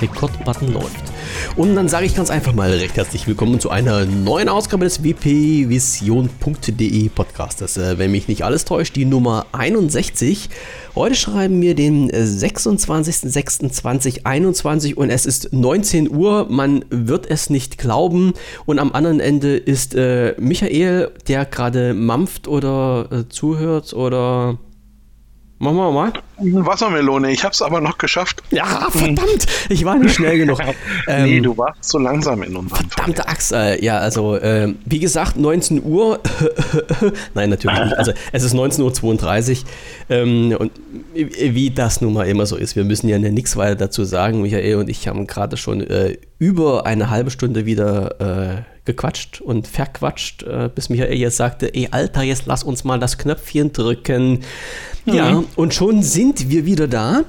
Rekordbutton 0.00 0.72
läuft. 0.72 1.04
Und 1.56 1.74
dann 1.76 1.88
sage 1.88 2.06
ich 2.06 2.16
ganz 2.16 2.30
einfach 2.30 2.52
mal 2.52 2.70
recht 2.70 2.96
herzlich 2.96 3.28
willkommen 3.28 3.60
zu 3.60 3.70
einer 3.70 4.06
neuen 4.06 4.48
Ausgabe 4.48 4.84
des 4.84 5.04
wpvision.de 5.04 7.10
Podcastes. 7.10 7.76
Äh, 7.76 7.98
wenn 7.98 8.10
mich 8.10 8.26
nicht 8.28 8.42
alles 8.44 8.64
täuscht, 8.64 8.96
die 8.96 9.04
Nummer 9.04 9.46
61. 9.52 10.48
Heute 10.96 11.14
schreiben 11.14 11.62
wir 11.62 11.76
den 11.76 12.10
26.06.2021 12.10 14.94
und 14.94 15.10
es 15.10 15.26
ist 15.26 15.52
19 15.52 16.10
Uhr. 16.10 16.48
Man 16.50 16.84
wird 16.90 17.30
es 17.30 17.50
nicht 17.50 17.78
glauben. 17.78 18.32
Und 18.66 18.80
am 18.80 18.92
anderen 18.92 19.20
Ende 19.20 19.56
ist 19.56 19.94
äh, 19.94 20.34
Michael, 20.38 21.12
der 21.28 21.44
gerade 21.44 21.94
mampft 21.94 22.48
oder 22.48 23.06
äh, 23.12 23.28
zuhört 23.28 23.92
oder 23.92 24.58
Machen 25.62 25.76
wir 25.76 25.92
mal. 25.92 26.12
Wassermelone, 26.38 27.32
ich 27.32 27.44
habe 27.44 27.52
es 27.52 27.60
aber 27.60 27.82
noch 27.82 27.98
geschafft. 27.98 28.42
Ja, 28.50 28.88
verdammt, 28.90 29.46
ich 29.68 29.84
war 29.84 29.98
nicht 29.98 30.14
schnell 30.14 30.38
genug. 30.38 30.58
ähm, 31.06 31.24
nee, 31.24 31.40
du 31.40 31.54
warst 31.58 31.84
zu 31.84 31.98
langsam 31.98 32.42
in 32.42 32.56
unserem 32.56 32.88
Verdammte 32.88 33.28
Axt, 33.28 33.52
äh, 33.52 33.84
ja, 33.84 33.98
also 33.98 34.36
äh, 34.36 34.72
wie 34.86 35.00
gesagt, 35.00 35.36
19 35.36 35.84
Uhr. 35.84 36.18
Nein, 37.34 37.50
natürlich 37.50 37.78
nicht. 37.78 37.98
Also 37.98 38.12
es 38.32 38.42
ist 38.42 38.54
19.32 38.54 39.50
Uhr. 39.50 39.68
Ähm, 40.08 40.56
und 40.58 40.72
wie 41.12 41.70
das 41.70 42.00
nun 42.00 42.14
mal 42.14 42.26
immer 42.26 42.46
so 42.46 42.56
ist, 42.56 42.74
wir 42.74 42.84
müssen 42.84 43.08
ja 43.08 43.18
nichts 43.18 43.54
weiter 43.58 43.74
dazu 43.74 44.04
sagen. 44.04 44.40
Michael 44.40 44.76
und 44.76 44.88
ich 44.88 45.08
haben 45.08 45.26
gerade 45.26 45.58
schon 45.58 45.82
äh, 45.82 46.16
über 46.38 46.86
eine 46.86 47.10
halbe 47.10 47.30
Stunde 47.30 47.66
wieder 47.66 48.18
äh, 48.18 48.62
gequatscht 48.90 49.40
und 49.40 49.66
verquatscht, 49.66 50.42
äh, 50.42 50.68
bis 50.74 50.88
Michael 50.88 51.16
jetzt 51.16 51.36
sagte, 51.36 51.74
ey 51.74 51.88
Alter, 51.90 52.22
jetzt 52.22 52.46
lass 52.46 52.62
uns 52.62 52.84
mal 52.84 52.98
das 52.98 53.18
Knöpfchen 53.18 53.72
drücken. 53.72 54.40
Mhm. 55.04 55.14
Ja, 55.14 55.44
und 55.56 55.74
schon 55.74 56.02
sind 56.02 56.50
wir 56.50 56.66
wieder 56.66 56.88
da. 56.88 57.24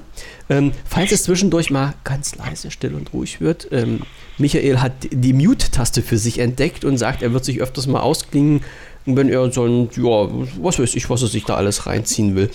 Ähm, 0.49 0.73
falls 0.85 1.11
es 1.11 1.23
zwischendurch 1.23 1.69
mal 1.69 1.93
ganz 2.03 2.35
leise, 2.35 2.71
still 2.71 2.93
und 2.95 3.13
ruhig 3.13 3.39
wird, 3.39 3.69
ähm, 3.71 4.01
Michael 4.37 4.81
hat 4.81 4.93
die 5.09 5.33
Mute-Taste 5.33 6.01
für 6.01 6.17
sich 6.17 6.39
entdeckt 6.39 6.83
und 6.83 6.97
sagt, 6.97 7.21
er 7.21 7.31
wird 7.31 7.45
sich 7.45 7.61
öfters 7.61 7.87
mal 7.87 8.01
ausklingen, 8.01 8.61
wenn 9.05 9.29
er 9.29 9.51
so 9.51 9.65
ein, 9.65 9.89
ja, 9.95 10.27
was 10.61 10.77
weiß 10.79 10.95
ich, 10.95 11.09
was 11.09 11.21
er 11.21 11.27
sich 11.27 11.45
da 11.45 11.55
alles 11.55 11.85
reinziehen 11.85 12.35
will. 12.35 12.49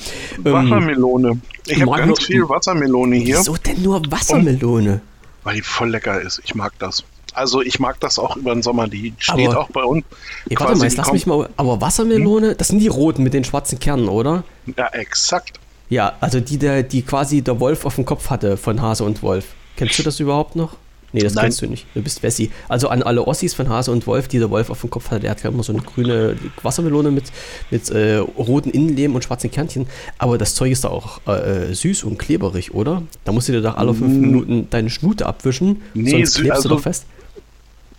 Ähm, 0.45 0.53
Wassermelone. 0.53 1.41
Ich 1.67 1.81
habe 1.81 1.97
ganz 1.97 2.23
viel 2.25 2.49
Wassermelone 2.49 3.17
hier. 3.17 3.39
Wieso 3.39 3.57
denn 3.57 3.83
nur 3.83 4.03
Wassermelone? 4.11 4.93
Und 4.93 5.01
weil 5.45 5.55
die 5.55 5.63
voll 5.63 5.91
lecker 5.91 6.21
ist. 6.21 6.41
Ich 6.45 6.55
mag 6.55 6.73
das. 6.79 7.05
Also 7.37 7.61
ich 7.61 7.79
mag 7.79 8.01
das 8.01 8.19
auch 8.19 8.37
über 8.37 8.55
den 8.55 8.63
Sommer. 8.63 8.89
Die 8.89 9.13
steht 9.19 9.49
aber, 9.49 9.61
auch 9.61 9.71
bei 9.71 9.85
uns. 9.85 10.05
Ey, 10.49 10.57
warte 10.59 10.79
mal, 10.79 10.85
jetzt 10.85 10.97
lass 10.97 11.13
mich 11.13 11.27
mal. 11.27 11.49
Aber 11.59 11.81
Wassermelone, 11.83 12.51
hm? 12.51 12.57
das 12.57 12.69
sind 12.69 12.79
die 12.79 12.89
roten 12.89 13.23
mit 13.23 13.35
den 13.35 13.45
schwarzen 13.45 13.79
Kernen, 13.79 14.09
oder? 14.09 14.43
Ja, 14.77 14.89
exakt. 14.89 15.61
Ja, 15.91 16.15
also 16.21 16.41
die, 16.41 16.57
der, 16.57 16.83
die 16.83 17.03
quasi 17.03 17.43
der 17.43 17.61
Wolf 17.61 17.85
auf 17.85 17.97
dem 17.97 18.07
Kopf 18.07 18.31
hatte 18.31 18.57
von 18.57 18.81
Hase 18.81 19.05
und 19.05 19.23
Wolf. 19.23 19.49
Kennst 19.77 19.99
du 19.99 20.03
das 20.03 20.19
überhaupt 20.19 20.57
noch? 20.57 20.77
Nee, 21.13 21.21
das 21.21 21.35
Nein. 21.35 21.45
kennst 21.45 21.63
du 21.63 21.67
nicht. 21.67 21.87
Du 21.95 22.03
bist 22.03 22.23
Wessi. 22.23 22.51
Also 22.69 22.89
an 22.89 23.03
alle 23.03 23.27
Ossis 23.27 23.55
von 23.55 23.69
Hase 23.69 23.93
und 23.93 24.07
Wolf, 24.07 24.29
die 24.29 24.39
der 24.39 24.51
Wolf 24.51 24.71
auf 24.71 24.81
dem 24.81 24.91
Kopf 24.91 25.11
hatte, 25.11 25.21
der 25.21 25.31
hat 25.31 25.45
immer 25.45 25.63
so 25.63 25.73
eine 25.73 25.83
grüne 25.83 26.37
Wassermelone 26.63 27.11
mit, 27.11 27.25
mit 27.71 27.91
äh, 27.91 28.17
roten 28.17 28.71
Innenleben 28.71 29.15
und 29.15 29.23
schwarzen 29.23 29.51
Kernchen. 29.51 29.87
Aber 30.19 30.37
das 30.39 30.55
Zeug 30.55 30.73
ist 30.73 30.85
da 30.85 30.89
auch 30.89 31.21
äh, 31.27 31.73
süß 31.73 32.05
und 32.05 32.19
kleberig, 32.19 32.75
oder? 32.75 33.03
Da 33.25 33.33
musst 33.33 33.49
du 33.49 33.53
dir 33.53 33.63
doch 33.63 33.77
alle 33.77 33.95
fünf 33.95 34.13
mm. 34.13 34.21
Minuten 34.21 34.71
deine 34.71 34.91
Schnute 34.91 35.27
abwischen, 35.27 35.83
nee, 35.95 36.11
sonst 36.11 36.35
klebst 36.35 36.57
also, 36.57 36.69
du 36.69 36.75
doch 36.75 36.83
fest. 36.83 37.07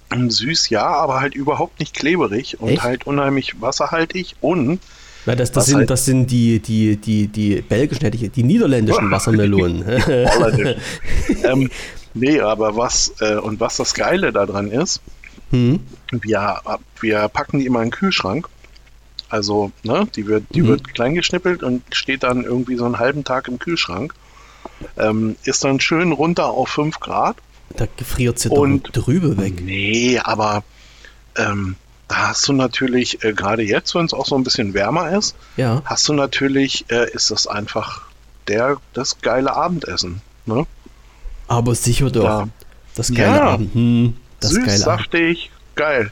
Süß 0.09 0.69
ja, 0.69 0.86
aber 0.86 1.19
halt 1.19 1.36
überhaupt 1.36 1.80
nicht 1.80 1.94
kleberig 1.94 2.59
und 2.59 2.69
Echt? 2.69 2.83
halt 2.83 3.08
unheimlich 3.08 3.61
wasserhaltig 3.61 4.36
und 4.41 4.80
na, 5.25 5.36
das, 5.36 5.52
das, 5.52 5.66
sind, 5.66 5.80
halt 5.80 5.89
das 5.89 6.05
sind 6.05 6.31
die, 6.31 6.59
die, 6.59 6.95
die, 6.95 7.27
die 7.27 7.61
belgischen, 7.61 8.03
hätte 8.03 8.16
ich, 8.16 8.31
die 8.31 8.44
niederländischen 8.44 9.11
Wassermelonen. 9.11 9.84
ähm, 11.44 11.69
Nee, 12.19 12.40
aber 12.41 12.75
was, 12.75 13.13
äh, 13.19 13.35
und 13.35 13.59
was 13.59 13.78
das 13.78 13.94
Geile 13.94 14.31
daran 14.31 14.72
ist, 14.72 15.01
hm. 15.51 15.79
wir, 16.12 16.62
wir 17.00 17.28
packen 17.28 17.59
die 17.59 17.66
immer 17.66 17.81
in 17.81 17.90
den 17.90 17.91
Kühlschrank. 17.91 18.47
Also, 19.29 19.72
ne, 19.84 20.07
die 20.16 20.25
wird, 20.25 20.46
die 20.53 20.62
mhm. 20.62 20.67
wird 20.67 20.94
klein 20.94 21.13
geschnippelt 21.13 21.62
und 21.62 21.84
steht 21.91 22.23
dann 22.23 22.46
irgendwie 22.46 22.78
so 22.78 22.85
einen 22.85 22.97
halben 22.97 23.25
Tag 23.25 23.50
im 23.50 23.59
Kühlschrank. 23.59 24.13
Ähm, 24.97 25.35
ist 25.44 25.66
dann 25.66 25.81
schön 25.81 26.13
runter 26.13 26.46
auf 26.46 26.69
5 26.69 27.00
Grad. 27.01 27.35
Da 27.75 27.88
gefriert 27.97 28.39
sie 28.39 28.50
und, 28.50 28.88
doch 28.88 29.03
drüber 29.03 29.38
weg. 29.38 29.61
Nee, 29.61 30.19
aber 30.19 30.63
ähm, 31.35 31.75
da 32.07 32.29
hast 32.29 32.47
du 32.47 32.53
natürlich, 32.53 33.23
äh, 33.23 33.33
gerade 33.33 33.63
jetzt, 33.63 33.94
wenn 33.95 34.05
es 34.05 34.13
auch 34.13 34.25
so 34.25 34.35
ein 34.35 34.44
bisschen 34.44 34.73
wärmer 34.73 35.11
ist, 35.17 35.35
ja. 35.57 35.81
hast 35.85 36.07
du 36.07 36.13
natürlich, 36.13 36.85
äh, 36.89 37.11
ist 37.11 37.31
das 37.31 37.47
einfach 37.47 38.03
der, 38.47 38.78
das 38.94 39.19
geile 39.22 39.55
Abendessen. 39.55 40.22
Ne? 40.45 40.66
Aber 41.47 41.75
sicher 41.75 42.09
doch. 42.09 42.23
Ja. 42.23 42.50
Das 42.95 43.13
geile 43.13 43.35
ja. 43.35 43.44
Abend. 43.44 43.73
Hm, 43.73 44.17
das 44.39 44.51
Süß, 44.51 44.66
geile 44.66 44.78
saftig, 44.78 45.51
geil. 45.75 46.11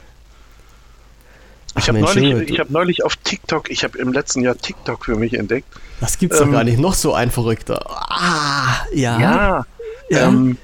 Ich 1.78 1.90
habe 1.90 2.00
neulich, 2.00 2.60
hab 2.60 2.70
neulich 2.70 3.04
auf 3.04 3.18
TikTok, 3.18 3.70
ich 3.70 3.84
habe 3.84 3.98
im 3.98 4.14
letzten 4.14 4.42
Jahr 4.42 4.56
TikTok 4.58 5.06
für 5.06 5.16
mich 5.16 5.34
entdeckt. 5.34 5.68
Das 6.00 6.18
gibt's 6.18 6.40
ähm, 6.40 6.48
doch 6.48 6.54
gar 6.54 6.64
nicht. 6.64 6.80
Noch 6.80 6.94
so 6.94 7.14
ein 7.14 7.32
Verrückter. 7.32 7.86
Ah, 7.90 8.86
ja. 8.94 9.20
Ja. 9.20 9.66
ja. 10.10 10.28
Ähm, 10.28 10.58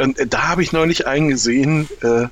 und 0.00 0.18
äh, 0.18 0.26
da 0.26 0.48
habe 0.48 0.62
ich 0.62 0.72
neulich 0.72 1.06
einen 1.06 1.28
gesehen, 1.28 1.88
äh, 2.02 2.26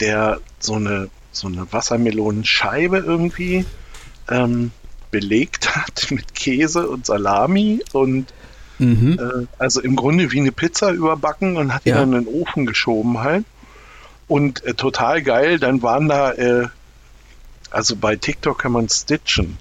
der 0.00 0.40
so 0.58 0.74
eine, 0.74 1.08
so 1.32 1.48
eine 1.48 1.70
Wassermelonenscheibe 1.72 2.98
irgendwie 2.98 3.64
ähm, 4.28 4.72
belegt 5.10 5.76
hat 5.76 6.10
mit 6.10 6.34
Käse 6.34 6.88
und 6.88 7.06
Salami 7.06 7.82
und 7.92 8.32
Mhm. 8.78 9.18
Äh, 9.18 9.46
also 9.58 9.80
im 9.80 9.96
Grunde 9.96 10.32
wie 10.32 10.40
eine 10.40 10.52
Pizza 10.52 10.90
überbacken 10.90 11.56
und 11.56 11.72
hat 11.72 11.84
die 11.84 11.90
ja. 11.90 11.96
dann 11.96 12.12
in 12.12 12.24
den 12.24 12.28
Ofen 12.28 12.66
geschoben 12.66 13.20
halt. 13.20 13.44
Und 14.28 14.64
äh, 14.64 14.74
total 14.74 15.22
geil, 15.22 15.58
dann 15.58 15.82
waren 15.82 16.08
da, 16.08 16.32
äh, 16.32 16.68
also 17.70 17.96
bei 17.96 18.16
TikTok 18.16 18.58
kann 18.58 18.72
man 18.72 18.88
stitchen. 18.88 19.58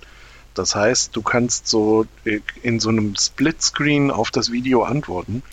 Das 0.54 0.76
heißt, 0.76 1.16
du 1.16 1.22
kannst 1.22 1.68
so 1.68 2.06
äh, 2.26 2.40
in 2.64 2.80
so 2.80 2.90
einem 2.90 3.16
Splitscreen 3.16 4.12
auf 4.12 4.32
das 4.32 4.52
Video 4.52 4.84
antworten. 4.84 5.44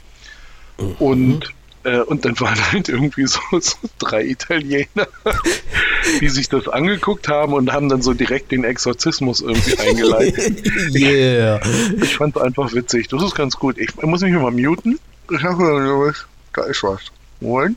Mhm. 0.79 0.95
Und 0.99 1.55
und 1.85 2.25
dann 2.25 2.39
waren 2.41 2.73
halt 2.73 2.89
irgendwie 2.89 3.27
so, 3.27 3.41
so, 3.61 3.77
drei 3.99 4.25
Italiener, 4.25 5.09
die 6.21 6.29
sich 6.29 6.49
das 6.49 6.69
angeguckt 6.69 7.29
haben 7.29 7.53
und 7.55 7.73
haben 7.73 7.89
dann 7.89 8.03
so 8.03 8.15
direkt 8.15 8.53
den 8.53 8.65
Exorzismus 8.65 9.41
irgendwie 9.41 9.79
eingeleitet. 9.79 10.63
yeah. 10.95 11.61
Ich, 11.97 12.03
ich 12.03 12.17
fand 12.17 12.37
es 12.37 12.43
einfach 12.43 12.73
witzig. 12.73 13.09
Das 13.09 13.23
ist 13.23 13.35
ganz 13.35 13.57
gut. 13.57 13.79
Ich, 13.79 13.95
muss 14.03 14.21
mich 14.21 14.33
mal 14.33 14.51
muten. 14.51 14.99
Ich 15.31 15.43
habe 15.43 15.59
was. 15.59 16.27
Da 16.55 16.65
ist 16.65 16.83
was. 16.83 17.01
Und? 17.41 17.77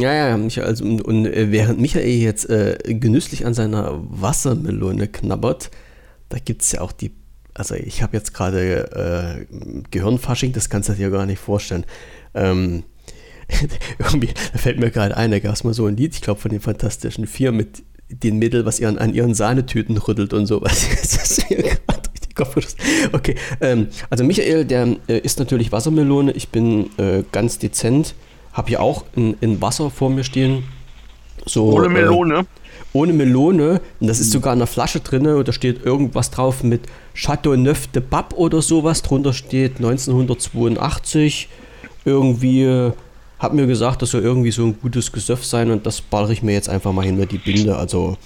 Ja, 0.00 0.14
ja, 0.14 0.62
also, 0.62 0.84
und, 0.84 1.02
und 1.02 1.26
äh, 1.26 1.52
während 1.52 1.80
Michael 1.80 2.08
jetzt 2.08 2.48
äh, 2.48 2.78
genüsslich 2.86 3.44
an 3.44 3.52
seiner 3.52 4.00
Wassermelone 4.08 5.08
knabbert, 5.08 5.70
da 6.30 6.38
gibt 6.38 6.62
es 6.62 6.72
ja 6.72 6.80
auch 6.80 6.92
die 6.92 7.12
also 7.60 7.74
ich 7.74 8.02
habe 8.02 8.16
jetzt 8.16 8.32
gerade 8.32 9.46
äh, 9.46 9.84
Gehirnfasching, 9.90 10.52
das 10.52 10.70
kannst 10.70 10.88
du 10.88 10.94
dir 10.94 11.10
gar 11.10 11.26
nicht 11.26 11.38
vorstellen. 11.38 11.84
Ähm, 12.32 12.84
irgendwie, 13.98 14.30
da 14.52 14.58
fällt 14.58 14.78
mir 14.78 14.90
gerade 14.90 15.14
ein, 15.14 15.30
da 15.30 15.40
gab 15.40 15.52
es 15.52 15.62
mal 15.62 15.74
so 15.74 15.84
ein 15.84 15.94
Lied, 15.94 16.14
ich 16.14 16.22
glaube 16.22 16.40
von 16.40 16.50
den 16.50 16.60
Fantastischen 16.60 17.26
Vier 17.26 17.52
mit 17.52 17.82
den 18.08 18.38
Mädel, 18.38 18.64
was 18.64 18.80
ihren, 18.80 18.96
an 18.96 19.12
ihren 19.12 19.34
Sahnetüten 19.34 19.98
rüttelt 19.98 20.32
und 20.32 20.46
sowas. 20.46 20.88
das 21.02 21.38
ist 21.38 21.50
mir 21.50 21.58
gerade 21.86 22.10
Kopf 22.34 22.56
Okay, 23.12 23.34
ähm, 23.60 23.88
also 24.08 24.24
Michael, 24.24 24.64
der 24.64 24.96
äh, 25.08 25.18
isst 25.18 25.38
natürlich 25.38 25.72
Wassermelone. 25.72 26.32
Ich 26.32 26.48
bin 26.48 26.88
äh, 26.96 27.24
ganz 27.30 27.58
dezent, 27.58 28.14
habe 28.54 28.68
hier 28.68 28.80
auch 28.80 29.04
ein, 29.16 29.36
ein, 29.42 29.60
Wasser 29.60 29.90
vor 29.90 30.08
mir 30.08 30.24
stehen. 30.24 30.64
So, 31.44 31.72
ohne 31.72 31.86
äh, 31.86 31.90
Melone? 31.90 32.46
Äh, 32.92 32.98
ohne 32.98 33.12
Melone. 33.12 33.80
Und 34.00 34.06
das 34.06 34.20
ist 34.20 34.28
hm. 34.28 34.32
sogar 34.32 34.52
in 34.52 34.58
der 34.58 34.68
Flasche 34.68 35.00
drin 35.00 35.26
und 35.26 35.48
da 35.48 35.52
steht 35.52 35.84
irgendwas 35.84 36.30
drauf 36.30 36.62
mit 36.62 36.82
Chateau 37.14 37.56
Neuf 37.56 37.86
de 37.88 38.02
Pape 38.02 38.36
oder 38.36 38.62
sowas. 38.62 39.02
Drunter 39.02 39.32
steht 39.32 39.76
1982 39.76 41.48
irgendwie 42.04 42.92
hat 43.40 43.54
mir 43.54 43.66
gesagt, 43.66 44.02
das 44.02 44.10
soll 44.10 44.22
irgendwie 44.22 44.50
so 44.50 44.64
ein 44.64 44.78
gutes 44.80 45.10
Gesöff 45.10 45.44
sein 45.44 45.70
und 45.70 45.86
das 45.86 46.00
ballere 46.02 46.32
ich 46.32 46.42
mir 46.42 46.52
jetzt 46.52 46.68
einfach 46.68 46.92
mal 46.92 47.04
hinter 47.04 47.26
die 47.26 47.38
Binde. 47.38 47.74
Also, 47.74 48.16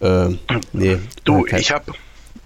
äh, 0.00 0.28
nee. 0.72 0.98
Du, 1.24 1.44
ich 1.46 1.72
habe. 1.72 1.92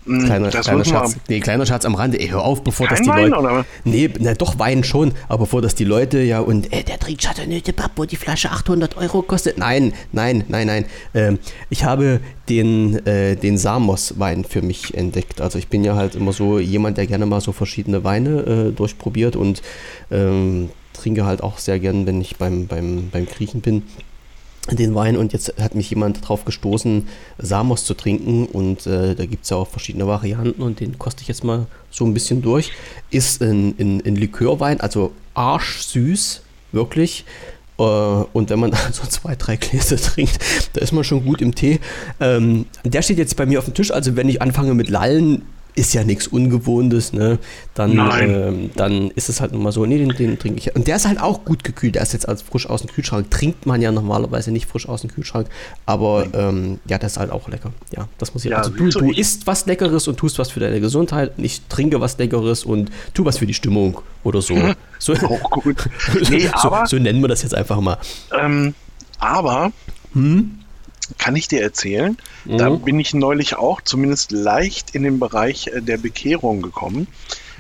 Hm, 0.07 0.25
kleiner, 0.25 0.51
kleiner 0.51 0.85
Schatz, 0.85 1.17
nee, 1.29 1.41
kleiner 1.41 1.67
Schatz 1.67 1.85
am 1.85 1.95
Rande. 1.95 2.19
Ey, 2.21 2.29
hör 2.29 2.43
auf, 2.43 2.63
bevor 2.63 2.87
das 2.87 3.03
die 3.03 3.09
Wein, 3.09 3.31
Leute. 3.31 3.41
Oder? 3.41 3.65
Nee, 3.85 4.11
na, 4.19 4.35
doch 4.35 4.59
Wein 4.59 4.85
schon, 4.85 5.13
aber 5.29 5.41
bevor 5.41 5.63
das 5.63 5.75
die 5.75 5.85
Leute 5.85 6.21
ja 6.21 6.41
und 6.41 6.73
äh, 6.73 6.83
der 6.83 6.99
trinkt 6.99 7.23
Chateauneuf 7.23 7.63
de 7.63 7.75
Pape, 7.75 7.93
wo 7.97 8.05
die 8.05 8.17
Flasche 8.17 8.51
800 8.51 8.97
Euro 8.97 9.23
kostet. 9.23 9.59
Nein, 9.59 9.93
nein, 10.13 10.45
nein, 10.49 10.67
nein. 10.67 10.85
Ähm, 11.15 11.39
ich 11.71 11.85
habe 11.85 12.21
den, 12.49 13.05
äh, 13.07 13.37
den 13.37 13.59
Samos-Wein 13.59 14.45
für 14.45 14.63
mich 14.63 14.95
entdeckt. 14.95 15.41
Also 15.41 15.59
ich 15.59 15.69
bin 15.69 15.85
ja 15.85 15.97
halt 15.97 16.15
immer 16.15 16.33
so 16.33 16.59
jemand, 16.59 16.99
der 16.99 17.07
gerne 17.07 17.27
mal 17.27 17.41
so 17.41 17.53
verschiedene 17.53 18.05
Weine 18.05 18.69
äh, 18.69 18.73
durchprobiert 18.73 19.37
und 19.37 19.63
ähm, 20.11 20.71
trinke 20.93 21.27
halt 21.27 21.43
auch 21.43 21.59
sehr 21.59 21.79
gern, 21.79 22.07
wenn 22.07 22.21
ich 22.21 22.37
beim, 22.37 22.67
beim, 22.67 23.11
beim 23.11 23.27
Griechen 23.27 23.61
bin. 23.61 23.83
Den 24.71 24.95
Wein 24.95 25.17
und 25.17 25.33
jetzt 25.33 25.55
hat 25.61 25.75
mich 25.75 25.91
jemand 25.91 26.23
darauf 26.23 26.45
gestoßen, 26.45 27.07
Samos 27.39 27.85
zu 27.85 27.95
trinken 27.95 28.47
und 28.47 28.87
äh, 28.87 29.15
da 29.15 29.27
gibt 29.27 29.45
es 29.45 29.51
ja 29.51 29.57
auch 29.57 29.69
verschiedene 29.69 30.07
Varianten 30.07 30.63
und 30.63 30.81
den 30.81 30.99
koste 30.99 31.23
ich 31.23 31.29
jetzt 31.29 31.45
mal 31.45 31.67
so 31.91 32.05
ein 32.05 32.15
bisschen 32.15 32.43
durch. 32.43 32.73
Ist 33.11 33.43
ein, 33.43 33.75
ein, 33.79 34.03
ein 34.05 34.17
Likörwein, 34.17 34.81
also 34.81 35.13
arschsüß, 35.35 36.43
wirklich. 36.73 37.25
Äh, 37.79 37.83
und 37.83 38.51
wenn 38.51 38.59
man 38.59 38.73
so 38.93 39.07
zwei, 39.07 39.37
drei 39.37 39.57
Gläser 39.57 39.97
trinkt, 39.97 40.39
da 40.73 40.81
ist 40.81 40.93
man 40.93 41.05
schon 41.05 41.25
gut 41.25 41.41
im 41.41 41.55
Tee. 41.55 41.81
Ähm, 42.21 42.67
der 42.85 43.03
steht 43.03 43.19
jetzt 43.19 43.37
bei 43.37 43.47
mir 43.47 43.59
auf 43.59 43.67
dem 43.67 43.75
Tisch, 43.75 43.91
also 43.91 44.17
wenn 44.17 44.29
ich 44.29 44.43
anfange 44.43 44.75
mit 44.75 44.89
Lallen, 44.89 45.43
ist 45.77 45.93
ja 45.93 46.05
nichts 46.05 46.27
Ungewohntes, 46.27 47.13
ne? 47.13 47.39
Dann, 47.75 47.99
ähm, 48.19 48.71
dann 48.75 49.11
ist 49.11 49.29
es 49.29 49.41
halt 49.41 49.53
nochmal 49.53 49.73
so, 49.73 49.85
nee, 49.85 49.99
den, 49.99 50.09
den 50.09 50.39
trinke 50.39 50.59
ich. 50.59 50.75
Und 50.75 50.89
der 50.89 50.97
ist 50.97 51.07
halt 51.07 51.21
auch 51.21 51.45
gut 51.45 51.65
gekühlt. 51.65 51.95
Der 51.95 52.03
ist 52.03 52.15
jetzt 52.15 52.29
als 52.29 52.43
frisch 52.43 52.69
aus 52.69 52.81
dem 52.81 52.91
Kühlschrank. 52.91 53.31
Trinkt 53.31 53.67
man 53.67 53.83
ja 53.83 53.93
normalerweise 53.93 54.51
nicht 54.51 54.67
frisch 54.67 54.89
aus 54.89 55.03
dem 55.03 55.13
Kühlschrank. 55.13 55.49
Aber 55.85 56.27
ähm, 56.33 56.81
ja, 56.87 56.97
der 56.97 57.07
ist 57.07 57.19
halt 57.19 57.31
auch 57.31 57.49
lecker. 57.49 57.73
Ja, 57.95 58.09
das 58.17 58.33
muss 58.33 58.45
ich. 58.45 58.53
Ja, 58.53 58.59
also 58.59 58.71
du, 58.71 58.89
du 58.89 59.13
isst 59.13 59.47
was 59.47 59.67
Leckeres 59.67 60.09
und 60.09 60.17
tust 60.17 60.39
was 60.39 60.51
für 60.51 60.61
deine 60.61 60.81
Gesundheit. 60.81 61.37
Und 61.37 61.45
ich 61.45 61.61
trinke 61.69 62.01
was 62.01 62.17
Leckeres 62.17 62.65
und 62.65 62.91
tu 63.13 63.27
was 63.27 63.37
für 63.39 63.47
die 63.47 63.55
Stimmung 63.55 64.01
oder 64.25 64.41
so. 64.41 64.57
so 64.99 65.13
auch 65.23 65.51
gut. 65.51 65.89
Nee, 66.31 66.49
so, 66.49 66.69
aber, 66.69 66.87
so, 66.87 66.99
nennen 66.99 67.21
wir 67.21 67.29
das 67.29 67.43
jetzt 67.43 67.55
einfach 67.55 67.81
mal. 67.81 67.99
Ähm, 68.37 68.75
aber 69.19 69.73
hm? 70.15 70.59
Kann 71.19 71.37
ich 71.37 71.49
dir 71.49 71.63
erzählen. 71.63 72.17
Mhm. 72.45 72.59
Da 72.59 72.71
bin 72.71 73.01
ich 73.01 73.15
neulich 73.15 73.57
auch 73.57 73.81
zumindest 73.81 74.33
leicht 74.33 74.95
in 74.95 75.03
den 75.03 75.19
Bereich 75.19 75.69
äh, 75.69 75.81
der 75.81 75.99
Bekehrung 75.99 76.63
gekommen. 76.63 77.09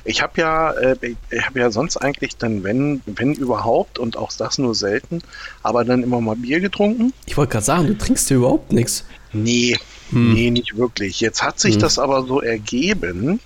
Ich 0.05 0.23
habe 0.23 0.41
ja, 0.41 0.71
äh, 0.73 0.97
ich 1.31 1.47
habe 1.47 1.59
ja 1.59 1.71
sonst 1.71 1.97
eigentlich 1.97 2.37
dann, 2.37 2.63
wenn, 2.63 3.03
wenn 3.07 3.35
überhaupt, 3.35 3.99
und 3.99 4.17
auch 4.17 4.33
das 4.33 4.59
nur 4.59 4.75
selten, 4.75 5.21
aber 5.63 5.85
dann 5.85 6.03
immer 6.03 6.21
mal 6.21 6.37
Bier 6.37 6.61
getrunken. 6.61 7.13
Ich 7.27 7.37
wollte 7.37 7.53
gerade 7.53 7.65
sagen, 7.65 7.87
du 7.89 7.99
trinkst 7.99 8.31
ja 8.31 8.37
überhaupt 8.37 8.73
nichts. 8.73 9.05
Nee, 9.33 9.77
hm. 10.11 10.35
nee, 10.35 10.51
nicht 10.51 10.77
wirklich. 10.77 11.21
Jetzt 11.21 11.43
hat 11.43 11.59
sich 11.59 11.75
hm. 11.75 11.81
das 11.81 11.99
aber 11.99 12.25
so 12.25 12.41
ergeben, 12.41 13.41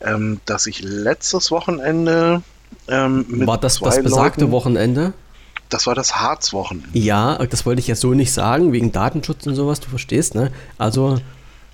ähm, 0.00 0.40
dass 0.46 0.66
ich 0.66 0.82
letztes 0.82 1.50
Wochenende 1.52 2.42
ähm, 2.88 3.24
mit 3.28 3.46
War 3.46 3.58
das 3.58 3.78
das 3.78 4.02
besagte 4.02 4.40
Leuten, 4.42 4.52
Wochenende? 4.52 5.12
Das 5.72 5.86
war 5.86 5.94
das 5.94 6.16
Harzwochenende. 6.16 6.98
Ja, 6.98 7.38
das 7.46 7.64
wollte 7.64 7.80
ich 7.80 7.88
ja 7.88 7.94
so 7.94 8.12
nicht 8.12 8.32
sagen, 8.32 8.72
wegen 8.72 8.92
Datenschutz 8.92 9.46
und 9.46 9.54
sowas, 9.54 9.80
du 9.80 9.88
verstehst, 9.88 10.34
ne? 10.34 10.52
Also. 10.76 11.18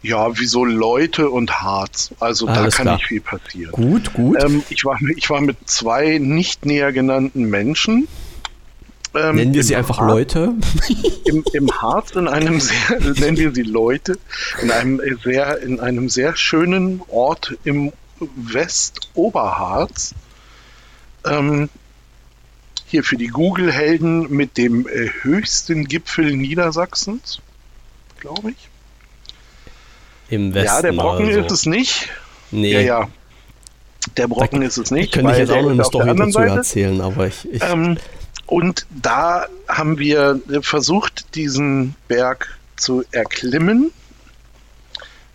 Ja, 0.02 0.38
wieso 0.38 0.64
Leute 0.64 1.28
und 1.28 1.60
Harz? 1.60 2.12
Also 2.20 2.46
da 2.46 2.68
kann 2.68 2.70
klar. 2.70 2.94
nicht 2.94 3.06
viel 3.06 3.20
passieren. 3.20 3.72
Gut, 3.72 4.14
gut. 4.14 4.40
Ähm, 4.40 4.62
ich, 4.68 4.84
war, 4.84 4.96
ich 5.16 5.28
war 5.28 5.40
mit 5.40 5.56
zwei 5.68 6.18
nicht 6.18 6.64
näher 6.64 6.92
genannten 6.92 7.44
Menschen. 7.44 8.06
Ähm, 9.14 9.34
nennen 9.34 9.54
wir 9.54 9.64
sie 9.64 9.74
einfach 9.74 9.98
Harz, 9.98 10.08
Leute? 10.08 10.54
Im, 11.24 11.42
Im 11.52 11.68
Harz 11.72 12.12
in 12.12 12.28
einem 12.28 12.60
sehr, 12.60 13.00
nennen 13.00 13.36
wir 13.36 13.52
sie 13.52 13.62
Leute, 13.62 14.16
in 14.62 14.70
einem 14.70 15.00
sehr, 15.24 15.60
in 15.60 15.80
einem 15.80 16.08
sehr 16.08 16.36
schönen 16.36 17.02
Ort 17.08 17.56
im 17.64 17.92
Westoberharz. 18.20 20.14
Ähm, 21.24 21.68
hier 22.88 23.04
für 23.04 23.16
die 23.16 23.26
Google-Helden 23.28 24.30
mit 24.30 24.56
dem 24.56 24.86
äh, 24.88 25.10
höchsten 25.22 25.86
Gipfel 25.86 26.34
Niedersachsens, 26.36 27.40
glaube 28.18 28.52
ich. 28.52 28.68
Im 30.30 30.54
Westen. 30.54 30.66
Ja, 30.66 30.82
der 30.82 30.92
Brocken 30.92 31.26
also. 31.26 31.40
ist 31.40 31.52
es 31.52 31.66
nicht. 31.66 32.08
Nee. 32.50 32.72
Ja, 32.72 32.80
ja. 32.80 33.08
Der 34.16 34.26
Brocken 34.26 34.60
da, 34.60 34.66
ist 34.66 34.78
es 34.78 34.90
nicht. 34.90 35.12
Könnte 35.12 35.32
ich 35.32 35.38
jetzt 35.38 35.50
auch 35.50 35.62
noch 35.62 35.70
eine 35.70 35.84
Story 35.84 36.16
dazu 36.16 36.30
Seite. 36.30 36.54
erzählen, 36.54 37.00
aber 37.00 37.26
ich. 37.26 37.46
ich 37.52 37.62
ähm, 37.62 37.98
und 38.46 38.86
da 38.90 39.46
haben 39.68 39.98
wir 39.98 40.40
versucht, 40.62 41.34
diesen 41.34 41.94
Berg 42.08 42.58
zu 42.76 43.04
erklimmen 43.10 43.92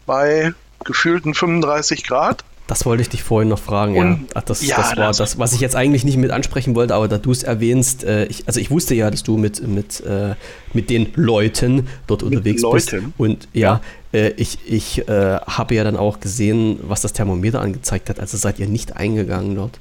bei 0.08 0.54
gefühlten 0.84 1.36
35 1.36 2.04
Grad. 2.06 2.44
Das 2.74 2.88
wollte 2.88 3.04
ich 3.04 3.10
dich 3.10 3.22
vorhin 3.22 3.50
noch 3.50 3.60
fragen, 3.60 3.96
und, 3.96 4.34
ja. 4.34 4.42
Das, 4.42 4.66
ja, 4.66 4.78
das 4.78 4.98
war 4.98 5.06
das, 5.10 5.18
das, 5.18 5.38
was 5.38 5.54
ich 5.54 5.60
jetzt 5.60 5.76
eigentlich 5.76 6.06
nicht 6.06 6.18
mit 6.18 6.32
ansprechen 6.32 6.74
wollte, 6.74 6.96
aber 6.96 7.08
da 7.08 7.20
du 7.20 7.32
es 7.32 7.44
erwähnst, 7.44 8.04
äh, 8.04 8.26
ich, 8.26 8.48
also 8.48 8.60
ich 8.60 8.72
wusste 8.72 8.96
ja, 8.96 9.12
dass 9.12 9.22
du 9.22 9.38
mit, 9.38 9.62
mit, 9.68 10.00
äh, 10.00 10.34
mit 10.74 10.90
den 10.90 11.14
Leuten 11.14 11.88
dort 12.08 12.24
mit 12.24 12.32
unterwegs 12.32 12.64
Leuten. 12.64 12.76
bist. 12.76 13.14
Und 13.20 13.48
ja, 13.54 13.82
ja. 14.12 14.20
Äh, 14.20 14.30
ich, 14.38 14.58
ich 14.66 15.08
äh, 15.08 15.38
habe 15.38 15.76
ja 15.76 15.84
dann 15.84 15.96
auch 15.96 16.20
gesehen, 16.20 16.80
was 16.82 17.02
das 17.02 17.14
Thermometer 17.14 17.62
angezeigt 17.62 18.10
hat, 18.10 18.20
also 18.20 18.38
seid 18.38 18.58
ihr 18.58 18.68
nicht 18.68 18.98
eingegangen 18.98 19.54
dort. 19.54 19.80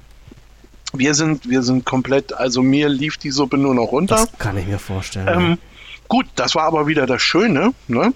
Wir 0.93 1.15
sind, 1.15 1.49
wir 1.49 1.63
sind 1.63 1.87
komplett, 1.87 2.35
also 2.35 2.61
mir 2.61 2.91
lief 2.91 3.17
die 3.17 3.31
Suppe 3.31 3.57
nur 3.57 3.75
noch 3.75 3.91
runter. 3.91 4.17
Das 4.17 4.39
kann 4.39 4.59
ich 4.59 4.67
mir 4.67 4.79
vorstellen. 4.79 5.29
Ähm, 5.29 5.59
gut, 6.09 6.27
das 6.37 6.55
war 6.55 6.65
aber 6.65 6.87
wieder 6.87 7.07
das 7.07 7.23
Schöne, 7.23 7.73
ne? 7.89 8.13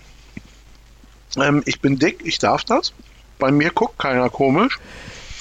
Ähm, 1.39 1.63
ich 1.65 1.81
bin 1.81 1.99
dick, 1.99 2.21
ich 2.25 2.39
darf 2.39 2.63
das. 2.65 2.93
Bei 3.39 3.51
mir 3.51 3.71
guckt 3.71 3.99
keiner 3.99 4.31
komisch. 4.31 4.79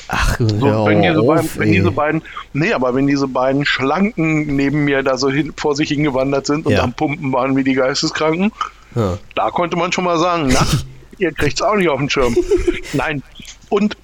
Ach, 0.07 0.37
so, 0.39 0.85
wenn, 0.85 1.01
diese 1.01 1.19
auf, 1.19 1.27
beiden, 1.27 1.49
wenn 1.55 1.71
diese 1.71 1.91
beiden, 1.91 2.21
nee, 2.53 2.73
aber 2.73 2.93
wenn 2.93 3.07
diese 3.07 3.27
beiden 3.27 3.65
Schlanken 3.65 4.55
neben 4.55 4.85
mir 4.85 5.01
da 5.01 5.17
so 5.17 5.31
hin, 5.31 5.53
vor 5.57 5.75
sich 5.75 5.89
hingewandert 5.89 6.45
sind 6.45 6.67
und 6.67 6.73
ja. 6.73 6.83
am 6.83 6.93
Pumpen 6.93 7.33
waren 7.33 7.55
wie 7.55 7.63
die 7.63 7.73
Geisteskranken, 7.73 8.51
ja. 8.93 9.17
da 9.33 9.49
konnte 9.49 9.77
man 9.77 9.91
schon 9.91 10.03
mal 10.03 10.19
sagen, 10.19 10.49
na, 10.53 10.65
ihr 11.17 11.31
kriegt 11.31 11.55
es 11.55 11.61
auch 11.61 11.75
nicht 11.75 11.89
auf 11.89 11.99
den 11.99 12.09
Schirm. 12.09 12.35
Nein. 12.93 13.23
Und 13.69 13.97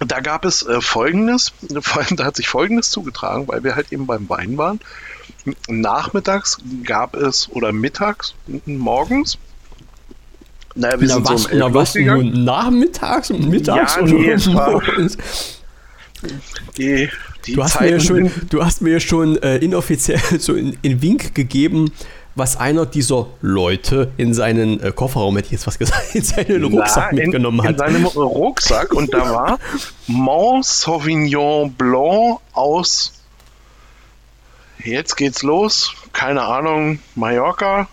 da 0.00 0.20
gab 0.20 0.44
es 0.44 0.66
äh, 0.66 0.80
Folgendes, 0.80 1.52
da 1.62 2.24
hat 2.24 2.36
sich 2.36 2.48
Folgendes 2.48 2.90
zugetragen, 2.90 3.46
weil 3.46 3.62
wir 3.62 3.76
halt 3.76 3.92
eben 3.92 4.06
beim 4.06 4.28
Wein 4.28 4.58
waren. 4.58 4.80
Nachmittags 5.68 6.58
gab 6.84 7.14
es, 7.14 7.48
oder 7.50 7.72
mittags, 7.72 8.34
morgens, 8.66 9.38
naja, 10.78 11.00
wir 11.00 11.08
na, 11.08 11.14
sind 11.14 11.28
was, 11.28 11.42
so 11.42 11.50
um 11.50 11.58
na, 11.58 11.74
was, 11.74 11.94
nur 11.94 12.22
nachmittags 12.22 13.30
und 13.30 13.48
mittags 13.48 13.96
ja, 13.96 14.02
und 14.02 14.12
nee, 14.12 14.36
morgens? 14.46 15.18
Die, 16.76 17.08
die 17.46 17.52
du, 17.54 17.62
hast 17.64 17.80
mir 17.80 18.00
schon, 18.00 18.30
du 18.50 18.64
hast 18.64 18.80
mir 18.82 19.00
schon 19.00 19.36
äh, 19.42 19.56
inoffiziell 19.58 20.20
so 20.38 20.54
in, 20.54 20.76
in 20.82 21.02
Wink 21.02 21.34
gegeben, 21.34 21.90
was 22.36 22.56
einer 22.56 22.86
dieser 22.86 23.26
Leute 23.42 24.12
in 24.16 24.32
seinen 24.32 24.80
äh, 24.80 24.92
Kofferraum, 24.92 25.36
hätte 25.36 25.46
ich 25.46 25.52
jetzt 25.52 25.66
was 25.66 25.78
gesagt, 25.78 26.02
in 26.14 26.22
seinen 26.22 26.62
Rucksack 26.64 27.08
Na, 27.12 27.24
mitgenommen 27.24 27.62
hat. 27.62 27.72
In 27.72 27.78
seinem 27.78 28.06
Rucksack. 28.06 28.94
Und 28.94 29.12
da 29.12 29.30
war 29.30 29.58
Mont 30.06 30.64
Sauvignon 30.64 31.72
Blanc 31.72 32.38
aus, 32.52 33.12
jetzt 34.84 35.16
geht's 35.16 35.42
los, 35.42 35.92
keine 36.12 36.42
Ahnung, 36.42 37.00
Mallorca, 37.16 37.88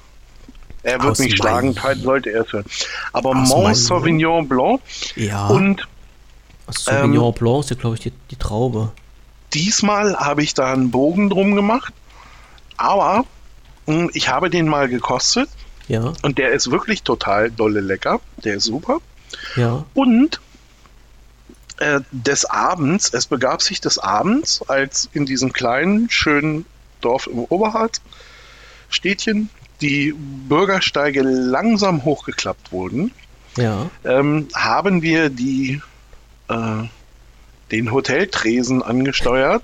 er 0.86 1.02
wird 1.02 1.20
mich 1.20 1.36
schlagen, 1.36 1.76
sollte 2.02 2.32
er 2.32 2.44
es 2.44 2.54
hören. 2.54 2.66
Aber 3.12 3.34
Mont 3.34 3.76
Sauvignon 3.76 4.48
Blanc. 4.48 4.82
Ja. 5.16 5.48
Und 5.48 5.88
Sauvignon 6.70 7.28
ähm, 7.28 7.34
Blanc 7.34 7.64
ist 7.64 7.72
ja, 7.72 7.76
glaube 7.76 7.96
ich, 7.96 8.02
die, 8.02 8.12
die 8.30 8.36
Traube. 8.36 8.92
Diesmal 9.54 10.16
habe 10.18 10.44
ich 10.44 10.54
da 10.54 10.72
einen 10.72 10.92
Bogen 10.92 11.30
drum 11.30 11.56
gemacht. 11.56 11.94
Aber 12.78 13.26
mh, 13.88 13.96
hm, 13.96 14.12
ich 14.14 14.30
habe 14.30 14.52
den 14.52 14.68
mal 14.68 14.88
gekostet. 14.88 15.50
Ja. 15.88 16.14
Und 16.22 16.38
der 16.38 16.52
ist 16.52 16.70
wirklich 16.70 17.02
total 17.02 17.50
dolle 17.50 17.82
lecker. 17.82 18.22
Der 18.44 18.56
ist 18.56 18.66
super. 18.66 19.00
Ja. 19.56 19.86
Und 19.96 20.40
äh, 21.78 22.02
des 22.12 22.46
Abends, 22.46 23.12
es 23.12 23.26
begab 23.26 23.64
sich 23.64 23.82
des 23.82 23.98
Abends, 23.98 24.62
als 24.68 25.10
in 25.14 25.26
diesem 25.26 25.52
kleinen, 25.52 26.12
schönen 26.12 26.66
Dorf 27.02 27.26
im 27.26 27.40
Oberharz, 27.40 28.02
Städtchen, 28.90 29.50
die 29.82 30.14
Bürgersteige 30.14 31.22
langsam 31.22 32.06
hochgeklappt 32.06 32.72
wurden, 32.72 33.12
ja. 33.58 33.90
ähm, 34.04 34.48
haben 34.54 35.02
wir 35.02 35.30
die, 35.30 35.82
äh, 36.50 36.84
den 37.72 37.92
Hoteltresen 37.92 38.84
angesteuert 38.84 39.64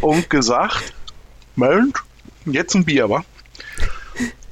und 0.00 0.30
gesagt, 0.30 0.92
Mensch, 1.56 2.02
jetzt 2.44 2.74
ein 2.74 2.84
Bier, 2.84 3.10
wa? 3.10 3.24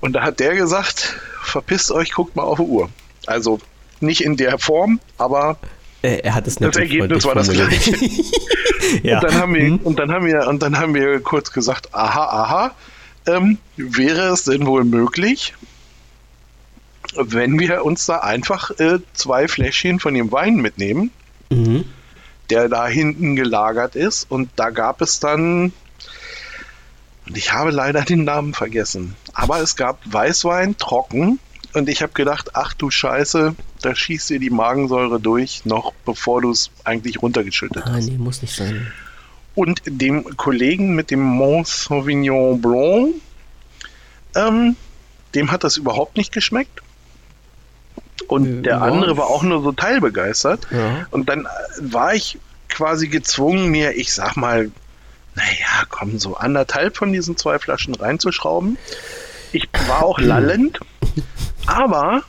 Und 0.00 0.12
da 0.12 0.22
hat 0.22 0.40
der 0.40 0.54
gesagt, 0.54 1.16
verpisst 1.42 1.90
euch, 1.90 2.12
guckt 2.12 2.36
mal 2.36 2.42
auf 2.42 2.58
die 2.58 2.64
Uhr. 2.64 2.90
Also 3.26 3.60
nicht 4.00 4.22
in 4.22 4.36
der 4.36 4.58
Form, 4.58 5.00
aber 5.18 5.58
er 6.02 6.34
hat 6.34 6.46
es 6.46 6.56
das 6.56 6.76
Ergebnis 6.76 7.24
war 7.24 7.34
das 7.34 7.50
gleiche. 7.50 7.96
ja. 9.02 9.16
und, 9.18 9.24
dann 9.24 9.34
haben 9.34 9.54
wir, 9.54 9.62
hm? 9.62 9.78
und, 9.78 9.98
dann 9.98 10.12
haben 10.12 10.26
wir, 10.26 10.46
und 10.46 10.62
dann 10.62 10.78
haben 10.78 10.94
wir 10.94 11.20
kurz 11.20 11.50
gesagt, 11.52 11.94
aha, 11.94 12.24
aha, 12.24 12.74
ähm, 13.26 13.58
wäre 13.76 14.32
es 14.32 14.44
denn 14.44 14.66
wohl 14.66 14.84
möglich, 14.84 15.54
wenn 17.16 17.58
wir 17.58 17.84
uns 17.84 18.06
da 18.06 18.18
einfach 18.18 18.70
äh, 18.78 18.98
zwei 19.14 19.48
Fläschchen 19.48 20.00
von 20.00 20.14
dem 20.14 20.32
Wein 20.32 20.56
mitnehmen, 20.56 21.10
mhm. 21.50 21.84
der 22.50 22.68
da 22.68 22.86
hinten 22.86 23.36
gelagert 23.36 23.96
ist. 23.96 24.30
Und 24.30 24.50
da 24.56 24.70
gab 24.70 25.00
es 25.00 25.20
dann, 25.20 25.72
und 27.26 27.36
ich 27.36 27.52
habe 27.52 27.70
leider 27.70 28.02
den 28.02 28.24
Namen 28.24 28.54
vergessen, 28.54 29.14
aber 29.32 29.60
es 29.60 29.76
gab 29.76 30.00
Weißwein 30.04 30.76
trocken. 30.76 31.38
Und 31.74 31.90
ich 31.90 32.00
habe 32.00 32.14
gedacht, 32.14 32.50
ach 32.54 32.72
du 32.72 32.90
Scheiße, 32.90 33.54
da 33.82 33.94
schießt 33.94 34.30
dir 34.30 34.38
die 34.38 34.48
Magensäure 34.48 35.20
durch, 35.20 35.66
noch 35.66 35.92
bevor 36.06 36.40
du 36.40 36.50
es 36.50 36.70
eigentlich 36.84 37.20
runtergeschüttet 37.20 37.82
ah, 37.86 37.92
hast. 37.92 38.06
Nee, 38.06 38.16
muss 38.16 38.40
nicht 38.40 38.56
sein 38.56 38.90
und 39.56 39.82
dem 39.86 40.36
Kollegen 40.36 40.94
mit 40.94 41.10
dem 41.10 41.22
Mont 41.22 41.66
Sauvignon 41.66 42.60
Blanc 42.60 43.14
ähm, 44.36 44.76
dem 45.34 45.50
hat 45.50 45.64
das 45.64 45.76
überhaupt 45.76 46.16
nicht 46.16 46.32
geschmeckt. 46.32 46.82
Und 48.28 48.64
der 48.64 48.82
andere 48.82 49.16
war 49.16 49.26
auch 49.26 49.42
nur 49.42 49.62
so 49.62 49.72
teilbegeistert. 49.72 50.66
Ja. 50.70 51.06
Und 51.10 51.28
dann 51.28 51.46
war 51.80 52.14
ich 52.14 52.38
quasi 52.68 53.08
gezwungen, 53.08 53.70
mir, 53.70 53.96
ich 53.96 54.12
sag 54.12 54.36
mal, 54.36 54.70
naja, 55.34 55.84
komm, 55.88 56.18
so 56.18 56.36
anderthalb 56.36 56.96
von 56.96 57.12
diesen 57.12 57.36
zwei 57.36 57.58
Flaschen 57.58 57.94
reinzuschrauben. 57.94 58.78
Ich 59.52 59.68
war 59.86 60.02
auch 60.04 60.18
lallend, 60.18 60.80
aber 61.66 62.22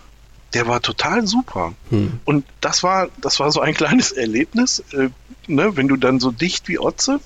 der 0.53 0.67
war 0.67 0.81
total 0.81 1.25
super. 1.25 1.74
Hm. 1.89 2.19
Und 2.25 2.46
das 2.62 2.84
war, 2.84 3.07
das 3.19 3.39
war 3.39 3.51
so 3.51 3.62
ein 3.62 3.74
kleines 3.74 4.12
Erlebnis, 4.12 4.84
äh, 4.91 5.10
ne, 5.48 5.75
wenn 5.75 5.88
du 5.88 5.96
dann 5.98 6.20
so 6.20 6.32
dicht 6.32 6.68
wie 6.68 6.80
Otze 6.80 7.20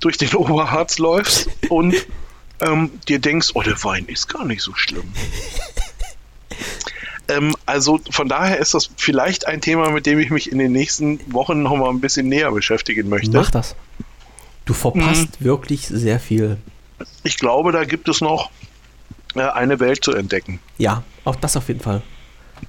durch 0.00 0.16
den 0.16 0.28
Oberharz 0.34 0.98
läufst 0.98 1.48
und 1.68 1.94
ähm, 2.60 2.90
dir 3.08 3.18
denkst, 3.18 3.50
oh, 3.54 3.62
der 3.62 3.82
Wein 3.84 4.06
ist 4.06 4.28
gar 4.28 4.44
nicht 4.44 4.62
so 4.62 4.74
schlimm. 4.74 5.12
ähm, 7.28 7.54
also 7.66 8.00
von 8.10 8.28
daher 8.28 8.58
ist 8.58 8.74
das 8.74 8.90
vielleicht 8.96 9.46
ein 9.46 9.60
Thema, 9.60 9.90
mit 9.90 10.06
dem 10.06 10.18
ich 10.18 10.30
mich 10.30 10.50
in 10.50 10.58
den 10.58 10.72
nächsten 10.72 11.20
Wochen 11.32 11.62
noch 11.62 11.76
mal 11.76 11.90
ein 11.90 12.00
bisschen 12.00 12.28
näher 12.28 12.52
beschäftigen 12.52 13.08
möchte. 13.08 13.36
Mach 13.36 13.50
das. 13.50 13.74
Du 14.64 14.74
verpasst 14.74 15.40
mhm. 15.40 15.44
wirklich 15.44 15.88
sehr 15.88 16.20
viel. 16.20 16.58
Ich 17.24 17.36
glaube, 17.36 17.72
da 17.72 17.84
gibt 17.84 18.08
es 18.08 18.20
noch 18.20 18.50
äh, 19.34 19.40
eine 19.40 19.80
Welt 19.80 20.04
zu 20.04 20.12
entdecken. 20.12 20.60
Ja, 20.78 21.02
auch 21.24 21.36
das 21.36 21.56
auf 21.56 21.68
jeden 21.68 21.80
Fall. 21.80 22.02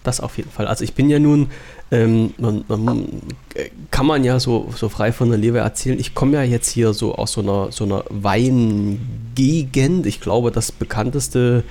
Das 0.03 0.20
auf 0.20 0.38
jeden 0.38 0.50
Fall. 0.50 0.68
Also 0.68 0.84
ich 0.84 0.94
bin 0.94 1.08
ja 1.10 1.20
nun, 1.20 1.51
ähm, 1.93 2.33
man, 2.39 2.65
man, 2.67 3.07
kann 3.91 4.07
man 4.07 4.23
ja 4.23 4.39
so, 4.39 4.73
so 4.75 4.89
frei 4.89 5.12
von 5.12 5.29
der 5.29 5.38
Leber 5.38 5.59
erzählen, 5.59 6.00
ich 6.00 6.15
komme 6.15 6.38
ja 6.38 6.43
jetzt 6.43 6.69
hier 6.69 6.91
so 6.91 7.13
aus 7.13 7.33
so 7.33 7.41
einer, 7.41 7.71
so 7.71 7.83
einer 7.83 8.03
Weingegend. 8.09 10.07
Ich 10.07 10.19
glaube, 10.19 10.50
das 10.50 10.71
bekannteste, 10.71 11.63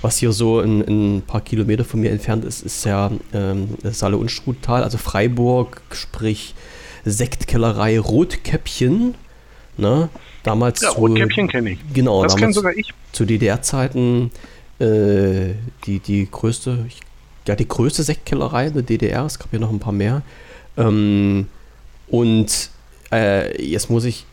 was 0.00 0.16
hier 0.16 0.32
so 0.32 0.60
ein, 0.60 0.80
ein 0.80 1.22
paar 1.26 1.42
Kilometer 1.42 1.84
von 1.84 2.00
mir 2.00 2.10
entfernt 2.10 2.46
ist, 2.46 2.64
ist 2.64 2.86
ja 2.86 3.10
ähm, 3.34 3.68
Saale 3.82 4.16
und 4.16 4.30
Struttal, 4.30 4.82
also 4.82 4.96
Freiburg, 4.96 5.82
sprich 5.92 6.54
Sektkellerei 7.04 8.00
Rotkäppchen. 8.00 9.14
Ne? 9.76 10.08
Damals 10.42 10.80
ja, 10.80 10.88
Rotkäppchen 10.88 11.48
kenne 11.48 11.72
ich. 11.72 11.78
Genau, 11.92 12.22
das 12.22 12.34
kenne 12.34 12.54
sogar 12.54 12.72
ich. 12.74 12.94
Zu 13.12 13.26
DDR-Zeiten 13.26 14.30
äh, 14.78 15.52
die, 15.84 15.98
die 15.98 16.26
größte, 16.30 16.86
ja, 17.46 17.54
die 17.54 17.68
größte 17.68 18.02
Sektkellerei 18.02 18.66
in 18.66 18.74
der 18.74 18.82
DDR. 18.82 19.24
Es 19.24 19.38
gab 19.38 19.52
ja 19.52 19.58
noch 19.58 19.70
ein 19.70 19.78
paar 19.78 19.92
mehr. 19.92 20.22
Ähm, 20.76 21.48
und 22.08 22.70
äh, 23.12 23.62
jetzt 23.62 23.90
muss 23.90 24.04
ich 24.04 24.26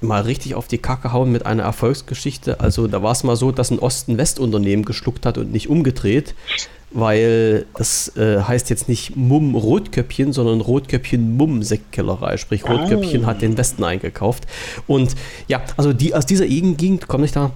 mal 0.00 0.22
richtig 0.22 0.54
auf 0.54 0.68
die 0.68 0.78
Kacke 0.78 1.12
hauen 1.12 1.32
mit 1.32 1.46
einer 1.46 1.62
Erfolgsgeschichte. 1.62 2.60
Also 2.60 2.86
da 2.86 3.02
war 3.02 3.12
es 3.12 3.24
mal 3.24 3.36
so, 3.36 3.50
dass 3.50 3.70
ein 3.70 3.78
Osten-West-Unternehmen 3.78 4.84
geschluckt 4.84 5.24
hat 5.24 5.38
und 5.38 5.52
nicht 5.52 5.68
umgedreht 5.68 6.34
weil 6.90 7.66
das 7.74 8.16
äh, 8.16 8.40
heißt 8.40 8.70
jetzt 8.70 8.88
nicht 8.88 9.16
Mumm 9.16 9.54
Rotköpfchen, 9.54 10.32
sondern 10.32 10.60
Rotköpfchen 10.60 11.36
Mumm 11.36 11.62
Sektkellerei. 11.62 12.36
Sprich, 12.36 12.64
Rotköpfchen 12.64 13.24
oh. 13.24 13.26
hat 13.26 13.42
den 13.42 13.58
Westen 13.58 13.84
eingekauft. 13.84 14.46
Und 14.86 15.14
ja, 15.48 15.62
also 15.76 15.92
die 15.92 16.14
aus 16.14 16.26
dieser 16.26 16.46
Gegend 16.46 17.08
komme 17.08 17.24
ich 17.24 17.32
da. 17.32 17.50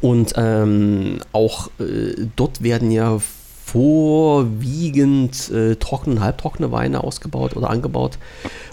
Und 0.00 0.34
ähm, 0.36 1.20
auch 1.32 1.68
äh, 1.78 2.26
dort 2.36 2.62
werden 2.62 2.90
ja 2.90 3.20
vorwiegend 3.72 5.50
äh, 5.50 5.76
trockene, 5.76 6.20
halbtrockene 6.20 6.72
Weine 6.72 7.04
ausgebaut 7.04 7.54
oder 7.56 7.68
angebaut. 7.68 8.18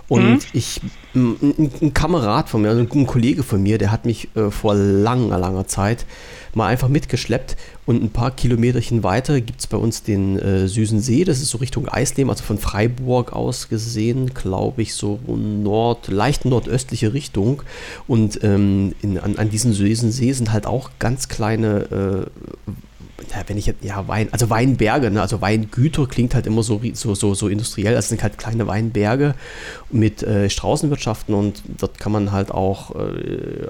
Und 0.07 0.29
mhm. 0.29 0.39
ich, 0.53 0.79
ein, 1.13 1.71
ein, 1.81 1.93
Kamerad 1.93 2.47
von 2.47 2.61
mir, 2.61 2.69
also 2.69 2.81
ein 2.81 3.07
Kollege 3.07 3.43
von 3.43 3.61
mir, 3.61 3.77
der 3.77 3.91
hat 3.91 4.05
mich 4.05 4.29
äh, 4.35 4.51
vor 4.51 4.75
langer, 4.75 5.37
langer 5.37 5.67
Zeit 5.67 6.05
mal 6.53 6.67
einfach 6.67 6.87
mitgeschleppt 6.87 7.57
und 7.85 8.01
ein 8.01 8.11
paar 8.11 8.31
Kilometerchen 8.31 9.03
weiter 9.03 9.41
gibt 9.41 9.59
es 9.59 9.67
bei 9.67 9.75
uns 9.77 10.03
den 10.03 10.39
äh, 10.39 10.67
Süßen 10.69 11.01
See, 11.01 11.25
das 11.25 11.41
ist 11.41 11.49
so 11.49 11.57
Richtung 11.57 11.89
Eisleben, 11.89 12.29
also 12.29 12.43
von 12.43 12.57
Freiburg 12.57 13.33
aus 13.33 13.67
gesehen, 13.67 14.33
glaube 14.33 14.81
ich, 14.81 14.93
so 14.93 15.19
nord, 15.27 16.07
leicht 16.07 16.45
nordöstliche 16.45 17.13
Richtung. 17.13 17.63
Und 18.07 18.41
ähm, 18.43 18.93
in, 19.01 19.17
an, 19.19 19.37
an 19.37 19.49
diesem 19.49 19.73
Süßen 19.73 20.11
See 20.13 20.31
sind 20.31 20.53
halt 20.53 20.65
auch 20.65 20.91
ganz 20.99 21.27
kleine 21.27 22.27
äh, 22.27 22.71
ja, 23.31 23.43
wenn 23.47 23.57
ich 23.57 23.65
jetzt, 23.65 23.83
ja, 23.83 24.07
Wein, 24.07 24.27
also 24.31 24.49
Weinberge, 24.49 25.09
ne? 25.09 25.21
also 25.21 25.41
Weingüter 25.41 26.05
klingt 26.05 26.35
halt 26.35 26.45
immer 26.47 26.63
so, 26.63 26.81
so, 26.93 27.15
so, 27.15 27.33
so 27.33 27.47
industriell, 27.47 27.93
das 27.93 28.09
sind 28.09 28.21
halt 28.23 28.37
kleine 28.37 28.67
Weinberge 28.67 29.35
mit 29.89 30.23
äh, 30.23 30.49
Straußenwirtschaften 30.49 31.33
und 31.33 31.61
dort 31.77 31.97
kann 31.97 32.11
man 32.11 32.31
halt 32.31 32.51
auch 32.51 32.95
äh, 32.95 33.67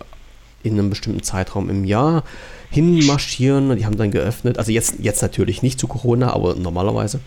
in 0.64 0.74
einem 0.74 0.90
bestimmten 0.90 1.22
Zeitraum 1.22 1.70
im 1.70 1.86
Jahr 1.86 2.24
hinmarschieren 2.72 3.70
und 3.70 3.78
die 3.78 3.86
haben 3.86 3.98
dann 3.98 4.12
geöffnet. 4.12 4.58
Also 4.58 4.72
jetzt, 4.72 4.96
jetzt 5.00 5.22
natürlich 5.22 5.62
nicht 5.62 5.80
zu 5.80 5.88
Corona, 5.88 6.34
aber 6.34 6.56
normalerweise. 6.56 7.20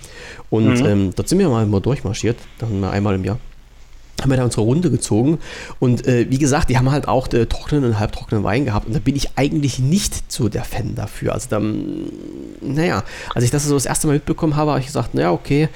Und 0.51 0.81
mhm. 0.81 0.87
ähm, 0.87 1.11
dort 1.15 1.29
sind 1.29 1.39
wir 1.39 1.49
mal, 1.49 1.65
mal 1.67 1.81
durchmarschiert, 1.81 2.37
dann 2.59 2.83
einmal 2.85 3.15
im 3.15 3.25
Jahr. 3.25 3.39
Haben 4.21 4.31
wir 4.31 4.37
da 4.37 4.45
unsere 4.45 4.63
Runde 4.63 4.91
gezogen 4.91 5.39
und 5.79 6.07
äh, 6.07 6.27
wie 6.29 6.39
gesagt, 6.39 6.71
die 6.71 6.79
haben 6.79 6.91
halt 6.91 7.07
auch 7.07 7.33
äh, 7.33 7.47
trockenen 7.47 7.85
und 7.85 8.01
halbtrockenen 8.01 8.43
Wein 8.45 8.65
gehabt 8.65 8.87
und 8.87 8.95
da 8.95 8.99
bin 8.99 9.15
ich 9.15 9.31
eigentlich 9.37 9.79
nicht 9.79 10.31
so 10.31 10.49
der 10.49 10.65
Fan 10.65 10.95
dafür. 10.95 11.35
Also 11.35 11.49
dann, 11.51 12.11
naja, 12.61 13.05
als 13.35 13.45
ich 13.45 13.51
das 13.51 13.65
so 13.65 13.75
das 13.75 13.87
erste 13.87 14.07
Mal 14.07 14.15
mitbekommen 14.15 14.57
habe, 14.57 14.73
habe 14.73 14.81
ich 14.81 14.87
gesagt, 14.87 15.15
naja, 15.15 15.31
okay, 15.33 15.69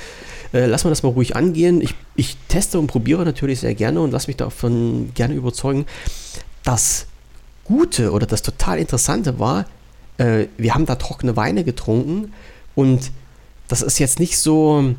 äh, 0.52 0.66
lass 0.66 0.84
mal 0.84 0.90
das 0.90 1.02
mal 1.02 1.10
ruhig 1.10 1.36
angehen. 1.36 1.80
Ich, 1.80 1.94
ich 2.16 2.36
teste 2.48 2.78
und 2.78 2.86
probiere 2.86 3.24
natürlich 3.24 3.60
sehr 3.60 3.74
gerne 3.74 4.00
und 4.00 4.10
lass 4.10 4.26
mich 4.26 4.36
davon 4.36 5.10
gerne 5.14 5.34
überzeugen. 5.34 5.86
dass 6.64 7.06
Gute 7.64 8.12
oder 8.12 8.26
das 8.26 8.42
total 8.42 8.78
Interessante 8.78 9.38
war, 9.38 9.66
äh, 10.18 10.46
wir 10.58 10.74
haben 10.74 10.86
da 10.86 10.96
trockene 10.96 11.36
Weine 11.36 11.64
getrunken 11.64 12.32
und 12.74 13.12
das 13.68 13.82
ist 13.82 13.98
jetzt 13.98 14.18
nicht 14.18 14.38
so, 14.38 14.94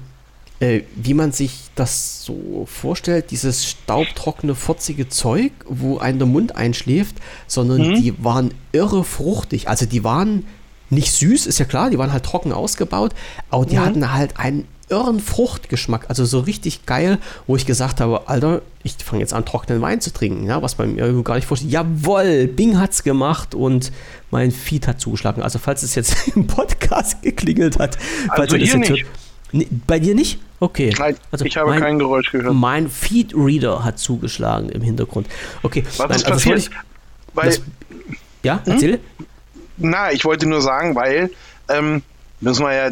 äh, 0.63 0.83
wie 0.95 1.13
man 1.13 1.33
sich 1.33 1.65
das 1.75 2.23
so 2.23 2.65
vorstellt, 2.67 3.31
dieses 3.31 3.67
staubtrockene, 3.67 4.55
furzige 4.55 5.09
Zeug, 5.09 5.51
wo 5.67 5.97
einen 5.97 6.19
der 6.19 6.27
Mund 6.27 6.55
einschläft, 6.55 7.17
sondern 7.47 7.89
mhm. 7.89 7.95
die 7.95 8.23
waren 8.23 8.53
irre 8.71 9.03
fruchtig. 9.03 9.67
Also 9.67 9.85
die 9.85 10.05
waren 10.05 10.45
nicht 10.89 11.11
süß, 11.11 11.47
ist 11.47 11.59
ja 11.59 11.65
klar, 11.65 11.89
die 11.89 11.97
waren 11.97 12.13
halt 12.13 12.23
trocken 12.23 12.53
ausgebaut, 12.53 13.13
aber 13.49 13.65
die 13.65 13.75
mhm. 13.75 13.85
hatten 13.85 14.13
halt 14.13 14.39
einen 14.39 14.65
irren 14.87 15.19
Fruchtgeschmack, 15.19 16.05
also 16.07 16.23
so 16.23 16.39
richtig 16.39 16.85
geil, 16.85 17.17
wo 17.45 17.57
ich 17.57 17.65
gesagt 17.65 17.99
habe, 17.99 18.29
Alter, 18.29 18.61
ich 18.83 18.95
fange 19.03 19.21
jetzt 19.21 19.33
an, 19.33 19.43
trockenen 19.43 19.81
Wein 19.81 19.99
zu 19.99 20.13
trinken, 20.13 20.45
ja, 20.45 20.61
was 20.61 20.77
man 20.77 20.95
mir 20.95 21.23
gar 21.23 21.35
nicht 21.35 21.47
vorstellt. 21.47 21.73
Jawoll, 21.73 22.47
Bing 22.47 22.79
hat's 22.79 23.03
gemacht 23.03 23.53
und 23.53 23.91
mein 24.31 24.51
Feed 24.51 24.87
hat 24.87 25.01
zugeschlagen. 25.01 25.41
Also 25.41 25.59
falls 25.59 25.83
es 25.83 25.95
jetzt 25.95 26.27
im 26.35 26.47
Podcast 26.47 27.21
geklingelt 27.21 27.79
hat, 27.79 27.97
also 28.29 28.55
hier 28.55 28.77
nicht. 28.77 28.89
Hört, 28.89 29.22
bei 29.87 29.99
dir 29.99 30.15
nicht? 30.15 30.39
Okay. 30.59 30.93
Nein, 30.97 31.15
also 31.31 31.45
ich 31.45 31.57
habe 31.57 31.71
mein, 31.71 31.79
kein 31.79 31.99
Geräusch 31.99 32.31
gehört. 32.31 32.53
Mein 32.53 32.89
Feed-Reader 32.89 33.83
hat 33.83 33.99
zugeschlagen 33.99 34.69
im 34.69 34.81
Hintergrund. 34.81 35.27
Okay. 35.61 35.83
Was 35.85 35.99
nein, 35.99 36.09
ist 36.11 36.25
also 36.25 36.31
passiert? 36.31 36.57
Ich, 36.59 36.69
weil, 37.33 37.45
das, 37.47 37.61
ja, 38.43 38.61
hm? 38.63 38.73
erzähle. 38.73 38.99
Na, 39.77 40.11
ich 40.11 40.25
wollte 40.25 40.47
nur 40.47 40.61
sagen, 40.61 40.95
weil 40.95 41.31
ähm, 41.69 42.01
müssen 42.39 42.65
wir 42.65 42.73
ja, 42.73 42.89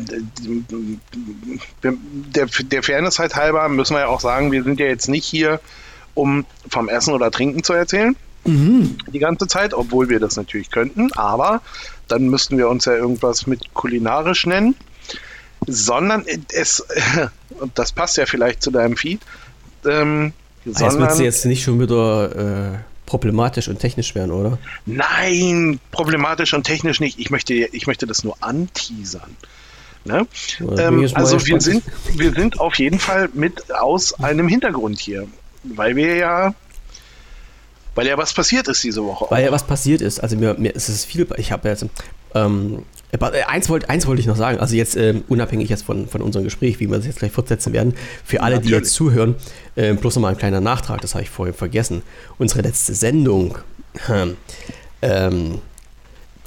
der, 1.84 2.46
der 2.46 2.84
Fairness 2.84 3.20
halt 3.20 3.36
halber, 3.36 3.68
müssen 3.70 3.94
wir 3.94 4.02
ja 4.02 4.08
auch 4.08 4.22
sagen, 4.22 4.52
wir 4.52 4.64
sind 4.64 4.80
ja 4.80 4.88
jetzt 4.88 5.10
nicht 5.10 5.26
hier, 5.26 5.60
um 6.14 6.46
vom 6.70 6.90
Essen 6.90 7.14
oder 7.14 7.32
Trinken 7.32 7.64
zu 7.64 7.74
erzählen. 7.74 8.16
Mhm. 8.46 8.98
Die 9.14 9.20
ganze 9.20 9.48
Zeit, 9.48 9.74
obwohl 9.74 10.10
wir 10.10 10.20
das 10.20 10.36
natürlich 10.36 10.72
könnten, 10.72 11.12
aber 11.14 11.62
dann 12.08 12.30
müssten 12.30 12.58
wir 12.58 12.70
uns 12.70 12.86
ja 12.86 12.96
irgendwas 12.96 13.46
mit 13.46 13.74
kulinarisch 13.74 14.46
nennen, 14.46 14.76
sondern 15.68 16.26
es, 16.54 16.86
und 17.60 17.78
das 17.78 17.92
passt 17.92 18.18
ja 18.18 18.26
vielleicht 18.26 18.62
zu 18.62 18.72
deinem 18.72 18.98
Feed, 18.98 19.22
ähm, 19.86 20.34
das 20.66 20.98
wird 20.98 21.20
jetzt 21.20 21.46
nicht 21.46 21.64
schon 21.64 21.80
wieder 21.80 22.74
äh, 22.74 22.78
problematisch 23.08 23.68
und 23.68 23.80
technisch 23.80 24.14
werden, 24.14 24.32
oder? 24.32 24.58
Nein, 24.86 25.80
problematisch 25.92 26.54
und 26.54 26.64
technisch 26.64 27.00
nicht. 27.00 27.20
Ich 27.20 27.32
möchte, 27.32 27.54
ich 27.54 27.88
möchte 27.88 28.06
das 28.06 28.24
nur 28.24 28.36
anteasern. 28.42 29.36
Ne? 30.06 30.28
Ähm, 30.60 31.10
also 31.14 31.46
wir 31.46 31.62
sind, 31.62 31.84
wir 32.16 32.32
sind 32.32 32.60
auf 32.60 32.76
jeden 32.80 33.00
Fall 33.00 33.30
mit 33.34 33.72
aus 33.72 34.14
einem 34.20 34.48
Hintergrund 34.48 35.00
hier, 35.00 35.28
weil 35.64 35.96
wir 35.96 36.16
ja, 36.16 36.56
weil 37.94 38.08
ja 38.08 38.18
was 38.18 38.34
passiert 38.34 38.68
ist 38.68 38.84
diese 38.84 39.04
Woche. 39.04 39.28
Weil 39.30 39.46
ja 39.46 39.52
was 39.52 39.66
passiert 39.66 40.02
ist. 40.02 40.20
Also 40.20 40.38
mir, 40.38 40.56
mir 40.56 40.74
ist 40.74 40.90
es 40.90 41.06
viel. 41.06 41.28
Ich 41.38 41.52
habe 41.52 41.70
jetzt 41.70 41.86
ähm, 42.34 42.80
äh, 42.80 42.82
eins 43.20 43.70
wollte 43.70 43.90
eins 43.90 44.08
wollt 44.08 44.20
ich 44.20 44.28
noch 44.28 44.36
sagen, 44.36 44.60
also 44.60 44.76
jetzt 44.76 44.96
ähm, 44.96 45.24
unabhängig 45.28 45.70
jetzt 45.70 45.84
von, 45.84 46.08
von 46.08 46.22
unserem 46.22 46.46
Gespräch, 46.46 46.80
wie 46.80 46.90
wir 46.90 46.98
es 46.98 47.06
jetzt 47.06 47.20
gleich 47.20 47.32
fortsetzen 47.32 47.74
werden, 47.74 47.94
für 48.24 48.42
alle, 48.42 48.56
Natürlich. 48.56 48.72
die 48.72 48.78
jetzt 48.80 48.94
zuhören, 48.94 49.36
äh, 49.76 49.94
bloß 49.94 50.16
nochmal 50.16 50.32
ein 50.34 50.38
kleiner 50.38 50.62
Nachtrag, 50.62 51.02
das 51.02 51.14
habe 51.14 51.24
ich 51.24 51.30
vorhin 51.30 51.54
vergessen. 51.54 52.04
Unsere 52.38 52.62
letzte 52.62 52.94
Sendung, 52.94 53.58
ähm, 55.02 55.60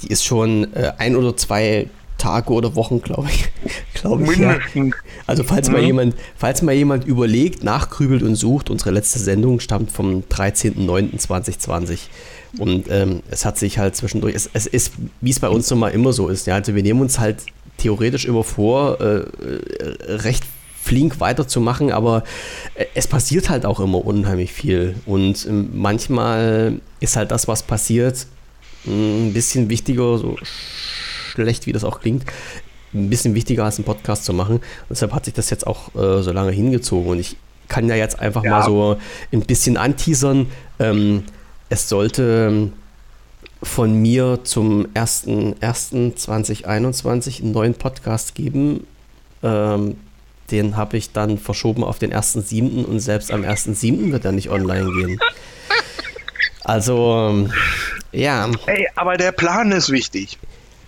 die 0.01 0.07
ist 0.07 0.25
schon 0.25 0.73
äh, 0.73 0.93
ein 0.97 1.15
oder 1.15 1.37
zwei 1.37 1.87
Tage 2.17 2.53
oder 2.53 2.75
Wochen, 2.75 3.01
glaube 3.01 3.29
ich. 3.29 3.49
glaube 3.93 4.23
ich 4.23 4.37
ja. 4.37 4.57
Also 5.27 5.43
falls, 5.43 5.67
mhm. 5.67 5.73
mal 5.73 5.83
jemand, 5.83 6.15
falls 6.35 6.61
mal 6.61 6.73
jemand 6.73 7.05
überlegt, 7.05 7.63
nachgrübelt 7.63 8.23
und 8.23 8.35
sucht, 8.35 8.69
unsere 8.69 8.91
letzte 8.91 9.19
Sendung 9.19 9.59
stammt 9.59 9.91
vom 9.91 10.21
13.09.2020 10.21 11.99
Und 12.59 12.85
ähm, 12.89 13.21
es 13.29 13.45
hat 13.45 13.57
sich 13.57 13.77
halt 13.77 13.95
zwischendurch, 13.95 14.35
es, 14.35 14.49
es 14.53 14.67
ist, 14.67 14.93
wie 15.21 15.31
es 15.31 15.39
bei 15.39 15.49
uns 15.49 15.69
nun 15.69 15.79
mal 15.79 15.89
immer 15.89 16.13
so 16.13 16.29
ist, 16.29 16.47
ja, 16.47 16.55
also 16.55 16.75
wir 16.75 16.83
nehmen 16.83 17.01
uns 17.01 17.19
halt 17.19 17.37
theoretisch 17.77 18.25
immer 18.25 18.43
vor, 18.43 18.99
äh, 19.01 19.17
äh 19.17 19.25
recht 20.15 20.43
flink 20.81 21.19
weiterzumachen, 21.19 21.91
aber 21.91 22.23
äh, 22.75 22.85
es 22.93 23.07
passiert 23.07 23.49
halt 23.49 23.65
auch 23.65 23.79
immer 23.79 24.05
unheimlich 24.05 24.53
viel. 24.53 24.95
Und 25.05 25.45
ähm, 25.45 25.69
manchmal 25.73 26.79
ist 26.99 27.15
halt 27.15 27.31
das, 27.31 27.47
was 27.47 27.63
passiert, 27.63 28.27
ein 28.87 29.33
bisschen 29.33 29.69
wichtiger, 29.69 30.17
so 30.19 30.37
schlecht 30.43 31.65
wie 31.65 31.73
das 31.73 31.83
auch 31.83 32.01
klingt, 32.01 32.23
ein 32.93 33.09
bisschen 33.09 33.33
wichtiger 33.33 33.65
als 33.65 33.77
einen 33.77 33.85
Podcast 33.85 34.25
zu 34.25 34.33
machen. 34.33 34.57
Und 34.57 34.89
deshalb 34.89 35.11
hat 35.13 35.25
sich 35.25 35.33
das 35.33 35.49
jetzt 35.49 35.65
auch 35.65 35.93
äh, 35.95 36.21
so 36.21 36.31
lange 36.31 36.51
hingezogen. 36.51 37.09
Und 37.09 37.19
ich 37.19 37.35
kann 37.67 37.89
ja 37.89 37.95
jetzt 37.95 38.19
einfach 38.19 38.43
ja. 38.43 38.51
mal 38.51 38.63
so 38.63 38.97
ein 39.33 39.41
bisschen 39.41 39.77
anteasern. 39.77 40.47
Ähm, 40.79 41.23
es 41.69 41.89
sollte 41.89 42.47
ähm, 42.49 42.73
von 43.63 43.99
mir 44.01 44.39
zum 44.43 44.87
1.1.2021 44.93 47.41
einen 47.41 47.51
neuen 47.51 47.73
Podcast 47.73 48.35
geben. 48.35 48.85
Ähm, 49.43 49.97
den 50.51 50.77
habe 50.77 50.97
ich 50.97 51.11
dann 51.11 51.39
verschoben 51.39 51.83
auf 51.83 51.97
den 51.97 52.13
1.7. 52.13 52.85
und 52.85 52.99
selbst 52.99 53.31
am 53.31 53.41
1.7. 53.41 54.11
wird 54.11 54.25
er 54.25 54.31
nicht 54.31 54.49
online 54.49 54.91
gehen. 54.91 55.19
Also, 56.63 57.29
ähm, 57.29 57.51
ja. 58.11 58.49
Ey, 58.65 58.87
aber 58.95 59.17
der 59.17 59.31
Plan 59.31 59.71
ist 59.71 59.91
wichtig. 59.91 60.39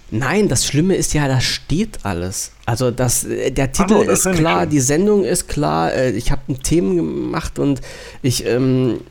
Nein, 0.09 0.47
das 0.47 0.65
Schlimme 0.65 0.95
ist 0.95 1.13
ja, 1.13 1.27
da 1.27 1.41
steht 1.41 1.99
alles. 2.03 2.51
Also 2.65 2.91
das, 2.91 3.25
äh, 3.25 3.51
der 3.51 3.71
Titel 3.71 3.93
oh, 3.93 4.01
ist 4.01 4.29
klar, 4.31 4.65
die 4.65 4.79
Sendung 4.79 5.23
ist 5.23 5.47
klar, 5.47 5.93
äh, 5.93 6.11
ich 6.11 6.31
habe 6.31 6.41
ein 6.49 6.63
Thema 6.63 6.95
gemacht 6.95 7.59
und 7.59 7.81
ich, 8.21 8.45
ähm, 8.45 9.01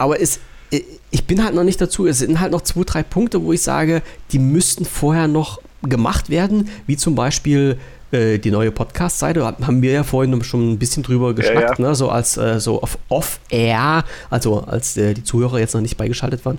aber 0.00 0.20
es, 0.20 0.40
äh, 0.70 0.80
ich 1.10 1.26
bin 1.26 1.44
halt 1.44 1.54
noch 1.54 1.64
nicht 1.64 1.80
dazu. 1.80 2.06
Es 2.06 2.18
sind 2.18 2.40
halt 2.40 2.52
noch 2.52 2.62
zwei, 2.62 2.82
drei 2.84 3.02
Punkte, 3.02 3.42
wo 3.42 3.52
ich 3.52 3.62
sage, 3.62 4.02
die 4.32 4.38
müssten 4.38 4.84
vorher 4.84 5.28
noch 5.28 5.60
gemacht 5.82 6.30
werden, 6.30 6.68
wie 6.86 6.96
zum 6.96 7.14
Beispiel 7.14 7.78
äh, 8.12 8.38
die 8.38 8.50
neue 8.50 8.70
Podcast-Seite. 8.70 9.44
Haben 9.44 9.82
wir 9.82 9.92
ja 9.92 10.02
vorhin 10.02 10.42
schon 10.42 10.72
ein 10.72 10.78
bisschen 10.78 11.02
drüber 11.02 11.34
geschnackt, 11.34 11.78
ja, 11.78 11.84
ja. 11.84 11.90
Ne? 11.90 11.94
so 11.94 12.08
als 12.08 12.36
äh, 12.36 12.60
so 12.60 12.82
off-air, 13.08 14.04
also 14.30 14.60
als 14.60 14.96
äh, 14.96 15.14
die 15.14 15.24
Zuhörer 15.24 15.58
jetzt 15.58 15.74
noch 15.74 15.80
nicht 15.80 15.96
beigeschaltet 15.96 16.44
waren. 16.44 16.58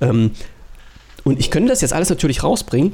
Ähm, 0.00 0.32
und 1.24 1.40
ich 1.40 1.50
könnte 1.50 1.70
das 1.70 1.80
jetzt 1.80 1.94
alles 1.94 2.10
natürlich 2.10 2.42
rausbringen 2.42 2.92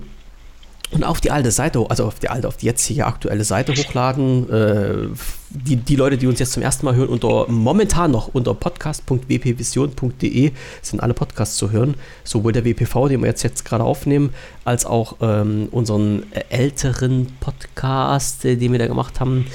und 0.93 1.05
auf 1.05 1.21
die 1.21 1.31
alte 1.31 1.53
Seite, 1.53 1.85
also 1.89 2.05
auf 2.05 2.19
die 2.19 2.29
alte, 2.29 2.49
auf 2.49 2.57
die 2.57 2.67
jetzige 2.67 3.07
aktuelle 3.07 3.45
Seite 3.45 3.73
hochladen. 3.73 4.51
Äh, 4.51 5.07
die, 5.51 5.77
die 5.77 5.97
Leute, 5.97 6.19
die 6.19 6.27
uns 6.27 6.41
jetzt 6.41 6.53
zum 6.53 6.63
ersten 6.63 6.85
Mal 6.85 6.97
hören, 6.97 7.09
unter 7.09 7.47
momentan 7.49 8.11
noch 8.11 8.29
unter 8.33 8.55
podcast.wpvision.de 8.55 10.53
sind 10.83 11.01
alle 11.01 11.15
Podcasts 11.15 11.57
zu 11.57 11.71
hören. 11.71 11.95
Sowohl 12.25 12.53
der 12.53 12.65
WPV, 12.65 13.09
den 13.09 13.21
wir 13.21 13.29
jetzt, 13.29 13.43
jetzt 13.43 13.65
gerade 13.65 13.85
aufnehmen, 13.85 14.35
als 14.65 14.85
auch 14.85 15.17
ähm, 15.21 15.69
unseren 15.71 16.25
älteren 16.49 17.29
Podcast, 17.39 18.45
äh, 18.45 18.57
den 18.57 18.73
wir 18.73 18.81
da 18.81 18.89
gemacht 18.89 19.21
haben, 19.21 19.47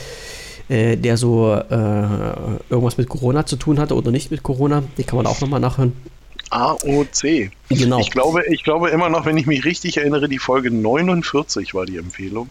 äh, 0.69 0.95
der 0.95 1.17
so 1.17 1.53
äh, 1.53 2.07
irgendwas 2.69 2.97
mit 2.97 3.09
Corona 3.09 3.45
zu 3.45 3.57
tun 3.57 3.77
hatte 3.79 3.95
oder 3.95 4.11
nicht 4.11 4.31
mit 4.31 4.41
Corona. 4.41 4.83
Die 4.97 5.03
kann 5.03 5.17
man 5.17 5.27
auch 5.27 5.41
nochmal 5.41 5.59
nachhören. 5.59 5.93
AOC. 6.49 7.51
Genau. 7.69 7.99
Ich 7.99 8.11
glaube, 8.11 8.43
ich 8.47 8.63
glaube 8.63 8.89
immer 8.89 9.09
noch, 9.09 9.25
wenn 9.25 9.37
ich 9.37 9.45
mich 9.47 9.65
richtig 9.65 9.97
erinnere, 9.97 10.29
die 10.29 10.39
Folge 10.39 10.71
49 10.71 11.73
war 11.73 11.85
die 11.85 11.97
Empfehlung. 11.97 12.49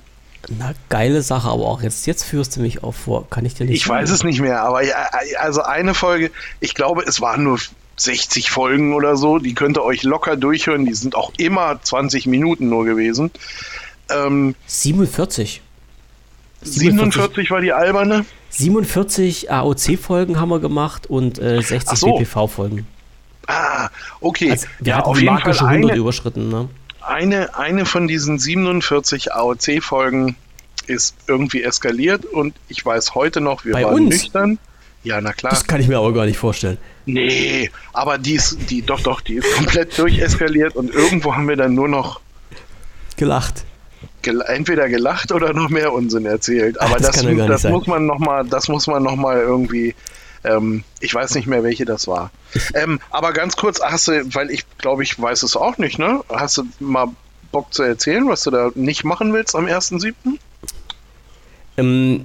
Na, 0.58 0.74
geile 0.90 1.22
Sache, 1.22 1.48
aber 1.48 1.64
auch 1.64 1.82
jetzt, 1.82 2.06
jetzt 2.06 2.24
führst 2.24 2.56
du 2.56 2.60
mich 2.60 2.82
auf 2.82 2.96
vor. 2.96 3.28
Kann 3.30 3.46
ich 3.46 3.54
dir 3.54 3.64
nicht 3.64 3.76
Ich 3.76 3.84
sagen. 3.84 4.02
weiß 4.02 4.10
es 4.10 4.24
nicht 4.24 4.40
mehr, 4.40 4.62
aber 4.62 4.82
ja, 4.84 4.94
also 5.40 5.62
eine 5.62 5.94
Folge, 5.94 6.30
ich 6.60 6.74
glaube, 6.74 7.02
es 7.06 7.20
waren 7.20 7.44
nur 7.44 7.58
60 7.96 8.50
Folgen 8.50 8.92
oder 8.92 9.16
so, 9.16 9.38
die 9.38 9.54
könnt 9.54 9.78
ihr 9.78 9.84
euch 9.84 10.02
locker 10.02 10.36
durchhören, 10.36 10.84
die 10.84 10.94
sind 10.94 11.14
auch 11.14 11.32
immer 11.38 11.80
20 11.82 12.26
Minuten 12.26 12.68
nur 12.68 12.84
gewesen. 12.84 13.30
Ähm, 14.10 14.54
47. 14.66 15.62
47. 16.62 16.80
47 16.82 17.50
war 17.50 17.60
die 17.60 17.72
alberne. 17.72 18.24
47 18.50 19.50
AOC-Folgen 19.50 20.40
haben 20.40 20.48
wir 20.50 20.60
gemacht 20.60 21.08
und 21.08 21.38
äh, 21.38 21.60
60 21.60 21.98
so. 21.98 22.16
BPV-Folgen. 22.16 22.86
Ah, 23.46 23.88
okay. 24.20 24.50
Also, 24.50 24.66
wir 24.80 24.90
ja, 24.90 24.98
hatten 24.98 25.08
auf 25.08 25.20
jeden 25.20 25.38
Fall 25.38 25.68
eine, 25.68 25.94
überschritten, 25.94 26.48
ne? 26.48 26.68
Eine, 27.00 27.56
eine 27.56 27.84
von 27.84 28.08
diesen 28.08 28.38
47 28.38 29.32
AOC-Folgen 29.34 30.36
ist 30.86 31.14
irgendwie 31.26 31.62
eskaliert 31.62 32.24
und 32.24 32.54
ich 32.68 32.84
weiß 32.84 33.14
heute 33.14 33.40
noch, 33.40 33.64
wir 33.64 33.72
Bei 33.72 33.84
waren 33.84 33.94
uns? 33.94 34.10
nüchtern. 34.10 34.58
Ja, 35.02 35.20
na 35.20 35.32
klar. 35.32 35.50
Das 35.50 35.66
kann 35.66 35.80
ich 35.80 35.88
mir 35.88 35.98
aber 35.98 36.12
gar 36.14 36.24
nicht 36.24 36.38
vorstellen. 36.38 36.78
Nee, 37.06 37.70
aber 37.92 38.16
die 38.16 38.34
ist, 38.34 38.70
die, 38.70 38.80
doch, 38.80 39.00
doch, 39.00 39.20
die 39.20 39.34
ist 39.34 39.54
komplett 39.54 39.98
durcheskaliert 39.98 40.74
und 40.76 40.94
irgendwo 40.94 41.34
haben 41.34 41.46
wir 41.48 41.56
dann 41.56 41.74
nur 41.74 41.88
noch 41.88 42.20
gelacht. 43.16 43.64
Gel 44.22 44.40
entweder 44.46 44.88
gelacht 44.88 45.30
oder 45.32 45.52
noch 45.52 45.68
mehr 45.68 45.92
Unsinn 45.92 46.24
erzählt. 46.24 46.80
Aber 46.80 46.94
Ach, 46.96 47.00
das, 47.00 47.22
das, 47.22 47.62
das 47.62 47.64
muss 47.64 47.86
man 47.86 48.06
noch 48.06 48.18
mal, 48.18 48.44
das 48.46 48.68
muss 48.68 48.86
man 48.86 49.02
noch 49.02 49.16
mal 49.16 49.38
irgendwie 49.38 49.94
ähm, 50.44 50.84
ich 51.00 51.14
weiß 51.14 51.34
nicht 51.34 51.46
mehr, 51.46 51.62
welche 51.62 51.84
das 51.84 52.06
war. 52.06 52.30
Ähm, 52.74 53.00
aber 53.10 53.32
ganz 53.32 53.56
kurz, 53.56 53.80
hast 53.80 54.08
du, 54.08 54.34
weil 54.34 54.50
ich 54.50 54.64
glaube, 54.78 55.02
ich 55.02 55.20
weiß 55.20 55.42
es 55.42 55.56
auch 55.56 55.76
nicht, 55.78 55.98
ne? 55.98 56.22
Hast 56.28 56.58
du 56.58 56.64
mal 56.78 57.08
Bock 57.52 57.72
zu 57.74 57.82
erzählen, 57.82 58.28
was 58.28 58.42
du 58.44 58.50
da 58.50 58.70
nicht 58.74 59.04
machen 59.04 59.32
willst 59.32 59.54
am 59.54 59.66
1.7.? 59.66 60.14
Ähm, 61.76 62.24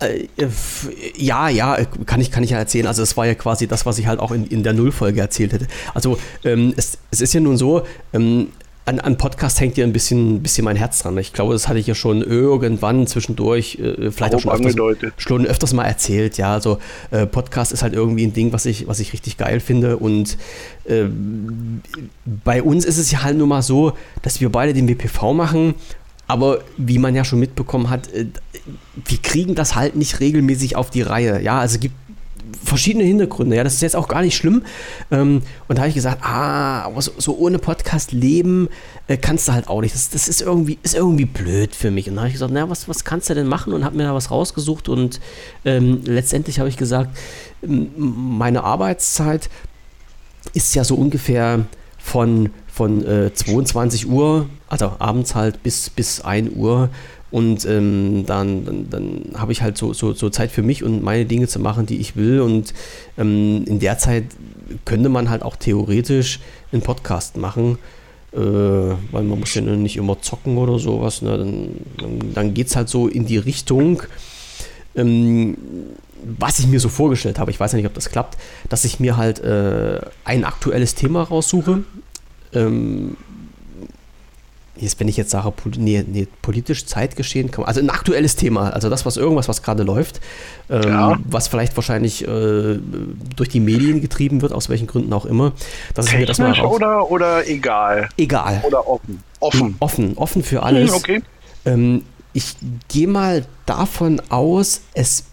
äh, 0.00 0.28
ja, 1.16 1.48
ja, 1.48 1.76
kann 2.06 2.20
ich, 2.20 2.30
kann 2.30 2.42
ich 2.42 2.50
ja 2.50 2.58
erzählen. 2.58 2.86
Also 2.86 3.02
es 3.02 3.16
war 3.16 3.26
ja 3.26 3.34
quasi 3.34 3.66
das, 3.66 3.86
was 3.86 3.98
ich 3.98 4.06
halt 4.06 4.20
auch 4.20 4.32
in, 4.32 4.46
in 4.46 4.62
der 4.62 4.72
Nullfolge 4.72 5.20
erzählt 5.20 5.52
hätte. 5.52 5.68
Also 5.94 6.18
ähm, 6.44 6.74
es, 6.76 6.98
es 7.10 7.20
ist 7.20 7.34
ja 7.34 7.40
nun 7.40 7.56
so, 7.56 7.86
ähm, 8.12 8.48
an, 8.84 8.98
an 8.98 9.16
Podcast 9.16 9.60
hängt 9.60 9.76
ja 9.76 9.84
ein 9.84 9.92
bisschen, 9.92 10.42
bisschen 10.42 10.64
mein 10.64 10.76
Herz 10.76 11.02
dran. 11.02 11.16
Ich 11.18 11.32
glaube, 11.32 11.52
das 11.52 11.68
hatte 11.68 11.78
ich 11.78 11.86
ja 11.86 11.94
schon 11.94 12.20
irgendwann 12.20 13.06
zwischendurch, 13.06 13.78
äh, 13.78 14.10
vielleicht 14.10 14.34
auch 14.34 14.40
schon 14.40 14.52
öfters, 14.52 15.12
schon 15.16 15.46
öfters, 15.46 15.72
mal 15.72 15.84
erzählt. 15.84 16.36
Ja, 16.36 16.52
also 16.52 16.78
äh, 17.10 17.26
Podcast 17.26 17.72
ist 17.72 17.82
halt 17.82 17.94
irgendwie 17.94 18.26
ein 18.26 18.32
Ding, 18.32 18.52
was 18.52 18.66
ich, 18.66 18.88
was 18.88 18.98
ich 18.98 19.12
richtig 19.12 19.36
geil 19.36 19.60
finde. 19.60 19.98
Und 19.98 20.36
äh, 20.84 21.04
bei 22.44 22.62
uns 22.62 22.84
ist 22.84 22.98
es 22.98 23.10
ja 23.12 23.22
halt 23.22 23.38
nur 23.38 23.46
mal 23.46 23.62
so, 23.62 23.92
dass 24.22 24.40
wir 24.40 24.50
beide 24.50 24.72
den 24.72 24.88
WPV 24.88 25.32
machen. 25.32 25.74
Aber 26.26 26.60
wie 26.76 26.98
man 26.98 27.14
ja 27.14 27.24
schon 27.24 27.38
mitbekommen 27.38 27.88
hat, 27.88 28.12
äh, 28.12 28.26
wir 29.04 29.18
kriegen 29.22 29.54
das 29.54 29.76
halt 29.76 29.94
nicht 29.94 30.18
regelmäßig 30.18 30.74
auf 30.74 30.90
die 30.90 31.02
Reihe. 31.02 31.40
Ja, 31.40 31.60
also 31.60 31.74
es 31.74 31.80
gibt 31.80 31.94
verschiedene 32.64 33.04
Hintergründe. 33.04 33.56
Ja, 33.56 33.64
das 33.64 33.74
ist 33.74 33.82
jetzt 33.82 33.96
auch 33.96 34.08
gar 34.08 34.22
nicht 34.22 34.36
schlimm. 34.36 34.62
Ähm, 35.10 35.42
und 35.68 35.76
da 35.76 35.82
habe 35.82 35.88
ich 35.88 35.94
gesagt, 35.94 36.22
ah, 36.22 36.82
aber 36.82 37.02
so, 37.02 37.36
ohne 37.36 37.58
Podcast 37.58 38.12
leben 38.12 38.68
äh, 39.08 39.16
kannst 39.16 39.48
du 39.48 39.52
halt 39.52 39.68
auch 39.68 39.80
nicht. 39.80 39.94
Das, 39.94 40.10
das, 40.10 40.28
ist, 40.28 40.40
irgendwie, 40.40 40.78
ist 40.82 40.94
irgendwie 40.94 41.24
blöd 41.24 41.74
für 41.74 41.90
mich. 41.90 42.08
Und 42.08 42.16
da 42.16 42.22
habe 42.22 42.28
ich 42.28 42.34
gesagt, 42.34 42.52
na, 42.52 42.68
was, 42.68 42.88
was 42.88 43.04
kannst 43.04 43.30
du 43.30 43.34
denn 43.34 43.46
machen? 43.46 43.72
Und 43.72 43.84
habe 43.84 43.96
mir 43.96 44.04
da 44.04 44.14
was 44.14 44.30
rausgesucht. 44.30 44.88
Und 44.88 45.20
ähm, 45.64 46.02
letztendlich 46.04 46.58
habe 46.58 46.68
ich 46.68 46.76
gesagt, 46.76 47.16
meine 47.62 48.64
Arbeitszeit 48.64 49.48
ist 50.54 50.74
ja 50.74 50.84
so 50.84 50.96
ungefähr 50.96 51.66
von, 51.98 52.50
von 52.66 53.06
äh, 53.06 53.32
22 53.32 54.08
Uhr, 54.08 54.48
also 54.68 54.92
abends 54.98 55.34
halt 55.34 55.62
bis, 55.62 55.90
bis 55.90 56.20
1 56.20 56.50
Uhr 56.56 56.90
und 57.32 57.64
ähm, 57.64 58.24
dann, 58.26 58.66
dann, 58.66 58.90
dann 58.90 59.22
habe 59.34 59.52
ich 59.52 59.62
halt 59.62 59.78
so, 59.78 59.94
so, 59.94 60.12
so 60.12 60.28
Zeit 60.28 60.52
für 60.52 60.62
mich 60.62 60.84
und 60.84 61.02
meine 61.02 61.24
Dinge 61.24 61.48
zu 61.48 61.58
machen, 61.60 61.86
die 61.86 61.96
ich 61.96 62.14
will. 62.14 62.40
Und 62.42 62.74
ähm, 63.16 63.64
in 63.66 63.80
der 63.80 63.96
Zeit 63.96 64.24
könnte 64.84 65.08
man 65.08 65.30
halt 65.30 65.42
auch 65.42 65.56
theoretisch 65.56 66.40
einen 66.72 66.82
Podcast 66.82 67.38
machen. 67.38 67.78
Äh, 68.34 68.38
weil 68.38 69.24
man 69.24 69.40
muss 69.40 69.54
ja 69.54 69.62
nicht 69.62 69.96
immer 69.96 70.20
zocken 70.20 70.58
oder 70.58 70.78
sowas. 70.78 71.22
Ne? 71.22 71.38
Dann, 71.38 72.32
dann, 72.34 72.54
geht 72.54 72.66
es 72.66 72.76
halt 72.76 72.90
so 72.90 73.08
in 73.08 73.24
die 73.24 73.38
Richtung, 73.38 74.02
ähm, 74.94 75.56
was 76.38 76.58
ich 76.58 76.66
mir 76.66 76.80
so 76.80 76.90
vorgestellt 76.90 77.38
habe. 77.38 77.50
Ich 77.50 77.58
weiß 77.58 77.72
ja 77.72 77.76
nicht, 77.78 77.86
ob 77.86 77.94
das 77.94 78.10
klappt, 78.10 78.38
dass 78.68 78.84
ich 78.84 79.00
mir 79.00 79.16
halt 79.16 79.38
äh, 79.40 80.00
ein 80.24 80.44
aktuelles 80.44 80.94
Thema 80.94 81.22
raussuche. 81.22 81.82
Ähm, 82.52 83.16
jetzt, 84.76 84.98
wenn 85.00 85.08
ich 85.08 85.16
jetzt 85.16 85.30
sage, 85.30 85.52
nee, 85.76 86.04
nee, 86.06 86.26
politisch 86.40 86.86
Zeitgeschehen, 86.86 87.50
also 87.64 87.80
ein 87.80 87.90
aktuelles 87.90 88.36
Thema, 88.36 88.70
also 88.70 88.88
das, 88.88 89.04
was 89.04 89.16
irgendwas, 89.16 89.48
was 89.48 89.62
gerade 89.62 89.82
läuft, 89.82 90.20
ähm, 90.70 90.82
ja. 90.82 91.18
was 91.24 91.48
vielleicht 91.48 91.76
wahrscheinlich 91.76 92.26
äh, 92.26 92.78
durch 93.36 93.48
die 93.50 93.60
Medien 93.60 94.00
getrieben 94.00 94.42
wird, 94.42 94.52
aus 94.52 94.68
welchen 94.68 94.86
Gründen 94.86 95.12
auch 95.12 95.26
immer. 95.26 95.52
Technisch 95.94 96.12
ich 96.12 96.18
mir 96.18 96.26
das 96.26 96.38
mal 96.38 96.60
oder, 96.60 97.10
oder 97.10 97.48
egal? 97.48 98.08
Egal. 98.16 98.62
Oder 98.66 98.88
offen? 98.88 99.22
Offen. 99.40 99.76
Offen, 99.80 100.16
offen 100.16 100.42
für 100.42 100.62
alles. 100.62 100.90
Hm, 100.90 100.96
okay. 100.96 101.22
Ähm, 101.64 102.02
ich 102.32 102.56
gehe 102.88 103.08
mal 103.08 103.44
davon 103.66 104.20
aus, 104.30 104.82
es 104.94 105.24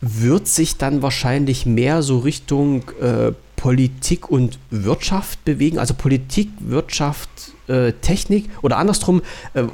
wird 0.00 0.48
sich 0.48 0.76
dann 0.76 1.02
wahrscheinlich 1.02 1.64
mehr 1.64 2.02
so 2.02 2.18
Richtung 2.18 2.82
äh, 3.00 3.32
Politik 3.54 4.28
und 4.28 4.58
Wirtschaft 4.70 5.44
bewegen, 5.44 5.78
also 5.78 5.94
Politik, 5.94 6.50
Wirtschaft, 6.58 7.28
äh, 7.72 7.92
Technik 7.92 8.50
oder 8.62 8.76
andersrum, 8.76 9.22
äh, 9.54 9.64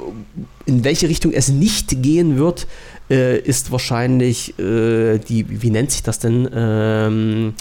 in 0.65 0.83
welche 0.83 1.09
Richtung 1.09 1.31
es 1.31 1.49
nicht 1.49 2.01
gehen 2.01 2.37
wird, 2.37 2.67
äh, 3.09 3.39
ist 3.39 3.71
wahrscheinlich 3.71 4.57
äh, 4.59 5.17
die, 5.17 5.61
wie 5.61 5.69
nennt 5.69 5.91
sich 5.91 6.03
das 6.03 6.19
denn? 6.19 6.49
Ähm, 6.53 7.53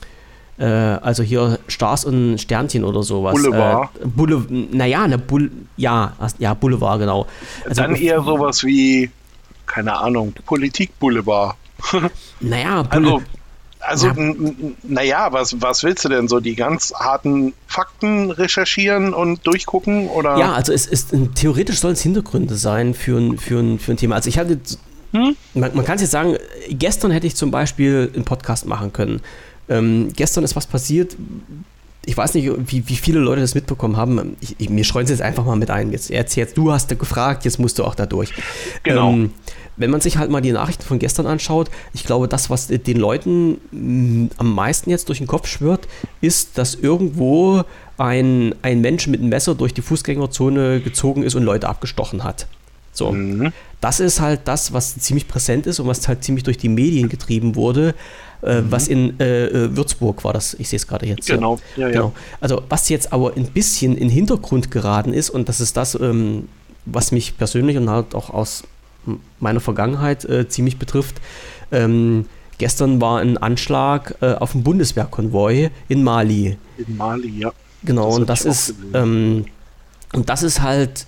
äh, 0.59 0.65
also 0.65 1.23
hier 1.23 1.59
Stars 1.69 2.05
und 2.05 2.39
Sternchen 2.39 2.85
oder 2.85 3.03
sowas. 3.03 3.35
Boulevard. 3.35 3.91
Äh, 4.03 4.07
Boule 4.07 4.45
naja, 4.73 5.03
eine 5.03 5.19
Bull 5.19 5.51
ja, 5.77 6.13
ja, 6.39 6.55
Boulevard, 6.55 7.01
genau. 7.01 7.27
Also, 7.65 7.83
Dann 7.83 7.95
eher 7.95 8.23
sowas 8.23 8.65
wie, 8.65 9.11
keine 9.67 9.97
Ahnung, 9.97 10.35
Politik-Boulevard. 10.47 11.57
naja, 12.41 12.83
Bulle 12.83 13.15
also, 13.15 13.23
also 13.81 14.09
ja. 14.09 14.15
naja, 14.83 15.33
was, 15.33 15.61
was 15.61 15.83
willst 15.85 16.05
du 16.05 16.09
denn? 16.09 16.29
So 16.29 16.41
die 16.41 16.55
ganz 16.55 16.93
harten 16.95 17.53
Fakten 17.67 18.31
recherchieren 18.31 19.15
und 19.15 19.47
durchgucken? 19.47 20.09
Oder? 20.09 20.37
Ja, 20.39 20.53
also 20.53 20.73
es 20.73 20.87
ist 20.87 21.15
theoretisch 21.35 21.79
sollen 21.79 21.95
es 21.95 22.03
Hintergründe 22.03 22.57
sein 22.57 22.95
für 22.95 23.19
ein, 23.19 23.39
für 23.39 23.59
ein, 23.59 23.79
für 23.79 23.93
ein 23.93 23.97
Thema. 23.97 24.17
Also 24.17 24.29
ich 24.29 24.39
hatte, 24.39 24.59
hm? 25.13 25.37
man, 25.55 25.75
man 25.75 25.85
kann 25.85 25.97
es 25.97 26.03
jetzt 26.03 26.11
sagen, 26.11 26.37
gestern 26.71 27.11
hätte 27.11 27.27
ich 27.27 27.37
zum 27.37 27.51
Beispiel 27.51 28.11
einen 28.15 28.25
Podcast 28.25 28.67
machen 28.67 28.93
können. 28.93 29.21
Ähm, 29.69 30.09
gestern 30.15 30.45
ist 30.45 30.57
was 30.57 30.67
passiert. 30.67 31.17
Ich 32.05 32.17
weiß 32.17 32.35
nicht, 32.35 32.51
wie, 32.71 32.89
wie 32.89 32.97
viele 32.97 33.21
Leute 33.21 33.43
das 33.43 33.55
mitbekommen 33.55 33.97
haben. 33.97 34.37
Ich, 34.41 34.57
ich, 34.59 34.71
mir 34.71 34.83
streuen 34.85 35.07
sie 35.07 35.13
jetzt 35.13 35.23
einfach 35.23 35.45
mal 35.45 35.57
mit 35.57 35.71
ein. 35.71 35.93
Jetzt 35.93 36.11
erzählst 36.11 36.57
du, 36.57 36.73
hast 36.73 36.91
du 36.91 36.97
gefragt, 36.97 37.45
jetzt 37.45 37.59
musst 37.59 37.79
du 37.79 37.85
auch 37.85 37.95
da 37.95 38.07
durch. 38.07 38.33
Genau. 38.83 39.11
Ähm, 39.11 39.33
wenn 39.79 39.91
man 39.91 40.01
sich 40.01 40.19
halt 40.19 40.31
mal 40.31 40.41
die 40.41 40.53
Nachrichten 40.53 40.83
von 40.83 40.99
gestern 40.99 41.27
anschaut, 41.27 41.71
ich 41.95 42.05
glaube, 42.05 42.29
das, 42.29 42.51
was 42.51 42.67
den 42.67 42.97
Leuten 42.99 43.59
mm, 43.71 44.31
am 44.37 44.55
meisten 44.55 44.91
jetzt 44.91 45.09
durch 45.09 45.19
den 45.19 45.27
Kopf 45.27 45.47
schwirrt, 45.47 45.89
ist, 46.21 46.59
dass 46.59 46.75
irgendwo 46.75 47.63
ein, 47.97 48.55
ein 48.63 48.81
Mensch 48.81 49.07
mit 49.07 49.21
einem 49.21 49.31
Messer 49.31 49.55
durch 49.55 49.73
die 49.73 49.83
Fußgängerzone 49.83 50.81
gezogen 50.81 51.23
ist 51.23 51.35
und 51.35 51.45
Leute 51.45 51.69
abgestochen 51.69 52.25
hat. 52.25 52.47
So. 52.93 53.13
Mhm. 53.13 53.53
Das 53.81 54.01
ist 54.01 54.21
halt 54.21 54.41
das, 54.45 54.73
was 54.73 54.99
ziemlich 54.99 55.29
präsent 55.29 55.67
ist 55.67 55.79
und 55.79 55.87
was 55.87 56.07
halt 56.09 56.25
ziemlich 56.25 56.43
durch 56.43 56.59
die 56.59 56.69
Medien 56.69 57.09
getrieben 57.09 57.55
wurde. 57.55 57.95
Äh, 58.43 58.61
mhm. 58.61 58.71
Was 58.71 58.89
in 58.89 59.19
äh, 59.21 59.47
äh, 59.47 59.77
Würzburg 59.77 60.25
war 60.25 60.33
das, 60.33 60.55
ich 60.55 60.69
sehe 60.69 60.77
es 60.77 60.87
gerade 60.87 61.07
jetzt. 61.07 61.27
Genau. 61.29 61.59
Ja, 61.77 61.89
genau. 61.89 62.13
Also, 62.41 62.63
was 62.69 62.89
jetzt 62.89 63.13
aber 63.13 63.35
ein 63.37 63.47
bisschen 63.47 63.93
in 63.93 64.09
den 64.09 64.11
Hintergrund 64.11 64.71
geraten 64.71 65.13
ist, 65.13 65.31
und 65.31 65.49
das 65.49 65.61
ist 65.61 65.77
das, 65.77 65.95
ähm, 65.95 66.49
was 66.85 67.13
mich 67.13 67.37
persönlich 67.37 67.77
und 67.77 67.91
halt 67.91 68.15
auch 68.15 68.31
aus 68.31 68.65
meiner 69.41 69.61
Vergangenheit 69.61 70.25
äh, 70.25 70.49
ziemlich 70.49 70.79
betrifft. 70.79 71.21
Ähm, 71.71 72.27
gestern 72.59 73.01
war 73.01 73.21
ein 73.21 73.39
Anschlag 73.39 74.17
äh, 74.21 74.35
auf 74.35 74.55
einen 74.55 74.65
Bundeswehrkonvoi 74.65 75.71
in 75.89 76.03
Mali. 76.03 76.57
In 76.77 76.97
Mali, 76.97 77.29
ja. 77.39 77.53
Genau, 77.85 78.09
das 78.09 78.19
und 78.19 78.29
das 78.29 78.45
ist, 78.45 78.75
ähm, 78.95 79.45
und 80.13 80.29
das 80.29 80.43
ist 80.43 80.61
halt 80.63 81.07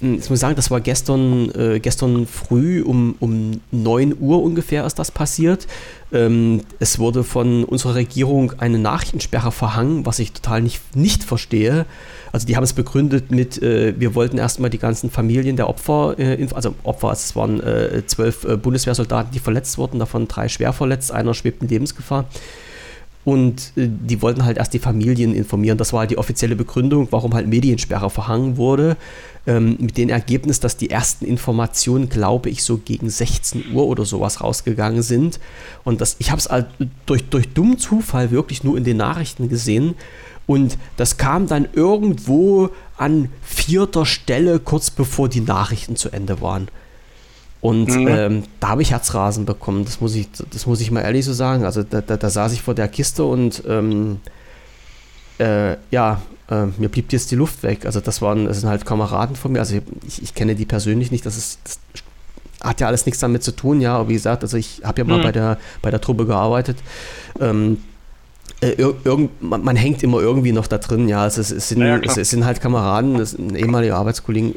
hm, 0.00 0.18
ich 0.18 0.30
muss 0.30 0.40
sagen, 0.40 0.54
das 0.54 0.70
war 0.70 0.80
gestern, 0.80 1.50
äh, 1.54 1.80
gestern 1.80 2.26
früh 2.26 2.82
um, 2.82 3.16
um 3.18 3.60
9 3.72 4.16
Uhr 4.18 4.42
ungefähr 4.42 4.86
ist 4.86 4.98
das 4.98 5.10
passiert. 5.10 5.66
Ähm, 6.12 6.62
es 6.78 6.98
wurde 6.98 7.24
von 7.24 7.64
unserer 7.64 7.96
Regierung 7.96 8.52
eine 8.58 8.78
Nachrichtensperre 8.78 9.50
verhangen, 9.52 10.06
was 10.06 10.18
ich 10.20 10.32
total 10.32 10.62
nicht, 10.62 10.96
nicht 10.96 11.24
verstehe. 11.24 11.84
Also 12.32 12.46
die 12.46 12.56
haben 12.56 12.64
es 12.64 12.72
begründet 12.72 13.30
mit, 13.30 13.62
äh, 13.62 13.98
wir 13.98 14.14
wollten 14.14 14.38
erstmal 14.38 14.70
die 14.70 14.78
ganzen 14.78 15.10
Familien 15.10 15.56
der 15.56 15.68
Opfer, 15.68 16.18
äh, 16.18 16.46
also 16.54 16.74
Opfer, 16.82 17.12
es 17.12 17.34
waren 17.36 17.60
äh, 17.60 18.02
zwölf 18.06 18.44
äh, 18.44 18.56
Bundeswehrsoldaten, 18.56 19.32
die 19.32 19.38
verletzt 19.38 19.78
wurden, 19.78 19.98
davon 19.98 20.28
drei 20.28 20.48
schwer 20.48 20.72
verletzt, 20.72 21.12
einer 21.12 21.34
schwebt 21.34 21.62
in 21.62 21.68
Lebensgefahr. 21.68 22.26
Und 23.24 23.72
äh, 23.76 23.88
die 23.88 24.22
wollten 24.22 24.44
halt 24.44 24.56
erst 24.56 24.72
die 24.72 24.78
Familien 24.78 25.34
informieren. 25.34 25.76
Das 25.76 25.92
war 25.92 26.00
halt 26.00 26.10
die 26.10 26.16
offizielle 26.18 26.56
Begründung, 26.56 27.08
warum 27.10 27.34
halt 27.34 27.46
Mediensperre 27.46 28.08
verhangen 28.08 28.56
wurde. 28.56 28.96
Ähm, 29.46 29.76
mit 29.80 29.98
dem 29.98 30.08
Ergebnis, 30.08 30.60
dass 30.60 30.78
die 30.78 30.88
ersten 30.88 31.26
Informationen, 31.26 32.08
glaube 32.08 32.48
ich, 32.48 32.62
so 32.62 32.78
gegen 32.78 33.10
16 33.10 33.72
Uhr 33.74 33.86
oder 33.86 34.06
sowas 34.06 34.40
rausgegangen 34.40 35.02
sind. 35.02 35.40
Und 35.84 36.00
das, 36.00 36.16
ich 36.20 36.30
habe 36.30 36.38
es 36.38 36.48
halt 36.48 36.68
durch, 37.04 37.24
durch 37.24 37.48
dummen 37.50 37.78
Zufall 37.78 38.30
wirklich 38.30 38.64
nur 38.64 38.78
in 38.78 38.84
den 38.84 38.96
Nachrichten 38.96 39.50
gesehen. 39.50 39.94
Und 40.48 40.78
das 40.96 41.18
kam 41.18 41.46
dann 41.46 41.68
irgendwo 41.74 42.70
an 42.96 43.28
vierter 43.42 44.06
Stelle, 44.06 44.58
kurz 44.58 44.90
bevor 44.90 45.28
die 45.28 45.42
Nachrichten 45.42 45.94
zu 45.94 46.08
Ende 46.10 46.40
waren. 46.40 46.68
Und 47.60 47.90
mhm. 47.90 48.08
ähm, 48.08 48.42
da 48.58 48.68
habe 48.68 48.82
ich 48.82 48.92
Herzrasen 48.92 49.44
bekommen, 49.44 49.84
das 49.84 50.00
muss 50.00 50.14
ich, 50.14 50.28
das 50.50 50.66
muss 50.66 50.80
ich 50.80 50.90
mal 50.90 51.02
ehrlich 51.02 51.26
so 51.26 51.34
sagen. 51.34 51.64
Also 51.64 51.82
da, 51.82 52.00
da, 52.00 52.16
da 52.16 52.30
saß 52.30 52.54
ich 52.54 52.62
vor 52.62 52.74
der 52.74 52.88
Kiste 52.88 53.24
und 53.24 53.62
ähm, 53.68 54.20
äh, 55.38 55.76
ja, 55.90 56.22
äh, 56.50 56.66
mir 56.78 56.88
blieb 56.88 57.12
jetzt 57.12 57.30
die 57.30 57.36
Luft 57.36 57.62
weg. 57.62 57.84
Also 57.84 58.00
das 58.00 58.22
waren, 58.22 58.46
das 58.46 58.60
sind 58.60 58.70
halt 58.70 58.86
Kameraden 58.86 59.36
von 59.36 59.52
mir. 59.52 59.60
Also 59.60 59.78
ich, 60.06 60.22
ich 60.22 60.34
kenne 60.34 60.54
die 60.54 60.64
persönlich 60.64 61.10
nicht. 61.10 61.26
Das 61.26 61.36
ist, 61.36 61.60
das 61.62 61.78
hat 62.62 62.80
ja 62.80 62.86
alles 62.86 63.04
nichts 63.04 63.20
damit 63.20 63.42
zu 63.42 63.52
tun, 63.52 63.82
ja. 63.82 63.96
Aber 63.96 64.08
wie 64.08 64.14
gesagt, 64.14 64.44
also 64.44 64.56
ich 64.56 64.80
habe 64.82 65.02
ja 65.02 65.04
mal 65.04 65.18
mhm. 65.18 65.22
bei 65.24 65.32
der 65.32 65.58
bei 65.82 65.90
der 65.90 66.00
Truppe 66.00 66.24
gearbeitet. 66.24 66.78
Ähm, 67.38 67.82
äh, 68.60 68.72
irgend, 68.72 69.40
man, 69.40 69.62
man, 69.62 69.76
hängt 69.76 70.02
immer 70.02 70.20
irgendwie 70.20 70.52
noch 70.52 70.66
da 70.66 70.78
drin, 70.78 71.08
ja. 71.08 71.22
Also 71.22 71.40
es, 71.40 71.50
es, 71.50 71.68
sind, 71.68 71.80
ja, 71.80 71.98
es, 71.98 72.16
es, 72.16 72.30
sind 72.30 72.44
halt 72.44 72.60
Kameraden, 72.60 73.16
es 73.20 73.32
sind 73.32 73.54
ehemalige 73.56 73.94
Arbeitskollegen, 73.94 74.54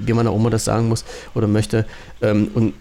wie 0.00 0.12
man 0.12 0.26
auch 0.26 0.36
immer 0.36 0.50
das 0.50 0.64
sagen 0.64 0.88
muss 0.88 1.04
oder 1.34 1.46
möchte. 1.46 1.84
Ähm, 2.22 2.50
und 2.54 2.74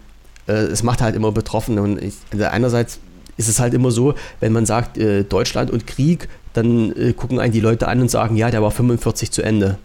äh, 0.48 0.54
es 0.54 0.84
macht 0.84 1.02
halt 1.02 1.16
immer 1.16 1.32
betroffen. 1.32 1.78
Und 1.78 2.02
ich, 2.02 2.16
also 2.32 2.46
einerseits 2.46 3.00
ist 3.38 3.50
es 3.50 3.60
halt 3.60 3.74
immer 3.74 3.92
so, 3.92 4.14
wenn 4.40 4.54
man 4.54 4.66
sagt 4.66 4.98
äh, 4.98 5.24
Deutschland 5.24 5.72
und 5.72 5.88
Krieg, 5.88 6.30
dann 6.54 6.96
äh, 6.96 7.14
gucken 7.14 7.40
einen 7.40 7.54
die 7.54 7.60
Leute 7.60 7.88
an 7.88 8.02
und 8.02 8.10
sagen, 8.10 8.36
ja, 8.38 8.50
der 8.50 8.62
war 8.62 8.72
45 8.72 9.32
zu 9.32 9.42
Ende. 9.42 9.78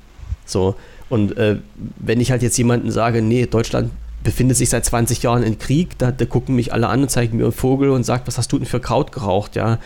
So. 0.45 0.77
Und 1.09 1.37
äh, 1.37 1.57
wenn 1.99 2.21
ich 2.21 2.31
halt 2.31 2.43
jetzt 2.43 2.59
jemanden 2.59 2.91
sage, 2.91 3.23
nee, 3.23 3.47
Deutschland 3.47 3.91
befindet 4.27 4.57
sich 4.57 4.71
seit 4.71 4.85
20 4.85 5.23
Jahren 5.23 5.45
in 5.45 5.57
Krieg, 5.57 5.97
da, 5.99 6.11
da 6.11 6.25
gucken 6.25 6.57
mich 6.57 6.73
alle 6.73 6.89
an 6.89 7.03
und 7.03 7.09
zeigen 7.09 7.37
mir 7.37 7.45
einen 7.45 7.53
Vogel 7.53 7.91
und 7.91 8.03
sagt, 8.03 8.27
was 8.27 8.39
hast 8.39 8.51
du 8.51 8.59
denn 8.59 8.67
für 8.67 8.81
Kraut 8.81 9.13
geraucht, 9.13 9.55
ja. 9.55 9.79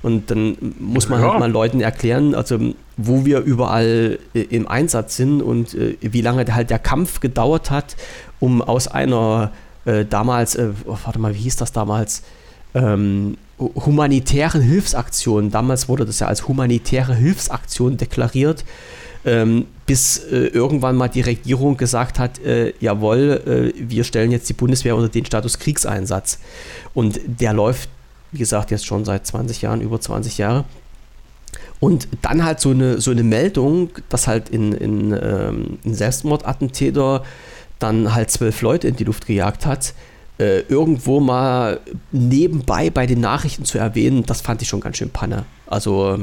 Und 0.00 0.30
dann 0.30 0.56
muss 0.80 1.10
man 1.10 1.20
ja. 1.20 1.28
halt 1.28 1.38
mal 1.38 1.50
Leuten 1.50 1.82
erklären, 1.82 2.34
also 2.34 2.58
wo 2.96 3.26
wir 3.26 3.40
überall 3.40 4.18
äh, 4.32 4.40
im 4.40 4.66
Einsatz 4.66 5.16
sind 5.16 5.42
und 5.42 5.74
äh, 5.74 5.98
wie 6.00 6.22
lange 6.22 6.46
halt 6.54 6.70
der 6.70 6.78
Kampf 6.78 7.20
gedauert 7.20 7.70
hat, 7.70 7.96
um 8.40 8.62
aus 8.62 8.88
einer 8.88 9.52
äh, 9.84 10.06
damals, 10.06 10.54
äh, 10.54 10.70
oh, 10.86 10.96
warte 11.04 11.18
mal, 11.18 11.34
wie 11.34 11.40
hieß 11.40 11.56
das 11.56 11.72
damals? 11.72 12.22
Ähm, 12.74 13.36
humanitären 13.58 14.62
Hilfsaktion, 14.62 15.50
damals 15.50 15.86
wurde 15.86 16.06
das 16.06 16.18
ja 16.18 16.28
als 16.28 16.48
humanitäre 16.48 17.14
Hilfsaktion 17.14 17.98
deklariert, 17.98 18.64
ähm, 19.24 19.66
bis 19.86 20.18
äh, 20.18 20.46
irgendwann 20.46 20.96
mal 20.96 21.08
die 21.08 21.20
Regierung 21.20 21.76
gesagt 21.76 22.18
hat, 22.18 22.38
äh, 22.40 22.72
jawohl, 22.80 23.72
äh, 23.76 23.88
wir 23.88 24.04
stellen 24.04 24.32
jetzt 24.32 24.48
die 24.48 24.54
Bundeswehr 24.54 24.96
unter 24.96 25.08
den 25.08 25.24
Status 25.24 25.58
Kriegseinsatz. 25.58 26.38
Und 26.94 27.20
der 27.26 27.52
läuft, 27.52 27.88
wie 28.32 28.38
gesagt, 28.38 28.70
jetzt 28.70 28.86
schon 28.86 29.04
seit 29.04 29.26
20 29.26 29.62
Jahren, 29.62 29.80
über 29.80 30.00
20 30.00 30.38
Jahre. 30.38 30.64
Und 31.78 32.08
dann 32.22 32.44
halt 32.44 32.60
so 32.60 32.70
eine, 32.70 33.00
so 33.00 33.10
eine 33.10 33.24
Meldung, 33.24 33.90
dass 34.08 34.26
halt 34.26 34.48
in, 34.48 34.72
in, 34.72 35.12
ähm, 35.12 35.78
ein 35.84 35.94
Selbstmordattentäter 35.94 37.24
dann 37.78 38.14
halt 38.14 38.30
zwölf 38.30 38.62
Leute 38.62 38.88
in 38.88 38.96
die 38.96 39.04
Luft 39.04 39.26
gejagt 39.26 39.66
hat, 39.66 39.94
äh, 40.38 40.60
irgendwo 40.60 41.20
mal 41.20 41.80
nebenbei 42.12 42.90
bei 42.90 43.06
den 43.06 43.20
Nachrichten 43.20 43.64
zu 43.64 43.78
erwähnen, 43.78 44.24
das 44.24 44.40
fand 44.40 44.62
ich 44.62 44.68
schon 44.68 44.80
ganz 44.80 44.96
schön 44.96 45.10
Panne. 45.10 45.44
Also 45.66 46.20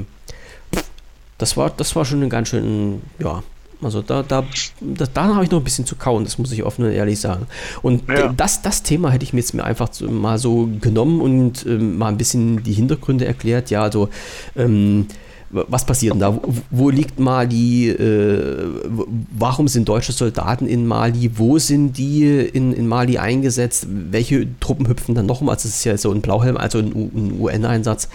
das 1.39 1.58
war, 1.58 1.71
das 1.71 1.95
war 1.95 2.06
schon 2.06 2.21
ein 2.21 2.30
ganz 2.30 2.49
schön, 2.49 3.02
ja, 3.17 3.41
also 3.82 4.02
da, 4.02 4.23
da, 4.23 4.43
da, 4.82 5.06
da 5.13 5.36
habe 5.36 5.45
ich 5.45 5.52
noch 5.52 5.60
ein 5.60 5.63
bisschen 5.63 5.86
zu 5.86 5.95
kauen, 5.95 6.25
das 6.25 6.38
muss 6.38 6.52
ich 6.52 6.63
offen 6.63 6.84
und 6.86 6.91
ehrlich 6.91 7.19
sagen. 7.19 7.47
Und 7.82 8.10
ja. 8.10 8.34
das, 8.34 8.62
das 8.62 8.84
Thema 8.84 9.10
hätte 9.10 9.23
ich 9.23 9.32
mir 9.32 9.39
jetzt 9.39 9.54
mir 9.54 9.63
einfach 9.63 9.89
mal 10.02 10.38
so 10.38 10.69
genommen 10.82 11.21
und 11.21 11.65
ähm, 11.65 11.97
mal 11.97 12.10
ein 12.10 12.17
bisschen 12.17 12.62
die 12.62 12.73
Hintergründe 12.73 13.25
erklärt. 13.25 13.69
Ja, 13.69 13.82
also 13.82 14.10
ähm, 14.58 15.08
was 15.52 15.86
passiert 15.86 16.14
denn 16.14 16.20
da? 16.20 16.40
Wo, 16.70 16.90
liegt 16.90 17.20
Mali? 17.20 17.90
Äh, 17.90 18.68
warum 19.32 19.68
sind 19.68 19.90
deutsche 19.90 20.12
Soldaten 20.12 20.68
in 20.68 20.86
Mali? 20.86 21.32
Wo 21.36 21.58
sind 21.58 21.98
die 21.98 22.26
in, 22.26 22.72
in 22.74 22.88
Mali 22.88 23.18
eingesetzt? 23.18 23.88
Welche 23.90 24.48
Truppen 24.60 24.88
hüpfen 24.88 25.16
dann 25.16 25.26
noch 25.26 25.42
um? 25.42 25.50
Also 25.50 25.68
es 25.68 25.76
ist 25.78 25.84
ja 25.86 25.98
so 25.98 26.12
ein 26.12 26.22
Blauhelm, 26.22 26.56
also 26.56 26.80
ein, 26.80 26.92
ein 26.92 27.40
UN-Einsatz. 27.40 28.10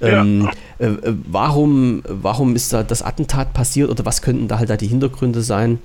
Ähm, 0.00 0.48
ja. 0.78 0.86
äh, 0.86 0.96
warum, 1.26 2.02
warum 2.06 2.54
ist 2.54 2.72
da 2.72 2.84
das 2.84 3.02
Attentat 3.02 3.52
passiert 3.52 3.90
oder 3.90 4.04
was 4.04 4.22
könnten 4.22 4.46
da 4.46 4.58
halt 4.58 4.70
da 4.70 4.76
die 4.76 4.86
Hintergründe 4.86 5.42
sein? 5.42 5.80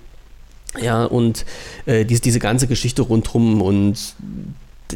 Ja, 0.80 1.06
und 1.06 1.46
äh, 1.86 2.06
diese, 2.06 2.22
diese 2.22 2.40
ganze 2.40 2.68
Geschichte 2.68 3.02
rundherum 3.02 3.62
und 3.62 4.16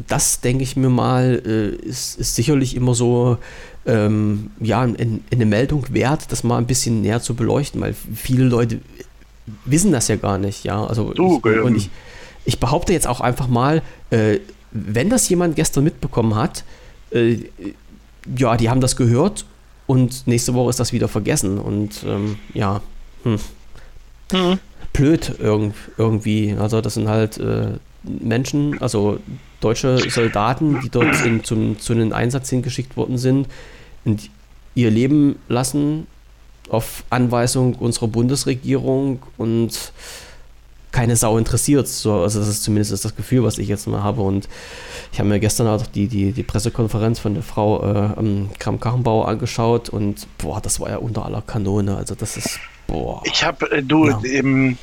das 0.07 0.41
denke 0.41 0.63
ich 0.63 0.75
mir 0.75 0.89
mal, 0.89 1.41
äh, 1.45 1.69
ist, 1.85 2.19
ist 2.19 2.35
sicherlich 2.35 2.75
immer 2.75 2.93
so 2.93 3.37
ähm, 3.85 4.51
ja, 4.59 4.83
in, 4.83 5.23
eine 5.31 5.45
Meldung 5.45 5.85
wert, 5.89 6.31
das 6.31 6.43
mal 6.43 6.57
ein 6.57 6.67
bisschen 6.67 7.01
näher 7.01 7.21
zu 7.21 7.35
beleuchten, 7.35 7.81
weil 7.81 7.93
viele 7.93 8.43
Leute 8.43 8.79
wissen 9.65 9.91
das 9.91 10.09
ja 10.09 10.17
gar 10.17 10.37
nicht, 10.37 10.65
ja. 10.65 10.85
Also 10.85 11.13
du, 11.13 11.41
ich, 11.43 11.61
und 11.61 11.75
ich, 11.75 11.89
ich 12.45 12.59
behaupte 12.59 12.93
jetzt 12.93 13.07
auch 13.07 13.21
einfach 13.21 13.47
mal, 13.47 13.81
äh, 14.09 14.39
wenn 14.71 15.09
das 15.09 15.29
jemand 15.29 15.55
gestern 15.55 15.85
mitbekommen 15.85 16.35
hat, 16.35 16.65
äh, 17.11 17.37
ja, 18.37 18.57
die 18.57 18.69
haben 18.69 18.81
das 18.81 18.97
gehört 18.97 19.45
und 19.85 20.27
nächste 20.27 20.53
Woche 20.53 20.69
ist 20.69 20.79
das 20.79 20.91
wieder 20.91 21.07
vergessen 21.07 21.57
und 21.57 22.03
ähm, 22.05 22.37
ja, 22.53 22.81
hm. 23.23 23.37
Hm. 24.31 24.59
blöd 24.91 25.35
irgend, 25.39 25.75
irgendwie. 25.97 26.55
Also 26.59 26.81
das 26.81 26.95
sind 26.95 27.07
halt 27.07 27.37
äh, 27.37 27.77
Menschen, 28.03 28.81
also 28.81 29.19
deutsche 29.59 30.09
Soldaten, 30.09 30.79
die 30.81 30.89
dort 30.89 31.25
in, 31.25 31.43
zum, 31.43 31.79
zu 31.79 31.93
einem 31.93 32.13
Einsatz 32.13 32.49
hingeschickt 32.49 32.97
worden 32.97 33.17
sind, 33.17 33.47
und 34.05 34.29
ihr 34.75 34.89
Leben 34.89 35.37
lassen 35.49 36.07
auf 36.69 37.03
Anweisung 37.09 37.75
unserer 37.75 38.07
Bundesregierung 38.07 39.19
und 39.37 39.91
keine 40.91 41.15
Sau 41.15 41.37
interessiert. 41.37 41.87
So, 41.87 42.21
also 42.21 42.39
das 42.39 42.47
ist 42.47 42.63
zumindest 42.63 43.03
das 43.03 43.15
Gefühl, 43.15 43.43
was 43.43 43.57
ich 43.57 43.67
jetzt 43.67 43.87
mal 43.87 44.03
habe. 44.03 44.21
Und 44.21 44.47
ich 45.11 45.19
habe 45.19 45.29
mir 45.29 45.39
gestern 45.39 45.67
auch 45.67 45.85
die, 45.85 46.07
die, 46.07 46.31
die 46.31 46.43
Pressekonferenz 46.43 47.19
von 47.19 47.33
der 47.33 47.43
Frau 47.43 47.83
äh, 47.83 48.23
Kram-Kachenbauer 48.59 49.27
angeschaut 49.27 49.89
und 49.89 50.27
boah, 50.37 50.61
das 50.61 50.79
war 50.79 50.89
ja 50.89 50.97
unter 50.97 51.25
aller 51.25 51.41
Kanone. 51.41 51.97
Also 51.97 52.15
das 52.15 52.37
ist, 52.37 52.59
boah. 52.87 53.21
Ich 53.25 53.43
habe, 53.43 53.69
äh, 53.71 53.83
du, 53.83 54.07
ja. 54.07 54.19
im 54.23 54.77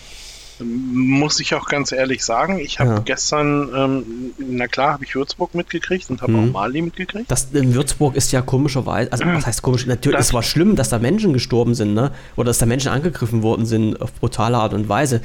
muss 0.61 1.41
ich 1.41 1.55
auch 1.55 1.67
ganz 1.67 1.93
ehrlich 1.93 2.25
sagen, 2.25 2.59
ich 2.59 2.81
habe 2.81 2.91
ja. 2.91 2.99
gestern, 3.01 3.71
ähm, 3.75 4.33
na 4.39 4.67
klar, 4.67 4.95
habe 4.95 5.05
ich 5.05 5.15
Würzburg 5.15 5.55
mitgekriegt 5.55 6.11
und 6.11 6.23
habe 6.23 6.33
mhm. 6.33 6.51
auch 6.51 6.53
Mali 6.53 6.83
mitgekriegt. 6.83 7.31
Das 7.31 7.49
in 7.53 7.75
Würzburg 7.75 8.15
ist 8.15 8.33
ja 8.33 8.43
komischerweise, 8.43 9.11
also 9.13 9.25
was 9.25 9.47
heißt 9.47 9.63
komisch? 9.63 9.87
Natürlich, 9.87 10.19
das, 10.19 10.29
es 10.29 10.35
war 10.35 10.43
schlimm, 10.43 10.77
dass 10.77 10.89
da 10.89 10.99
Menschen 10.99 11.33
gestorben 11.33 11.75
sind, 11.75 11.95
ne? 11.95 12.13
Oder 12.37 12.47
dass 12.47 12.59
da 12.59 12.67
Menschen 12.67 12.89
angegriffen 12.89 13.43
worden 13.43 13.67
sind 13.67 14.01
auf 14.01 14.13
brutale 14.15 14.57
Art 14.57 14.75
und 14.75 14.89
Weise. 14.89 15.21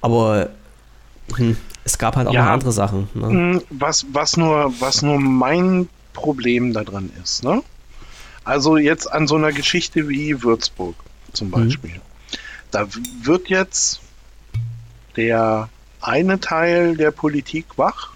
Aber 0.00 0.50
hm, 1.36 1.56
es 1.84 1.98
gab 1.98 2.16
halt 2.16 2.28
auch 2.28 2.34
ja, 2.34 2.44
noch 2.44 2.50
andere 2.50 2.72
Sachen. 2.72 3.08
Ne? 3.14 3.28
Hm, 3.28 3.62
was, 3.70 4.06
was, 4.12 4.36
nur, 4.36 4.72
was 4.80 5.02
nur 5.02 5.18
mein 5.18 5.88
Problem 6.12 6.72
da 6.72 6.84
dran 6.84 7.10
ist, 7.22 7.44
ne? 7.44 7.62
Also 8.44 8.76
jetzt 8.76 9.10
an 9.10 9.26
so 9.28 9.36
einer 9.36 9.52
Geschichte 9.52 10.08
wie 10.08 10.42
Würzburg 10.42 10.96
zum 11.32 11.48
mhm. 11.48 11.52
Beispiel. 11.52 11.90
Mhm. 11.90 12.00
Da 12.70 12.86
wird 13.22 13.48
jetzt 13.48 14.01
der 15.16 15.68
eine 16.00 16.40
Teil 16.40 16.96
der 16.96 17.10
Politik 17.10 17.66
wach 17.76 18.12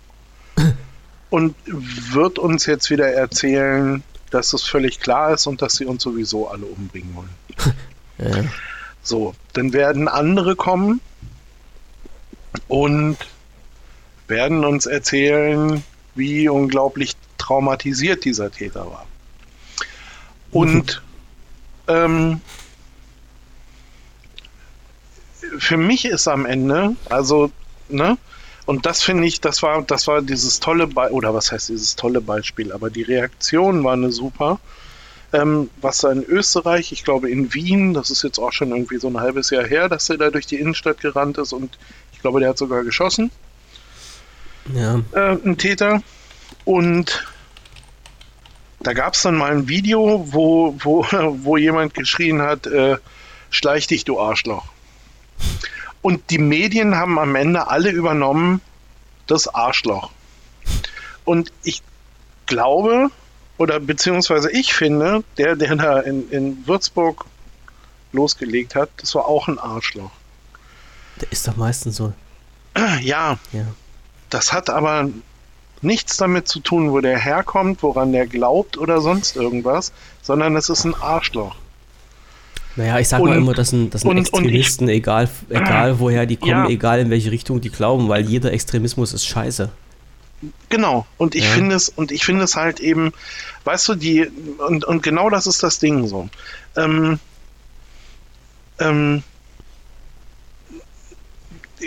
und 1.31 1.55
wird 1.67 2.39
uns 2.39 2.67
jetzt 2.67 2.91
wieder 2.91 3.09
erzählen, 3.09 4.03
dass 4.31 4.53
es 4.53 4.65
völlig 4.65 5.01
klar 5.01 5.33
ist 5.35 5.47
und 5.47 5.63
dass 5.63 5.77
sie 5.77 5.87
uns 5.87 6.03
sowieso 6.03 6.49
alle 6.49 6.67
umbringen 6.67 7.15
wollen. 7.15 7.35
Ja. 8.19 8.45
So, 9.03 9.35
dann 9.53 9.75
werden 9.75 10.09
andere 10.09 10.57
kommen 10.57 11.03
und 12.67 13.19
werden 14.27 14.65
uns 14.65 14.87
erzählen, 14.87 15.85
wie 16.15 16.49
unglaublich 16.49 17.13
traumatisiert 17.37 18.25
dieser 18.25 18.51
Täter 18.51 18.87
war. 18.87 19.07
Und 20.51 21.03
ähm, 21.89 22.41
für 25.59 25.77
mich 25.77 26.05
ist 26.05 26.29
am 26.29 26.47
Ende, 26.47 26.97
also, 27.09 27.51
ne, 27.89 28.17
und 28.67 28.85
das 28.85 29.03
finde 29.03 29.27
ich, 29.27 29.41
das 29.41 29.63
war, 29.63 29.83
das 29.83 30.09
war 30.09 30.23
dieses 30.23 30.59
tolle 30.59 30.89
Beispiel, 30.89 31.17
oder 31.17 31.35
was 31.35 31.53
heißt 31.53 31.69
dieses 31.69 31.95
tolle 31.95 32.21
Beispiel, 32.21 32.73
aber 32.73 32.91
die 32.91 33.03
Reaktion 33.03 33.85
war 33.85 33.93
eine 33.93 34.11
super. 34.11 34.59
Ähm, 35.33 35.71
was 35.81 35.99
da 35.99 36.11
in 36.11 36.25
Österreich, 36.25 36.93
ich 36.93 37.05
glaube 37.05 37.31
in 37.31 37.53
Wien, 37.55 37.95
das 37.95 38.11
ist 38.11 38.23
jetzt 38.23 38.39
auch 38.39 38.53
schon 38.53 38.71
irgendwie 38.71 38.99
so 38.99 39.09
ein 39.09 39.21
halbes 39.21 39.51
Jahr 39.51 39.65
her, 39.65 39.89
dass 39.89 40.09
er 40.11 40.19
da 40.19 40.31
durch 40.31 40.47
die 40.47 40.57
Innenstadt 40.57 41.01
gerannt 41.01 41.39
ist 41.39 41.53
und 41.53 41.79
ich 42.13 42.21
glaube, 42.21 42.41
der 42.41 42.51
hat 42.51 42.59
sogar 42.59 42.83
geschossen. 42.85 43.31
Ja. 44.75 45.01
Äh, 45.13 45.37
ein 45.45 45.59
Täter. 45.59 46.03
Und 46.65 47.25
da 48.81 48.93
gab 48.93 49.15
es 49.15 49.23
dann 49.23 49.37
mal 49.37 49.53
ein 49.53 49.69
Video, 49.69 50.27
wo, 50.33 50.75
wo, 50.79 51.07
wo 51.43 51.57
jemand 51.57 51.95
geschrien 51.95 52.43
hat, 52.43 52.67
äh, 52.67 52.97
schleich 53.51 53.87
dich, 53.87 54.05
du 54.05 54.21
Arschloch. 54.21 54.65
Und 56.03 56.31
die 56.31 56.39
Medien 56.39 56.97
haben 56.97 57.19
am 57.19 57.35
Ende 57.35 57.69
alle 57.69 57.91
übernommen 57.91 58.61
das 59.27 59.49
Arschloch. 59.49 60.11
Und 61.25 61.53
ich 61.63 61.83
glaube, 62.47 63.11
oder 63.59 63.81
beziehungsweise 63.81 64.51
ich 64.51 64.75
finde, 64.75 65.25
der, 65.37 65.57
der 65.57 65.77
da 65.77 66.01
in, 66.01 66.31
in 66.31 66.67
Würzburg 66.67 67.25
losgelegt 68.13 68.75
hat, 68.75 68.91
das 68.99 69.15
war 69.15 69.27
auch 69.27 69.49
ein 69.49 69.59
Arschloch. 69.59 70.11
Der 71.21 71.33
ist 71.33 71.49
doch 71.49 71.57
meistens 71.57 71.97
so. 71.97 72.13
Ja. 73.01 73.39
ja. 73.53 73.67
Das 74.31 74.53
hat 74.53 74.71
aber 74.71 75.09
nichts 75.81 76.17
damit 76.17 76.49
zu 76.49 76.61
tun, 76.61 76.93
wo 76.93 77.01
der 77.01 77.19
herkommt, 77.19 77.83
woran 77.83 78.13
der 78.13 78.27
glaubt 78.27 78.77
oder 78.77 79.01
sonst 79.01 79.37
irgendwas, 79.37 79.93
sondern 80.23 80.57
es 80.57 80.69
ist 80.69 80.85
ein 80.85 80.95
Arschloch. 80.95 81.57
Naja, 82.77 82.99
ich 82.99 83.09
sage 83.09 83.25
mal 83.25 83.37
immer, 83.37 83.55
das 83.55 83.71
sind, 83.71 83.95
das 83.95 84.03
sind 84.03 84.11
und, 84.11 84.19
Extremisten, 84.19 84.87
und 84.87 84.91
ich, 84.91 84.99
egal, 84.99 85.29
egal 85.49 85.99
woher 85.99 86.27
die 86.27 86.37
kommen, 86.37 86.51
ja. 86.51 86.69
egal 86.69 87.01
in 87.01 87.11
welche 87.11 87.31
Richtung 87.31 87.61
die 87.61 87.71
glauben, 87.71 88.09
weil 88.09 88.25
jeder 88.25 88.53
Extremismus 88.53 89.15
ist 89.15 89.27
scheiße. 89.27 89.71
Genau, 90.69 91.07
und 91.17 91.35
ich 91.35 91.45
ja. 91.45 91.51
finde 91.51 91.77
es, 91.77 91.89
und 91.89 92.13
ich 92.13 92.25
finde 92.25 92.45
es 92.45 92.55
halt 92.57 92.81
eben, 92.81 93.13
weißt 93.65 93.89
du, 93.89 93.95
die, 93.95 94.31
und, 94.69 94.85
und 94.85 95.03
genau 95.03 95.31
das 95.31 95.47
ist 95.47 95.63
das 95.63 95.79
Ding 95.79 96.07
so. 96.07 96.29
Ähm, 96.77 97.19
ähm, 98.79 99.23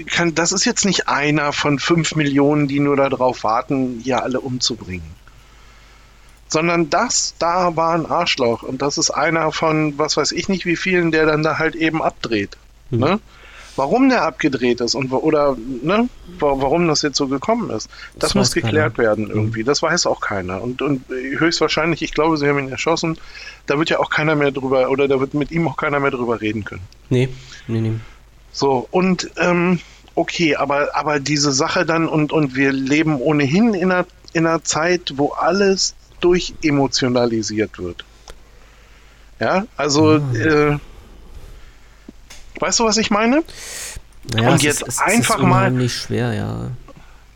kann, 0.08 0.34
das 0.34 0.52
ist 0.52 0.66
jetzt 0.66 0.86
nicht 0.86 1.08
einer 1.08 1.54
von 1.54 1.78
fünf 1.78 2.16
Millionen, 2.16 2.68
die 2.68 2.80
nur 2.80 2.96
darauf 2.96 3.44
warten, 3.44 4.00
hier 4.04 4.24
alle 4.24 4.40
umzubringen 4.40 5.19
sondern 6.50 6.90
das 6.90 7.36
da 7.40 7.76
war 7.76 7.94
ein 7.94 8.06
Arschloch 8.06 8.64
und 8.64 8.82
das 8.82 8.98
ist 8.98 9.12
einer 9.12 9.52
von 9.52 9.98
was 9.98 10.18
weiß 10.18 10.34
ich 10.34 10.50
nicht 10.50 10.66
wie 10.66 10.76
vielen, 10.76 11.12
der 11.12 11.26
dann 11.26 11.44
da 11.44 11.58
halt 11.58 11.76
eben 11.76 12.02
abdreht. 12.02 12.58
Mhm. 12.90 13.00
Ne? 13.00 13.20
Warum 13.76 14.10
der 14.10 14.24
abgedreht 14.24 14.82
ist 14.82 14.94
und 14.94 15.10
oder 15.14 15.56
ne, 15.82 16.10
warum 16.40 16.90
das 16.90 17.02
jetzt 17.02 17.16
so 17.16 17.30
gekommen 17.30 17.70
ist, 17.70 17.90
das, 18.16 18.32
das 18.32 18.36
muss 18.36 18.52
geklärt 18.52 18.96
keiner. 18.96 19.08
werden 19.08 19.30
irgendwie. 19.30 19.64
Das 19.64 19.82
weiß 19.82 20.06
auch 20.06 20.20
keiner. 20.20 20.62
Und, 20.62 20.82
und 20.82 21.08
höchstwahrscheinlich, 21.08 22.02
ich 22.02 22.14
glaube, 22.14 22.36
sie 22.36 22.46
haben 22.50 22.60
ihn 22.60 22.68
erschossen. 22.68 23.18
Da 23.68 23.80
wird 23.80 23.90
ja 23.90 24.00
auch 24.00 24.10
keiner 24.10 24.36
mehr 24.36 24.52
drüber, 24.52 24.90
oder 24.90 25.08
da 25.08 25.22
wird 25.22 25.34
mit 25.34 25.52
ihm 25.52 25.66
auch 25.66 25.78
keiner 25.78 26.02
mehr 26.02 26.12
drüber 26.12 26.42
reden 26.42 26.66
können. 26.66 26.82
Nee, 27.10 27.30
nee, 27.68 27.80
nee. 27.80 27.94
So, 28.52 28.86
und 28.92 29.32
ähm, 29.38 29.80
okay, 30.14 30.58
aber, 30.58 30.90
aber 30.94 31.22
diese 31.22 31.54
Sache 31.54 31.86
dann, 31.86 32.10
und, 32.10 32.34
und 32.34 32.58
wir 32.58 32.74
leben 32.74 33.16
ohnehin 33.22 33.74
in 33.74 33.94
einer, 33.94 34.06
in 34.34 34.46
einer 34.46 34.62
Zeit, 34.62 35.14
wo 35.16 35.30
alles 35.30 35.96
durchemotionalisiert 36.20 37.78
wird. 37.80 38.06
Ja, 39.40 39.66
also, 39.78 40.20
mhm. 40.20 40.36
äh, 40.36 40.80
weißt 42.60 42.80
du, 42.80 42.84
was 42.86 42.98
ich 42.98 43.10
meine? 43.10 43.44
Naja, 44.34 44.52
und 44.52 44.64
jetzt 44.64 44.84
ist, 44.84 45.02
einfach 45.02 45.40
mal. 45.40 45.72
nicht 45.72 45.96
schwer, 45.96 46.34
ja. 46.34 46.72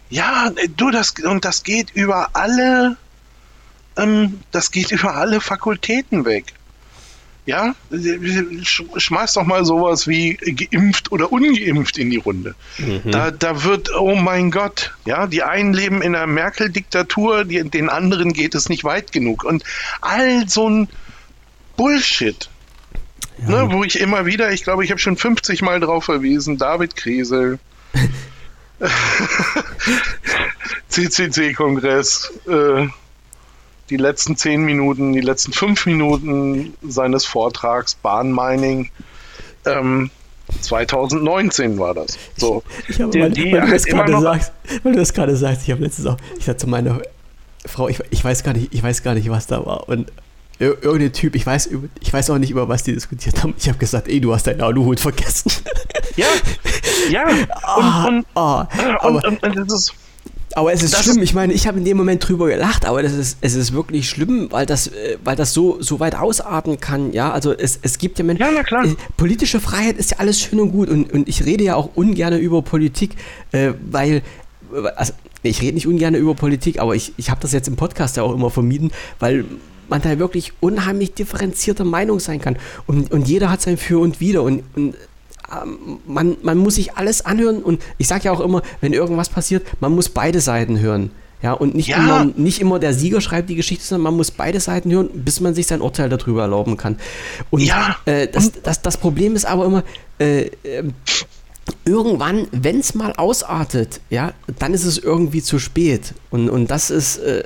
Ja, 0.10 0.52
du, 0.76 0.92
das, 0.92 1.14
und 1.24 1.46
das 1.46 1.64
geht 1.64 1.92
über 1.92 2.30
alle, 2.34 2.98
ähm, 3.98 4.42
das 4.52 4.70
geht 4.70 4.92
über 4.92 5.16
alle 5.16 5.42
Fakultäten 5.42 6.26
weg. 6.26 6.54
Ja, 7.46 7.76
schmeiß 7.92 9.34
doch 9.34 9.44
mal 9.44 9.66
sowas 9.66 10.08
wie 10.08 10.36
geimpft 10.36 11.12
oder 11.12 11.32
ungeimpft 11.32 11.98
in 11.98 12.10
die 12.10 12.18
Runde. 12.18 12.56
Mhm. 12.78 13.12
Da, 13.12 13.32
da 13.32 13.66
wird, 13.66 13.94
oh 13.94 14.16
mein 14.16 14.50
Gott, 14.50 14.94
ja, 15.06 15.28
die 15.28 15.44
einen 15.44 15.74
leben 15.74 16.02
in 16.02 16.16
einer 16.16 16.26
Merkel-Diktatur, 16.26 17.44
den 17.44 17.90
anderen 17.90 18.32
geht 18.32 18.56
es 18.56 18.70
nicht 18.70 18.86
weit 18.86 19.12
genug. 19.12 19.44
Und 19.44 19.64
all 20.00 20.48
so 20.48 20.70
ein 20.70 20.88
Bullshit. 21.76 22.50
Ja. 23.40 23.66
Ne, 23.66 23.74
wo 23.74 23.84
ich 23.84 24.00
immer 24.00 24.26
wieder, 24.26 24.54
ich 24.54 24.64
glaube, 24.64 24.86
ich 24.86 24.92
habe 24.92 25.00
schon 25.00 25.18
50 25.18 25.62
Mal 25.64 25.82
drauf 25.82 26.06
verwiesen, 26.06 26.58
David 26.58 26.96
Kriesel, 26.96 27.60
CCC-Kongress, 30.90 32.32
äh, 32.48 32.88
die 33.94 33.98
letzten 33.98 34.36
zehn 34.36 34.64
Minuten, 34.64 35.14
die 35.14 35.22
letzten 35.22 35.54
fünf 35.54 35.86
Minuten 35.86 36.74
seines 36.82 37.26
Vortrags 37.26 37.94
Bahnmining. 37.94 38.90
Ähm, 39.66 40.10
2019 40.62 41.78
war 41.78 41.94
das. 41.94 42.18
So, 42.36 42.64
ich, 42.88 42.96
ich 42.96 43.02
habe, 43.02 43.14
weil, 43.20 43.30
die, 43.30 43.52
weil, 43.52 43.62
du 43.62 43.72
das 43.72 43.86
gerade 43.86 44.20
sagst, 44.20 44.52
weil 44.82 44.94
du 44.94 45.00
das 45.00 45.14
gerade 45.14 45.36
sagst, 45.36 45.62
ich 45.64 45.72
habe 45.72 45.84
letztens 45.84 46.08
auch, 46.08 46.18
ich 46.40 46.46
sagte 46.46 46.62
zu 46.62 46.68
meiner 46.68 47.02
Frau, 47.68 47.88
ich, 47.88 48.00
ich 48.10 48.24
weiß 48.24 48.44
gar 48.44 48.54
nicht, 48.54 48.74
ich 48.74 48.82
weiß 48.82 49.04
gar 49.04 49.14
nicht, 49.14 49.30
was 49.30 49.46
da 49.46 49.64
war 49.64 49.88
und 49.88 50.12
irgendein 50.60 51.14
Typ, 51.14 51.36
ich 51.36 51.46
weiß, 51.46 51.70
ich 52.00 52.12
weiß 52.14 52.32
auch 52.32 52.40
nicht, 52.40 52.50
über 52.50 52.68
was 52.68 52.84
die 52.84 52.94
diskutiert 52.94 53.44
haben. 53.44 53.54
Ich 53.58 53.68
habe 53.68 53.78
gesagt, 53.78 54.08
ey, 54.08 54.20
du 54.20 54.34
hast 54.34 54.48
deinen 54.48 54.62
Aluhut 54.62 55.00
vergessen. 55.00 55.52
Ja, 56.16 56.28
ja. 57.10 57.26
Ah, 57.64 58.08
und, 58.08 58.18
und, 58.18 58.26
oh, 58.36 58.64
oh, 59.02 59.08
und, 59.08 59.26
und, 59.26 59.44
und, 59.44 59.56
das 59.56 59.74
ist 59.74 59.94
aber 60.56 60.74
es 60.74 60.84
ist 60.84 60.94
das 60.94 61.06
schlimm. 61.06 61.22
Ich 61.22 61.34
meine, 61.34 61.54
ich 61.54 61.68
habe 61.68 61.78
in 61.78 61.86
dem 61.86 61.98
Moment 61.98 62.28
drüber 62.28 62.48
gelacht, 62.48 62.86
aber 62.86 63.02
das 63.02 63.14
ist, 63.14 63.38
es 63.42 63.56
ist 63.56 63.74
wirklich 63.74 64.10
schlimm, 64.10 64.48
weil 64.52 64.66
das, 64.66 64.88
äh, 64.88 65.18
weil 65.24 65.36
das 65.36 65.54
so, 65.54 65.82
so 65.82 66.00
weit 66.00 66.16
ausarten 66.16 66.80
kann. 66.80 67.14
Ja, 67.14 67.32
also 67.32 67.54
es, 67.54 67.80
es 67.82 67.98
gibt 67.98 68.20
ja 68.20 68.26
Menschen. 68.26 68.42
Ja, 68.44 68.52
na 68.54 68.64
klar. 68.64 68.86
Äh, 68.86 68.96
politische 69.18 69.60
Freiheit 69.60 69.98
ist 69.98 70.12
ja 70.12 70.18
alles 70.20 70.40
schön 70.40 70.60
und 70.60 70.72
gut 70.72 70.90
und, 70.90 71.12
und 71.12 71.28
ich 71.28 71.46
rede 71.46 71.64
ja 71.64 71.76
auch 71.76 71.90
ungern 71.96 72.38
über 72.38 72.62
Politik, 72.62 73.16
äh, 73.52 73.74
weil, 73.90 74.22
also 74.96 75.14
ich 75.44 75.62
rede 75.62 75.74
nicht 75.74 75.88
ungern 75.88 76.16
über 76.16 76.36
Politik, 76.36 76.80
aber 76.80 76.96
ich, 76.96 77.14
ich 77.18 77.30
habe 77.30 77.42
das 77.42 77.52
jetzt 77.52 77.68
im 77.68 77.76
Podcast 77.76 78.18
ja 78.18 78.24
auch 78.24 78.34
immer 78.34 78.50
vermieden, 78.50 78.92
weil 79.20 79.46
man 79.90 80.02
da 80.02 80.18
wirklich 80.20 80.54
unheimlich 80.60 81.14
differenzierter 81.14 81.84
Meinung 81.84 82.20
sein 82.20 82.40
kann. 82.40 82.58
Und, 82.88 83.12
und 83.12 83.28
jeder 83.28 83.50
hat 83.50 83.62
sein 83.62 83.78
Für 83.78 84.00
und 84.00 84.20
Wider. 84.20 84.44
Und, 84.44 84.64
und 84.76 84.96
man, 86.08 86.38
man 86.42 86.58
muss 86.58 86.76
sich 86.76 86.96
alles 86.96 87.26
anhören 87.26 87.62
und 87.64 87.82
ich 87.98 88.08
sage 88.08 88.26
ja 88.26 88.32
auch 88.32 88.40
immer, 88.40 88.62
wenn 88.82 88.94
irgendwas 88.94 89.30
passiert, 89.30 89.66
man 89.80 89.94
muss 89.94 90.10
beide 90.10 90.40
Seiten 90.42 90.80
hören. 90.80 91.12
Ja, 91.42 91.52
und 91.52 91.76
nicht, 91.76 91.90
Ja. 91.90 91.98
Immer, 91.98 92.32
nicht 92.38 92.62
immer 92.62 92.80
der 92.80 92.94
Sieger 92.94 93.20
schreibt 93.20 93.50
die 93.50 93.56
Geschichte, 93.56 93.84
sondern 93.84 94.04
man 94.04 94.14
muss 94.16 94.32
beide 94.32 94.60
Seiten 94.62 94.90
hören, 94.92 95.10
bis 95.14 95.42
man 95.42 95.54
sich 95.54 95.68
sein 95.68 95.82
Urteil 95.82 96.08
darüber 96.08 96.44
erlauben 96.44 96.78
kann. 96.78 96.98
Und 97.50 97.62
Ja, 97.62 97.98
äh, 98.06 98.28
das, 98.30 98.54
das, 98.64 98.82
das 98.82 98.96
Problem 98.96 99.36
ist 99.36 99.44
aber 99.46 99.66
immer, 99.66 99.84
äh, 100.20 100.50
ähm, 100.64 100.94
irgendwann, 101.86 102.48
wenn 102.52 102.80
es 102.80 102.96
mal 102.96 103.14
ausartet, 103.14 104.00
ja, 104.10 104.34
dann 104.60 104.74
ist 104.74 104.86
es 104.86 104.98
irgendwie 104.98 105.42
zu 105.42 105.60
spät. 105.60 106.14
Und, 106.30 106.50
und 106.50 106.72
das 106.72 106.90
ist. 106.90 107.18
Äh, 107.18 107.44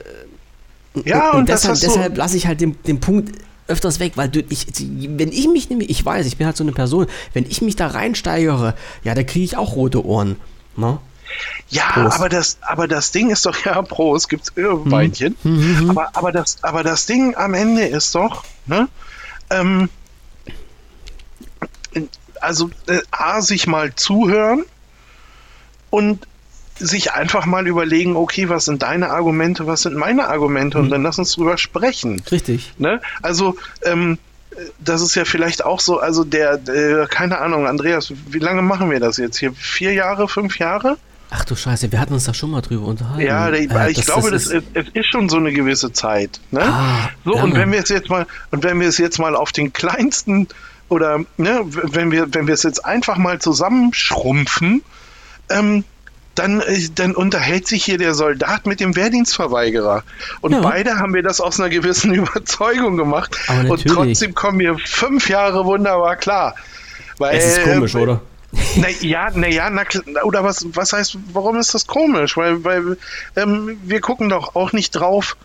Ja, 1.05 1.31
und, 1.31 1.39
und 1.41 1.49
deshalb, 1.49 1.79
deshalb 1.79 2.17
lasse 2.17 2.37
ich 2.37 2.47
halt 2.47 2.59
den, 2.61 2.75
den 2.87 2.99
Punkt 2.99 3.35
öfters 3.67 3.99
weg, 3.99 4.13
weil 4.15 4.29
du, 4.29 4.41
ich, 4.49 4.65
wenn 4.79 5.31
ich 5.31 5.47
mich 5.47 5.69
nämlich, 5.69 5.89
ich 5.89 6.03
weiß, 6.05 6.25
ich 6.25 6.37
bin 6.37 6.45
halt 6.47 6.57
so 6.57 6.63
eine 6.63 6.71
Person, 6.73 7.07
wenn 7.33 7.45
ich 7.45 7.61
mich 7.61 7.75
da 7.75 7.87
reinsteigere, 7.87 8.75
ja, 9.03 9.13
da 9.15 9.23
kriege 9.23 9.45
ich 9.45 9.57
auch 9.57 9.75
rote 9.75 10.05
Ohren. 10.05 10.37
Ne? 10.75 10.99
Ja, 11.69 11.91
Prost. 11.91 12.15
aber 12.17 12.29
das, 12.29 12.57
aber 12.61 12.87
das 12.87 13.11
Ding 13.11 13.29
ist 13.29 13.45
doch, 13.45 13.55
ja, 13.65 13.81
Prost, 13.81 14.29
gibt's 14.29 14.51
Mhm. 14.55 14.91
Weinchen. 14.91 15.35
Aber, 15.89 16.09
aber, 16.15 16.31
das, 16.31 16.63
aber 16.63 16.83
das 16.83 17.05
Ding 17.05 17.35
am 17.35 17.53
Ende 17.53 17.83
ist 17.85 18.15
doch, 18.15 18.43
ne, 18.65 18.87
ähm, 19.49 19.89
also 22.41 22.69
äh, 22.87 22.99
A, 23.11 23.41
sich 23.41 23.67
mal 23.67 23.93
zuhören 23.95 24.63
und 25.89 26.27
sich 26.79 27.13
einfach 27.13 27.45
mal 27.45 27.67
überlegen, 27.67 28.15
okay, 28.15 28.49
was 28.49 28.65
sind 28.65 28.83
deine 28.83 29.09
Argumente, 29.09 29.67
was 29.67 29.81
sind 29.83 29.95
meine 29.95 30.27
Argumente 30.27 30.77
Mhm. 30.77 30.83
und 30.85 30.89
dann 30.91 31.03
lass 31.03 31.17
uns 31.19 31.33
drüber 31.33 31.57
sprechen. 31.57 32.21
Richtig. 32.31 32.73
Ne? 32.77 33.01
Also, 33.21 33.55
ähm, 33.83 34.17
das 34.79 35.01
ist 35.01 35.13
ja 35.15 35.23
vielleicht 35.25 35.63
auch 35.63 35.79
so, 35.79 35.99
also 35.99 36.23
der, 36.23 36.57
der, 36.57 37.07
keine 37.07 37.37
Ahnung, 37.39 37.67
Andreas, 37.67 38.11
wie 38.29 38.39
lange 38.39 38.61
machen 38.63 38.89
wir 38.89 38.99
das 38.99 39.17
jetzt 39.17 39.37
hier? 39.37 39.53
Vier 39.53 39.93
Jahre, 39.93 40.27
fünf 40.27 40.57
Jahre? 40.57 40.97
Ach 41.29 41.43
du 41.43 41.55
Scheiße, 41.55 41.91
wir 41.91 41.99
hatten 41.99 42.13
uns 42.13 42.23
da 42.23 42.33
schon 42.33 42.51
mal 42.51 42.61
drüber 42.61 42.85
unterhalten. 42.87 43.21
Ja, 43.21 43.51
der, 43.51 43.59
Äh, 43.69 43.91
ich 43.91 44.01
glaube, 44.05 44.31
das, 44.31 44.45
ist, 44.47 44.53
ist, 44.53 44.63
es 44.73 44.85
ist 44.93 45.07
schon 45.11 45.27
so 45.29 45.37
eine 45.37 45.51
gewisse 45.51 45.91
Zeit. 45.91 46.39
Ne? 46.51 46.61
Ah, 46.63 47.09
so, 47.25 47.35
und 47.35 47.53
wenn 47.53 47.71
wir 47.71 47.79
es 47.79 47.89
jetzt 47.89 48.09
mal, 48.09 48.25
und 48.51 48.63
wenn 48.63 48.79
wir 48.79 48.87
es 48.87 48.97
jetzt 48.97 49.19
mal 49.19 49.35
auf 49.35 49.51
den 49.51 49.73
kleinsten 49.73 50.47
oder 50.89 51.19
ne, 51.35 51.61
wenn 51.65 52.11
wir, 52.11 52.33
wenn 52.33 52.47
wir 52.47 52.53
es 52.53 52.63
jetzt 52.63 52.85
einfach 52.85 53.17
mal 53.17 53.39
zusammenschrumpfen, 53.39 54.83
ähm, 55.49 55.83
dann, 56.37 56.61
äh, 56.61 56.87
dann 56.93 57.15
unterhält 57.15 57.67
sich 57.67 57.83
hier 57.83 57.97
der 57.97 58.13
Soldat 58.13 58.65
mit 58.65 58.79
dem 58.79 58.95
Wehrdienstverweigerer. 58.95 60.03
Und 60.41 60.53
Ja. 60.53 60.61
beide 60.61 60.99
haben 60.99 61.13
wir 61.13 61.23
das 61.23 61.41
aus 61.41 61.59
einer 61.59 61.69
gewissen 61.69 62.13
Überzeugung 62.13 62.97
gemacht. 62.97 63.37
Und 63.67 63.85
trotzdem 63.87 64.33
kommen 64.33 64.59
wir 64.59 64.77
fünf 64.77 65.29
Jahre 65.29 65.65
wunderbar 65.65 66.15
klar. 66.15 66.55
Weil, 67.17 67.37
es 67.37 67.57
ist 67.57 67.63
komisch, 67.63 67.95
äh, 67.95 67.99
oder? 67.99 68.21
na 68.75 68.87
ja, 69.01 69.29
na 69.33 69.47
ja, 69.47 69.69
na, 69.69 69.83
oder 70.23 70.43
was, 70.43 70.65
was 70.73 70.93
heißt, 70.93 71.17
warum 71.33 71.57
ist 71.57 71.73
das 71.73 71.85
komisch? 71.85 72.37
Weil, 72.37 72.63
weil 72.63 72.97
ähm, 73.35 73.77
wir 73.83 73.99
gucken 73.99 74.29
doch 74.29 74.55
auch 74.55 74.71
nicht 74.71 74.91
drauf, 74.91 75.35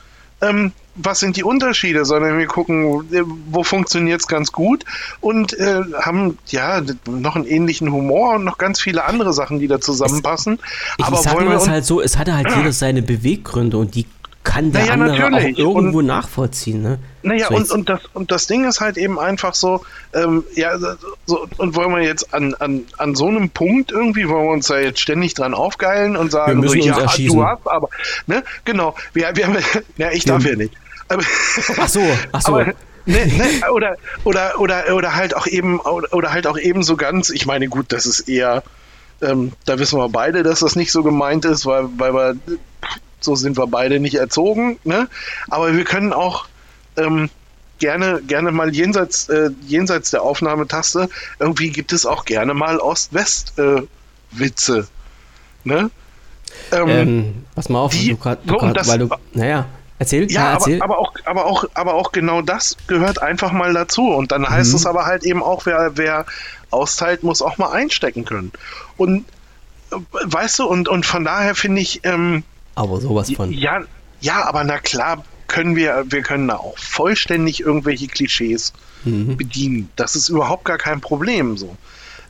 ähm, 0.43 0.73
was 0.95 1.21
sind 1.21 1.37
die 1.37 1.45
Unterschiede, 1.45 2.05
sondern 2.05 2.39
wir 2.39 2.47
gucken, 2.47 3.05
äh, 3.13 3.23
wo 3.51 3.63
funktioniert 3.63 4.21
es 4.21 4.27
ganz 4.27 4.53
gut 4.53 4.85
und 5.21 5.59
äh, 5.59 5.81
haben 6.01 6.39
ja 6.49 6.83
noch 7.07 7.37
einen 7.37 7.47
ähnlichen 7.47 7.91
Humor 7.91 8.35
und 8.35 8.45
noch 8.45 8.59
ganz 8.59 8.81
viele 8.81 9.05
andere 9.05 9.33
Sachen, 9.33 9.59
die 9.59 9.69
da 9.69 9.81
zusammenpassen. 9.81 10.59
Ich 10.99 11.05
Aber 11.05 11.17
sag 11.17 11.35
wollen 11.35 11.47
mal 11.47 11.53
wir 11.53 11.57
es 11.59 11.69
halt 11.69 11.87
so, 11.87 12.03
es 12.03 12.19
hatte 12.19 12.35
halt 12.35 12.49
jeder 12.57 12.73
seine 12.73 13.03
Beweggründe 13.03 13.79
und 13.79 13.95
die 13.95 14.07
kann 14.45 14.73
der 14.73 14.83
Naja, 14.83 14.93
andere 14.95 15.27
auch 15.27 15.31
natürlich. 15.31 15.59
irgendwo 15.59 16.03
nachvollziehen. 16.03 16.83
Ne? 16.83 16.99
Naja, 17.23 17.47
So 17.49 17.55
und, 17.55 17.71
und, 17.71 17.89
das, 17.89 18.01
und 18.13 18.33
das 18.33 18.47
Ding 18.49 18.65
ist 18.69 18.81
halt 18.81 18.97
eben 18.97 19.19
einfach 19.19 19.55
so, 19.55 19.85
ähm, 20.15 20.45
ja, 20.55 20.77
so, 21.27 21.47
und 21.59 21.77
wollen 21.77 21.95
wir 21.95 22.03
jetzt 22.03 22.35
an, 22.35 22.55
an, 22.55 22.83
an 22.99 23.15
so 23.15 23.29
einem 23.29 23.51
Punkt 23.51 23.93
irgendwie, 23.93 24.29
wollen 24.29 24.47
wir 24.47 24.53
uns 24.53 24.67
da 24.67 24.79
jetzt 24.79 25.01
ständig 25.01 25.35
dran 25.35 25.55
aufgeilen 25.55 26.17
und 26.17 26.33
sagen, 26.33 26.59
müssen 26.61 26.83
so, 26.83 26.89
uns 26.89 26.99
ja, 26.99 27.03
erschießen. 27.05 27.37
du 27.37 27.45
hast 27.45 27.67
aber, 27.67 27.89
ne, 28.27 28.43
genau, 28.65 28.97
wir, 29.13 29.31
wir 29.35 29.47
haben, 29.47 29.57
ja, 29.97 30.11
ich 30.11 30.25
darf 30.25 30.45
ja 30.45 30.57
nicht. 30.57 30.75
Aber, 31.09 31.23
Ach 31.79 31.89
so, 31.89 32.03
ach 32.33 32.43
so. 32.43 32.53
aber, 32.55 32.65
ne, 33.07 33.27
ne, 33.27 33.71
oder, 33.73 33.97
oder, 34.25 34.59
oder, 34.59 34.95
oder 34.95 35.15
halt 35.15 35.37
auch 35.37 35.47
eben, 35.47 35.79
oder, 35.81 36.13
oder 36.13 36.33
halt 36.33 36.47
auch 36.49 36.59
eben 36.59 36.83
so 36.83 36.97
ganz, 36.97 37.31
ich 37.31 37.47
meine, 37.47 37.69
gut, 37.69 37.87
das 37.93 38.07
ist 38.07 38.29
eher, 38.29 38.65
ähm, 39.21 39.53
da 39.67 39.79
wissen 39.79 39.99
wir 40.01 40.09
beide, 40.09 40.43
dass 40.43 40.61
das 40.61 40.75
nicht 40.75 40.91
so 40.91 41.05
gemeint 41.05 41.45
ist, 41.45 41.65
weil, 41.65 41.85
weil 41.97 42.13
wir, 42.15 42.37
so 43.25 43.35
sind 43.35 43.57
wir 43.57 43.67
beide 43.67 43.99
nicht 44.01 44.15
erzogen, 44.17 44.79
ne? 44.85 45.09
Aber 45.51 45.75
wir 45.77 45.85
können 45.85 46.13
auch 46.13 46.47
ähm, 46.97 47.31
gerne, 47.79 48.21
gerne 48.27 48.53
mal 48.53 48.75
jenseits, 48.75 49.29
äh, 49.29 49.51
jenseits 49.67 50.11
der 50.11 50.23
Aufnahmetaste, 50.23 51.09
irgendwie 51.39 51.71
gibt 51.71 51.93
es 51.93 52.07
auch 52.07 52.25
gerne 52.25 52.55
mal 52.55 52.79
Ost-West-Witze. 52.79 54.89
ne? 55.65 55.91
Ähm, 56.73 56.89
Ähm, 56.89 57.45
pass 57.55 57.69
mal 57.69 57.79
auf, 57.81 57.93
die- 57.93 58.09
du 58.11 58.17
grad, 58.17 58.41
du 58.45 58.57
grad, 58.59 58.77
das- 58.77 58.89
weil 58.89 58.99
du, 58.99 59.09
naja, 59.33 59.67
erzähl, 59.99 60.31
ja, 60.31 60.41
ja, 60.41 60.47
aber, 60.49 60.53
erzähl. 60.55 60.83
aber, 60.83 60.99
auch, 60.99 61.15
aber, 61.25 61.45
auch, 61.47 61.65
aber 61.75 61.95
auch 61.95 62.13
genau 62.13 62.43
das 62.43 62.77
gehört 62.89 63.23
einfach 63.23 63.53
mal 63.53 63.73
dazu. 63.73 64.03
Und 64.09 64.33
dann 64.33 64.49
heißt 64.49 64.71
Mhm. 64.71 64.77
es 64.77 64.87
aber 64.87 65.07
halt 65.07 65.25
eben 65.25 65.43
auch, 65.43 65.65
wer, 65.67 65.93
wer 65.97 66.27
austeilt, 66.71 67.23
muss 67.23 67.43
auch 67.43 67.59
mal 67.59 67.71
einstecken 67.73 68.25
können. 68.25 68.53
Und 68.97 69.25
äh, 69.93 69.97
weißt 70.25 70.59
du, 70.59 70.67
und, 70.67 70.89
und 70.89 71.07
von 71.07 71.25
daher 71.25 71.55
finde 71.55 71.81
ich, 71.81 72.01
ähm, 72.05 72.43
aber 72.75 73.01
sowas 73.01 73.31
von. 73.33 73.53
ja, 73.53 73.81
ja, 74.21 74.45
aber 74.45 74.65
na 74.65 74.79
klar 74.79 75.25
können 75.49 75.77
wir, 75.77 76.05
wir 76.09 76.23
können 76.23 76.49
da 76.49 76.57
auch 76.57 76.79
vollständig 76.79 77.61
irgendwelche 77.61 78.07
Klischees 78.07 78.73
Mhm. 79.05 79.37
bedienen. 79.37 79.91
Das 79.97 80.15
ist 80.15 80.29
überhaupt 80.29 80.65
gar 80.65 80.79
kein 80.79 81.01
Problem 81.01 81.57
so. 81.57 81.77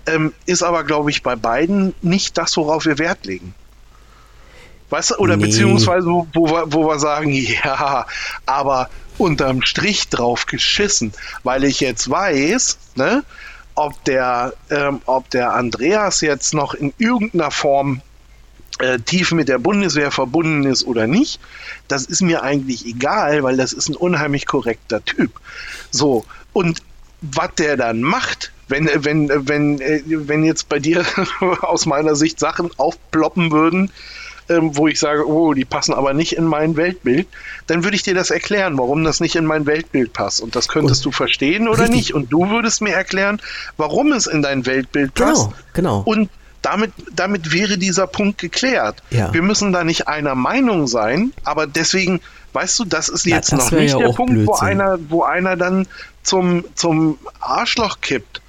Ähm, 0.07 0.33
ist 0.47 0.63
aber, 0.63 0.85
glaube 0.85 1.11
ich, 1.11 1.23
bei 1.23 1.37
beiden 1.37 1.95
nicht 2.01 2.39
das, 2.39 2.57
worauf 2.57 2.87
wir 2.87 2.99
Wert 2.99 3.27
legen. 3.27 3.55
Weißt 4.91 5.11
du, 5.11 5.17
oder 5.17 5.37
Nee. 5.37 5.45
beziehungsweise, 5.47 6.07
wo, 6.07 6.27
wo, 6.33 6.47
wir, 6.49 6.73
wo 6.73 6.87
wir 6.89 6.99
sagen, 6.99 7.31
ja, 7.65 8.07
aber 8.47 8.89
unterm 9.19 9.63
Strich 9.63 10.09
drauf 10.09 10.47
geschissen, 10.47 11.13
weil 11.45 11.65
ich 11.65 11.81
jetzt 11.81 12.09
weiß, 12.11 12.79
ne, 12.97 13.23
ob 13.75 14.03
der, 14.05 14.55
ähm, 14.71 15.01
ob 15.07 15.29
der 15.31 15.53
Andreas 15.55 16.21
jetzt 16.23 16.55
noch 16.55 16.75
in 16.75 16.93
irgendeiner 16.99 17.51
Form 17.51 18.01
äh, 18.83 18.99
tief 18.99 19.33
mit 19.33 19.49
der 19.49 19.59
Bundeswehr 19.59 20.11
verbunden 20.11 20.65
ist 20.65 20.85
oder 20.85 21.07
nicht, 21.07 21.41
das 21.89 22.05
ist 22.05 22.21
mir 22.21 22.43
eigentlich 22.43 22.85
egal, 22.87 23.43
weil 23.43 23.57
das 23.57 23.73
ist 23.73 23.89
ein 23.89 23.97
unheimlich 23.97 24.47
korrekter 24.47 25.05
Typ. 25.05 25.31
So, 25.91 26.25
und 26.53 26.83
was 27.21 27.55
der 27.57 27.77
dann 27.77 28.03
macht, 28.03 28.53
wenn, 28.69 28.91
wenn, 28.93 29.49
wenn, 29.49 29.81
äh, 29.81 30.03
wenn 30.07 30.45
jetzt 30.45 30.69
bei 30.69 30.79
dir 30.79 31.05
aus 31.61 31.87
meiner 31.87 32.17
Sicht 32.17 32.41
Sachen 32.41 32.71
aufploppen 32.77 33.53
würden, 33.53 33.91
ähm, 34.49 34.77
wo 34.77 34.89
ich 34.89 34.99
sage, 34.99 35.29
oh, 35.29 35.55
die 35.55 35.65
passen 35.65 35.95
aber 35.95 36.15
nicht 36.15 36.33
in 36.37 36.45
mein 36.45 36.77
Weltbild, 36.77 37.29
dann 37.69 37.85
würde 37.85 37.95
ich 37.95 38.03
dir 38.03 38.15
das 38.15 38.31
erklären, 38.31 38.77
warum 38.77 39.05
das 39.05 39.21
nicht 39.21 39.37
in 39.37 39.47
mein 39.47 39.67
Weltbild 39.67 40.13
passt. 40.13 40.41
Und 40.41 40.57
das 40.57 40.67
könntest 40.67 41.05
du 41.05 41.13
verstehen 41.13 41.69
oder 41.69 41.85
Richtig. 41.85 41.97
nicht. 41.97 42.15
Und 42.15 42.33
du 42.33 42.51
würdest 42.51 42.83
mir 42.83 42.93
erklären, 42.93 43.41
warum 43.77 44.13
es 44.13 44.27
in 44.27 44.43
dein 44.43 44.67
Weltbild 44.67 45.15
passt. 45.15 45.51
Genau, 45.73 46.03
genau. 46.03 46.03
Und 46.05 46.29
damit, 46.63 46.93
damit 47.13 47.53
wäre 47.53 47.77
dieser 47.77 48.07
Punkt 48.07 48.39
geklärt. 48.39 49.03
Ja. 49.11 49.33
Wir 49.35 49.43
müssen 49.43 49.73
da 49.73 49.85
nicht 49.85 50.09
einer 50.09 50.35
Meinung 50.35 50.87
sein, 50.87 51.33
aber 51.45 51.67
deswegen, 51.67 52.21
weißt 52.53 52.79
du, 52.79 52.85
das 52.85 53.09
ist 53.09 53.27
Ja, 53.27 53.37
jetzt 53.37 53.53
das 53.53 53.71
noch 53.71 53.79
nicht 53.79 53.93
ja 53.93 53.99
der 53.99 54.15
Punkt, 54.15 54.47
wo 54.47 54.55
einer, 54.55 54.99
wo 55.09 55.25
einer 55.25 55.57
dann 55.57 55.87
zum, 56.23 56.65
zum 56.75 57.19
Arschloch 57.41 58.01
kippt. 58.01 58.41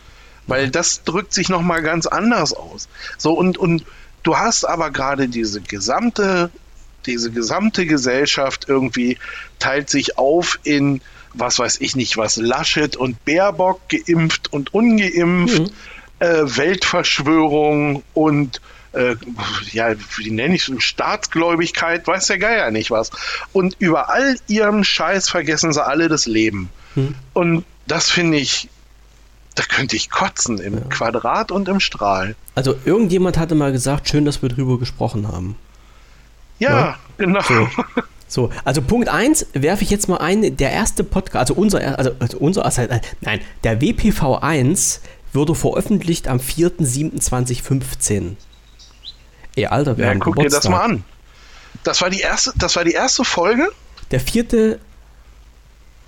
Weil 0.46 0.70
das 0.70 1.04
drückt 1.04 1.34
sich 1.34 1.48
nochmal 1.50 1.82
ganz 1.82 2.06
anders 2.06 2.54
aus. 2.54 2.90
So, 3.18 3.32
und, 3.34 3.58
und 3.58 3.86
du 4.24 4.38
hast 4.38 4.66
aber 4.66 4.92
gerade 4.92 5.30
diese 5.30 5.62
gesamte, 5.62 6.50
diese 7.06 7.32
gesamte 7.32 7.86
Gesellschaft 7.86 8.66
irgendwie 8.68 9.18
teilt 9.60 9.90
sich 9.90 10.18
auf 10.18 10.60
in, 10.64 11.02
was 11.34 11.60
weiß 11.60 11.78
ich 11.80 11.96
nicht, 11.96 12.18
was 12.18 12.36
Laschet 12.36 12.98
und 12.98 13.24
Baerbock, 13.24 13.80
geimpft 13.88 14.52
und 14.52 14.74
ungeimpft, 14.74 15.60
Mhm. 15.60 15.70
Äh, 16.24 16.58
Weltverschwörung 16.58 18.04
und 18.14 18.62
äh, 18.94 19.16
ja, 19.72 19.94
wie 20.18 20.30
nenne 20.32 20.56
ich 20.56 20.68
es, 20.70 20.84
Staatsgläubigkeit, 20.84 22.06
weiß 22.08 22.28
der 22.28 22.38
Geier 22.38 22.70
nicht 22.72 22.92
was. 22.92 23.10
Und 23.52 23.76
über 23.80 24.10
all 24.10 24.36
ihrem 24.48 24.84
Scheiß 24.84 25.30
vergessen 25.30 25.74
sie 25.74 25.84
alle 25.84 26.08
das 26.10 26.26
Leben. 26.28 26.70
Hm. 26.94 27.16
Und 27.34 27.66
das 27.88 28.10
finde 28.12 28.38
ich, 28.38 28.70
da 29.56 29.64
könnte 29.64 29.96
ich 29.96 30.10
kotzen 30.12 30.60
im 30.60 30.90
Quadrat 30.90 31.52
und 31.52 31.68
im 31.68 31.80
Strahl. 31.80 32.36
Also 32.56 32.76
irgendjemand 32.86 33.38
hatte 33.38 33.56
mal 33.56 33.72
gesagt, 33.72 34.10
schön, 34.10 34.26
dass 34.26 34.42
wir 34.42 34.50
drüber 34.50 34.78
gesprochen 34.80 35.28
haben. 35.28 35.56
Ja, 36.60 36.70
Ja. 36.70 36.98
genau. 37.18 37.42
So. 37.42 37.68
So, 38.28 38.50
also 38.64 38.82
Punkt 38.82 39.10
1 39.10 39.48
werfe 39.54 39.84
ich 39.84 39.92
jetzt 39.92 40.08
mal 40.10 40.18
ein, 40.18 40.58
der 40.58 40.72
erste 40.72 41.04
Podcast, 41.04 41.36
also 41.52 41.54
unser, 41.54 41.82
er- 41.82 42.00
also, 42.00 42.12
also 42.18 42.38
unser, 42.40 42.66
also, 42.66 42.82
nein, 43.22 43.42
der 43.64 43.80
WPV 43.80 44.40
1 44.42 45.02
wurde 45.36 45.56
veröffentlicht 45.56 46.28
am 46.28 46.40
4.7.2015. 46.40 48.36
Ey, 49.56 49.66
Alter, 49.68 49.98
wir 49.98 50.06
Ja, 50.06 50.12
haben 50.12 50.20
guck 50.20 50.36
dir 50.36 50.44
das 50.44 50.62
Geburtstag. 50.64 50.72
mal 50.72 50.82
an. 50.96 51.04
Das 51.84 52.02
war 52.02 52.10
die 52.10 52.20
erste, 52.22 52.52
das 52.56 52.76
war 52.76 52.84
die 52.84 52.92
erste 52.94 53.24
Folge? 53.24 53.70
Der 54.12 54.20
vierte, 54.20 54.80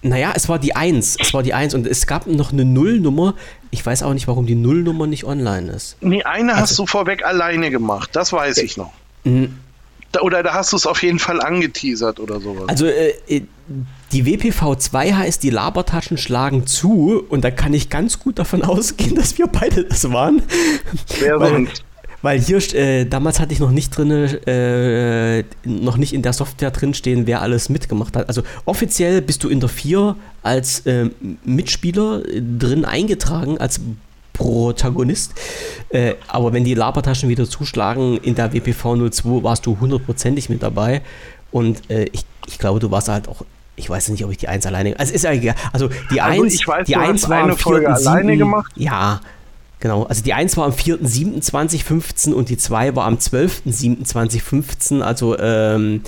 naja, 0.02 0.34
es 0.36 0.48
war 0.50 0.60
die 0.60 0.76
1, 0.76 1.18
es 1.20 1.34
war 1.34 1.44
die 1.44 1.54
1 1.54 1.74
und 1.74 1.88
es 1.88 2.06
gab 2.08 2.28
noch 2.28 2.52
eine 2.54 2.66
Nullnummer. 2.66 3.34
Ich 3.72 3.84
weiß 3.86 4.04
auch 4.04 4.14
nicht, 4.14 4.28
warum 4.28 4.46
die 4.46 4.56
Nullnummer 4.56 5.08
nicht 5.08 5.24
online 5.26 5.72
ist. 5.72 5.98
Nee, 6.02 6.24
eine 6.24 6.54
hast 6.54 6.72
Also- 6.72 6.84
du 6.84 6.88
vorweg 6.88 7.24
alleine 7.26 7.72
gemacht, 7.72 8.10
das 8.14 8.32
weiß 8.32 8.58
ich 8.58 8.78
noch. 8.78 8.94
Oder 10.22 10.44
da 10.44 10.54
hast 10.54 10.72
du 10.72 10.78
es 10.78 10.86
auf 10.88 11.02
jeden 11.04 11.20
Fall 11.20 11.42
angeteasert 11.42 12.20
oder 12.20 12.40
sowas. 12.40 12.70
Also 12.70 12.86
äh, 12.86 13.14
äh 13.28 13.42
die 14.16 14.24
WPV2 14.24 15.14
heißt, 15.14 15.44
die 15.44 15.50
Labertaschen 15.50 16.18
schlagen 16.18 16.66
zu 16.66 17.22
und 17.28 17.44
da 17.44 17.52
kann 17.52 17.74
ich 17.74 17.90
ganz 17.90 18.18
gut 18.18 18.40
davon 18.40 18.62
ausgehen, 18.64 19.14
dass 19.16 19.38
wir 19.38 19.48
beide 19.48 19.84
das 19.84 20.10
waren. 20.10 20.42
Wer 21.20 21.38
sonst? 21.38 21.84
Weil 22.22 22.40
hier, 22.40 22.58
äh, 22.74 23.06
damals 23.06 23.42
hatte 23.42 23.54
ich 23.54 23.60
noch 23.60 23.72
nicht 23.72 23.96
drin, 23.96 24.10
äh, 24.10 25.44
noch 25.66 25.98
nicht 25.98 26.14
in 26.14 26.22
der 26.22 26.32
Software 26.32 26.72
drinstehen, 26.72 27.28
wer 27.28 27.42
alles 27.42 27.68
mitgemacht 27.68 28.16
hat. 28.16 28.30
Also 28.30 28.42
offiziell 28.64 29.22
bist 29.22 29.44
du 29.44 29.50
in 29.50 29.60
der 29.60 29.70
4 29.70 30.16
als 30.42 30.86
äh, 30.86 31.10
Mitspieler 31.44 32.22
drin 32.22 32.86
eingetragen, 32.86 33.58
als 33.58 33.82
Protagonist. 34.32 35.34
Äh, 35.90 36.16
aber 36.30 36.54
wenn 36.54 36.64
die 36.64 36.74
Labertaschen 36.74 37.28
wieder 37.28 37.48
zuschlagen, 37.50 38.18
in 38.18 38.34
der 38.34 38.54
WPV 38.54 39.10
02 39.12 39.44
warst 39.44 39.66
du 39.66 39.78
hundertprozentig 39.80 40.50
mit 40.50 40.64
dabei. 40.64 41.02
Und 41.52 41.90
äh, 41.92 42.06
ich, 42.06 42.22
ich 42.48 42.58
glaube, 42.58 42.80
du 42.80 42.90
warst 42.90 43.10
halt 43.10 43.28
auch 43.28 43.44
ich 43.76 43.90
weiß 43.90 44.10
nicht, 44.10 44.24
ob 44.24 44.32
ich 44.32 44.38
die 44.38 44.48
1 44.48 44.66
alleine. 44.66 44.98
Also 45.00 45.14
ist 45.14 45.24
ja 45.24 45.32
egal. 45.32 45.56
Also 45.74 45.90
die 46.12 46.22
1, 46.22 46.44
also 46.44 46.56
ich 46.56 46.68
weiß, 46.68 46.88
die 46.88 46.96
1 46.96 47.30
war 47.30 47.44
eine 47.44 47.56
Folge 47.56 47.94
alleine 47.94 48.38
gemacht. 48.38 48.72
Ja, 48.76 49.22
Genau, 49.82 50.04
also 50.04 50.24
die 50.24 50.34
1 50.34 50.58
war 50.58 50.66
am 50.66 50.72
4.7.2015 50.72 52.34
und 52.34 52.50
die 52.50 52.58
2 52.58 52.96
war 52.96 53.06
am 53.06 53.16
12.7.2015, 53.16 55.02
also 55.02 55.38
ähm, 55.38 56.02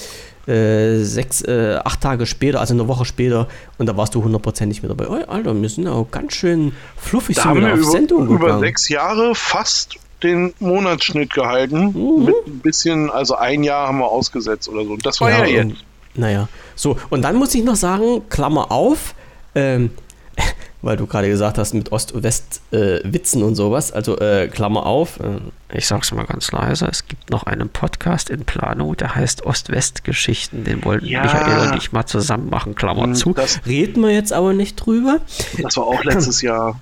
äh, 0.47 1.03
sechs, 1.03 1.43
äh, 1.43 1.77
acht 1.83 2.01
Tage 2.01 2.25
später, 2.25 2.59
also 2.59 2.73
eine 2.73 2.87
Woche 2.87 3.05
später, 3.05 3.47
und 3.77 3.85
da 3.85 3.95
warst 3.95 4.15
du 4.15 4.23
hundertprozentig 4.23 4.81
mit 4.81 4.89
dabei. 4.89 5.07
Oh, 5.07 5.29
Alter, 5.29 5.61
wir 5.61 5.69
sind 5.69 5.83
ja 5.83 5.91
auch 5.91 6.09
ganz 6.09 6.33
schön 6.33 6.71
fluffig 6.95 7.35
da 7.35 7.43
haben 7.45 7.61
wir 7.61 7.73
auf 7.73 7.79
über, 7.79 7.91
Sendung 7.91 8.27
über 8.29 8.57
sechs 8.59 8.89
Jahre 8.89 9.35
fast 9.35 9.97
den 10.23 10.53
Monatsschnitt 10.59 11.33
gehalten. 11.33 11.91
Mhm. 11.93 12.25
Mit 12.25 12.35
ein 12.47 12.59
bisschen, 12.59 13.11
also 13.11 13.35
ein 13.35 13.63
Jahr 13.63 13.89
haben 13.89 13.99
wir 13.99 14.07
ausgesetzt 14.07 14.69
oder 14.69 14.85
so. 14.85 14.97
Das 14.97 15.21
war 15.21 15.29
ja, 15.29 15.45
ja 15.45 15.63
jetzt. 15.63 15.83
Naja, 16.17 16.47
so, 16.75 16.97
und 17.09 17.21
dann 17.21 17.35
muss 17.35 17.53
ich 17.55 17.63
noch 17.63 17.75
sagen, 17.75 18.27
Klammer 18.29 18.71
auf, 18.71 19.15
ähm, 19.55 19.91
weil 20.81 20.97
du 20.97 21.07
gerade 21.07 21.27
gesagt 21.27 21.57
hast 21.57 21.73
mit 21.73 21.91
Ost-West-Witzen 21.91 23.41
äh, 23.41 23.43
und 23.43 23.55
sowas. 23.55 23.91
Also 23.91 24.17
äh, 24.19 24.47
Klammer 24.47 24.85
auf. 24.85 25.19
Äh, 25.19 25.39
ich 25.75 25.87
sag's 25.87 26.11
mal 26.11 26.25
ganz 26.25 26.51
leise. 26.51 26.87
Es 26.87 27.07
gibt 27.07 27.29
noch 27.29 27.43
einen 27.43 27.69
Podcast 27.69 28.29
in 28.29 28.45
Plano, 28.45 28.93
der 28.93 29.15
heißt 29.15 29.45
Ost-West-Geschichten. 29.45 30.63
Den 30.63 30.83
wollten 30.85 31.05
ja. 31.05 31.23
Michael 31.23 31.69
und 31.69 31.77
ich 31.77 31.91
mal 31.91 32.05
zusammen 32.05 32.49
machen. 32.49 32.75
Klammer 32.75 33.03
hm, 33.03 33.15
zu. 33.15 33.35
Reden 33.65 34.03
wir 34.03 34.11
jetzt 34.11 34.33
aber 34.33 34.53
nicht 34.53 34.75
drüber. 34.75 35.19
Das 35.61 35.77
war 35.77 35.85
auch 35.85 36.03
letztes 36.03 36.41
Jahr. 36.41 36.79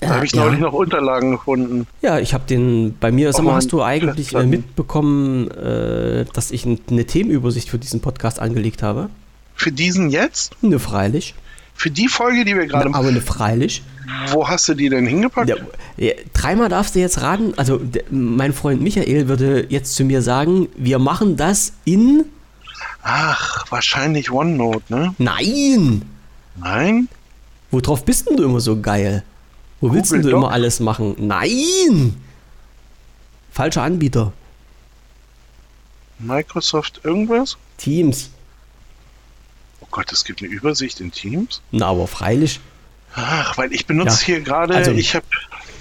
Da 0.00 0.16
habe 0.16 0.26
ich 0.26 0.34
neulich 0.34 0.60
noch 0.60 0.72
Unterlagen 0.72 1.32
gefunden. 1.32 1.86
Ja, 2.02 2.18
ich 2.18 2.34
habe 2.34 2.44
den, 2.46 2.96
bei 2.98 3.10
mir, 3.10 3.32
sag 3.32 3.44
mal, 3.44 3.54
hast 3.54 3.72
du 3.72 3.82
eigentlich 3.82 4.34
äh, 4.34 4.44
mitbekommen, 4.44 5.50
äh, 5.50 6.24
dass 6.32 6.50
ich 6.50 6.66
eine 6.66 7.04
Themenübersicht 7.06 7.70
für 7.70 7.78
diesen 7.78 8.00
Podcast 8.00 8.40
angelegt 8.40 8.82
habe? 8.82 9.08
Für 9.54 9.72
diesen 9.72 10.10
jetzt? 10.10 10.62
Ne, 10.62 10.78
freilich. 10.78 11.34
Für 11.74 11.90
die 11.90 12.08
Folge, 12.08 12.44
die 12.44 12.54
wir 12.54 12.66
gerade 12.66 12.88
machen. 12.88 13.00
Aber 13.00 13.12
ne, 13.12 13.20
freilich. 13.20 13.82
Wo 14.28 14.46
hast 14.48 14.68
du 14.68 14.74
die 14.74 14.88
denn 14.88 15.06
hingepackt? 15.06 15.48
Ja, 15.48 15.56
ja, 15.96 16.12
dreimal 16.32 16.68
darfst 16.68 16.94
du 16.94 17.00
jetzt 17.00 17.22
raten. 17.22 17.54
Also, 17.56 17.80
mein 18.10 18.52
Freund 18.52 18.82
Michael 18.82 19.28
würde 19.28 19.66
jetzt 19.68 19.94
zu 19.94 20.04
mir 20.04 20.22
sagen: 20.22 20.68
Wir 20.76 20.98
machen 20.98 21.36
das 21.36 21.72
in. 21.84 22.24
Ach, 23.02 23.64
wahrscheinlich 23.70 24.30
OneNote, 24.30 24.82
ne? 24.88 25.14
Nein! 25.18 26.02
Nein? 26.56 27.08
Worauf 27.70 28.04
bist 28.04 28.28
denn 28.28 28.36
du 28.36 28.44
immer 28.44 28.60
so 28.60 28.80
geil? 28.80 29.24
Wo 29.84 29.88
Google 29.88 30.00
willst 30.00 30.12
du 30.12 30.22
Doc? 30.22 30.32
immer 30.32 30.50
alles 30.50 30.80
machen? 30.80 31.14
Nein! 31.18 32.16
Falscher 33.52 33.82
Anbieter. 33.82 34.32
Microsoft 36.18 37.02
irgendwas? 37.04 37.58
Teams. 37.76 38.30
Gott, 39.90 40.10
es 40.10 40.24
gibt 40.24 40.42
eine 40.42 40.50
Übersicht 40.50 41.00
in 41.00 41.12
Teams? 41.12 41.60
Na, 41.70 41.88
aber 41.88 42.06
freilich. 42.06 42.60
Ach, 43.14 43.58
weil 43.58 43.74
ich 43.74 43.84
benutze 43.84 44.22
ja. 44.22 44.26
hier 44.26 44.40
gerade, 44.40 44.74
also, 44.74 44.90
ich 44.92 45.14
habe 45.14 45.26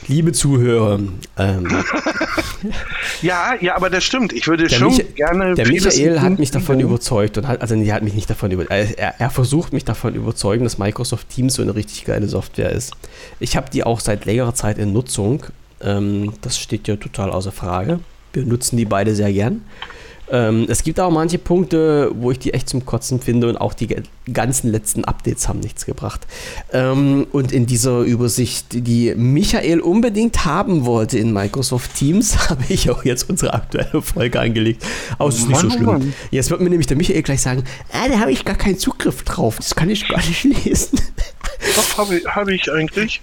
Liebe 0.08 0.32
Zuhörer. 0.32 1.00
Ähm, 1.38 1.68
ja, 3.22 3.54
ja, 3.60 3.76
aber 3.76 3.90
das 3.90 4.04
stimmt. 4.04 4.34
Ich 4.34 4.48
würde 4.48 4.70
schon 4.70 4.90
Micha 4.90 5.04
gerne. 5.16 5.56
Der 5.56 5.68
Michael 5.68 6.22
hat 6.22 6.40
mich 6.40 6.52
davon 6.52 6.80
überzeugt 6.80 7.38
und 7.38 7.48
hat, 7.48 7.62
also 7.62 7.76
er 7.76 7.96
hat 7.96 8.04
mich 8.04 8.14
nicht 8.14 8.30
davon 8.30 8.52
überzeugt. 8.52 8.98
Er, 8.98 9.20
er, 9.20 9.30
versucht 9.30 9.74
mich 9.74 9.86
davon 9.86 10.16
überzeugen, 10.16 10.64
dass 10.64 10.78
Microsoft 10.78 11.30
Teams 11.30 11.56
so 11.56 11.62
eine 11.62 11.76
richtig 11.76 12.06
geile 12.06 12.28
Software 12.28 12.72
ist. 12.72 12.94
Ich 13.40 13.56
habe 13.56 13.70
die 13.72 13.84
auch 13.84 14.00
seit 14.00 14.26
längerer 14.26 14.54
Zeit 14.54 14.78
in 14.78 14.94
Nutzung. 14.94 15.46
Ähm, 15.82 16.34
das 16.42 16.58
steht 16.58 16.88
ja 16.88 16.96
total 16.96 17.32
außer 17.32 17.52
Frage. 17.52 18.00
Wir 18.34 18.46
nutzen 18.46 18.78
die 18.78 18.86
beide 18.86 19.16
sehr 19.16 19.32
gern. 19.32 19.62
Ähm, 20.34 20.66
es 20.68 20.82
gibt 20.84 21.00
auch 21.00 21.12
manche 21.12 21.38
Punkte, 21.38 22.12
wo 22.16 22.32
ich 22.32 22.40
die 22.40 22.56
echt 22.56 22.68
zum 22.68 22.88
Kotzen 22.88 23.22
finde 23.22 23.48
und 23.48 23.56
auch 23.56 23.76
die 23.76 23.96
ganzen 24.34 24.72
letzten 24.72 25.06
Updates 25.06 25.48
haben 25.48 25.60
nichts 25.60 25.86
gebracht. 25.86 26.26
Ähm, 26.72 27.28
und 27.32 27.52
in 27.52 27.68
dieser 27.68 28.00
Übersicht, 28.00 28.66
die 28.72 29.14
Michael 29.16 29.80
unbedingt 29.80 30.44
haben 30.44 30.86
wollte 30.86 31.20
in 31.20 31.32
Microsoft 31.32 31.94
Teams, 31.94 32.50
habe 32.50 32.64
ich 32.68 32.90
auch 32.90 33.06
jetzt 33.06 33.30
unsere 33.30 33.54
aktuelle 33.54 34.02
Folge 34.02 34.40
angelegt. 34.40 34.84
Aber 35.20 35.30
es 35.30 35.38
ist 35.38 35.48
nicht 35.48 35.60
so 35.60 35.70
schlimm. 35.70 35.86
Mann. 35.86 36.14
Jetzt 36.32 36.50
wird 36.50 36.62
mir 36.62 36.70
nämlich 36.72 36.88
der 36.88 36.98
Michael 36.98 37.22
gleich 37.22 37.42
sagen, 37.42 37.64
ah, 37.92 38.08
da 38.10 38.20
habe 38.20 38.32
ich 38.32 38.44
gar 38.44 38.56
keinen 38.56 38.80
Zugriff 38.80 39.22
drauf, 39.22 39.58
das 39.58 39.76
kann 39.76 39.92
ich 39.92 40.08
gar 40.08 40.18
nicht 40.18 40.44
lesen. 40.66 41.00
Doch, 41.76 41.98
habe 42.00 42.16
ich, 42.16 42.26
hab 42.26 42.48
ich 42.48 42.72
eigentlich. 42.72 43.22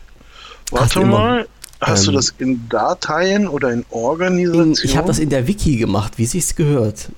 Warte 0.70 1.04
mal. 1.04 1.48
Hast 1.80 2.02
ähm, 2.02 2.06
du 2.06 2.12
das 2.12 2.34
in 2.38 2.68
Dateien 2.68 3.48
oder 3.48 3.72
in 3.72 3.84
Organisationen? 3.90 4.76
Ich 4.82 4.96
habe 4.96 5.06
das 5.06 5.18
in 5.18 5.30
der 5.30 5.46
Wiki 5.46 5.76
gemacht, 5.76 6.18
wie 6.18 6.26
sich's 6.26 6.54
gehört. 6.54 7.10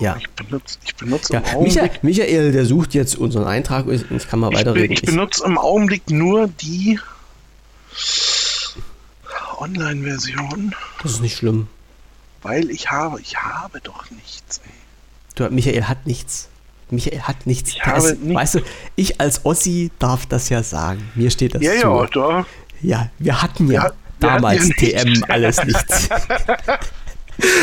Ja. 0.00 0.16
Ich 0.18 0.28
benutze, 0.30 0.78
ich 0.84 0.94
benutze 0.96 1.32
ja, 1.32 1.40
im 1.40 1.62
Michael, 1.62 1.90
Michael, 2.02 2.52
der 2.52 2.66
sucht 2.66 2.94
jetzt 2.94 3.16
unseren 3.16 3.46
Eintrag 3.46 3.86
und 3.86 4.10
ich 4.10 4.28
kann 4.28 4.40
mal 4.40 4.52
weiterreden. 4.52 4.92
Ich, 4.92 5.02
ich 5.02 5.08
benutze 5.08 5.44
im 5.44 5.56
Augenblick 5.56 6.10
nur 6.10 6.48
die 6.48 6.98
Online-Version. 9.58 10.74
Das 11.02 11.12
ist 11.12 11.20
nicht 11.20 11.36
schlimm. 11.36 11.68
Weil 12.42 12.70
ich 12.70 12.90
habe, 12.90 13.20
ich 13.20 13.36
habe 13.36 13.80
doch 13.80 14.10
nichts. 14.10 14.58
Ey. 14.58 14.72
Du, 15.36 15.48
Michael 15.50 15.84
hat 15.84 16.06
nichts. 16.06 16.48
Michael 16.90 17.22
hat 17.22 17.46
nichts. 17.46 17.70
Ich 17.70 17.86
ist, 17.86 18.20
nicht 18.20 18.36
weißt 18.36 18.56
du, 18.56 18.60
ich 18.96 19.20
als 19.20 19.44
Ossi 19.44 19.90
darf 19.98 20.26
das 20.26 20.48
ja 20.48 20.62
sagen. 20.62 21.10
Mir 21.14 21.30
steht 21.30 21.54
das 21.54 21.62
ja, 21.62 21.72
zu. 21.72 21.86
Ja, 21.86 22.06
doch. 22.06 22.46
Ja, 22.82 23.10
wir 23.18 23.42
hatten 23.42 23.70
ja, 23.70 23.84
ja 23.84 23.92
damals 24.20 24.68
ja 24.68 24.74
TM 25.02 25.24
alles 25.28 25.64
nichts. 25.64 26.08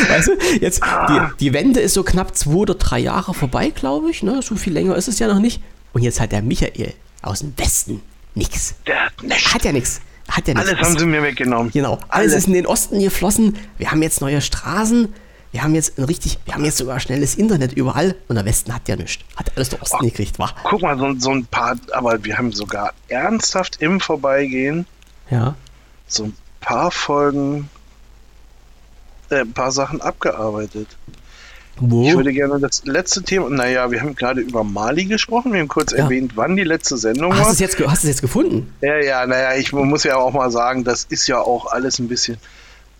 Weißt 0.08 0.28
du, 0.28 0.32
jetzt, 0.60 0.82
ah. 0.82 1.30
die, 1.38 1.46
die 1.46 1.52
Wende 1.54 1.80
ist 1.80 1.94
so 1.94 2.02
knapp 2.02 2.36
zwei 2.36 2.56
oder 2.56 2.74
drei 2.74 2.98
Jahre 2.98 3.32
vorbei, 3.32 3.70
glaube 3.70 4.10
ich. 4.10 4.22
Ne? 4.22 4.42
So 4.42 4.54
viel 4.54 4.72
länger 4.72 4.96
ist 4.96 5.08
es 5.08 5.18
ja 5.18 5.28
noch 5.28 5.40
nicht. 5.40 5.62
Und 5.92 6.02
jetzt 6.02 6.20
hat 6.20 6.32
der 6.32 6.42
Michael 6.42 6.94
aus 7.22 7.40
dem 7.40 7.54
Westen 7.56 8.02
nichts. 8.34 8.74
Der 8.86 9.06
hat 9.06 9.22
nichts. 9.22 9.54
Hat 9.54 9.64
ja 9.64 9.72
nichts. 9.72 10.00
Hat 10.28 10.48
ja 10.48 10.54
nichts. 10.54 10.70
Alles 10.70 10.80
haben 10.82 10.98
sie 10.98 11.06
mir 11.06 11.22
weggenommen. 11.22 11.70
Genau. 11.72 11.94
Alles, 11.94 12.32
alles 12.32 12.34
ist 12.34 12.46
in 12.48 12.54
den 12.54 12.66
Osten 12.66 13.00
geflossen. 13.00 13.56
Wir 13.78 13.90
haben 13.90 14.02
jetzt 14.02 14.20
neue 14.20 14.40
Straßen 14.40 15.12
wir 15.52 15.62
haben 15.62 15.74
jetzt 15.74 15.98
ein 15.98 16.04
richtig, 16.04 16.38
wir 16.46 16.54
haben 16.54 16.64
jetzt 16.64 16.78
sogar 16.78 16.98
schnelles 16.98 17.34
Internet 17.34 17.74
überall 17.74 18.16
und 18.28 18.36
der 18.36 18.44
Westen 18.46 18.74
hat 18.74 18.88
ja 18.88 18.96
nichts. 18.96 19.22
Hat 19.36 19.52
alles 19.54 19.68
der 19.68 19.82
Osten 19.82 19.98
oh, 20.00 20.04
gekriegt, 20.04 20.38
war. 20.38 20.54
Guck 20.64 20.80
mal, 20.80 20.98
so, 20.98 21.14
so, 21.18 21.30
ein 21.30 21.44
paar, 21.44 21.76
aber 21.92 22.24
wir 22.24 22.38
haben 22.38 22.52
sogar 22.52 22.94
ernsthaft 23.08 23.80
im 23.80 24.00
Vorbeigehen 24.00 24.86
ja. 25.30 25.54
so 26.06 26.24
ein 26.24 26.36
paar 26.60 26.90
Folgen, 26.90 27.68
äh, 29.30 29.40
ein 29.40 29.52
paar 29.52 29.72
Sachen 29.72 30.00
abgearbeitet. 30.00 30.88
Wo? 31.76 32.06
Ich 32.06 32.14
würde 32.14 32.32
gerne 32.32 32.58
das 32.58 32.84
letzte 32.84 33.22
Thema, 33.22 33.50
naja, 33.50 33.90
wir 33.90 34.00
haben 34.00 34.14
gerade 34.14 34.40
über 34.40 34.64
Mali 34.64 35.04
gesprochen, 35.04 35.52
wir 35.52 35.60
haben 35.60 35.68
kurz 35.68 35.92
ja. 35.92 35.98
erwähnt, 35.98 36.32
wann 36.34 36.56
die 36.56 36.64
letzte 36.64 36.96
Sendung 36.96 37.32
hast 37.32 37.40
war. 37.40 37.54
Jetzt, 37.54 37.78
hast 37.78 38.04
du 38.04 38.06
es 38.06 38.14
jetzt 38.14 38.20
gefunden? 38.22 38.72
Ja, 38.80 38.98
ja, 38.98 39.26
naja, 39.26 39.54
ich 39.56 39.72
muss 39.72 40.04
ja 40.04 40.16
auch 40.16 40.32
mal 40.32 40.50
sagen, 40.50 40.84
das 40.84 41.04
ist 41.04 41.26
ja 41.26 41.40
auch 41.40 41.66
alles 41.66 41.98
ein 41.98 42.08
bisschen, 42.08 42.38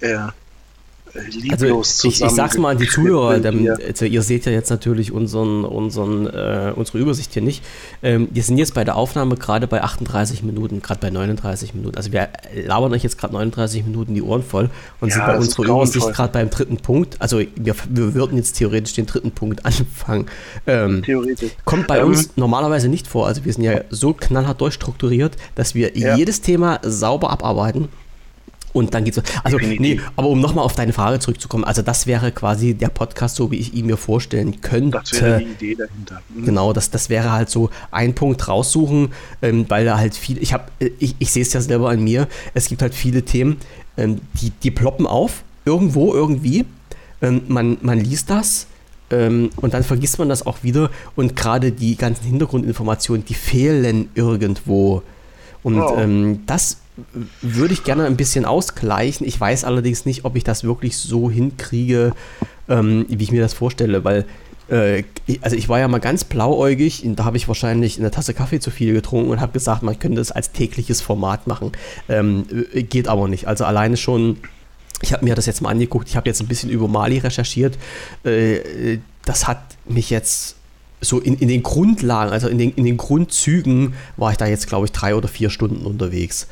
äh, 0.00 0.18
lieblos 1.14 2.04
also 2.04 2.08
ich, 2.08 2.22
ich 2.22 2.30
sag's 2.30 2.56
mal 2.56 2.70
an 2.70 2.78
die 2.78 2.88
Zuhörer, 2.88 3.40
also 3.86 4.04
ihr 4.04 4.22
seht 4.22 4.46
ja 4.46 4.52
jetzt 4.52 4.70
natürlich 4.70 5.12
unseren, 5.12 5.64
unseren, 5.64 6.26
äh, 6.26 6.72
unsere 6.74 6.98
Übersicht 6.98 7.32
hier 7.32 7.42
nicht. 7.42 7.62
Ähm, 8.02 8.28
wir 8.30 8.42
sind 8.42 8.58
jetzt 8.58 8.74
bei 8.74 8.84
der 8.84 8.96
Aufnahme 8.96 9.36
gerade 9.36 9.66
bei 9.66 9.82
38 9.82 10.42
Minuten, 10.42 10.80
gerade 10.80 11.00
bei 11.00 11.10
39 11.10 11.74
Minuten. 11.74 11.96
Also 11.96 12.12
wir 12.12 12.28
labern 12.66 12.92
euch 12.92 13.02
jetzt 13.02 13.18
gerade 13.18 13.34
39 13.34 13.84
Minuten 13.84 14.14
die 14.14 14.22
Ohren 14.22 14.42
voll 14.42 14.70
und 15.00 15.10
ja, 15.10 15.16
sind 15.16 15.26
bei 15.26 15.36
unserer 15.36 15.64
Übersicht 15.64 16.12
gerade 16.12 16.32
beim 16.32 16.50
dritten 16.50 16.78
Punkt. 16.78 17.16
Also 17.20 17.38
wir, 17.38 17.74
wir 17.88 18.14
würden 18.14 18.36
jetzt 18.36 18.54
theoretisch 18.54 18.94
den 18.94 19.06
dritten 19.06 19.32
Punkt 19.32 19.64
anfangen. 19.66 20.26
Ähm, 20.66 21.02
theoretisch. 21.02 21.52
Kommt 21.64 21.86
bei 21.86 21.98
ähm, 21.98 22.08
uns 22.08 22.30
normalerweise 22.36 22.88
nicht 22.88 23.06
vor. 23.06 23.26
Also 23.26 23.44
wir 23.44 23.52
sind 23.52 23.64
ja 23.64 23.80
so 23.90 24.14
knallhart 24.14 24.60
durchstrukturiert, 24.60 25.36
dass 25.54 25.74
wir 25.74 25.96
ja. 25.96 26.16
jedes 26.16 26.40
Thema 26.40 26.80
sauber 26.82 27.30
abarbeiten 27.30 27.88
und 28.72 28.94
dann 28.94 29.04
geht's 29.04 29.16
so. 29.16 29.22
Also, 29.44 29.58
nee, 29.58 30.00
aber 30.16 30.28
um 30.28 30.40
nochmal 30.40 30.64
auf 30.64 30.74
deine 30.74 30.92
Frage 30.92 31.18
zurückzukommen, 31.18 31.64
also 31.64 31.82
das 31.82 32.06
wäre 32.06 32.32
quasi 32.32 32.74
der 32.74 32.88
Podcast, 32.88 33.36
so 33.36 33.50
wie 33.50 33.56
ich 33.56 33.74
ihn 33.74 33.86
mir 33.86 33.96
vorstellen 33.96 34.60
könnte. 34.60 34.98
Das 34.98 35.20
wäre 35.20 35.38
die 35.38 35.44
Idee 35.44 35.74
dahinter. 35.74 36.22
Mhm. 36.34 36.44
Genau, 36.44 36.72
das, 36.72 36.90
das 36.90 37.08
wäre 37.08 37.32
halt 37.32 37.50
so 37.50 37.70
ein 37.90 38.14
Punkt 38.14 38.48
raussuchen, 38.48 39.12
ähm, 39.42 39.66
weil 39.68 39.84
da 39.84 39.98
halt 39.98 40.14
viel, 40.14 40.42
ich 40.42 40.52
habe, 40.52 40.64
ich, 40.98 41.16
ich 41.18 41.30
sehe 41.30 41.42
es 41.42 41.52
ja 41.52 41.60
selber 41.60 41.90
an 41.90 42.02
mir, 42.02 42.28
es 42.54 42.68
gibt 42.68 42.82
halt 42.82 42.94
viele 42.94 43.22
Themen, 43.22 43.58
ähm, 43.96 44.20
die, 44.40 44.50
die 44.50 44.70
ploppen 44.70 45.06
auf 45.06 45.44
irgendwo, 45.64 46.14
irgendwie, 46.14 46.64
ähm, 47.20 47.42
man, 47.48 47.78
man 47.82 48.00
liest 48.00 48.30
das 48.30 48.66
ähm, 49.10 49.50
und 49.56 49.74
dann 49.74 49.84
vergisst 49.84 50.18
man 50.18 50.28
das 50.28 50.46
auch 50.46 50.62
wieder 50.62 50.90
und 51.14 51.36
gerade 51.36 51.72
die 51.72 51.96
ganzen 51.96 52.24
Hintergrundinformationen, 52.24 53.24
die 53.24 53.34
fehlen 53.34 54.08
irgendwo. 54.14 55.02
Und 55.62 55.80
oh. 55.80 55.96
ähm, 55.96 56.40
das 56.46 56.78
würde 57.40 57.72
ich 57.74 57.84
gerne 57.84 58.04
ein 58.04 58.16
bisschen 58.16 58.44
ausgleichen. 58.44 59.26
Ich 59.26 59.40
weiß 59.40 59.64
allerdings 59.64 60.04
nicht, 60.04 60.24
ob 60.24 60.36
ich 60.36 60.44
das 60.44 60.64
wirklich 60.64 60.96
so 60.96 61.30
hinkriege, 61.30 62.12
ähm, 62.68 63.06
wie 63.08 63.24
ich 63.24 63.32
mir 63.32 63.40
das 63.40 63.54
vorstelle, 63.54 64.04
weil 64.04 64.26
äh, 64.68 65.04
also 65.40 65.56
ich 65.56 65.68
war 65.68 65.78
ja 65.78 65.88
mal 65.88 65.98
ganz 65.98 66.24
blauäugig, 66.24 67.02
da 67.16 67.24
habe 67.24 67.36
ich 67.36 67.48
wahrscheinlich 67.48 67.98
eine 67.98 68.10
Tasse 68.10 68.34
Kaffee 68.34 68.60
zu 68.60 68.70
viel 68.70 68.92
getrunken 68.92 69.30
und 69.30 69.40
habe 69.40 69.52
gesagt, 69.52 69.82
man 69.82 69.98
könnte 69.98 70.18
das 70.18 70.30
als 70.30 70.52
tägliches 70.52 71.00
Format 71.00 71.46
machen. 71.46 71.72
Ähm, 72.08 72.44
äh, 72.72 72.82
geht 72.82 73.08
aber 73.08 73.28
nicht. 73.28 73.46
Also 73.48 73.64
alleine 73.64 73.96
schon, 73.96 74.38
ich 75.00 75.12
habe 75.12 75.24
mir 75.24 75.34
das 75.34 75.46
jetzt 75.46 75.62
mal 75.62 75.70
angeguckt, 75.70 76.08
ich 76.08 76.16
habe 76.16 76.28
jetzt 76.28 76.40
ein 76.40 76.48
bisschen 76.48 76.70
über 76.70 76.88
Mali 76.88 77.18
recherchiert. 77.18 77.78
Äh, 78.24 78.98
das 79.24 79.46
hat 79.46 79.62
mich 79.86 80.10
jetzt 80.10 80.56
so 81.00 81.18
in, 81.18 81.36
in 81.36 81.48
den 81.48 81.62
Grundlagen, 81.62 82.32
also 82.32 82.48
in 82.48 82.58
den, 82.58 82.72
in 82.74 82.84
den 82.84 82.96
Grundzügen 82.96 83.94
war 84.16 84.30
ich 84.30 84.36
da 84.36 84.46
jetzt, 84.46 84.68
glaube 84.68 84.86
ich, 84.86 84.92
drei 84.92 85.16
oder 85.16 85.28
vier 85.28 85.50
Stunden 85.50 85.84
unterwegs 85.84 86.46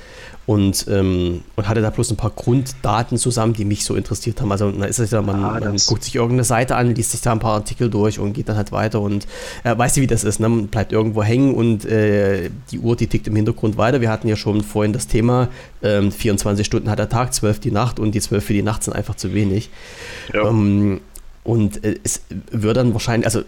und, 0.47 0.87
ähm, 0.89 1.43
und 1.55 1.69
hatte 1.69 1.81
da 1.81 1.91
bloß 1.91 2.11
ein 2.11 2.17
paar 2.17 2.31
Grunddaten 2.31 3.19
zusammen, 3.19 3.53
die 3.53 3.65
mich 3.65 3.85
so 3.85 3.95
interessiert 3.95 4.41
haben. 4.41 4.51
Also 4.51 4.71
da 4.71 4.85
ist 4.85 4.99
es 4.99 5.11
ja, 5.13 5.23
man, 5.23 5.45
ah, 5.45 5.61
man 5.61 5.77
guckt 5.77 6.03
sich 6.03 6.17
irgendeine 6.17 6.45
Seite 6.45 6.77
an, 6.77 6.95
liest 6.95 7.13
sich 7.13 7.21
da 7.21 7.33
ein 7.33 7.39
paar 7.39 7.55
Artikel 7.55 7.89
durch 7.91 8.19
und 8.19 8.33
geht 8.33 8.49
dann 8.49 8.57
halt 8.57 8.73
weiter 8.73 9.01
und 9.01 9.27
äh, 9.65 9.77
weißt 9.77 9.97
du, 9.97 10.01
wie 10.01 10.07
das 10.07 10.25
ist, 10.25 10.41
ne? 10.41 10.49
man 10.49 10.67
bleibt 10.69 10.93
irgendwo 10.93 11.23
hängen 11.23 11.55
und 11.55 11.85
äh, 11.85 12.51
die 12.71 12.81
Uhr, 12.81 12.97
die 12.97 13.07
tickt 13.07 13.29
im 13.29 13.37
Hintergrund 13.37 13.77
weiter. 13.77 14.01
Wir 14.01 14.11
hatten 14.11 14.29
ja 14.29 14.37
schon 14.37 14.63
vorhin 14.63 14.93
das 14.93 15.07
Thema, 15.07 15.49
ähm, 15.83 16.11
24 16.11 16.67
Stunden 16.67 16.91
hat 16.91 16.99
der 16.99 17.09
Tag, 17.09 17.33
12 17.33 17.61
die 17.61 17.71
Nacht 17.71 18.01
und 18.01 18.13
die 18.13 18.21
12 18.21 18.45
für 18.45 18.53
die 18.53 18.63
Nacht 18.63 18.83
sind 18.83 18.95
einfach 18.95 19.15
zu 19.15 19.33
wenig. 19.33 19.71
Ja. 20.35 20.49
Ähm, 20.49 21.01
und 21.43 21.85
äh, 21.85 21.99
es 22.05 22.23
wird 22.51 22.77
dann 22.77 22.93
wahrscheinlich, 22.93 23.27
also 23.27 23.43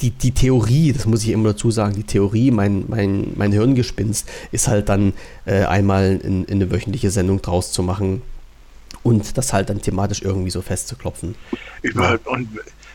die, 0.00 0.10
die 0.10 0.30
Theorie, 0.32 0.92
das 0.92 1.04
muss 1.04 1.22
ich 1.22 1.30
immer 1.30 1.50
dazu 1.50 1.70
sagen, 1.70 1.94
die 1.94 2.04
Theorie, 2.04 2.50
mein, 2.50 2.84
mein, 2.88 3.32
mein 3.36 3.52
Hirngespinst, 3.52 4.28
ist 4.50 4.68
halt 4.68 4.88
dann 4.88 5.12
äh, 5.44 5.64
einmal 5.64 6.20
in, 6.22 6.44
in, 6.44 6.62
eine 6.62 6.70
wöchentliche 6.70 7.10
Sendung 7.10 7.42
draus 7.42 7.72
zu 7.72 7.82
machen 7.82 8.22
und 9.02 9.36
das 9.36 9.52
halt 9.52 9.68
dann 9.68 9.82
thematisch 9.82 10.22
irgendwie 10.22 10.50
so 10.50 10.62
festzuklopfen. 10.62 11.34
Über, 11.82 12.12
ja. 12.12 12.18
und 12.24 12.48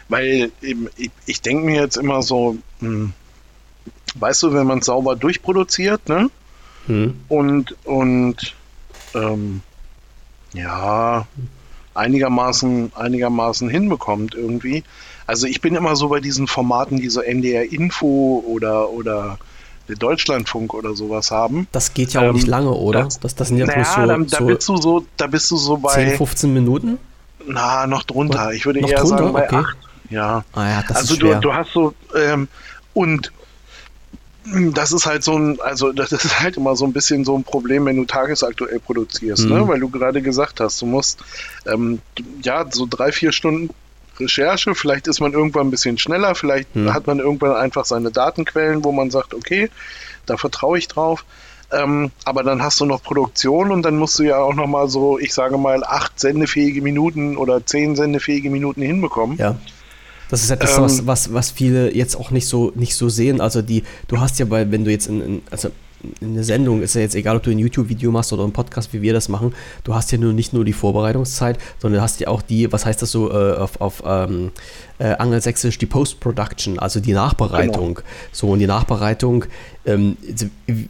weil 0.08 0.52
eben, 0.64 0.88
ich, 0.97 1.12
ich 1.28 1.41
denke 1.41 1.66
mir 1.66 1.82
jetzt 1.82 1.97
immer 1.97 2.24
so, 2.24 2.58
hm, 2.80 3.14
weißt 4.16 4.41
du, 4.43 4.54
wenn 4.54 4.66
man 4.66 4.80
es 4.80 4.88
sauber 4.88 5.16
durchproduziert, 5.16 6.10
ne? 6.10 6.32
Hm. 6.88 7.20
Und, 7.28 7.76
und 7.86 8.56
ähm, 9.14 9.62
ja, 10.54 11.28
einigermaßen, 12.00 12.93
einigermaßen 12.95 13.70
hinbekommt 13.70 14.34
irgendwie. 14.34 14.84
Also 15.28 15.45
ich 15.45 15.62
bin 15.62 15.76
immer 15.76 15.95
so 15.95 16.10
bei 16.10 16.20
diesen 16.20 16.47
Formaten, 16.47 16.97
die 16.97 17.10
so 17.10 17.22
NDR 17.22 17.72
Info 17.72 18.43
oder, 18.47 18.89
oder 18.89 19.38
Deutschlandfunk 19.88 20.74
oder 20.74 20.95
sowas 20.95 21.32
haben. 21.32 21.68
Das 21.72 21.93
geht 21.93 22.14
ja 22.14 22.22
auch 22.22 22.26
ähm, 22.26 22.36
nicht 22.36 22.47
lange, 22.47 22.72
oder? 22.72 23.04
Das, 23.04 23.20
das, 23.20 23.36
das 23.36 23.50
sind 23.50 23.58
ja 23.58 23.66
bloß 23.66 23.93
so, 23.93 24.06
dann, 24.06 24.28
da, 24.28 24.38
so 24.38 24.45
bist 24.45 24.70
du 24.70 24.78
so, 24.78 25.06
da 25.18 25.28
bist 25.28 25.52
du 25.52 25.58
so 25.58 25.78
bei 25.78 25.93
10, 25.93 26.18
15 26.18 26.54
Minuten? 26.54 26.97
Na, 27.45 27.88
noch 27.88 28.04
drunter. 28.04 28.54
Ich 28.54 28.66
würde 28.66 28.82
noch 28.82 28.89
eher 28.89 29.00
drunter? 29.00 29.18
sagen 29.18 29.34
bei 29.34 29.45
okay. 29.45 29.56
8. 29.56 29.78
Ja. 30.10 30.43
Ah 30.54 30.68
ja, 30.68 30.84
das 30.88 30.97
also 30.97 31.14
ist 31.14 31.20
schwer. 31.20 31.36
Du, 31.36 31.50
du 31.50 31.54
hast 31.54 31.72
so 31.72 31.93
ähm, 32.16 32.47
und 32.93 33.32
das 34.74 34.91
ist 34.91 35.06
halt 35.06 35.24
so 35.24 35.38
ein, 35.38 35.60
also 35.62 35.91
das 35.91 36.12
ist 36.12 36.39
halt 36.39 36.58
immer 36.58 36.76
so 36.76 36.86
ein 36.86 36.93
bisschen 36.93 37.26
so 37.26 37.38
ein 37.38 37.43
Problem, 37.43 37.86
wenn 37.86 37.97
du 37.97 38.06
tagesaktuell 38.06 38.80
produzierst, 38.80 39.45
ne? 39.45 39.56
mhm. 39.56 39.62
ne? 39.62 39.68
weil 39.68 39.80
du 39.80 39.89
gerade 39.89 40.22
gesagt 40.22 40.60
hast, 40.60 40.82
du 40.82 40.86
musst 40.86 41.20
ähm, 41.66 42.00
ja 42.41 42.66
so 42.70 42.88
drei, 42.89 43.12
vier 43.12 43.32
Stunden 43.32 43.70
Recherche, 44.20 44.76
vielleicht 44.76 45.08
ist 45.08 45.22
man 45.22 45.34
irgendwann 45.34 45.68
ein 45.68 45.72
bisschen 45.72 45.97
schneller, 45.97 46.36
vielleicht 46.36 46.76
mhm. 46.76 46.93
hat 46.93 47.08
man 47.08 47.20
irgendwann 47.20 47.56
einfach 47.56 47.86
seine 47.86 48.12
Datenquellen, 48.12 48.84
wo 48.84 48.91
man 48.91 49.12
sagt, 49.12 49.34
okay, 49.34 49.70
da 50.26 50.38
vertraue 50.38 50.78
ich 50.78 50.88
drauf. 50.88 51.26
Ähm, 51.72 52.12
aber 52.26 52.43
dann 52.43 52.64
hast 52.64 52.80
du 52.80 52.86
noch 52.86 53.04
Produktion 53.04 53.72
und 53.72 53.84
dann 53.84 53.97
musst 53.97 54.18
du 54.18 54.24
ja 54.24 54.39
auch 54.39 54.56
nochmal 54.56 54.89
so, 54.89 55.20
ich 55.20 55.34
sage 55.34 55.58
mal, 55.58 55.84
acht 55.84 56.20
sendefähige 56.20 56.82
Minuten 56.82 57.38
oder 57.38 57.64
zehn 57.64 57.95
sendefähige 57.95 58.50
Minuten 58.50 58.82
hinbekommen. 58.82 59.38
Ja. 59.38 59.56
Das 60.30 60.43
ist 60.43 60.51
etwas, 60.51 60.77
ähm, 60.77 60.84
was, 60.84 61.05
was, 61.07 61.34
was 61.34 61.51
viele 61.51 61.95
jetzt 61.95 62.15
auch 62.15 62.32
nicht 62.32 62.47
so, 62.47 62.71
nicht 62.75 62.95
so 62.95 63.09
sehen. 63.09 63.41
Also 63.41 63.61
die, 63.61 63.84
du 64.07 64.19
hast 64.19 64.39
ja 64.39 64.45
bei, 64.45 64.71
wenn 64.71 64.86
du 64.86 64.91
jetzt 64.91 65.07
in, 65.07 65.21
in 65.21 65.41
also 65.49 65.69
in 66.21 66.36
der 66.36 66.43
Sendung, 66.43 66.82
ist 66.82 66.95
ja 66.95 67.01
jetzt 67.01 67.15
egal, 67.15 67.36
ob 67.36 67.43
du 67.43 67.51
ein 67.51 67.59
YouTube-Video 67.59 68.11
machst 68.11 68.32
oder 68.32 68.43
ein 68.43 68.53
Podcast, 68.53 68.93
wie 68.93 69.01
wir 69.01 69.13
das 69.13 69.27
machen, 69.27 69.53
du 69.84 69.93
hast 69.93 70.11
ja 70.11 70.17
nur 70.17 70.34
nicht 70.34 70.53
nur 70.53 70.63
die 70.63 70.73
Vorbereitungszeit, 70.73 71.57
sondern 71.77 71.99
du 71.99 72.03
hast 72.03 72.19
ja 72.19 72.30
auch 72.30 72.41
die, 72.41 72.71
was 72.71 72.86
heißt 72.86 73.01
das 73.01 73.11
so 73.11 73.30
äh, 73.32 73.55
auf, 73.55 73.82
auf 73.82 74.03
ähm, 74.05 74.51
äh, 74.97 75.15
angelsächsisch, 75.15 75.77
die 75.77 75.86
Post-Production, 75.86 76.80
also 76.80 76.99
die 76.99 77.13
Nachbereitung. 77.13 77.95
Genau. 77.95 78.07
So, 78.32 78.47
und 78.47 78.59
die 78.59 78.67
Nachbereitung, 78.67 79.45
ähm, 79.86 80.17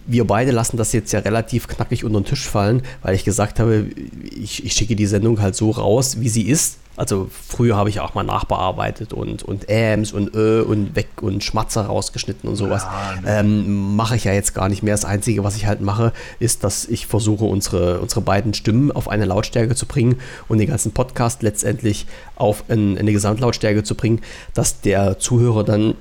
wir 0.06 0.28
beide 0.28 0.52
lassen 0.52 0.78
das 0.78 0.94
jetzt 0.94 1.12
ja 1.12 1.20
relativ 1.20 1.68
knackig 1.68 2.04
unter 2.04 2.22
den 2.22 2.26
Tisch 2.26 2.48
fallen, 2.48 2.84
weil 3.02 3.16
ich 3.16 3.24
gesagt 3.24 3.60
habe, 3.60 3.88
ich, 4.32 4.64
ich 4.64 4.74
schicke 4.74 4.96
die 4.96 5.08
Sendung 5.08 5.42
halt 5.42 5.56
so 5.56 5.72
raus, 5.72 6.20
wie 6.20 6.30
sie 6.30 6.44
ist 6.44 6.78
also 7.00 7.30
früher 7.32 7.78
habe 7.78 7.90
ich 7.90 8.02
auch 8.02 8.14
mal 8.14 8.24
nachbearbeitet 8.24 9.14
und, 9.14 9.42
und 9.42 9.70
Äms 9.70 10.12
und 10.12 10.36
Ö 10.36 10.62
und 10.62 10.98
weg 10.98 11.08
und 11.22 11.42
Schmatzer 11.42 11.86
rausgeschnitten 11.86 12.50
und 12.50 12.58
sowas. 12.58 12.84
Ja, 12.84 13.22
ne. 13.22 13.40
ähm, 13.40 13.96
mache 13.96 14.18
ich 14.18 14.26
ja 14.26 14.34
jetzt 14.34 14.54
gar 14.54 14.68
nicht 14.68 14.84
mehr. 14.84 14.94
Das 14.94 15.06
Einzige, 15.06 15.46
was 15.46 15.56
ich 15.56 15.66
halt 15.66 15.80
mache, 15.80 16.12
ist, 16.40 16.66
dass 16.66 16.84
ich 16.84 17.08
versuche, 17.08 17.46
unsere, 17.46 18.02
unsere 18.02 18.20
beiden 18.20 18.54
Stimmen 18.54 18.92
auf 18.92 19.08
eine 19.08 19.24
Lautstärke 19.24 19.76
zu 19.76 19.86
bringen 19.86 20.18
und 20.50 20.58
den 20.58 20.68
ganzen 20.68 20.92
Podcast 20.92 21.42
letztendlich 21.42 22.06
auf 22.36 22.66
ein, 22.68 22.98
eine 22.98 23.14
Gesamtlautstärke 23.14 23.84
zu 23.84 23.96
bringen, 23.96 24.20
dass 24.54 24.82
der 24.82 25.20
Zuhörer 25.20 25.64
dann, 25.64 25.96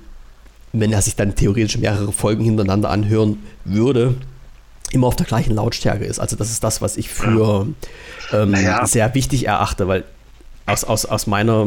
wenn 0.73 0.93
er 0.93 1.01
sich 1.01 1.15
dann 1.15 1.37
theoretisch 1.37 1.79
mehrere 1.79 2.11
Folgen 2.11 2.43
hintereinander 2.43 2.91
anhören 2.91 3.39
würde, 3.65 4.17
immer 4.91 5.07
auf 5.07 5.15
der 5.15 5.27
gleichen 5.27 5.55
Lautstärke 5.55 6.05
ist. 6.05 6.19
Also 6.19 6.35
das 6.35 6.51
ist 6.51 6.65
das, 6.65 6.83
was 6.83 6.97
ich 6.97 7.09
für 7.09 7.69
ähm, 8.33 8.51
naja. 8.51 8.85
sehr 8.85 9.15
wichtig 9.15 9.47
erachte, 9.47 9.87
weil 9.87 10.03
aus, 10.69 10.85
aus, 10.85 11.05
aus 11.07 11.27
meiner 11.27 11.67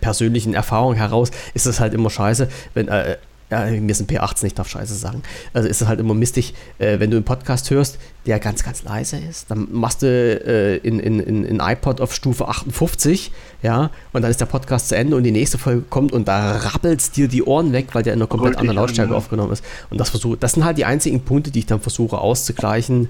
persönlichen 0.00 0.54
Erfahrung 0.54 0.94
heraus 0.94 1.30
ist 1.54 1.66
es 1.66 1.80
halt 1.80 1.94
immer 1.94 2.10
scheiße, 2.10 2.48
wenn, 2.74 2.88
äh, 2.88 3.16
ja, 3.50 3.64
mir 3.64 3.94
sind 3.94 4.10
P18, 4.10 4.44
ich 4.46 4.54
darf 4.54 4.68
Scheiße 4.68 4.94
sagen. 4.94 5.22
Also 5.52 5.68
ist 5.68 5.82
es 5.82 5.88
halt 5.88 5.98
immer 5.98 6.14
mistig, 6.14 6.54
äh, 6.78 7.00
wenn 7.00 7.10
du 7.10 7.16
einen 7.16 7.24
Podcast 7.24 7.70
hörst, 7.70 7.98
der 8.26 8.38
ganz, 8.38 8.62
ganz 8.62 8.84
leise 8.84 9.18
ist. 9.18 9.50
Dann 9.50 9.66
machst 9.72 10.02
du 10.02 10.06
äh, 10.06 10.76
in, 10.76 11.00
in, 11.00 11.18
in, 11.18 11.44
in 11.44 11.60
iPod 11.60 12.00
auf 12.00 12.14
Stufe 12.14 12.46
58, 12.46 13.32
ja, 13.62 13.90
und 14.12 14.22
dann 14.22 14.30
ist 14.30 14.40
der 14.40 14.46
Podcast 14.46 14.88
zu 14.88 14.96
Ende 14.96 15.16
und 15.16 15.24
die 15.24 15.32
nächste 15.32 15.58
Folge 15.58 15.82
kommt 15.82 16.12
und 16.12 16.28
da 16.28 16.58
rappelst 16.58 17.16
dir 17.16 17.26
die 17.26 17.42
Ohren 17.42 17.72
weg, 17.72 17.88
weil 17.92 18.04
der 18.04 18.12
in 18.12 18.20
einer 18.20 18.28
komplett 18.28 18.56
anderen 18.56 18.76
Lautstärke 18.76 19.14
aufgenommen 19.14 19.52
ist. 19.52 19.64
Und 19.90 19.98
das 19.98 20.10
versuche, 20.10 20.36
das 20.36 20.52
sind 20.52 20.64
halt 20.64 20.78
die 20.78 20.84
einzigen 20.84 21.22
Punkte, 21.22 21.50
die 21.50 21.60
ich 21.60 21.66
dann 21.66 21.80
versuche 21.80 22.18
auszugleichen. 22.18 23.08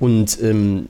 Und 0.00 0.42
ähm, 0.42 0.86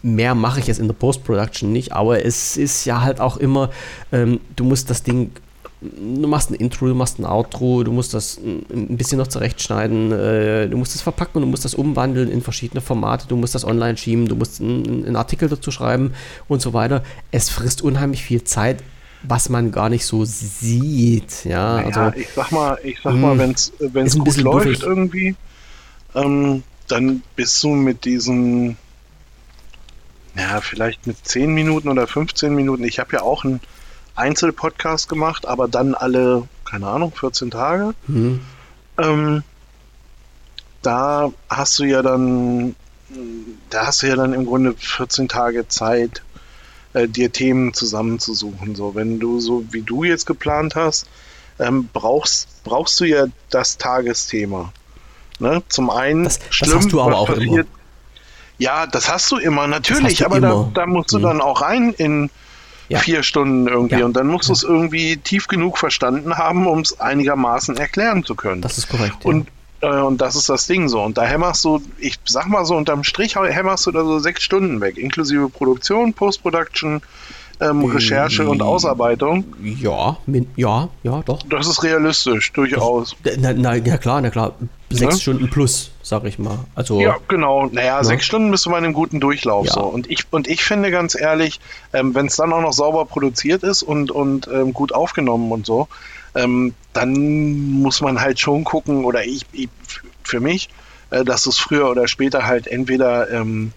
mehr 0.00 0.34
mache 0.36 0.60
ich 0.60 0.68
jetzt 0.68 0.78
in 0.78 0.86
der 0.86 0.94
Post-Production 0.94 1.72
nicht, 1.72 1.92
aber 1.92 2.24
es 2.24 2.56
ist 2.56 2.84
ja 2.84 3.02
halt 3.02 3.20
auch 3.20 3.36
immer, 3.36 3.70
ähm, 4.12 4.40
du 4.54 4.62
musst 4.62 4.88
das 4.90 5.02
Ding, 5.02 5.32
du 5.80 6.28
machst 6.28 6.50
ein 6.50 6.54
Intro, 6.54 6.86
du 6.86 6.94
machst 6.94 7.18
ein 7.18 7.26
Outro, 7.26 7.82
du 7.82 7.90
musst 7.90 8.14
das 8.14 8.38
ein 8.38 8.96
bisschen 8.96 9.18
noch 9.18 9.26
zurechtschneiden, 9.26 10.12
äh, 10.12 10.68
du 10.68 10.76
musst 10.76 10.94
es 10.94 11.02
verpacken, 11.02 11.40
du 11.42 11.48
musst 11.48 11.64
das 11.64 11.74
umwandeln 11.74 12.30
in 12.30 12.42
verschiedene 12.42 12.80
Formate, 12.80 13.26
du 13.26 13.36
musst 13.36 13.56
das 13.56 13.64
online 13.64 13.96
schieben, 13.96 14.28
du 14.28 14.36
musst 14.36 14.60
einen 14.60 15.16
Artikel 15.16 15.48
dazu 15.48 15.72
schreiben 15.72 16.14
und 16.46 16.62
so 16.62 16.72
weiter. 16.72 17.02
Es 17.32 17.50
frisst 17.50 17.82
unheimlich 17.82 18.22
viel 18.22 18.44
Zeit, 18.44 18.84
was 19.24 19.48
man 19.48 19.72
gar 19.72 19.88
nicht 19.88 20.06
so 20.06 20.24
sieht. 20.24 21.44
Ja, 21.44 21.82
naja, 21.82 21.86
also, 21.86 22.18
ich 22.20 22.28
sag 22.28 22.52
mal, 22.52 22.78
ich 22.84 23.00
sag 23.02 23.14
mal, 23.14 23.32
hm, 23.32 23.54
wenn 23.80 24.06
es 24.06 24.16
gut 24.16 24.36
läuft 24.36 24.66
buffig. 24.66 24.82
irgendwie, 24.84 25.34
ähm, 26.14 26.62
dann 26.88 27.22
bist 27.36 27.62
du 27.62 27.68
mit 27.68 28.04
diesen, 28.04 28.76
ja, 30.36 30.60
vielleicht 30.60 31.06
mit 31.06 31.16
10 31.26 31.52
Minuten 31.52 31.88
oder 31.88 32.06
15 32.06 32.54
Minuten. 32.54 32.84
Ich 32.84 32.98
habe 32.98 33.16
ja 33.16 33.22
auch 33.22 33.44
einen 33.44 33.60
Einzelpodcast 34.16 35.08
gemacht, 35.08 35.46
aber 35.46 35.68
dann 35.68 35.94
alle, 35.94 36.48
keine 36.64 36.88
Ahnung, 36.88 37.12
14 37.14 37.50
Tage. 37.50 37.94
Mhm. 38.06 38.40
Ähm, 38.98 39.42
da 40.82 41.32
hast 41.48 41.78
du 41.78 41.84
ja 41.84 42.02
dann, 42.02 42.76
da 43.70 43.86
hast 43.86 44.02
du 44.02 44.08
ja 44.08 44.16
dann 44.16 44.34
im 44.34 44.44
Grunde 44.44 44.74
14 44.76 45.28
Tage 45.28 45.66
Zeit, 45.68 46.22
äh, 46.92 47.08
dir 47.08 47.32
Themen 47.32 47.72
zusammenzusuchen. 47.74 48.74
So, 48.74 48.94
wenn 48.94 49.18
du 49.18 49.40
so 49.40 49.64
wie 49.72 49.82
du 49.82 50.04
jetzt 50.04 50.26
geplant 50.26 50.74
hast, 50.74 51.06
ähm, 51.58 51.88
brauchst, 51.92 52.62
brauchst 52.64 53.00
du 53.00 53.04
ja 53.04 53.26
das 53.50 53.78
Tagesthema. 53.78 54.72
Ne? 55.38 55.62
Zum 55.68 55.90
einen, 55.90 56.24
das, 56.24 56.40
schlimm, 56.50 56.70
das 56.70 56.78
hast 56.78 56.92
du 56.92 57.00
aber 57.00 57.16
auch 57.16 57.28
passiert. 57.28 57.46
immer. 57.46 57.64
Ja, 58.58 58.86
das 58.86 59.10
hast 59.10 59.30
du 59.32 59.38
immer, 59.38 59.66
natürlich, 59.66 60.18
du 60.18 60.26
aber 60.26 60.40
da, 60.40 60.70
da, 60.72 60.86
musst 60.86 61.12
du 61.12 61.18
mhm. 61.18 61.22
dann 61.22 61.40
auch 61.40 61.60
rein 61.60 61.92
in 61.92 62.30
ja. 62.88 62.98
vier 62.98 63.22
Stunden 63.22 63.66
irgendwie 63.66 63.98
ja. 63.98 64.04
und 64.04 64.14
dann 64.14 64.28
musst 64.28 64.48
du 64.48 64.52
es 64.52 64.62
irgendwie 64.62 65.16
tief 65.16 65.48
genug 65.48 65.78
verstanden 65.78 66.36
haben, 66.36 66.66
um 66.66 66.80
es 66.80 67.00
einigermaßen 67.00 67.76
erklären 67.76 68.24
zu 68.24 68.34
können. 68.34 68.62
Das 68.62 68.78
ist 68.78 68.88
korrekt. 68.88 69.24
Und, 69.24 69.48
äh, 69.80 69.88
und 69.88 70.20
das 70.20 70.36
ist 70.36 70.48
das 70.48 70.66
Ding 70.66 70.88
so. 70.88 71.02
Und 71.02 71.18
da 71.18 71.24
hämmerst 71.24 71.64
du, 71.64 71.82
ich 71.98 72.18
sag 72.24 72.46
mal 72.46 72.64
so 72.64 72.76
unterm 72.76 73.02
Strich, 73.02 73.36
hämmerst 73.36 73.86
du 73.86 73.90
da 73.90 74.04
so 74.04 74.18
sechs 74.18 74.42
Stunden 74.42 74.80
weg, 74.80 74.98
inklusive 74.98 75.48
Produktion, 75.48 76.14
Post-Production, 76.14 77.02
ähm, 77.60 77.84
Recherche 77.84 78.48
und 78.48 78.62
Ausarbeitung. 78.62 79.44
Ja, 79.62 80.16
ja, 80.56 80.88
ja, 81.02 81.22
doch. 81.22 81.42
Das 81.48 81.66
ist 81.66 81.82
realistisch, 81.82 82.52
durchaus. 82.52 83.16
Na, 83.38 83.52
na, 83.52 83.74
ja 83.76 83.98
klar, 83.98 84.20
na 84.20 84.30
klar. 84.30 84.52
Sechs 84.90 85.14
ja? 85.14 85.20
Stunden 85.20 85.50
plus, 85.50 85.90
sag 86.02 86.24
ich 86.24 86.38
mal. 86.38 86.58
Also, 86.74 87.00
ja, 87.00 87.16
genau. 87.26 87.66
Naja, 87.66 87.98
ne? 87.98 88.04
sechs 88.04 88.26
Stunden 88.26 88.50
bist 88.50 88.66
du 88.66 88.70
bei 88.70 88.76
einem 88.76 88.92
guten 88.92 89.20
Durchlauf. 89.20 89.66
Ja. 89.66 89.72
So. 89.72 89.80
Und, 89.80 90.10
ich, 90.10 90.24
und 90.30 90.46
ich 90.46 90.62
finde 90.62 90.90
ganz 90.90 91.18
ehrlich, 91.18 91.60
ähm, 91.92 92.14
wenn 92.14 92.26
es 92.26 92.36
dann 92.36 92.52
auch 92.52 92.60
noch 92.60 92.72
sauber 92.72 93.04
produziert 93.04 93.62
ist 93.62 93.82
und, 93.82 94.10
und 94.10 94.48
ähm, 94.48 94.72
gut 94.72 94.94
aufgenommen 94.94 95.50
und 95.50 95.66
so, 95.66 95.88
ähm, 96.34 96.74
dann 96.92 97.72
muss 97.72 98.00
man 98.00 98.20
halt 98.20 98.38
schon 98.40 98.64
gucken, 98.64 99.04
oder 99.04 99.24
ich, 99.24 99.46
ich 99.52 99.68
für 100.22 100.40
mich, 100.40 100.68
äh, 101.10 101.24
dass 101.24 101.46
es 101.46 101.58
früher 101.58 101.90
oder 101.90 102.08
später 102.08 102.46
halt 102.46 102.66
entweder 102.66 103.30
ähm, 103.30 103.72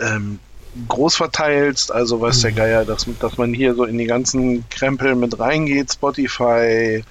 ähm, 0.00 0.38
groß 0.88 1.16
verteilst, 1.16 1.92
also 1.92 2.20
was 2.20 2.40
der 2.40 2.52
mhm. 2.52 2.56
Geier, 2.56 2.84
dass, 2.84 3.06
dass 3.20 3.38
man 3.38 3.54
hier 3.54 3.74
so 3.74 3.84
in 3.84 3.98
die 3.98 4.06
ganzen 4.06 4.68
Krempel 4.70 5.14
mit 5.14 5.38
reingeht, 5.38 5.92
Spotify, 5.92 7.04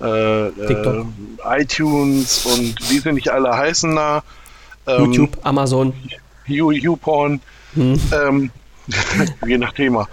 äh, 0.00 0.46
äh, 0.46 1.04
iTunes 1.44 2.46
und 2.46 2.74
wie 2.90 2.98
sie 2.98 3.12
nicht 3.12 3.28
alle 3.28 3.56
heißen 3.56 3.94
da. 3.94 4.22
Ähm, 4.86 5.04
YouTube, 5.04 5.38
Amazon. 5.42 5.92
YouPorn. 6.46 7.40
Hm. 7.74 8.00
Ähm, 8.12 8.50
je 9.46 9.58
nach 9.58 9.72
Thema. 9.72 10.08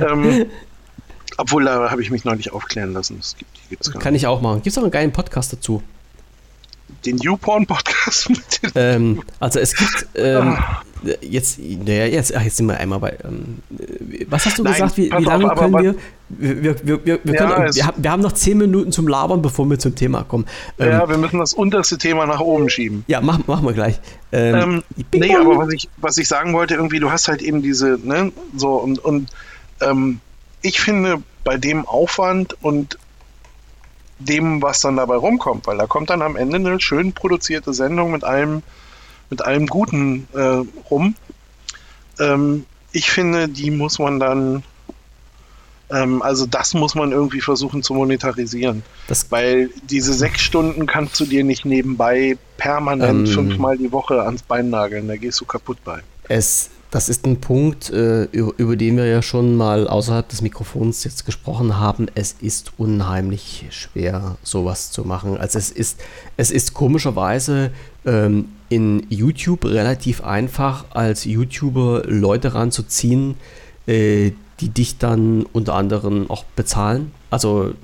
Ähm, 0.00 0.46
obwohl, 1.36 1.64
da 1.64 1.90
habe 1.90 2.02
ich 2.02 2.10
mich 2.10 2.24
noch 2.24 2.36
nicht 2.36 2.52
aufklären 2.52 2.92
lassen. 2.92 3.18
Das 3.18 3.36
gibt, 3.36 3.50
die 3.56 3.70
gibt's 3.70 3.90
Kann 3.92 4.14
ich 4.14 4.26
auch 4.26 4.40
machen. 4.40 4.62
Gibt 4.62 4.68
es 4.68 4.78
auch 4.78 4.82
einen 4.82 4.92
geilen 4.92 5.12
Podcast 5.12 5.52
dazu? 5.52 5.82
Den 7.06 7.18
YouPorn-Podcast? 7.18 8.30
ähm, 8.74 9.22
also 9.40 9.60
es 9.60 9.74
gibt 9.74 10.06
ähm, 10.14 10.56
ah. 10.58 10.82
jetzt, 11.20 11.58
naja, 11.58 12.06
jetzt, 12.06 12.34
ach, 12.34 12.42
jetzt 12.42 12.56
sind 12.56 12.66
wir 12.66 12.78
einmal 12.78 12.98
bei. 12.98 13.18
Ähm, 13.24 13.58
was 14.28 14.46
hast 14.46 14.58
du 14.58 14.62
Nein, 14.62 14.72
gesagt? 14.72 14.96
Wie, 14.96 15.10
wie 15.10 15.24
lange 15.24 15.52
auf, 15.52 15.58
können 15.58 15.74
wir? 15.74 15.94
Wir, 16.30 16.62
wir, 16.62 16.86
wir, 16.86 17.04
wir, 17.04 17.34
ja, 17.34 17.46
können, 17.46 17.74
wir, 17.74 17.86
haben, 17.86 18.02
wir 18.02 18.10
haben 18.10 18.22
noch 18.22 18.32
zehn 18.32 18.58
Minuten 18.58 18.92
zum 18.92 19.06
Labern, 19.06 19.42
bevor 19.42 19.68
wir 19.68 19.78
zum 19.78 19.94
Thema 19.94 20.24
kommen. 20.24 20.46
ja, 20.78 21.02
ähm, 21.02 21.08
wir 21.08 21.18
müssen 21.18 21.38
das 21.38 21.52
unterste 21.52 21.98
Thema 21.98 22.26
nach 22.26 22.40
oben 22.40 22.70
schieben. 22.70 23.04
Ja, 23.06 23.20
machen 23.20 23.44
mach 23.46 23.62
wir 23.62 23.72
gleich. 23.72 24.00
Ähm, 24.32 24.54
ähm 24.54 24.82
nee, 25.12 25.36
aber 25.36 25.58
was 25.58 25.72
ich, 25.72 25.88
was 25.98 26.16
ich 26.16 26.26
sagen 26.26 26.54
wollte, 26.54 26.74
irgendwie, 26.74 27.00
du 27.00 27.10
hast 27.10 27.28
halt 27.28 27.42
eben 27.42 27.62
diese, 27.62 27.98
ne, 28.02 28.32
so 28.56 28.72
und, 28.74 28.98
und 28.98 29.30
ähm, 29.80 30.20
ich 30.62 30.80
finde, 30.80 31.22
bei 31.44 31.58
dem 31.58 31.86
Aufwand 31.86 32.56
und 32.62 32.98
dem, 34.24 34.62
was 34.62 34.80
dann 34.80 34.96
dabei 34.96 35.16
rumkommt, 35.16 35.66
weil 35.66 35.78
da 35.78 35.86
kommt 35.86 36.10
dann 36.10 36.22
am 36.22 36.36
Ende 36.36 36.56
eine 36.56 36.80
schön 36.80 37.12
produzierte 37.12 37.72
Sendung 37.74 38.12
mit 38.12 38.24
allem, 38.24 38.62
mit 39.30 39.42
allem 39.42 39.66
Guten 39.66 40.28
äh, 40.34 40.62
rum. 40.90 41.14
Ähm, 42.18 42.66
ich 42.92 43.10
finde, 43.10 43.48
die 43.48 43.70
muss 43.70 43.98
man 43.98 44.20
dann, 44.20 44.62
ähm, 45.90 46.22
also 46.22 46.46
das 46.46 46.74
muss 46.74 46.94
man 46.94 47.12
irgendwie 47.12 47.40
versuchen 47.40 47.82
zu 47.82 47.94
monetarisieren. 47.94 48.82
Das 49.08 49.30
weil 49.30 49.70
diese 49.82 50.14
sechs 50.14 50.40
Stunden 50.40 50.86
kannst 50.86 51.18
du 51.20 51.26
dir 51.26 51.44
nicht 51.44 51.64
nebenbei 51.64 52.38
permanent 52.56 53.28
ähm, 53.28 53.34
fünfmal 53.34 53.76
die 53.76 53.92
Woche 53.92 54.22
ans 54.22 54.42
Bein 54.42 54.70
nageln, 54.70 55.08
da 55.08 55.16
gehst 55.16 55.40
du 55.40 55.44
kaputt 55.44 55.78
bei. 55.84 56.00
Es 56.28 56.70
das 56.94 57.08
ist 57.08 57.26
ein 57.26 57.40
Punkt, 57.40 57.90
äh, 57.90 58.22
über, 58.22 58.76
den 58.76 58.96
wir 58.96 59.06
ja 59.06 59.20
schon 59.20 59.56
mal 59.56 59.88
außerhalb 59.88 60.28
des 60.28 60.42
Mikrofons 60.42 61.02
jetzt 61.02 61.26
gesprochen 61.26 61.80
haben. 61.80 62.06
Es 62.14 62.36
ist 62.40 62.70
unheimlich 62.76 63.66
schwer, 63.70 64.36
sowas 64.44 64.92
zu 64.92 65.02
machen. 65.02 65.36
Also 65.36 65.58
es 65.58 65.72
ist, 65.72 66.00
es 66.36 66.52
ist 66.52 66.72
komischerweise 66.72 67.72
ähm, 68.06 68.44
in 68.68 69.04
YouTube 69.08 69.64
relativ 69.64 70.22
einfach, 70.22 70.84
als 70.90 71.24
YouTuber 71.24 72.04
Leute 72.06 72.54
ranzuziehen, 72.54 73.34
äh, 73.88 74.30
die 74.60 74.68
dich 74.68 74.96
dann 74.98 75.46
unter 75.52 75.74
anderem 75.74 76.30
auch 76.30 76.44
bezahlen. 76.54 77.10
Also 77.34 77.74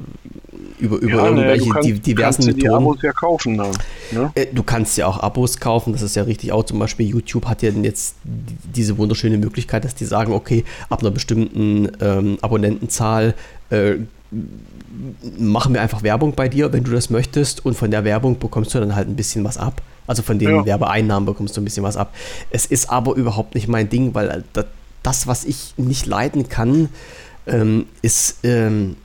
über, 0.79 0.97
über 0.99 1.17
ja, 1.17 1.25
irgendwelche 1.27 1.69
ne, 1.69 1.75
kannst, 1.75 2.07
diversen 2.07 2.45
kannst 2.45 2.57
Methoden. 2.57 2.75
Abos 2.75 3.03
ja 3.03 3.13
kaufen. 3.13 3.59
Dann, 3.59 3.71
ne? 4.13 4.33
Äh, 4.35 4.47
du 4.53 4.63
kannst 4.63 4.97
ja 4.97 5.07
auch 5.07 5.21
Abos 5.21 5.59
kaufen, 5.59 5.93
das 5.93 6.03
ist 6.03 6.17
ja 6.17 6.23
richtig 6.23 6.53
auch. 6.53 6.65
Zum 6.65 6.79
Beispiel 6.79 7.07
YouTube 7.07 7.47
hat 7.47 7.63
ja 7.63 7.71
jetzt 7.71 8.17
diese 8.25 8.97
wunderschöne 8.97 9.39
Möglichkeit, 9.39 9.85
dass 9.85 9.95
die 9.95 10.05
sagen, 10.05 10.33
okay, 10.33 10.65
ab 10.89 11.01
einer 11.01 11.11
bestimmten 11.11 11.91
ähm, 12.01 12.39
Abonnentenzahl 12.41 13.35
äh, 13.71 13.97
machen 15.39 15.75
wir 15.75 15.83
einfach 15.83 16.03
Werbung 16.03 16.35
bei 16.35 16.49
dir, 16.49 16.73
wenn 16.73 16.85
du 16.85 16.93
das 16.93 17.11
möchtest. 17.11 17.65
Und 17.65 17.75
von 17.75 17.91
der 17.91 18.05
Werbung 18.05 18.39
bekommst 18.39 18.75
du 18.75 18.81
dann 18.81 18.95
halt 18.95 19.09
ein 19.09 19.17
bisschen 19.17 19.45
was 19.45 19.59
ab. 19.59 19.83
Also 20.07 20.23
von 20.23 20.39
den 20.39 20.49
ja. 20.49 20.65
Werbeeinnahmen 20.65 21.27
bekommst 21.27 21.57
du 21.57 21.61
ein 21.61 21.65
bisschen 21.65 21.83
was 21.83 21.97
ab. 21.97 22.15
Es 22.51 22.67
ist 22.67 22.91
aber 22.91 23.15
überhaupt 23.15 23.55
nicht 23.55 23.69
mein 23.69 23.89
Ding, 23.89 24.15
weil 24.15 24.45
das, 25.03 25.27
was 25.27 25.45
ich 25.45 25.75
nicht 25.77 26.07
leiden 26.07 26.49
kann, 26.49 26.89
ähm, 27.47 27.87
ist 28.03 28.39
ähm, 28.45 28.97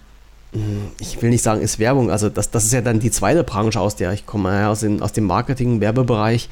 ich 0.99 1.21
will 1.21 1.29
nicht 1.29 1.43
sagen, 1.43 1.61
ist 1.61 1.79
Werbung. 1.79 2.09
Also 2.11 2.29
das, 2.29 2.51
das 2.51 2.65
ist 2.65 2.73
ja 2.73 2.81
dann 2.81 2.99
die 2.99 3.11
zweite 3.11 3.43
Branche, 3.43 3.79
aus 3.79 3.95
der 3.95 4.13
ich 4.13 4.25
komme, 4.25 4.67
aus, 4.67 4.81
dem, 4.81 5.01
aus 5.01 5.13
dem 5.13 5.25
Marketing, 5.25 5.81
Werbebereich. 5.81 6.49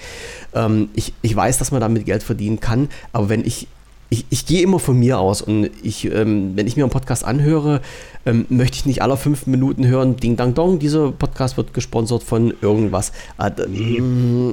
Ähm, 0.53 0.89
ich, 0.93 1.13
ich 1.21 1.35
weiß, 1.35 1.57
dass 1.57 1.71
man 1.71 1.81
damit 1.81 2.05
Geld 2.05 2.23
verdienen 2.23 2.59
kann, 2.59 2.89
aber 3.11 3.29
wenn 3.29 3.45
ich, 3.45 3.67
ich, 4.09 4.25
ich 4.29 4.45
gehe 4.45 4.61
immer 4.61 4.79
von 4.79 4.99
mir 4.99 5.19
aus 5.19 5.41
und 5.41 5.71
ich, 5.81 6.05
ähm, 6.05 6.51
wenn 6.55 6.67
ich 6.67 6.75
mir 6.75 6.83
einen 6.83 6.91
Podcast 6.91 7.23
anhöre, 7.23 7.81
ähm, 8.25 8.45
möchte 8.49 8.77
ich 8.77 8.85
nicht 8.85 9.01
alle 9.01 9.17
fünf 9.17 9.47
Minuten 9.47 9.87
hören, 9.87 10.17
Ding 10.17 10.35
Dang 10.37 10.53
Dong, 10.53 10.79
dieser 10.79 11.11
Podcast 11.11 11.57
wird 11.57 11.73
gesponsert 11.73 12.23
von 12.23 12.53
irgendwas. 12.61 13.11
Äh, 13.39 13.51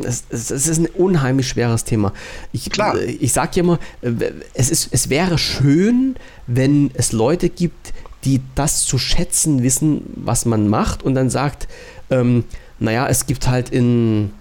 es, 0.04 0.24
es, 0.30 0.50
es, 0.50 0.66
ist 0.66 0.78
ein 0.78 0.86
unheimlich 0.86 1.48
schweres 1.48 1.84
Thema. 1.84 2.12
Ich, 2.52 2.70
Klar. 2.70 2.98
Äh, 2.98 3.10
ich 3.10 3.32
sage 3.32 3.50
ja 3.54 3.62
immer, 3.62 3.78
äh, 4.02 4.10
es, 4.54 4.70
ist, 4.70 4.88
es 4.92 5.10
wäre 5.10 5.38
schön, 5.38 6.16
wenn 6.46 6.90
es 6.94 7.12
Leute 7.12 7.48
gibt, 7.48 7.92
die 8.24 8.40
das 8.54 8.84
zu 8.84 8.98
schätzen 8.98 9.62
wissen, 9.62 10.02
was 10.16 10.44
man 10.44 10.68
macht 10.68 11.02
und 11.02 11.14
dann 11.14 11.30
sagt, 11.30 11.68
ähm, 12.10 12.44
naja, 12.78 13.06
es 13.08 13.26
gibt 13.26 13.48
halt 13.48 13.70
in 13.70 14.32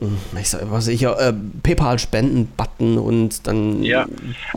hm, 0.00 0.18
ich 0.40 0.48
sag, 0.50 0.70
was 0.70 0.88
ich 0.88 1.02
äh, 1.02 1.32
PayPal-Spenden-Button 1.62 2.98
und 2.98 3.46
dann 3.46 3.82
ja. 3.82 4.06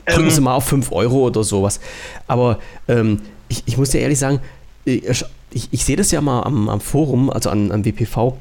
drücken 0.05 0.25
ähm, 0.25 0.29
sie 0.31 0.41
mal 0.41 0.55
auf 0.55 0.65
5 0.65 0.91
Euro 0.91 1.27
oder 1.27 1.43
sowas. 1.43 1.79
Aber 2.27 2.59
ähm, 2.87 3.21
ich, 3.47 3.63
ich 3.65 3.77
muss 3.77 3.91
dir 3.91 4.01
ehrlich 4.01 4.19
sagen, 4.19 4.39
ich, 4.85 5.23
ich, 5.51 5.69
ich 5.71 5.85
sehe 5.85 5.95
das 5.95 6.11
ja 6.11 6.21
mal 6.21 6.43
am, 6.43 6.69
am 6.69 6.81
Forum, 6.81 7.29
also 7.29 7.49
an, 7.49 7.71
am 7.71 7.85
WPV 7.85 8.37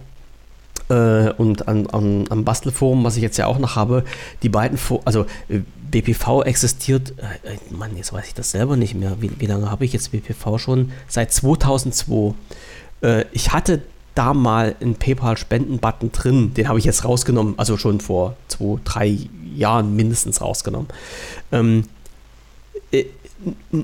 äh, 0.89 1.31
und 1.33 1.69
an, 1.69 1.87
an, 1.89 2.25
am 2.31 2.45
Bastelforum, 2.45 3.05
was 3.05 3.17
ich 3.17 3.23
jetzt 3.23 3.37
ja 3.37 3.47
auch 3.47 3.59
noch 3.59 3.77
habe, 3.77 4.05
die 4.43 4.49
beiden, 4.49 4.79
also 5.05 5.27
äh, 5.49 5.61
BPV 5.91 6.43
existiert, 6.45 7.15
äh, 7.19 7.55
äh, 7.55 7.57
Mann, 7.71 7.97
jetzt 7.97 8.13
weiß 8.13 8.29
ich 8.29 8.35
das 8.35 8.51
selber 8.51 8.77
nicht 8.77 8.95
mehr. 8.95 9.17
Wie, 9.21 9.31
wie 9.39 9.47
lange 9.47 9.71
habe 9.71 9.85
ich 9.85 9.93
jetzt 9.93 10.13
BPV 10.13 10.59
schon? 10.59 10.93
Seit 11.09 11.33
2002. 11.33 12.35
Äh, 13.03 13.25
ich 13.33 13.53
hatte 13.53 13.83
da 14.15 14.33
mal 14.33 14.75
einen 14.81 14.95
PayPal-Spenden-Button 14.95 16.13
drin. 16.13 16.55
Den 16.55 16.69
habe 16.69 16.79
ich 16.79 16.85
jetzt 16.85 17.05
rausgenommen, 17.05 17.55
also 17.59 17.77
schon 17.77 18.01
vor 18.01 18.37
zwei, 18.49 18.79
drei 18.85 19.19
Jahren 19.55 19.95
mindestens 19.95 20.41
rausgenommen. 20.41 20.89
Ähm, 21.53 21.85
äh, 22.93 23.05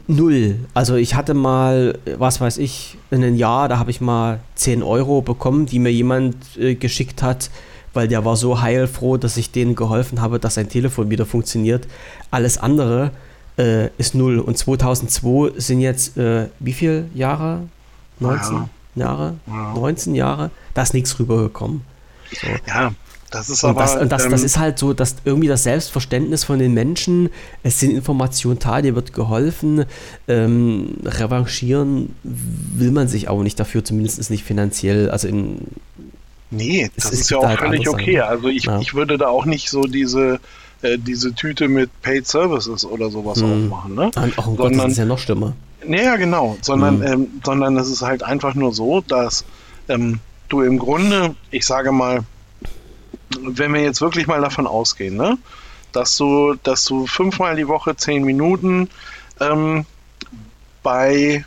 null. 0.06 0.56
Also 0.74 0.96
ich 0.96 1.14
hatte 1.14 1.34
mal, 1.34 1.98
was 2.16 2.40
weiß 2.40 2.58
ich, 2.58 2.96
in 3.10 3.22
einem 3.22 3.36
Jahr, 3.36 3.68
da 3.68 3.78
habe 3.78 3.90
ich 3.90 4.00
mal 4.00 4.40
10 4.54 4.82
Euro 4.82 5.20
bekommen, 5.20 5.66
die 5.66 5.78
mir 5.78 5.92
jemand 5.92 6.36
äh, 6.58 6.74
geschickt 6.74 7.22
hat 7.22 7.50
weil 7.94 8.08
der 8.08 8.24
war 8.24 8.36
so 8.36 8.60
heilfroh, 8.60 9.16
dass 9.16 9.36
ich 9.36 9.50
denen 9.50 9.74
geholfen 9.74 10.20
habe, 10.20 10.38
dass 10.38 10.54
sein 10.54 10.68
Telefon 10.68 11.10
wieder 11.10 11.26
funktioniert. 11.26 11.86
Alles 12.30 12.58
andere 12.58 13.10
äh, 13.58 13.88
ist 13.98 14.14
null. 14.14 14.38
Und 14.38 14.58
2002 14.58 15.60
sind 15.60 15.80
jetzt 15.80 16.16
äh, 16.16 16.48
wie 16.58 16.72
viele 16.72 17.06
Jahre? 17.14 17.60
19 18.20 18.54
ja. 18.54 18.68
Jahre? 18.94 19.34
Ja. 19.46 19.74
19 19.74 20.14
Jahre? 20.14 20.50
Da 20.74 20.82
ist 20.82 20.94
nichts 20.94 21.18
rübergekommen. 21.18 21.82
So. 22.32 22.46
Ja, 22.66 22.92
das 23.30 23.48
ist 23.48 23.64
und 23.64 23.70
aber. 23.70 23.80
Das, 23.82 23.96
und 23.96 24.12
das, 24.12 24.24
ähm, 24.24 24.30
das 24.30 24.42
ist 24.42 24.58
halt 24.58 24.78
so, 24.78 24.92
dass 24.92 25.16
irgendwie 25.24 25.48
das 25.48 25.64
Selbstverständnis 25.64 26.44
von 26.44 26.58
den 26.58 26.72
Menschen, 26.74 27.30
es 27.62 27.80
sind 27.80 27.90
Informationen 27.90 28.58
da, 28.58 28.80
dir 28.80 28.94
wird 28.94 29.12
geholfen. 29.12 29.84
Ähm, 30.28 30.96
revanchieren 31.04 32.14
will 32.22 32.90
man 32.90 33.08
sich 33.08 33.28
auch 33.28 33.42
nicht 33.42 33.58
dafür, 33.58 33.84
zumindest 33.84 34.30
nicht 34.30 34.44
finanziell. 34.44 35.10
Also 35.10 35.28
in 35.28 35.58
Nee, 36.52 36.90
das 36.96 37.06
ist, 37.06 37.20
ist 37.22 37.30
ja 37.30 37.38
auch 37.38 37.46
halt 37.46 37.58
völlig 37.58 37.88
okay. 37.88 38.18
Sein. 38.18 38.28
Also 38.28 38.48
ich, 38.48 38.64
ja. 38.64 38.78
ich 38.78 38.94
würde 38.94 39.16
da 39.16 39.28
auch 39.28 39.46
nicht 39.46 39.70
so 39.70 39.82
diese, 39.82 40.38
äh, 40.82 40.98
diese 40.98 41.34
Tüte 41.34 41.68
mit 41.68 41.90
Paid 42.02 42.26
Services 42.26 42.84
oder 42.84 43.10
sowas 43.10 43.40
hm. 43.40 43.64
aufmachen. 43.64 43.94
Ne? 43.94 44.10
Auch 44.36 44.46
oh 44.46 44.54
Gott, 44.54 44.74
das 44.76 44.92
ist 44.92 44.98
ja 44.98 45.06
noch 45.06 45.18
schlimmer. 45.18 45.54
Naja, 45.84 46.16
genau. 46.16 46.58
Sondern, 46.60 47.02
hm. 47.02 47.12
ähm, 47.12 47.26
sondern 47.42 47.76
es 47.78 47.88
ist 47.88 48.02
halt 48.02 48.22
einfach 48.22 48.54
nur 48.54 48.72
so, 48.74 49.00
dass 49.00 49.44
ähm, 49.88 50.20
du 50.48 50.60
im 50.60 50.78
Grunde, 50.78 51.34
ich 51.50 51.64
sage 51.64 51.90
mal, 51.90 52.24
wenn 53.40 53.72
wir 53.72 53.80
jetzt 53.80 54.02
wirklich 54.02 54.26
mal 54.26 54.40
davon 54.42 54.66
ausgehen, 54.66 55.16
ne, 55.16 55.38
dass 55.92 56.16
du, 56.18 56.54
dass 56.62 56.84
du 56.84 57.06
fünfmal 57.06 57.56
die 57.56 57.66
Woche 57.66 57.96
zehn 57.96 58.24
Minuten 58.24 58.90
ähm, 59.40 59.86
bei 60.82 61.44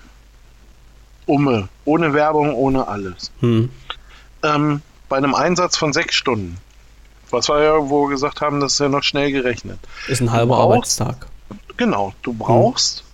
Umme, 1.28 1.70
ohne 1.86 2.14
Werbung, 2.14 2.54
ohne 2.56 2.88
alles. 2.88 3.32
Hm. 3.42 3.70
Ähm, 4.44 4.82
bei 5.16 5.20
einem 5.20 5.34
Einsatz 5.34 5.78
von 5.78 5.94
sechs 5.94 6.14
Stunden, 6.14 6.58
was 7.30 7.48
wir 7.48 7.64
ja 7.64 7.90
wo 7.90 8.08
gesagt 8.08 8.42
haben, 8.42 8.60
das 8.60 8.74
ist 8.74 8.80
ja 8.80 8.90
noch 8.90 9.02
schnell 9.02 9.32
gerechnet. 9.32 9.80
Ist 10.10 10.20
ein 10.20 10.30
halber 10.30 10.58
brauchst, 10.58 11.00
Arbeitstag. 11.00 11.28
Genau, 11.78 12.14
du 12.22 12.34
brauchst 12.34 13.06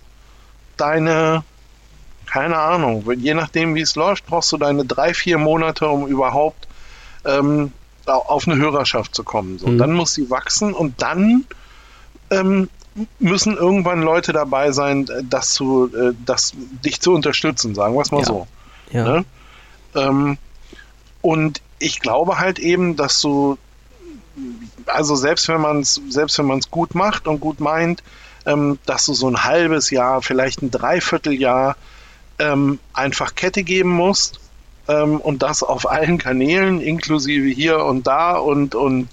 deine, 0.76 1.44
keine 2.26 2.58
Ahnung, 2.58 3.08
je 3.18 3.34
nachdem 3.34 3.76
wie 3.76 3.82
es 3.82 3.94
läuft, 3.94 4.26
brauchst 4.26 4.50
du 4.50 4.56
deine 4.56 4.84
drei, 4.84 5.14
vier 5.14 5.38
Monate, 5.38 5.86
um 5.86 6.08
überhaupt 6.08 6.66
ähm, 7.24 7.70
auf 8.06 8.48
eine 8.48 8.56
Hörerschaft 8.56 9.14
zu 9.14 9.22
kommen. 9.22 9.60
So. 9.60 9.68
Mhm. 9.68 9.78
Dann 9.78 9.92
muss 9.92 10.14
sie 10.14 10.28
wachsen 10.28 10.74
und 10.74 11.00
dann 11.00 11.44
ähm, 12.30 12.68
müssen 13.20 13.56
irgendwann 13.56 14.02
Leute 14.02 14.32
dabei 14.32 14.72
sein, 14.72 15.06
äh, 15.06 15.22
das 15.22 15.52
zu, 15.52 15.88
äh, 15.94 16.14
das, 16.26 16.52
dich 16.84 17.00
zu 17.00 17.12
unterstützen, 17.12 17.76
sagen 17.76 17.94
wir 17.94 18.00
es 18.00 18.10
mal 18.10 18.22
ja. 18.22 18.24
so. 18.24 18.48
Ja. 18.90 19.04
Ne? 19.04 19.24
Ähm, 19.94 20.38
und 21.20 21.62
ich 21.82 22.00
glaube 22.00 22.38
halt 22.38 22.58
eben, 22.58 22.96
dass 22.96 23.20
du, 23.20 23.58
also 24.86 25.16
selbst 25.16 25.48
wenn 25.48 25.60
man 25.60 25.80
es, 25.80 26.00
selbst 26.08 26.38
wenn 26.38 26.46
man 26.46 26.58
es 26.58 26.70
gut 26.70 26.94
macht 26.94 27.26
und 27.26 27.40
gut 27.40 27.60
meint, 27.60 28.02
ähm, 28.46 28.78
dass 28.86 29.06
du 29.06 29.14
so 29.14 29.28
ein 29.28 29.44
halbes 29.44 29.90
Jahr, 29.90 30.22
vielleicht 30.22 30.62
ein 30.62 30.70
Dreivierteljahr 30.70 31.76
ähm, 32.38 32.78
einfach 32.92 33.34
Kette 33.34 33.62
geben 33.62 33.90
musst 33.90 34.40
ähm, 34.88 35.20
und 35.20 35.42
das 35.42 35.62
auf 35.62 35.90
allen 35.90 36.18
Kanälen, 36.18 36.80
inklusive 36.80 37.48
hier 37.48 37.84
und 37.84 38.06
da 38.06 38.36
und, 38.36 38.74
und 38.74 39.08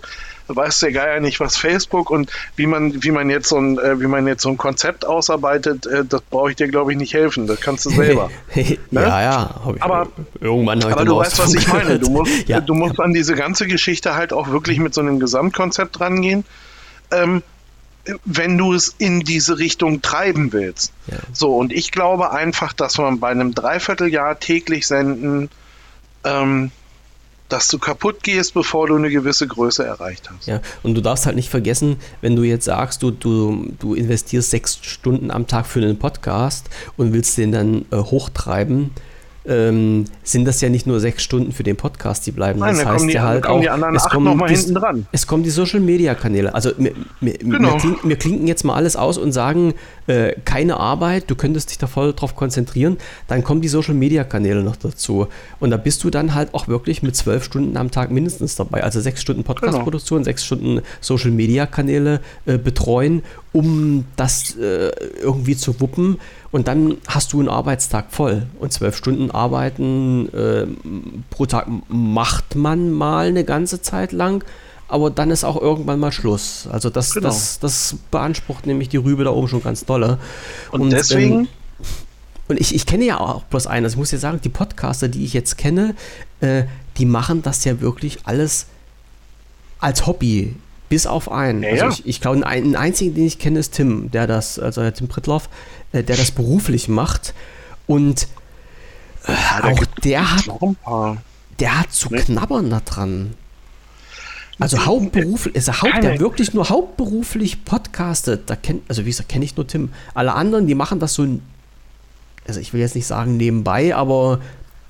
weiß 0.55 0.79
der 0.79 0.91
Geier 0.91 1.19
nicht, 1.19 1.39
was 1.39 1.57
Facebook 1.57 2.09
und 2.09 2.31
wie 2.55 2.67
man, 2.67 3.03
wie 3.03 3.11
man 3.11 3.29
jetzt 3.29 3.49
so 3.49 3.57
ein, 3.57 3.77
äh, 3.79 3.99
wie 3.99 4.07
man 4.07 4.27
jetzt 4.27 4.43
so 4.43 4.49
ein 4.49 4.57
Konzept 4.57 5.05
ausarbeitet, 5.05 5.85
äh, 5.85 6.05
das 6.05 6.21
brauche 6.21 6.51
ich 6.51 6.55
dir, 6.55 6.67
glaube 6.67 6.91
ich, 6.91 6.97
nicht 6.97 7.13
helfen. 7.13 7.47
Das 7.47 7.59
kannst 7.59 7.85
du 7.85 7.89
selber. 7.89 8.29
ne? 8.55 8.77
Ja, 8.91 9.21
ja. 9.21 9.61
Ich, 9.75 9.83
aber 9.83 10.07
irgendwann 10.39 10.83
aber 10.83 11.05
du 11.05 11.17
weißt, 11.17 11.39
was 11.39 11.53
ich 11.53 11.67
meine. 11.67 11.99
Du 11.99 12.09
musst, 12.09 12.31
ja. 12.47 12.61
du 12.61 12.73
musst 12.73 12.99
an 12.99 13.13
diese 13.13 13.35
ganze 13.35 13.67
Geschichte 13.67 14.15
halt 14.15 14.33
auch 14.33 14.49
wirklich 14.49 14.79
mit 14.79 14.93
so 14.93 15.01
einem 15.01 15.19
Gesamtkonzept 15.19 15.99
rangehen. 15.99 16.45
Ähm, 17.11 17.43
wenn 18.25 18.57
du 18.57 18.73
es 18.73 18.95
in 18.97 19.19
diese 19.19 19.59
Richtung 19.59 20.01
treiben 20.01 20.53
willst. 20.53 20.93
Ja. 21.07 21.17
So, 21.33 21.55
und 21.55 21.71
ich 21.73 21.91
glaube 21.91 22.31
einfach, 22.31 22.73
dass 22.73 22.97
man 22.97 23.19
bei 23.19 23.29
einem 23.29 23.53
Dreivierteljahr 23.53 24.39
täglich 24.39 24.87
senden 24.87 25.49
ähm, 26.23 26.71
dass 27.49 27.67
du 27.67 27.79
kaputt 27.79 28.23
gehst, 28.23 28.53
bevor 28.53 28.87
du 28.87 28.95
eine 28.95 29.09
gewisse 29.09 29.47
Größe 29.47 29.83
erreicht 29.83 30.29
hast. 30.29 30.47
Ja, 30.47 30.61
und 30.83 30.95
du 30.95 31.01
darfst 31.01 31.25
halt 31.25 31.35
nicht 31.35 31.49
vergessen, 31.49 31.97
wenn 32.21 32.35
du 32.35 32.43
jetzt 32.43 32.65
sagst, 32.65 33.03
du, 33.03 33.11
du, 33.11 33.71
du 33.79 33.95
investierst 33.95 34.51
sechs 34.51 34.79
Stunden 34.81 35.31
am 35.31 35.47
Tag 35.47 35.65
für 35.65 35.81
einen 35.81 35.99
Podcast 35.99 36.69
und 36.95 37.11
willst 37.11 37.37
den 37.37 37.51
dann 37.51 37.85
äh, 37.91 37.97
hochtreiben, 37.97 38.91
ähm, 39.49 40.05
sind 40.23 40.45
das 40.45 40.61
ja 40.61 40.69
nicht 40.69 40.85
nur 40.85 40.99
sechs 40.99 41.23
Stunden 41.23 41.51
für 41.51 41.63
den 41.63 41.75
Podcast, 41.75 42.25
die 42.27 42.31
bleiben. 42.31 42.59
Nein, 42.59 42.75
das 42.75 42.85
heißt 42.85 43.09
die, 43.09 43.13
ja 43.13 43.23
halt 43.23 43.47
auch, 43.47 43.61
es 43.61 44.03
kommen, 44.05 44.41
die, 44.47 44.73
dran. 44.73 45.07
Es 45.11 45.25
kommen 45.25 45.41
die 45.41 45.49
Social 45.49 45.79
Media 45.79 46.13
Kanäle. 46.13 46.53
Also 46.53 46.71
wir, 46.77 46.93
wir, 47.19 47.33
genau. 47.33 47.73
wir, 47.73 47.77
klinken, 47.79 48.09
wir, 48.09 48.15
klinken, 48.15 48.47
jetzt 48.47 48.63
mal 48.63 48.75
alles 48.75 48.95
aus 48.95 49.17
und 49.17 49.31
sagen, 49.31 49.73
äh, 50.05 50.33
keine 50.45 50.77
Arbeit, 50.77 51.25
du 51.31 51.35
könntest 51.35 51.71
dich 51.71 51.79
da 51.79 51.87
voll 51.87 52.13
drauf 52.13 52.35
konzentrieren. 52.35 52.97
Dann 53.27 53.43
kommen 53.43 53.61
die 53.61 53.67
Social 53.67 53.95
Media 53.95 54.23
Kanäle 54.23 54.61
noch 54.61 54.75
dazu. 54.75 55.27
Und 55.59 55.71
da 55.71 55.77
bist 55.77 56.03
du 56.03 56.11
dann 56.11 56.35
halt 56.35 56.53
auch 56.53 56.67
wirklich 56.67 57.01
mit 57.01 57.15
zwölf 57.15 57.43
Stunden 57.43 57.75
am 57.75 57.89
Tag 57.89 58.11
mindestens 58.11 58.55
dabei. 58.55 58.83
Also 58.83 59.01
sechs 59.01 59.21
Stunden 59.21 59.43
Podcast-Produktion, 59.43 60.19
genau. 60.19 60.25
sechs 60.25 60.45
Stunden 60.45 60.81
Social 61.01 61.31
Media 61.31 61.65
Kanäle 61.65 62.21
äh, 62.45 62.59
betreuen, 62.59 63.23
um 63.51 64.05
das 64.15 64.55
äh, 64.57 64.91
irgendwie 65.21 65.57
zu 65.57 65.81
wuppen. 65.81 66.19
Und 66.51 66.67
dann 66.67 66.97
hast 67.07 67.33
du 67.33 67.39
einen 67.39 67.49
Arbeitstag 67.49 68.07
voll. 68.09 68.47
Und 68.59 68.73
zwölf 68.73 68.95
Stunden 68.95 69.29
arbeiten 69.29 70.29
äh, 70.33 70.65
pro 71.29 71.45
Tag 71.45 71.67
macht 71.87 72.55
man 72.55 72.91
mal 72.91 73.27
eine 73.27 73.43
ganze 73.43 73.81
Zeit 73.81 74.11
lang. 74.11 74.43
Aber 74.87 75.11
dann 75.11 75.29
ist 75.29 75.43
auch 75.43 75.61
irgendwann 75.61 75.99
mal 75.99 76.11
Schluss. 76.11 76.67
Also 76.71 76.89
das, 76.89 77.13
genau. 77.13 77.27
das, 77.27 77.59
das 77.59 77.95
beansprucht 78.09 78.65
nämlich 78.65 78.89
die 78.89 78.97
Rübe 78.97 79.23
da 79.23 79.29
oben 79.29 79.47
schon 79.47 79.61
ganz 79.61 79.85
dolle. 79.85 80.17
Und, 80.71 80.81
und 80.81 80.89
deswegen. 80.89 81.41
Ähm, 81.41 81.47
und 82.47 82.59
ich, 82.59 82.73
ich 82.73 82.87
kenne 82.87 83.05
ja 83.05 83.19
auch 83.19 83.43
bloß 83.43 83.67
einen. 83.67 83.85
Also 83.85 83.93
ich 83.93 83.99
muss 83.99 84.11
ja 84.11 84.17
sagen, 84.17 84.41
die 84.43 84.49
Podcaster, 84.49 85.07
die 85.07 85.23
ich 85.23 85.33
jetzt 85.33 85.59
kenne, 85.59 85.93
äh, 86.41 86.63
die 86.97 87.05
machen 87.05 87.43
das 87.43 87.63
ja 87.63 87.79
wirklich 87.79 88.19
alles 88.23 88.65
als 89.79 90.07
Hobby. 90.07 90.55
Bis 90.89 91.05
auf 91.05 91.31
einen. 91.31 91.61
Ja, 91.61 91.85
also 91.85 91.99
ich, 91.99 92.07
ich 92.07 92.21
glaube, 92.21 92.43
einen 92.47 92.75
einzigen, 92.75 93.13
den 93.13 93.27
ich 93.27 93.37
kenne, 93.37 93.59
ist 93.59 93.75
Tim, 93.75 94.09
der 94.09 94.25
das, 94.25 94.57
also 94.57 94.89
Tim 94.89 95.07
Pritloff, 95.07 95.45
äh, 95.45 95.78
der 95.93 96.03
das 96.03 96.31
beruflich 96.31 96.87
macht. 96.87 97.33
Und 97.87 98.27
äh, 99.25 99.31
ja, 99.31 99.63
auch 99.63 99.85
der 100.03 100.35
hat, 100.35 100.45
der 101.59 101.79
hat 101.79 101.91
zu 101.91 102.09
nee. 102.11 102.21
knabbern 102.21 102.69
da 102.69 102.79
dran. 102.81 103.33
Also 104.59 104.85
hauptberuflich, 104.85 105.55
ist 105.55 105.69
er 105.69 105.81
Haupt, 105.81 106.03
der 106.03 106.19
wirklich 106.19 106.53
nur 106.53 106.67
hauptberuflich 106.67 107.63
podcastet. 107.63 108.49
Da 108.49 108.57
kennt, 108.57 108.89
also 108.89 109.05
wie 109.05 109.09
gesagt, 109.09 109.29
kenne 109.29 109.45
ich 109.45 109.55
nur 109.55 109.65
Tim. 109.65 109.89
Alle 110.13 110.33
anderen, 110.33 110.67
die 110.67 110.75
machen 110.75 110.99
das 110.99 111.13
so, 111.13 111.25
also 112.45 112.59
ich 112.59 112.73
will 112.73 112.81
jetzt 112.81 112.95
nicht 112.95 113.07
sagen 113.07 113.37
nebenbei, 113.37 113.95
aber 113.95 114.41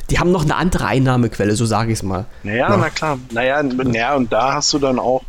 die 0.09 0.17
haben 0.17 0.31
noch 0.31 0.43
eine 0.43 0.55
andere 0.55 0.87
Einnahmequelle, 0.87 1.55
so 1.55 1.67
sage 1.67 1.91
ich 1.91 1.99
es 1.99 2.03
mal. 2.03 2.25
Naja, 2.41 2.69
ja. 2.69 2.77
na 2.77 2.89
klar. 2.89 3.19
Naja, 3.31 3.61
naja, 3.61 4.15
und 4.15 4.33
da 4.33 4.55
hast 4.55 4.73
du 4.73 4.79
dann 4.79 4.97
auch, 4.97 5.21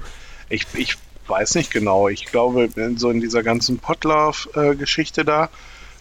ich, 0.49 0.67
ich 0.73 0.97
weiß 1.31 1.55
nicht 1.55 1.71
genau, 1.71 2.09
ich 2.09 2.27
glaube, 2.27 2.69
so 2.97 3.11
in 3.11 3.21
dieser 3.21 3.43
ganzen 3.43 3.79
Potlove-Geschichte 3.79 5.25
da, 5.25 5.49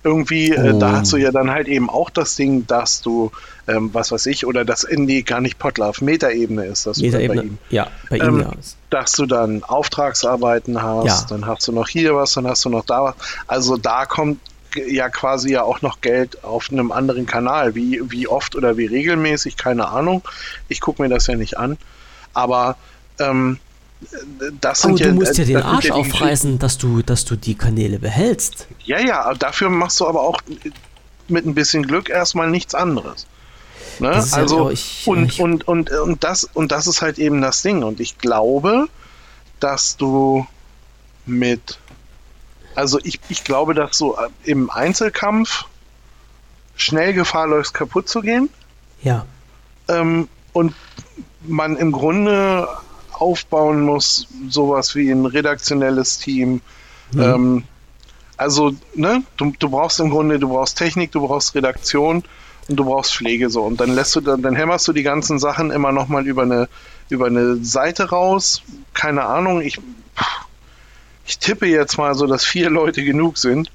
irgendwie, 0.04 0.54
oh. 0.58 0.62
äh, 0.62 0.80
da 0.80 0.94
hast 0.94 1.12
du 1.12 1.18
oh. 1.18 1.20
ja 1.20 1.32
dann 1.32 1.52
halt 1.52 1.68
eben 1.68 1.90
auch 1.90 2.10
das 2.10 2.36
Ding, 2.36 2.66
dass 2.68 3.02
du, 3.02 3.32
ähm, 3.68 3.90
was 3.94 4.12
weiß 4.12 4.26
ich, 4.28 4.46
oder 4.46 4.66
das 4.66 4.84
Indie 4.84 5.24
gar 5.24 5.42
nicht 5.42 5.60
Potlove, 5.60 6.04
Metaebene 6.04 6.66
ist 6.66 6.86
das 6.86 6.98
Metaebene, 7.00 7.42
bei 7.42 7.48
ihm. 7.48 7.58
Ja, 7.70 7.88
bei 8.10 8.18
ihm 8.18 8.24
ähm, 8.24 8.40
ja. 8.42 8.52
Dass 8.90 9.12
du 9.14 9.26
dann 9.26 9.64
Auftragsarbeiten 9.64 10.82
hast, 10.82 11.30
ja. 11.30 11.38
dann 11.38 11.46
hast 11.46 11.68
du 11.68 11.72
noch 11.72 11.88
hier 11.88 12.16
was, 12.16 12.34
dann 12.34 12.48
hast 12.48 12.66
du 12.66 12.70
noch 12.70 12.86
da 12.86 13.04
was. 13.04 13.16
Also 13.48 13.78
da 13.78 14.06
kommt 14.06 14.40
ja 14.76 15.10
quasi 15.10 15.52
ja 15.52 15.64
auch 15.64 15.82
noch 15.82 16.02
Geld 16.02 16.44
auf 16.44 16.72
einem 16.72 16.92
anderen 16.92 17.26
Kanal. 17.26 17.76
Wie, 17.76 18.02
wie 18.06 18.28
oft 18.28 18.56
oder 18.56 18.78
wie 18.78 18.86
regelmäßig, 18.86 19.58
keine 19.58 19.90
Ahnung. 19.90 20.22
Ich 20.68 20.80
gucke 20.80 21.02
mir 21.02 21.10
das 21.10 21.28
ja 21.28 21.36
nicht 21.36 21.58
an. 21.58 21.78
Aber 22.34 22.78
ähm, 23.20 23.60
das 24.62 24.86
Aber 24.86 24.96
du 24.96 25.04
ja, 25.04 25.14
musst 25.14 25.38
ja 25.38 25.46
den 25.46 25.58
Arsch 25.58 25.86
ja 25.86 25.94
aufreißen, 25.94 26.60
dass 26.60 26.78
du, 26.78 27.02
dass 27.02 27.26
du 27.26 27.36
die 27.36 27.56
Kanäle 27.56 28.00
behältst. 28.00 28.68
Ja, 28.86 29.00
ja, 29.00 29.34
dafür 29.34 29.70
machst 29.70 30.00
du 30.00 30.08
aber 30.08 30.22
auch 30.22 30.42
mit 31.28 31.46
ein 31.46 31.54
bisschen 31.54 31.84
Glück 31.84 32.10
erstmal 32.10 32.50
nichts 32.50 32.74
anderes. 32.74 33.28
Ne? 34.00 34.10
Also, 34.10 34.68
ja 34.68 34.72
ich, 34.72 35.04
und, 35.06 35.26
ich, 35.26 35.42
und, 35.42 35.68
und, 35.68 35.92
und, 35.92 36.24
das, 36.24 36.46
und 36.46 36.72
das 36.72 36.88
ist 36.88 37.02
halt 37.02 37.20
eben 37.20 37.42
das 37.42 37.62
Ding. 37.62 37.84
Und 37.84 38.00
ich 38.00 38.18
glaube, 38.18 38.88
dass 39.60 39.98
du 39.98 40.48
mit, 41.26 41.78
also 42.76 43.00
ich, 43.04 43.20
ich 43.28 43.44
glaube, 43.44 43.74
dass 43.74 43.98
du 43.98 44.16
im 44.44 44.70
Einzelkampf 44.70 45.66
schnell 46.76 47.14
Gefahr 47.14 47.48
läufst, 47.48 47.74
kaputt 47.74 48.08
zu 48.08 48.22
gehen. 48.22 48.50
Ja. 49.02 49.26
Ähm, 49.90 50.30
und 50.54 50.74
man 51.42 51.76
im 51.76 51.92
Grunde 51.92 52.68
aufbauen 53.20 53.82
muss, 53.82 54.28
sowas 54.50 54.96
wie 54.96 55.10
ein 55.10 55.26
redaktionelles 55.26 56.18
Team. 56.18 56.62
Mhm. 57.12 57.22
Ähm, 57.22 57.64
also, 58.38 58.72
ne, 58.96 59.24
du, 59.38 59.54
du 59.60 59.70
brauchst 59.70 60.00
im 60.00 60.10
Grunde, 60.10 60.40
du 60.40 60.50
brauchst 60.50 60.78
Technik, 60.78 61.12
du 61.12 61.28
brauchst 61.28 61.56
Redaktion 61.56 62.24
und 62.70 62.76
du 62.78 62.86
brauchst 62.86 63.16
Pflege 63.16 63.50
so. 63.50 63.64
Und 63.64 63.82
dann 63.82 63.94
lässt 63.94 64.16
du 64.16 64.22
dann, 64.22 64.42
dann 64.42 64.56
hämmerst 64.56 64.88
du 64.88 64.94
die 64.94 65.04
ganzen 65.04 65.40
Sachen 65.40 65.72
immer 65.72 65.92
nochmal 65.92 66.26
über 66.26 66.44
eine, 66.44 66.70
über 67.10 67.26
eine 67.26 67.58
Seite 67.64 68.10
raus. 68.10 68.62
Keine 68.94 69.26
Ahnung, 69.26 69.62
ich, 69.62 69.80
ich 71.26 71.40
tippe 71.40 71.66
jetzt 71.66 71.98
mal 71.98 72.16
so, 72.16 72.28
dass 72.28 72.46
vier 72.46 72.70
Leute 72.70 73.04
genug 73.04 73.38
sind. 73.38 73.72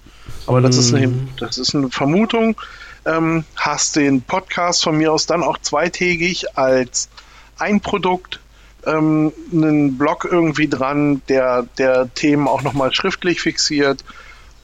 Aber 0.47 0.61
das, 0.61 0.78
ist, 0.78 0.95
eine, 0.95 1.09
mhm. 1.09 1.28
das 1.38 1.59
ist 1.59 1.74
eine 1.74 1.90
Vermutung. 1.90 2.57
Ähm, 3.05 3.45
hast 3.57 3.97
den 3.97 4.22
Podcast 4.22 4.82
von 4.82 4.97
mir 4.97 5.12
aus 5.12 5.26
dann 5.26 5.42
auch 5.42 5.59
zweitägig 5.59 6.57
als 6.57 7.11
ein 7.59 7.80
Produkt 7.80 8.40
ähm, 8.87 9.32
einen 9.53 9.99
Blog 9.99 10.26
irgendwie 10.30 10.68
dran, 10.68 11.22
der, 11.28 11.66
der 11.78 12.12
Themen 12.14 12.49
auch 12.49 12.62
nochmal 12.62 12.93
schriftlich 12.93 13.41
fixiert 13.41 14.05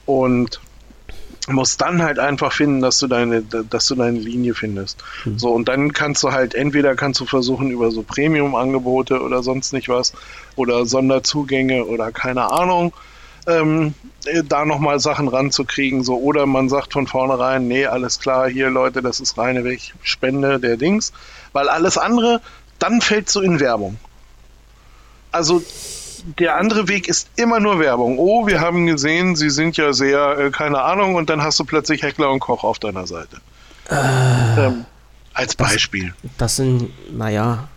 und 0.05 0.59
muss 1.47 1.77
dann 1.77 2.03
halt 2.03 2.19
einfach 2.19 2.53
finden, 2.53 2.81
dass 2.81 2.99
du 2.99 3.07
deine, 3.07 3.41
dass 3.41 3.87
du 3.87 3.95
deine 3.95 4.19
Linie 4.19 4.53
findest. 4.53 5.03
Mhm. 5.25 5.39
So, 5.39 5.51
und 5.51 5.67
dann 5.67 5.91
kannst 5.93 6.23
du 6.23 6.31
halt, 6.31 6.53
entweder 6.53 6.95
kannst 6.95 7.19
du 7.19 7.25
versuchen, 7.25 7.71
über 7.71 7.91
so 7.91 8.03
Premium-Angebote 8.03 9.21
oder 9.21 9.41
sonst 9.41 9.73
nicht 9.73 9.89
was 9.89 10.13
oder 10.55 10.85
Sonderzugänge 10.85 11.85
oder 11.85 12.11
keine 12.11 12.51
Ahnung, 12.51 12.93
ähm, 13.47 13.95
da 14.47 14.65
nochmal 14.65 14.99
Sachen 14.99 15.27
ranzukriegen, 15.27 16.03
so, 16.03 16.17
oder 16.17 16.45
man 16.45 16.69
sagt 16.69 16.93
von 16.93 17.07
vornherein, 17.07 17.67
nee, 17.67 17.87
alles 17.87 18.19
klar, 18.19 18.47
hier 18.47 18.69
Leute, 18.69 19.01
das 19.01 19.19
ist 19.19 19.37
reine 19.37 19.63
Weg, 19.63 19.93
Spende 20.03 20.59
der 20.59 20.77
Dings, 20.77 21.11
weil 21.53 21.69
alles 21.69 21.97
andere, 21.97 22.41
dann 22.77 23.01
fällt 23.01 23.29
so 23.29 23.41
in 23.41 23.59
Werbung 23.59 23.97
also 25.31 25.61
der 26.39 26.57
andere 26.57 26.87
Weg 26.87 27.07
ist 27.07 27.29
immer 27.35 27.59
nur 27.59 27.79
Werbung. 27.79 28.19
Oh, 28.19 28.45
wir 28.45 28.59
haben 28.59 28.85
gesehen, 28.85 29.35
sie 29.35 29.49
sind 29.49 29.77
ja 29.77 29.93
sehr, 29.93 30.37
äh, 30.37 30.51
keine 30.51 30.81
Ahnung, 30.81 31.15
und 31.15 31.29
dann 31.29 31.41
hast 31.41 31.59
du 31.59 31.65
plötzlich 31.65 32.03
Heckler 32.03 32.29
und 32.31 32.39
Koch 32.39 32.63
auf 32.63 32.79
deiner 32.79 33.07
Seite. 33.07 33.37
Äh, 33.89 34.67
ähm, 34.67 34.85
als 35.33 35.55
Beispiel. 35.55 36.13
Das, 36.37 36.57
sind, 36.57 36.89
naja, 37.15 37.67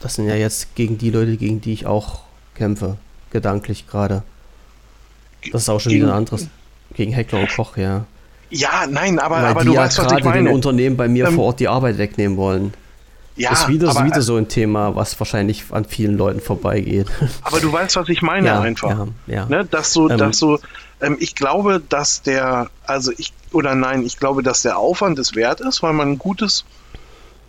das 0.00 0.14
sind 0.14 0.28
ja 0.28 0.34
jetzt 0.34 0.74
gegen 0.74 0.98
die 0.98 1.10
Leute, 1.10 1.36
gegen 1.36 1.60
die 1.60 1.72
ich 1.72 1.86
auch 1.86 2.20
kämpfe, 2.54 2.96
gedanklich 3.30 3.86
gerade. 3.88 4.22
Das 5.50 5.62
ist 5.62 5.68
auch 5.68 5.80
schon 5.80 5.90
gegen, 5.90 6.04
wieder 6.04 6.12
ein 6.12 6.18
anderes. 6.18 6.48
Gegen 6.94 7.12
Heckler 7.12 7.40
und 7.40 7.54
Koch, 7.54 7.76
ja. 7.76 8.04
Ja, 8.50 8.86
nein, 8.88 9.18
aber, 9.18 9.36
Weil 9.36 9.44
aber 9.46 9.60
die 9.62 9.68
du 9.68 9.74
ja 9.74 9.80
weißt, 9.80 9.98
was 9.98 10.04
ich 10.04 10.10
gerade 10.18 10.38
den 10.38 10.44
meine. 10.44 10.54
Unternehmen 10.54 10.96
bei 10.96 11.08
mir 11.08 11.26
Ähm, 11.26 11.36
vor 11.36 11.46
Ort 11.46 11.60
die 11.60 11.68
Arbeit 11.68 11.96
wegnehmen 11.96 12.36
wollen. 12.36 12.74
Ja, 13.36 13.52
ist 13.52 13.68
wieder, 13.68 13.90
aber, 13.90 14.04
wieder 14.04 14.20
so 14.20 14.36
ein 14.36 14.48
Thema, 14.48 14.94
was 14.94 15.18
wahrscheinlich 15.18 15.64
an 15.70 15.84
vielen 15.84 16.18
Leuten 16.18 16.40
vorbeigeht. 16.40 17.06
aber 17.42 17.60
du 17.60 17.72
weißt, 17.72 17.96
was 17.96 18.08
ich 18.08 18.20
meine 18.20 18.48
ja, 18.48 18.60
einfach. 18.60 18.90
ja, 18.90 19.06
ja. 19.26 19.46
Ne, 19.46 19.64
dass 19.64 19.92
so, 19.92 20.10
Ähm, 20.10 20.18
dass 20.18 20.38
so, 20.38 20.58
ähm, 21.00 21.16
ich 21.18 21.34
glaube, 21.34 21.82
dass 21.88 22.22
der, 22.22 22.70
also 22.86 23.12
ich, 23.16 23.32
oder 23.52 23.74
nein, 23.74 24.04
ich 24.04 24.18
glaube, 24.18 24.42
dass 24.42 24.62
der 24.62 24.78
Aufwand 24.78 25.18
es 25.18 25.34
wert 25.34 25.60
ist, 25.60 25.82
weil 25.82 25.94
man 25.94 26.12
ein 26.12 26.18
gutes, 26.18 26.64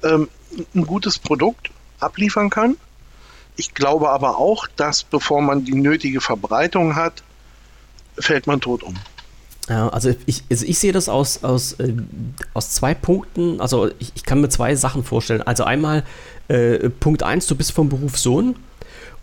ähm, 0.03 0.29
ein 0.73 0.86
gutes 0.86 1.19
Produkt 1.19 1.69
abliefern 1.99 2.49
kann. 2.49 2.77
Ich 3.55 3.73
glaube 3.73 4.09
aber 4.09 4.38
auch, 4.38 4.67
dass 4.75 5.03
bevor 5.03 5.41
man 5.41 5.65
die 5.65 5.75
nötige 5.75 6.21
Verbreitung 6.21 6.95
hat, 6.95 7.23
fällt 8.17 8.47
man 8.47 8.61
tot 8.61 8.84
um. 8.84 8.95
Also 9.68 10.14
ich, 10.26 10.43
also 10.51 10.66
ich 10.66 10.78
sehe 10.78 10.91
das 10.91 11.07
aus, 11.07 11.43
aus, 11.43 11.74
äh, 11.74 11.93
aus 12.53 12.72
zwei 12.72 12.93
Punkten. 12.93 13.61
Also 13.61 13.89
ich, 13.99 14.11
ich 14.16 14.24
kann 14.24 14.41
mir 14.41 14.49
zwei 14.49 14.76
Sachen 14.76 15.03
vorstellen. 15.03 15.41
Also 15.41 15.64
einmal 15.64 16.03
äh, 16.49 16.89
Punkt 16.89 17.24
eins, 17.24 17.47
du 17.47 17.55
bist 17.55 17.72
vom 17.72 17.88
Beruf 17.88 18.18
Sohn 18.18 18.55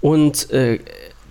und 0.00 0.50
äh, 0.50 0.78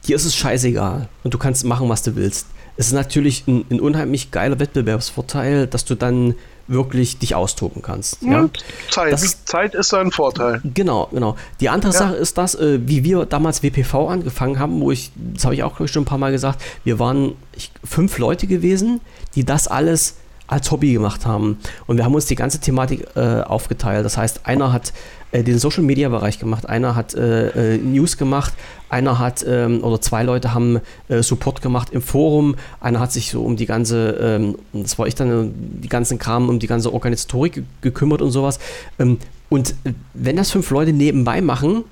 dir 0.08 0.16
ist 0.16 0.26
es 0.26 0.36
scheißegal 0.36 1.10
und 1.24 1.34
du 1.34 1.38
kannst 1.38 1.66
machen, 1.66 1.90
was 1.90 2.04
du 2.04 2.16
willst. 2.16 2.48
Es 2.78 2.88
ist 2.88 2.94
natürlich 2.94 3.48
ein, 3.48 3.66
ein 3.70 3.82
unheimlich 3.82 4.32
geiler 4.32 4.60
Wettbewerbsvorteil, 4.60 5.68
dass 5.68 5.86
du 5.86 5.96
dann 5.96 6.36
wirklich 6.70 7.18
dich 7.20 7.36
austoben 7.36 7.82
kannst. 7.82 8.22
Ja? 8.22 8.48
Zeit, 8.90 9.12
Das 9.12 9.24
ist- 9.24 9.48
Zeit 9.50 9.76
ist 9.76 9.94
ein 9.94 10.12
Vorteil. 10.12 10.62
Genau, 10.74 11.08
genau. 11.12 11.36
Die 11.60 11.68
andere 11.70 11.92
Ja. 11.92 11.98
Sache 12.00 12.16
ist 12.16 12.38
das, 12.38 12.56
äh, 12.56 12.80
wie 12.86 13.04
wir 13.04 13.26
damals 13.26 13.62
WPV 13.64 14.08
angefangen 14.08 14.60
haben, 14.60 14.80
wo 14.80 14.92
ich, 14.92 15.12
das 15.16 15.44
habe 15.46 15.56
ich 15.56 15.64
auch 15.64 15.80
ich, 15.80 15.92
schon 15.92 16.04
ein 16.04 16.06
paar 16.06 16.18
Mal 16.20 16.32
gesagt, 16.32 16.62
wir 16.84 17.00
waren 17.00 17.34
ich, 17.56 17.72
fünf 17.84 18.18
Leute 18.20 18.48
gewesen, 18.48 19.02
die 19.36 19.44
das 19.44 19.68
alles 19.68 20.16
als 20.48 20.72
Hobby 20.72 20.94
gemacht 20.94 21.26
haben. 21.26 21.60
Und 21.86 21.98
wir 21.98 22.06
haben 22.06 22.16
uns 22.16 22.26
die 22.26 22.36
ganze 22.36 22.60
Thematik 22.60 23.06
äh, 23.16 23.42
aufgeteilt. 23.42 24.04
Das 24.06 24.18
heißt, 24.18 24.46
einer 24.48 24.72
hat 24.74 24.94
äh, 25.32 25.44
den 25.44 25.60
Social 25.60 25.84
Media 25.84 26.10
Bereich 26.10 26.40
gemacht, 26.40 26.68
einer 26.68 26.96
hat 26.96 27.14
äh, 27.14 27.76
äh, 27.76 27.78
News 27.78 28.18
gemacht, 28.18 28.54
einer 28.90 29.20
hat 29.20 29.46
ähm, 29.48 29.84
oder 29.84 30.02
zwei 30.02 30.24
Leute 30.24 30.54
haben 30.54 30.80
äh, 31.08 31.22
Support 31.24 31.62
gemacht 31.62 31.90
im 31.92 32.02
Forum, 32.02 32.56
einer 32.82 33.00
hat 33.00 33.12
sich 33.12 33.32
so 33.32 33.44
um 33.44 33.56
die 33.56 33.66
ganze, 33.66 34.10
ähm, 34.22 34.56
das 34.74 34.98
war 35.00 35.08
ich 35.08 35.16
dann, 35.16 35.30
äh, 35.30 35.52
die 35.84 35.90
ganzen 35.90 36.18
Kram, 36.20 36.50
um 36.50 36.60
die 36.60 36.68
ganze 36.68 36.94
Organisatorik 36.94 37.54
ge- 37.54 37.64
gekümmert 37.82 38.22
und 38.22 38.32
sowas. 38.32 38.60
Ähm, 39.00 39.18
und 39.50 39.72
äh, 39.84 39.94
wenn 40.14 40.36
das 40.36 40.52
fünf 40.52 40.70
Leute 40.72 40.94
nebenbei 40.94 41.42
machen, 41.42 41.84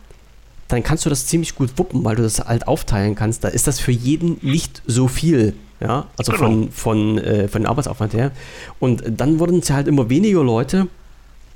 dann 0.67 0.83
kannst 0.83 1.05
du 1.05 1.09
das 1.09 1.25
ziemlich 1.27 1.55
gut 1.55 1.71
wuppen, 1.77 2.03
weil 2.03 2.15
du 2.17 2.23
das 2.23 2.39
halt 2.39 2.67
aufteilen 2.67 3.15
kannst. 3.15 3.43
Da 3.43 3.47
ist 3.47 3.67
das 3.67 3.79
für 3.79 3.91
jeden 3.93 4.37
nicht 4.41 4.81
so 4.85 5.07
viel. 5.07 5.53
Ja, 5.79 6.07
also 6.17 6.31
Genau. 6.31 6.43
von, 6.43 6.71
von, 6.71 7.17
äh, 7.19 7.47
von 7.47 7.65
Arbeitsaufwand 7.67 8.13
her. 8.15 8.31
Und 8.79 9.03
dann 9.15 9.39
wurden 9.39 9.59
es 9.59 9.69
halt 9.69 9.87
immer 9.87 10.09
weniger 10.09 10.43
Leute, 10.43 10.87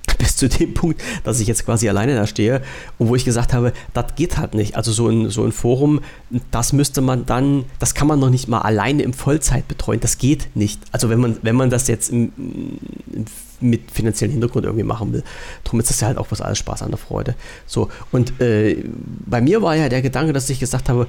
bis 0.17 0.35
zu 0.35 0.49
dem 0.49 0.73
Punkt, 0.73 1.01
dass 1.23 1.39
ich 1.39 1.47
jetzt 1.47 1.65
quasi 1.65 1.87
alleine 1.89 2.15
da 2.15 2.27
stehe 2.27 2.61
und 2.97 3.09
wo 3.09 3.15
ich 3.15 3.25
gesagt 3.25 3.53
habe, 3.53 3.73
das 3.93 4.15
geht 4.15 4.37
halt 4.37 4.53
nicht. 4.53 4.75
Also 4.75 4.91
so 4.91 5.07
ein, 5.07 5.29
so 5.29 5.43
ein 5.43 5.51
Forum, 5.51 6.01
das 6.51 6.73
müsste 6.73 7.01
man 7.01 7.25
dann, 7.25 7.65
das 7.79 7.93
kann 7.93 8.07
man 8.07 8.19
noch 8.19 8.29
nicht 8.29 8.47
mal 8.47 8.59
alleine 8.59 9.03
im 9.03 9.13
Vollzeit 9.13 9.67
betreuen. 9.67 9.99
Das 9.99 10.17
geht 10.17 10.49
nicht. 10.55 10.81
Also 10.91 11.09
wenn 11.09 11.19
man, 11.19 11.37
wenn 11.41 11.55
man 11.55 11.69
das 11.69 11.87
jetzt 11.87 12.09
im, 12.09 12.31
mit 13.61 13.91
finanziellen 13.91 14.31
Hintergrund 14.31 14.65
irgendwie 14.65 14.83
machen 14.83 15.13
will. 15.13 15.23
Darum 15.63 15.79
ist 15.79 15.89
das 15.89 16.01
ja 16.01 16.07
halt 16.07 16.17
auch 16.17 16.27
was 16.31 16.41
alles 16.41 16.57
Spaß 16.57 16.81
an 16.81 16.89
der 16.89 16.97
Freude. 16.97 17.35
So, 17.67 17.89
und 18.11 18.39
äh, 18.41 18.83
bei 19.25 19.41
mir 19.41 19.61
war 19.61 19.75
ja 19.75 19.87
der 19.87 20.01
Gedanke, 20.01 20.33
dass 20.33 20.49
ich 20.49 20.59
gesagt 20.59 20.89
habe, 20.89 21.07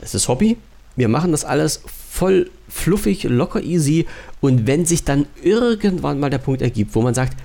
es 0.00 0.14
ist 0.14 0.28
Hobby, 0.28 0.56
wir 0.96 1.08
machen 1.08 1.32
das 1.32 1.44
alles 1.44 1.82
voll 2.10 2.50
fluffig, 2.68 3.24
locker 3.24 3.62
easy 3.62 4.06
und 4.40 4.66
wenn 4.66 4.86
sich 4.86 5.04
dann 5.04 5.26
irgendwann 5.42 6.18
mal 6.18 6.30
der 6.30 6.38
Punkt 6.38 6.62
ergibt, 6.62 6.94
wo 6.94 7.02
man 7.02 7.14
sagt, 7.14 7.36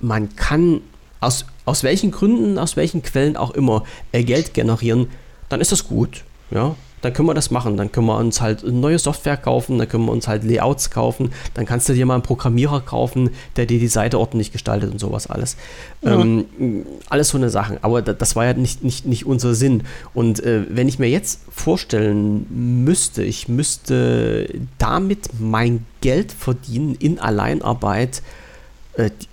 man 0.00 0.34
kann 0.36 0.80
aus, 1.20 1.46
aus 1.64 1.82
welchen 1.82 2.10
Gründen, 2.10 2.58
aus 2.58 2.76
welchen 2.76 3.02
Quellen 3.02 3.36
auch 3.36 3.50
immer 3.50 3.84
äh, 4.12 4.24
Geld 4.24 4.54
generieren, 4.54 5.08
dann 5.48 5.60
ist 5.60 5.72
das 5.72 5.88
gut. 5.88 6.24
Ja, 6.50 6.76
dann 7.02 7.12
können 7.12 7.28
wir 7.28 7.34
das 7.34 7.50
machen. 7.50 7.76
Dann 7.76 7.92
können 7.92 8.06
wir 8.06 8.16
uns 8.16 8.40
halt 8.40 8.64
neue 8.64 8.98
Software 8.98 9.36
kaufen, 9.36 9.78
dann 9.78 9.88
können 9.88 10.06
wir 10.06 10.12
uns 10.12 10.28
halt 10.28 10.44
Layouts 10.44 10.90
kaufen, 10.90 11.30
dann 11.54 11.66
kannst 11.66 11.88
du 11.88 11.94
dir 11.94 12.06
mal 12.06 12.14
einen 12.14 12.22
Programmierer 12.22 12.80
kaufen, 12.80 13.30
der 13.56 13.66
dir 13.66 13.78
die 13.78 13.88
Seite 13.88 14.18
ordentlich 14.18 14.52
gestaltet 14.52 14.90
und 14.90 14.98
sowas 14.98 15.28
alles. 15.28 15.56
Ähm, 16.04 16.46
alles 17.08 17.28
so 17.28 17.38
eine 17.38 17.50
Sachen. 17.50 17.78
Aber 17.82 18.02
da, 18.02 18.12
das 18.12 18.34
war 18.36 18.46
ja 18.46 18.54
nicht, 18.54 18.82
nicht, 18.82 19.06
nicht 19.06 19.26
unser 19.26 19.54
Sinn. 19.54 19.84
Und 20.14 20.42
äh, 20.42 20.64
wenn 20.68 20.88
ich 20.88 20.98
mir 20.98 21.08
jetzt 21.08 21.40
vorstellen 21.50 22.46
müsste, 22.84 23.22
ich 23.22 23.48
müsste 23.48 24.48
damit 24.78 25.28
mein 25.38 25.86
Geld 26.00 26.32
verdienen 26.32 26.94
in 26.94 27.18
Alleinarbeit, 27.18 28.22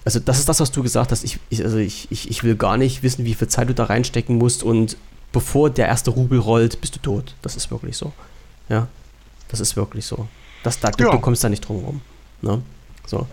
also 0.06 0.20
das 0.20 0.40
ist 0.40 0.50
das, 0.50 0.60
was 0.60 0.72
du 0.72 0.84
gesagt 0.84 1.12
hast. 1.12 1.24
Ich, 1.24 1.40
ich, 1.50 1.64
also 1.64 1.78
ich, 1.78 2.08
ich, 2.12 2.30
ich 2.30 2.44
will 2.44 2.56
gar 2.56 2.78
nicht 2.78 3.02
wissen, 3.04 3.24
wie 3.26 3.34
viel 3.34 3.48
Zeit 3.48 3.70
du 3.70 3.74
da 3.74 3.86
reinstecken 3.86 4.38
musst 4.38 4.64
und 4.64 4.98
bevor 5.32 5.70
der 5.70 5.88
erste 5.88 6.12
Rubel 6.12 6.40
rollt, 6.40 6.82
bist 6.82 6.96
du 6.96 7.00
tot. 7.00 7.36
Das 7.42 7.56
ist 7.56 7.72
wirklich 7.72 7.96
so. 7.98 8.12
Ja, 8.70 8.88
das 9.50 9.60
ist 9.60 9.76
wirklich 9.76 10.06
so. 10.06 10.28
Das, 10.64 10.80
da, 10.80 10.92
du, 10.92 11.04
Ja. 11.06 11.12
du 11.12 11.20
kommst 11.20 11.44
da 11.44 11.50
nicht 11.50 11.68
drum 11.68 11.84
rum. 11.84 12.02
Ne? 12.42 12.62
So. 13.06 13.28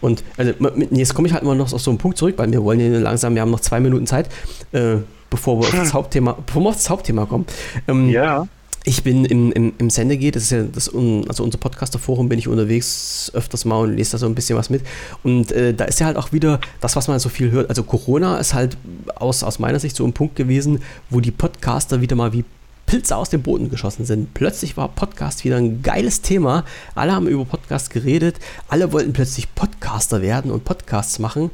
Und 0.00 0.22
also, 0.36 0.52
jetzt 0.90 1.14
komme 1.14 1.26
ich 1.28 1.34
halt 1.34 1.42
immer 1.42 1.54
noch 1.54 1.72
auf 1.72 1.80
so 1.80 1.90
einen 1.90 1.98
Punkt 1.98 2.18
zurück, 2.18 2.34
weil 2.38 2.50
wir 2.52 2.62
wollen 2.62 2.78
hier 2.80 3.00
langsam, 3.00 3.34
wir 3.34 3.42
haben 3.42 3.50
noch 3.50 3.60
zwei 3.60 3.80
Minuten 3.80 4.06
Zeit, 4.06 4.28
äh, 4.72 4.96
bevor 5.30 5.58
wir 5.60 5.66
auf 5.68 5.74
das 5.74 5.92
Hauptthema, 5.94 6.32
bevor 6.44 6.62
wir 6.62 6.68
auf 6.70 6.76
das 6.76 6.88
Hauptthema 6.90 7.26
kommen. 7.26 7.46
Ähm, 7.88 8.08
Ja. 8.08 8.46
Ich 8.88 9.02
bin 9.02 9.26
im, 9.26 9.52
im, 9.52 9.74
im 9.76 9.90
Sendegate, 9.90 10.32
das 10.32 10.44
ist 10.44 10.50
ja 10.50 10.62
das, 10.62 10.88
also 10.88 11.44
unser 11.44 11.58
Podcaster-Forum, 11.58 12.30
bin 12.30 12.38
ich 12.38 12.48
unterwegs 12.48 13.30
öfters 13.34 13.66
mal 13.66 13.80
und 13.80 13.94
lese 13.94 14.12
da 14.12 14.18
so 14.18 14.24
ein 14.24 14.34
bisschen 14.34 14.56
was 14.56 14.70
mit. 14.70 14.82
Und 15.22 15.52
äh, 15.52 15.74
da 15.74 15.84
ist 15.84 16.00
ja 16.00 16.06
halt 16.06 16.16
auch 16.16 16.32
wieder 16.32 16.58
das, 16.80 16.96
was 16.96 17.06
man 17.06 17.18
so 17.18 17.28
viel 17.28 17.50
hört. 17.50 17.68
Also 17.68 17.82
Corona 17.82 18.38
ist 18.38 18.54
halt 18.54 18.78
aus, 19.14 19.42
aus 19.42 19.58
meiner 19.58 19.78
Sicht 19.78 19.94
so 19.94 20.06
ein 20.06 20.14
Punkt 20.14 20.36
gewesen, 20.36 20.80
wo 21.10 21.20
die 21.20 21.30
Podcaster 21.30 22.00
wieder 22.00 22.16
mal 22.16 22.32
wie 22.32 22.46
Pilze 22.86 23.14
aus 23.14 23.28
dem 23.28 23.42
Boden 23.42 23.68
geschossen 23.68 24.06
sind. 24.06 24.32
Plötzlich 24.32 24.78
war 24.78 24.88
Podcast 24.88 25.44
wieder 25.44 25.56
ein 25.56 25.82
geiles 25.82 26.22
Thema. 26.22 26.64
Alle 26.94 27.12
haben 27.12 27.28
über 27.28 27.44
Podcast 27.44 27.90
geredet. 27.90 28.36
Alle 28.68 28.90
wollten 28.92 29.12
plötzlich 29.12 29.54
Podcaster 29.54 30.22
werden 30.22 30.50
und 30.50 30.64
Podcasts 30.64 31.18
machen. 31.18 31.50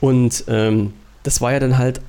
Und 0.00 0.44
ähm, 0.46 0.92
das 1.24 1.40
war 1.40 1.52
ja 1.52 1.58
dann 1.58 1.78
halt 1.78 2.00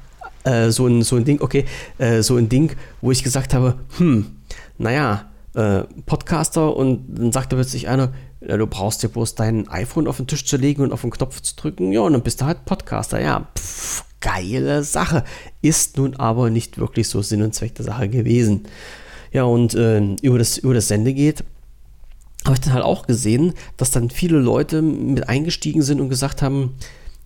äh, 0.43 0.69
so, 0.69 0.85
ein, 0.85 1.01
so 1.01 1.15
ein 1.15 1.25
Ding, 1.25 1.41
okay, 1.41 1.65
äh, 1.97 2.21
so 2.21 2.35
ein 2.35 2.47
Ding, 2.47 2.75
wo 3.01 3.09
ich 3.09 3.23
gesagt 3.23 3.55
habe, 3.55 3.79
hm, 3.97 4.36
naja, 4.77 5.25
äh, 5.53 5.83
Podcaster 6.05 6.75
und 6.75 7.05
dann 7.17 7.31
sagte 7.31 7.55
plötzlich 7.55 7.87
einer, 7.87 8.13
du 8.41 8.67
brauchst 8.67 9.03
dir 9.03 9.09
bloß 9.09 9.35
dein 9.35 9.67
iPhone 9.67 10.07
auf 10.07 10.17
den 10.17 10.27
Tisch 10.27 10.45
zu 10.45 10.57
legen 10.57 10.83
und 10.83 10.91
auf 10.91 11.01
den 11.01 11.11
Knopf 11.11 11.41
zu 11.41 11.55
drücken, 11.55 11.91
ja, 11.91 12.01
und 12.01 12.13
dann 12.13 12.21
bist 12.21 12.41
du 12.41 12.45
halt 12.45 12.65
Podcaster, 12.65 13.19
ja, 13.19 13.47
pff, 13.57 14.03
geile 14.21 14.83
Sache. 14.83 15.23
Ist 15.61 15.97
nun 15.97 16.15
aber 16.15 16.49
nicht 16.49 16.77
wirklich 16.77 17.07
so 17.07 17.21
Sinn 17.21 17.41
und 17.41 17.53
Zweck 17.53 17.75
der 17.75 17.85
Sache 17.85 18.09
gewesen. 18.09 18.63
Ja, 19.31 19.43
und 19.43 19.75
äh, 19.75 20.15
über, 20.21 20.37
das, 20.37 20.57
über 20.57 20.73
das 20.73 20.87
Sende 20.87 21.13
geht, 21.13 21.43
habe 22.45 22.55
ich 22.55 22.61
dann 22.61 22.73
halt 22.73 22.85
auch 22.85 23.07
gesehen, 23.07 23.53
dass 23.75 23.91
dann 23.91 24.09
viele 24.09 24.37
Leute 24.37 24.81
mit 24.81 25.27
eingestiegen 25.27 25.81
sind 25.81 25.99
und 25.99 26.09
gesagt 26.09 26.41
haben, 26.41 26.75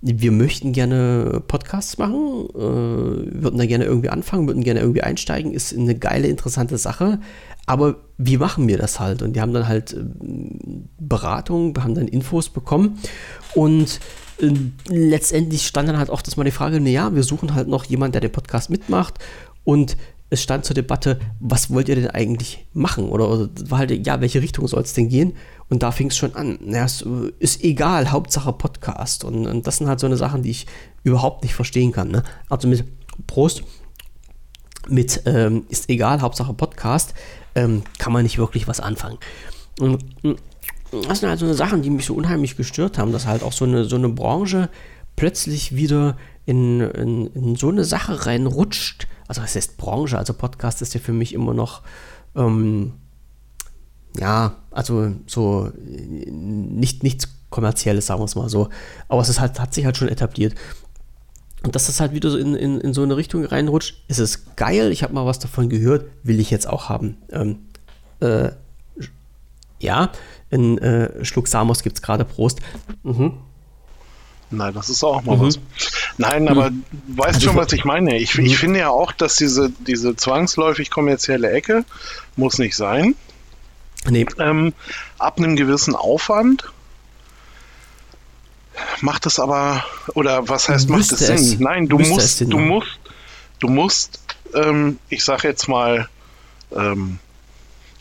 wir 0.01 0.31
möchten 0.31 0.73
gerne 0.73 1.43
Podcasts 1.47 1.97
machen, 1.97 2.47
äh, 2.55 3.41
würden 3.41 3.57
da 3.57 3.65
gerne 3.65 3.85
irgendwie 3.85 4.09
anfangen, 4.09 4.47
würden 4.47 4.63
gerne 4.63 4.79
irgendwie 4.79 5.03
einsteigen, 5.03 5.53
ist 5.53 5.75
eine 5.77 5.95
geile, 5.95 6.27
interessante 6.27 6.77
Sache. 6.77 7.19
Aber 7.67 7.97
wie 8.17 8.37
machen 8.37 8.67
wir 8.67 8.77
das 8.77 8.99
halt? 8.99 9.21
Und 9.21 9.35
die 9.35 9.41
haben 9.41 9.53
dann 9.53 9.67
halt 9.67 9.93
ähm, 9.93 10.89
Beratung, 10.99 11.77
haben 11.83 11.93
dann 11.93 12.07
Infos 12.07 12.49
bekommen 12.49 12.97
und 13.53 13.99
äh, 14.39 14.51
letztendlich 14.87 15.67
stand 15.67 15.87
dann 15.87 15.99
halt 15.99 16.09
auch 16.09 16.23
das 16.23 16.35
mal 16.35 16.43
die 16.43 16.51
Frage, 16.51 16.79
naja, 16.79 17.13
wir 17.13 17.23
suchen 17.23 17.53
halt 17.53 17.67
noch 17.67 17.85
jemanden, 17.85 18.13
der 18.13 18.21
den 18.21 18.31
Podcast 18.31 18.71
mitmacht 18.71 19.19
und 19.63 19.97
es 20.31 20.41
stand 20.41 20.65
zur 20.65 20.73
Debatte, 20.73 21.19
was 21.39 21.71
wollt 21.71 21.89
ihr 21.89 21.95
denn 21.95 22.09
eigentlich 22.09 22.65
machen? 22.73 23.09
Oder, 23.09 23.29
oder 23.29 23.49
war 23.67 23.79
halt, 23.79 24.07
ja, 24.07 24.21
welche 24.21 24.41
Richtung 24.41 24.65
soll 24.67 24.81
es 24.81 24.93
denn 24.93 25.09
gehen? 25.09 25.33
Und 25.71 25.83
da 25.83 25.91
fing 25.91 26.07
es 26.07 26.17
schon 26.17 26.35
an. 26.35 26.59
Ja, 26.65 26.83
es 26.83 27.01
äh, 27.01 27.31
ist 27.39 27.63
egal, 27.63 28.11
Hauptsache 28.11 28.51
Podcast. 28.51 29.23
Und, 29.23 29.47
und 29.47 29.65
das 29.65 29.77
sind 29.77 29.87
halt 29.87 30.01
so 30.01 30.05
eine 30.05 30.17
Sachen, 30.17 30.43
die 30.43 30.49
ich 30.49 30.67
überhaupt 31.03 31.43
nicht 31.43 31.55
verstehen 31.55 31.93
kann. 31.93 32.09
Ne? 32.09 32.23
Also 32.49 32.67
mit 32.67 32.83
Prost, 33.25 33.63
mit 34.89 35.21
ähm, 35.25 35.63
ist 35.69 35.89
egal, 35.89 36.19
Hauptsache 36.19 36.53
Podcast, 36.53 37.13
ähm, 37.55 37.83
kann 37.99 38.11
man 38.11 38.23
nicht 38.23 38.37
wirklich 38.37 38.67
was 38.67 38.81
anfangen. 38.81 39.17
Und 39.79 40.03
das 41.07 41.21
sind 41.21 41.29
halt 41.29 41.39
so 41.39 41.45
eine 41.45 41.55
Sachen, 41.55 41.81
die 41.81 41.89
mich 41.89 42.05
so 42.05 42.15
unheimlich 42.15 42.57
gestört 42.57 42.97
haben, 42.97 43.13
dass 43.13 43.25
halt 43.25 43.41
auch 43.41 43.53
so 43.53 43.63
eine, 43.63 43.85
so 43.85 43.95
eine 43.95 44.09
Branche 44.09 44.69
plötzlich 45.15 45.73
wieder 45.73 46.17
in, 46.45 46.81
in, 46.81 47.27
in 47.27 47.55
so 47.55 47.69
eine 47.69 47.85
Sache 47.85 48.25
reinrutscht. 48.25 49.07
Also 49.29 49.41
was 49.41 49.55
heißt 49.55 49.77
Branche? 49.77 50.17
Also 50.17 50.33
Podcast 50.33 50.81
ist 50.81 50.93
ja 50.95 50.99
für 50.99 51.13
mich 51.13 51.33
immer 51.33 51.53
noch, 51.53 51.81
ähm, 52.35 52.91
ja, 54.19 54.55
also 54.71 55.13
so 55.27 55.71
nicht 55.77 57.03
nichts 57.03 57.29
kommerzielles, 57.49 58.07
sagen 58.07 58.21
wir 58.21 58.25
es 58.25 58.35
mal 58.35 58.49
so. 58.49 58.69
Aber 59.07 59.21
es 59.21 59.29
ist 59.29 59.39
halt, 59.39 59.59
hat 59.59 59.73
sich 59.73 59.85
halt 59.85 59.97
schon 59.97 60.07
etabliert. 60.07 60.55
Und 61.63 61.75
dass 61.75 61.85
das 61.85 61.99
halt 61.99 62.13
wieder 62.13 62.31
so 62.31 62.37
in, 62.37 62.55
in, 62.55 62.81
in 62.81 62.93
so 62.93 63.03
eine 63.03 63.15
Richtung 63.15 63.45
reinrutscht, 63.45 64.03
ist 64.07 64.17
es 64.17 64.55
geil. 64.55 64.91
Ich 64.91 65.03
habe 65.03 65.13
mal 65.13 65.25
was 65.25 65.37
davon 65.37 65.69
gehört, 65.69 66.05
will 66.23 66.39
ich 66.39 66.49
jetzt 66.49 66.67
auch 66.67 66.89
haben. 66.89 67.17
Ähm, 67.31 67.59
äh, 68.19 68.51
ja, 69.79 70.11
Ein 70.51 70.77
äh, 70.79 71.23
Schluck 71.23 71.47
Samos 71.47 71.83
gibt 71.83 71.97
es 71.97 72.01
gerade. 72.01 72.25
Prost. 72.25 72.59
Mhm. 73.03 73.33
Nein, 74.49 74.73
das 74.73 74.89
ist 74.89 75.03
auch 75.03 75.23
mal 75.23 75.37
mhm. 75.37 75.41
was. 75.41 75.59
Nein, 76.17 76.47
aber 76.47 76.71
mhm. 76.71 76.83
du 76.91 77.17
weißt 77.17 77.35
also 77.35 77.47
schon, 77.47 77.55
was 77.55 77.71
ich 77.73 77.85
meine. 77.85 78.17
Ich, 78.17 78.37
mhm. 78.37 78.45
ich 78.45 78.57
finde 78.57 78.79
ja 78.79 78.89
auch, 78.89 79.11
dass 79.11 79.35
diese, 79.35 79.71
diese 79.87 80.15
zwangsläufig 80.15 80.89
kommerzielle 80.89 81.51
Ecke 81.51 81.85
muss 82.35 82.57
nicht 82.57 82.75
sein. 82.75 83.15
Nee. 84.09 84.25
Ähm, 84.39 84.73
ab 85.19 85.37
einem 85.37 85.55
gewissen 85.55 85.95
Aufwand 85.95 86.65
macht 89.01 89.25
es 89.25 89.39
aber, 89.39 89.83
oder 90.13 90.49
was 90.49 90.69
heißt 90.69 90.89
macht 90.89 91.11
es 91.11 91.19
Sinn? 91.19 91.35
Es. 91.35 91.59
Nein, 91.59 91.87
du 91.87 91.99
musst, 91.99 92.41
du 92.41 92.57
musst, 92.57 92.99
du 93.59 93.67
musst, 93.67 94.19
ähm, 94.53 94.99
ich 95.09 95.23
sag 95.23 95.43
jetzt 95.43 95.67
mal, 95.67 96.07
ähm, 96.75 97.19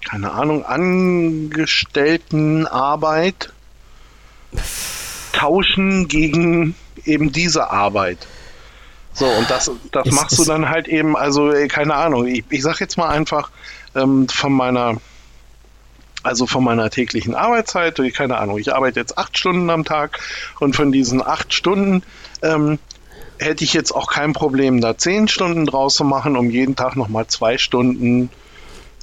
keine 0.09 0.33
Ahnung, 0.33 0.65
Angestelltenarbeit 0.65 3.53
tauschen 5.33 6.09
gegen 6.09 6.75
eben 7.05 7.33
diese 7.33 7.71
Arbeit. 7.71 8.27
So, 9.13 9.27
und 9.27 9.51
das, 9.51 9.71
das 9.93 10.07
ist, 10.07 10.15
machst 10.15 10.33
ist, 10.33 10.39
du 10.39 10.45
dann 10.45 10.69
halt 10.69 10.89
eben, 10.89 11.17
also 11.17 11.53
keine 11.69 11.95
Ahnung, 11.95 12.27
ich, 12.27 12.45
ich 12.51 12.63
sag 12.63 12.81
jetzt 12.81 12.97
mal 12.97 13.09
einfach 13.09 13.51
ähm, 13.95 14.29
von 14.29 14.53
meiner, 14.53 14.97
also 16.23 16.47
von 16.47 16.65
meiner 16.65 16.91
täglichen 16.91 17.35
Arbeitszeit, 17.35 18.01
keine 18.15 18.39
Ahnung, 18.39 18.59
ich 18.59 18.75
arbeite 18.75 19.01
jetzt 19.01 19.17
acht 19.19 19.39
Stunden 19.39 19.71
am 19.71 19.85
Tag 19.85 20.21
und 20.59 20.77
von 20.77 20.93
diesen 20.93 21.23
acht 21.23 21.55
Stunden 21.55 22.03
ähm, 22.43 22.79
hätte 23.39 23.65
ich 23.65 23.73
jetzt 23.73 23.93
auch 23.93 24.11
kein 24.11 24.33
Problem, 24.33 24.81
da 24.81 24.97
zehn 24.99 25.29
Stunden 25.29 25.67
draus 25.67 25.95
zu 25.95 26.05
machen, 26.05 26.37
um 26.37 26.51
jeden 26.51 26.77
Tag 26.77 26.97
nochmal 26.97 27.27
zwei 27.27 27.59
Stunden 27.59 28.29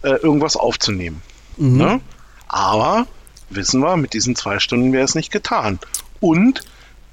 äh, 0.03 0.09
irgendwas 0.09 0.55
aufzunehmen. 0.55 1.21
Mhm. 1.57 1.77
Ne? 1.77 2.01
Aber 2.47 3.07
wissen 3.49 3.81
wir, 3.81 3.97
mit 3.97 4.13
diesen 4.13 4.35
zwei 4.35 4.59
Stunden 4.59 4.93
wäre 4.93 5.03
es 5.03 5.15
nicht 5.15 5.31
getan. 5.31 5.79
Und 6.19 6.61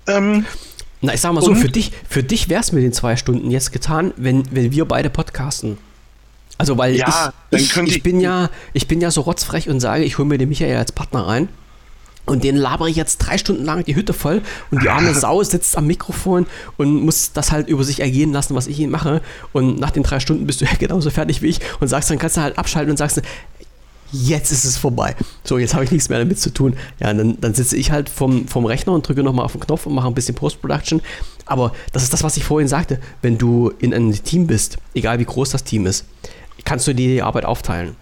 ähm, 0.06 0.44
na, 1.00 1.12
ich 1.12 1.20
sag 1.20 1.32
mal 1.32 1.42
so, 1.42 1.54
für 1.54 1.68
dich, 1.68 1.92
für 2.08 2.22
dich 2.22 2.48
wäre 2.48 2.60
es 2.60 2.72
mit 2.72 2.82
den 2.82 2.92
zwei 2.92 3.16
Stunden 3.16 3.50
jetzt 3.50 3.72
getan, 3.72 4.14
wenn, 4.16 4.44
wenn 4.54 4.72
wir 4.72 4.86
beide 4.86 5.10
podcasten. 5.10 5.78
Also, 6.58 6.78
weil 6.78 6.94
ja, 6.94 7.32
ich, 7.50 7.76
ich, 7.76 7.96
ich, 7.96 8.02
bin 8.02 8.20
ja, 8.20 8.48
ich 8.72 8.86
bin 8.86 9.00
ja 9.00 9.10
so 9.10 9.22
rotzfrech 9.22 9.68
und 9.68 9.80
sage, 9.80 10.04
ich 10.04 10.18
hole 10.18 10.28
mir 10.28 10.38
den 10.38 10.48
Michael 10.48 10.76
als 10.76 10.92
Partner 10.92 11.26
rein. 11.26 11.48
Und 12.26 12.42
den 12.42 12.56
labere 12.56 12.88
ich 12.88 12.96
jetzt 12.96 13.18
drei 13.18 13.36
Stunden 13.36 13.64
lang 13.64 13.84
die 13.84 13.96
Hütte 13.96 14.14
voll 14.14 14.40
und 14.70 14.82
die 14.82 14.88
arme 14.88 15.14
Sau 15.14 15.42
sitzt 15.42 15.76
am 15.76 15.86
Mikrofon 15.86 16.46
und 16.78 17.04
muss 17.04 17.32
das 17.32 17.52
halt 17.52 17.68
über 17.68 17.84
sich 17.84 18.00
ergehen 18.00 18.32
lassen, 18.32 18.54
was 18.54 18.66
ich 18.66 18.78
ihn 18.78 18.90
mache. 18.90 19.20
Und 19.52 19.78
nach 19.78 19.90
den 19.90 20.02
drei 20.02 20.20
Stunden 20.20 20.46
bist 20.46 20.60
du 20.60 20.64
ja 20.70 20.72
genauso 20.78 21.10
fertig 21.10 21.42
wie 21.42 21.48
ich 21.48 21.60
und 21.80 21.88
sagst, 21.88 22.10
dann 22.10 22.18
kannst 22.18 22.36
du 22.36 22.40
halt 22.40 22.56
abschalten 22.56 22.90
und 22.90 22.96
sagst, 22.96 23.20
jetzt 24.10 24.52
ist 24.52 24.64
es 24.64 24.78
vorbei. 24.78 25.16
So, 25.42 25.58
jetzt 25.58 25.74
habe 25.74 25.84
ich 25.84 25.90
nichts 25.90 26.08
mehr 26.08 26.18
damit 26.18 26.38
zu 26.38 26.50
tun. 26.50 26.76
Ja, 27.00 27.12
dann, 27.12 27.38
dann 27.40 27.52
sitze 27.52 27.76
ich 27.76 27.90
halt 27.90 28.08
vom, 28.08 28.48
vom 28.48 28.64
Rechner 28.64 28.92
und 28.92 29.06
drücke 29.06 29.22
nochmal 29.22 29.44
auf 29.44 29.52
den 29.52 29.60
Knopf 29.60 29.86
und 29.86 29.94
mache 29.94 30.06
ein 30.06 30.14
bisschen 30.14 30.34
Post-Production. 30.34 31.02
Aber 31.46 31.72
das 31.92 32.04
ist 32.04 32.12
das, 32.12 32.22
was 32.22 32.36
ich 32.36 32.44
vorhin 32.44 32.68
sagte. 32.68 33.00
Wenn 33.20 33.36
du 33.36 33.72
in 33.80 33.92
einem 33.92 34.12
Team 34.22 34.46
bist, 34.46 34.78
egal 34.94 35.18
wie 35.18 35.24
groß 35.24 35.50
das 35.50 35.64
Team 35.64 35.86
ist, 35.86 36.06
kannst 36.64 36.86
du 36.86 36.94
dir 36.94 37.08
die 37.08 37.22
Arbeit 37.22 37.44
aufteilen. 37.44 37.96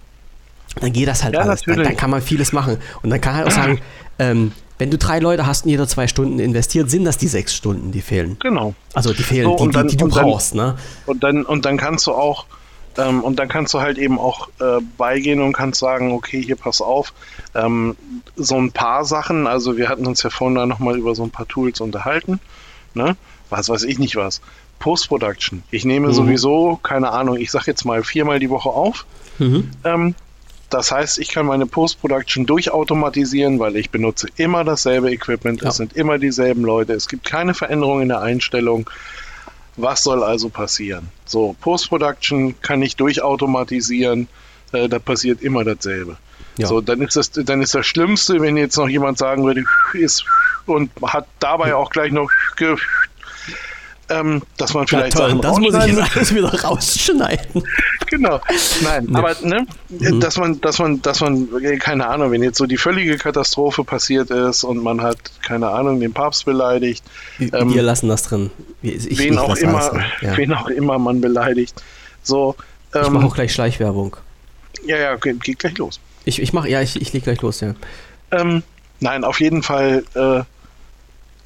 Dann 0.80 0.92
geht 0.92 1.08
das 1.08 1.22
halt 1.22 1.34
ja, 1.34 1.40
alles. 1.40 1.62
Dann, 1.62 1.82
dann, 1.82 1.96
kann 1.96 2.10
man 2.10 2.22
vieles 2.22 2.52
machen. 2.52 2.78
Und 3.02 3.10
dann 3.10 3.20
kann 3.20 3.34
halt 3.34 3.46
auch 3.46 3.52
sagen, 3.52 3.80
ähm, 4.18 4.52
wenn 4.78 4.90
du 4.90 4.98
drei 4.98 5.18
Leute 5.18 5.46
hast 5.46 5.64
und 5.64 5.70
jeder 5.70 5.86
zwei 5.86 6.08
Stunden 6.08 6.38
investiert, 6.38 6.90
sind 6.90 7.04
das 7.04 7.18
die 7.18 7.28
sechs 7.28 7.54
Stunden, 7.54 7.92
die 7.92 8.00
fehlen. 8.00 8.36
Genau. 8.40 8.74
Also 8.94 9.12
die 9.12 9.22
fehlen, 9.22 9.44
so, 9.44 9.66
die, 9.66 9.72
dann, 9.72 9.88
die, 9.88 9.96
die, 9.96 10.02
du 10.02 10.08
brauchst. 10.08 10.56
Dann, 10.56 10.66
ne? 10.66 10.78
und, 11.06 11.22
dann, 11.22 11.44
und 11.44 11.64
dann 11.64 11.76
kannst 11.76 12.06
du 12.06 12.12
auch 12.12 12.46
ähm, 12.98 13.22
und 13.22 13.38
dann 13.38 13.48
kannst 13.48 13.72
du 13.74 13.80
halt 13.80 13.98
eben 13.98 14.18
auch 14.18 14.48
äh, 14.60 14.80
beigehen 14.98 15.40
und 15.40 15.52
kannst 15.52 15.80
sagen, 15.80 16.12
okay, 16.12 16.42
hier 16.42 16.56
pass 16.56 16.80
auf, 16.80 17.12
ähm, 17.54 17.96
so 18.36 18.56
ein 18.56 18.72
paar 18.72 19.04
Sachen, 19.04 19.46
also 19.46 19.76
wir 19.76 19.88
hatten 19.88 20.06
uns 20.06 20.22
ja 20.22 20.30
vorhin 20.30 20.56
da 20.56 20.66
nochmal 20.66 20.98
über 20.98 21.14
so 21.14 21.22
ein 21.22 21.30
paar 21.30 21.48
Tools 21.48 21.80
unterhalten, 21.80 22.40
ne? 22.94 23.16
Was 23.50 23.68
weiß 23.68 23.84
ich 23.84 23.98
nicht 23.98 24.16
was. 24.16 24.40
Post-Production. 24.82 25.62
Ich 25.70 25.84
nehme 25.84 26.08
mhm. 26.08 26.12
sowieso, 26.12 26.76
keine 26.82 27.12
Ahnung, 27.12 27.36
ich 27.36 27.52
sag 27.52 27.68
jetzt 27.68 27.84
mal 27.84 28.02
viermal 28.02 28.40
die 28.40 28.50
Woche 28.50 28.68
auf. 28.68 29.06
Mhm. 29.38 29.70
Ähm, 29.84 30.14
das 30.70 30.90
heißt, 30.90 31.20
ich 31.20 31.28
kann 31.28 31.46
meine 31.46 31.66
Post-Production 31.66 32.46
durchautomatisieren, 32.46 33.60
weil 33.60 33.76
ich 33.76 33.90
benutze 33.90 34.26
immer 34.36 34.64
dasselbe 34.64 35.12
Equipment, 35.12 35.62
ja. 35.62 35.68
es 35.68 35.76
sind 35.76 35.92
immer 35.92 36.18
dieselben 36.18 36.62
Leute, 36.62 36.94
es 36.94 37.08
gibt 37.08 37.24
keine 37.24 37.54
Veränderung 37.54 38.02
in 38.02 38.08
der 38.08 38.22
Einstellung. 38.22 38.90
Was 39.76 40.02
soll 40.02 40.24
also 40.24 40.48
passieren? 40.48 41.08
So, 41.26 41.54
Post-Production 41.60 42.60
kann 42.60 42.82
ich 42.82 42.96
durchautomatisieren, 42.96 44.26
äh, 44.72 44.88
da 44.88 44.98
passiert 44.98 45.42
immer 45.42 45.62
dasselbe. 45.62 46.16
Ja. 46.58 46.66
So, 46.66 46.80
dann 46.80 47.00
ist 47.02 47.14
das, 47.14 47.30
dann 47.30 47.62
ist 47.62 47.74
das 47.76 47.86
Schlimmste, 47.86 48.40
wenn 48.40 48.56
jetzt 48.56 48.76
noch 48.76 48.88
jemand 48.88 49.16
sagen 49.16 49.44
würde, 49.44 49.62
ist 49.92 50.24
und 50.66 50.90
hat 51.04 51.26
dabei 51.38 51.76
auch 51.76 51.90
gleich 51.90 52.10
noch 52.10 52.28
ähm, 54.12 54.42
dass 54.56 54.74
man 54.74 54.86
vielleicht 54.86 55.18
ja, 55.18 55.28
toll, 55.28 55.40
das 55.40 55.58
muss 55.58 55.74
ich 55.74 55.86
jetzt 55.86 56.16
alles 56.16 56.34
wieder 56.34 56.62
rausschneiden. 56.62 57.62
genau. 58.10 58.40
Nein, 58.82 59.06
nee. 59.08 59.16
aber 59.16 59.34
ne, 59.42 59.66
mhm. 59.88 60.20
dass 60.20 60.36
man, 60.38 60.60
dass 60.60 60.78
man, 60.78 61.00
dass 61.02 61.20
man, 61.20 61.48
keine 61.78 62.06
Ahnung, 62.06 62.30
wenn 62.30 62.42
jetzt 62.42 62.58
so 62.58 62.66
die 62.66 62.76
völlige 62.76 63.16
Katastrophe 63.16 63.84
passiert 63.84 64.30
ist 64.30 64.64
und 64.64 64.82
man 64.82 65.00
hat, 65.00 65.18
keine 65.46 65.68
Ahnung, 65.68 66.00
den 66.00 66.12
Papst 66.12 66.44
beleidigt. 66.44 67.02
Wir, 67.38 67.52
ähm, 67.54 67.74
wir 67.74 67.82
lassen 67.82 68.08
das 68.08 68.24
drin. 68.24 68.50
Ich, 68.82 69.18
wen, 69.18 69.38
auch 69.38 69.56
immer, 69.56 70.04
ja. 70.20 70.36
wen 70.36 70.52
auch 70.52 70.68
immer 70.68 70.98
man 70.98 71.20
beleidigt. 71.20 71.82
So, 72.22 72.56
ähm, 72.94 73.02
ich 73.04 73.10
mache 73.10 73.26
auch 73.26 73.34
gleich 73.34 73.52
Schleichwerbung. 73.52 74.16
Ja, 74.84 74.98
ja, 74.98 75.12
okay, 75.12 75.34
geht 75.42 75.58
gleich 75.58 75.78
los. 75.78 76.00
Ich, 76.24 76.40
ich 76.40 76.52
mache, 76.52 76.68
ja, 76.68 76.80
ich, 76.80 77.00
ich 77.00 77.12
leg 77.12 77.24
gleich 77.24 77.40
los, 77.42 77.60
ja. 77.60 77.74
Ähm, 78.30 78.62
nein, 79.00 79.24
auf 79.24 79.40
jeden 79.40 79.62
Fall 79.62 80.04
äh, 80.14 80.42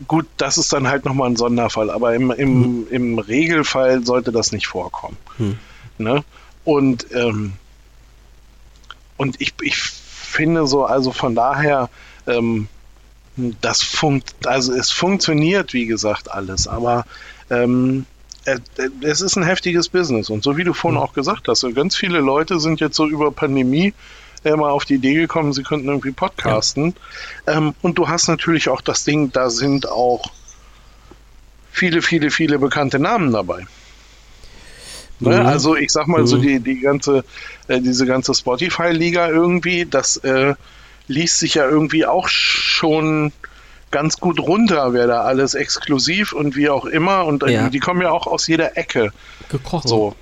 gut, 0.07 0.27
das 0.37 0.59
ist 0.59 0.73
dann 0.73 0.89
halt 0.89 1.05
nochmal 1.05 1.31
ein 1.31 1.37
Sonderfall, 1.37 1.91
aber 1.91 2.15
im, 2.15 2.31
im, 2.31 2.65
hm. 2.65 2.87
im 2.91 3.19
Regelfall 3.19 4.05
sollte 4.05 4.33
das 4.33 4.53
nicht 4.53 4.67
vorkommen. 4.67 5.17
Hm. 5.37 5.59
Ne? 5.99 6.25
Und, 6.65 7.07
ähm, 7.13 7.55
und 9.17 9.41
ich, 9.41 9.55
ich 9.63 9.77
finde 9.77 10.67
so, 10.67 10.85
also 10.85 11.13
von 11.13 11.35
daher, 11.35 11.89
ähm, 12.27 12.69
das 13.61 13.83
funkt, 13.83 14.47
also 14.47 14.73
es 14.73 14.91
funktioniert, 14.91 15.73
wie 15.73 15.87
gesagt, 15.87 16.31
alles, 16.31 16.67
aber 16.67 17.05
ähm, 17.51 18.07
es 19.03 19.21
ist 19.21 19.37
ein 19.37 19.43
heftiges 19.43 19.89
Business. 19.89 20.31
Und 20.31 20.45
so 20.45 20.57
wie 20.57 20.65
du 20.65 20.73
vorhin 20.73 21.01
hm. 21.01 21.07
auch 21.07 21.13
gesagt 21.15 21.49
hast, 21.49 21.67
ganz 21.75 21.97
viele 21.97 22.21
Leute 22.21 22.61
sind 22.61 22.81
jetzt 22.81 22.97
so 22.97 23.07
über 23.07 23.31
Pandemie 23.31 23.95
äh, 24.47 24.57
mal 24.57 24.71
auf 24.71 24.85
die 24.85 24.95
Idee 24.95 25.15
gekommen, 25.15 25.53
sie 25.53 25.63
könnten 25.63 25.89
irgendwie 25.89 26.13
podcasten. 26.13 26.95
Ja. 27.47 27.55
Ähm, 27.55 27.75
und 27.83 27.99
du 27.99 28.09
hast 28.09 28.29
natürlich 28.29 28.69
auch 28.69 28.81
das 28.81 29.05
Ding, 29.05 29.33
da 29.33 29.51
sind 29.51 29.89
auch 29.89 30.31
viele, 31.71 32.03
viele, 32.03 32.31
viele 32.31 32.59
bekannte 32.59 32.99
Namen 32.99 33.33
dabei. 33.33 33.67
Ne? 35.21 35.41
Mhm. 35.41 35.47
Also 35.47 35.77
ich 35.77 35.91
sag 35.93 36.07
mal 36.07 36.23
mhm. 36.23 36.27
so 36.27 36.39
die, 36.39 36.61
die 36.61 36.81
ganze, 36.81 37.25
äh, 37.69 37.81
diese 37.81 38.07
ganze 38.07 38.35
Spotify-Liga 38.35 39.29
irgendwie, 39.29 39.87
das 39.87 40.17
äh, 40.19 40.55
liest 41.09 41.39
sich 41.39 41.55
ja 41.55 41.69
irgendwie 41.69 42.07
auch 42.07 42.29
schon 42.29 43.33
ganz 43.91 44.19
gut 44.19 44.41
runter, 44.41 44.93
wer 44.93 45.07
da 45.07 45.23
alles 45.23 45.55
exklusiv 45.55 46.33
und 46.33 46.57
wie 46.57 46.69
auch 46.69 46.85
immer. 46.85 47.25
Und 47.25 47.43
äh, 47.43 47.53
ja. 47.53 47.69
die, 47.71 47.79
kommen 47.79 48.03
ja 48.03 48.11
auch 48.11 48.27
aus 48.27 48.47
jeder 48.47 48.77
Ecke. 48.77 49.13
Gekrochen. 49.49 49.89
So. 49.89 50.15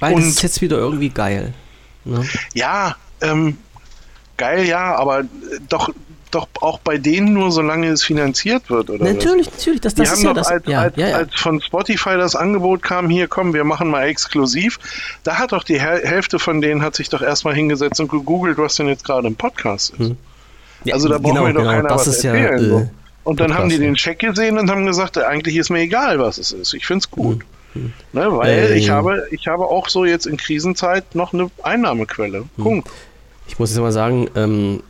Weil 0.00 0.14
und, 0.14 0.22
das 0.22 0.30
ist 0.30 0.42
jetzt 0.42 0.60
wieder 0.62 0.78
irgendwie 0.78 1.10
geil. 1.10 1.52
Ne? 2.04 2.26
Ja, 2.54 2.96
ähm, 3.20 3.58
geil, 4.38 4.64
ja, 4.64 4.96
aber 4.96 5.24
doch, 5.68 5.90
doch 6.30 6.48
auch 6.60 6.78
bei 6.78 6.98
denen 6.98 7.32
nur, 7.32 7.50
solange 7.52 7.88
es 7.88 8.02
finanziert 8.02 8.70
wird, 8.70 8.90
oder? 8.90 9.04
Natürlich, 9.04 9.46
was? 9.46 9.58
natürlich, 9.58 9.80
das, 9.80 9.94
das 9.94 10.08
die 10.08 10.14
ist 10.14 10.22
ja 10.22 10.32
das. 10.32 10.48
Als, 10.48 10.66
ja, 10.66 10.80
als, 10.80 10.96
ja, 10.96 11.08
ja. 11.08 11.16
als, 11.16 11.34
von 11.34 11.60
Spotify 11.60 12.16
das 12.16 12.36
Angebot 12.36 12.82
kam, 12.82 13.08
hier 13.08 13.28
komm, 13.28 13.54
wir 13.54 13.64
machen 13.64 13.90
mal 13.90 14.06
exklusiv, 14.06 14.78
da 15.24 15.36
hat 15.38 15.52
doch 15.52 15.64
die 15.64 15.80
Hälfte 15.80 16.38
von 16.38 16.60
denen 16.60 16.82
hat 16.82 16.94
sich 16.94 17.08
doch 17.08 17.22
erstmal 17.22 17.54
hingesetzt 17.54 18.00
und 18.00 18.08
gegoogelt, 18.08 18.58
was 18.58 18.76
denn 18.76 18.88
jetzt 18.88 19.04
gerade 19.04 19.26
im 19.26 19.36
Podcast 19.36 19.94
ist. 19.98 19.98
Hm. 19.98 20.16
also 20.92 21.08
da 21.08 21.18
brauchen 21.18 21.34
genau, 21.34 21.46
wir 21.46 21.52
doch 21.52 21.60
genau, 21.60 21.72
keiner 21.72 21.90
was 21.90 22.06
erzählen. 22.06 22.58
Äh, 22.58 22.58
so. 22.58 22.90
Und 23.24 23.40
dann 23.40 23.54
haben 23.54 23.68
die 23.68 23.78
den 23.78 23.94
Check 23.94 24.20
gesehen 24.20 24.58
und 24.58 24.70
haben 24.70 24.86
gesagt, 24.86 25.18
eigentlich 25.18 25.56
ist 25.56 25.68
mir 25.68 25.80
egal, 25.80 26.18
was 26.18 26.38
es 26.38 26.52
ist. 26.52 26.72
Ich 26.72 26.86
finde 26.86 27.00
es 27.00 27.10
gut. 27.10 27.44
Hm. 27.74 27.92
Ne, 28.14 28.26
weil 28.36 28.50
äh, 28.50 28.74
ich 28.78 28.88
habe, 28.88 29.26
ich 29.30 29.46
habe 29.46 29.66
auch 29.66 29.88
so 29.90 30.06
jetzt 30.06 30.26
in 30.26 30.38
Krisenzeit 30.38 31.14
noch 31.14 31.34
eine 31.34 31.50
Einnahmequelle. 31.62 32.38
Hm. 32.38 32.64
Punkt. 32.64 32.88
Ich 33.48 33.58
muss 33.58 33.70
jetzt 33.70 33.80
mal 33.80 33.92
sagen, 33.92 34.28
ähm, 34.36 34.82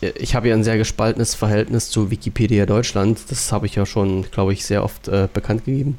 ich 0.00 0.34
habe 0.34 0.48
ja 0.48 0.54
ein 0.54 0.64
sehr 0.64 0.78
gespaltenes 0.78 1.34
Verhältnis 1.34 1.90
zu 1.90 2.10
Wikipedia 2.10 2.66
Deutschland. 2.66 3.18
Das 3.28 3.52
habe 3.52 3.66
ich 3.66 3.74
ja 3.74 3.84
schon, 3.84 4.30
glaube 4.30 4.52
ich, 4.52 4.64
sehr 4.64 4.84
oft 4.84 5.08
äh, 5.08 5.28
bekannt 5.32 5.64
gegeben. 5.64 5.98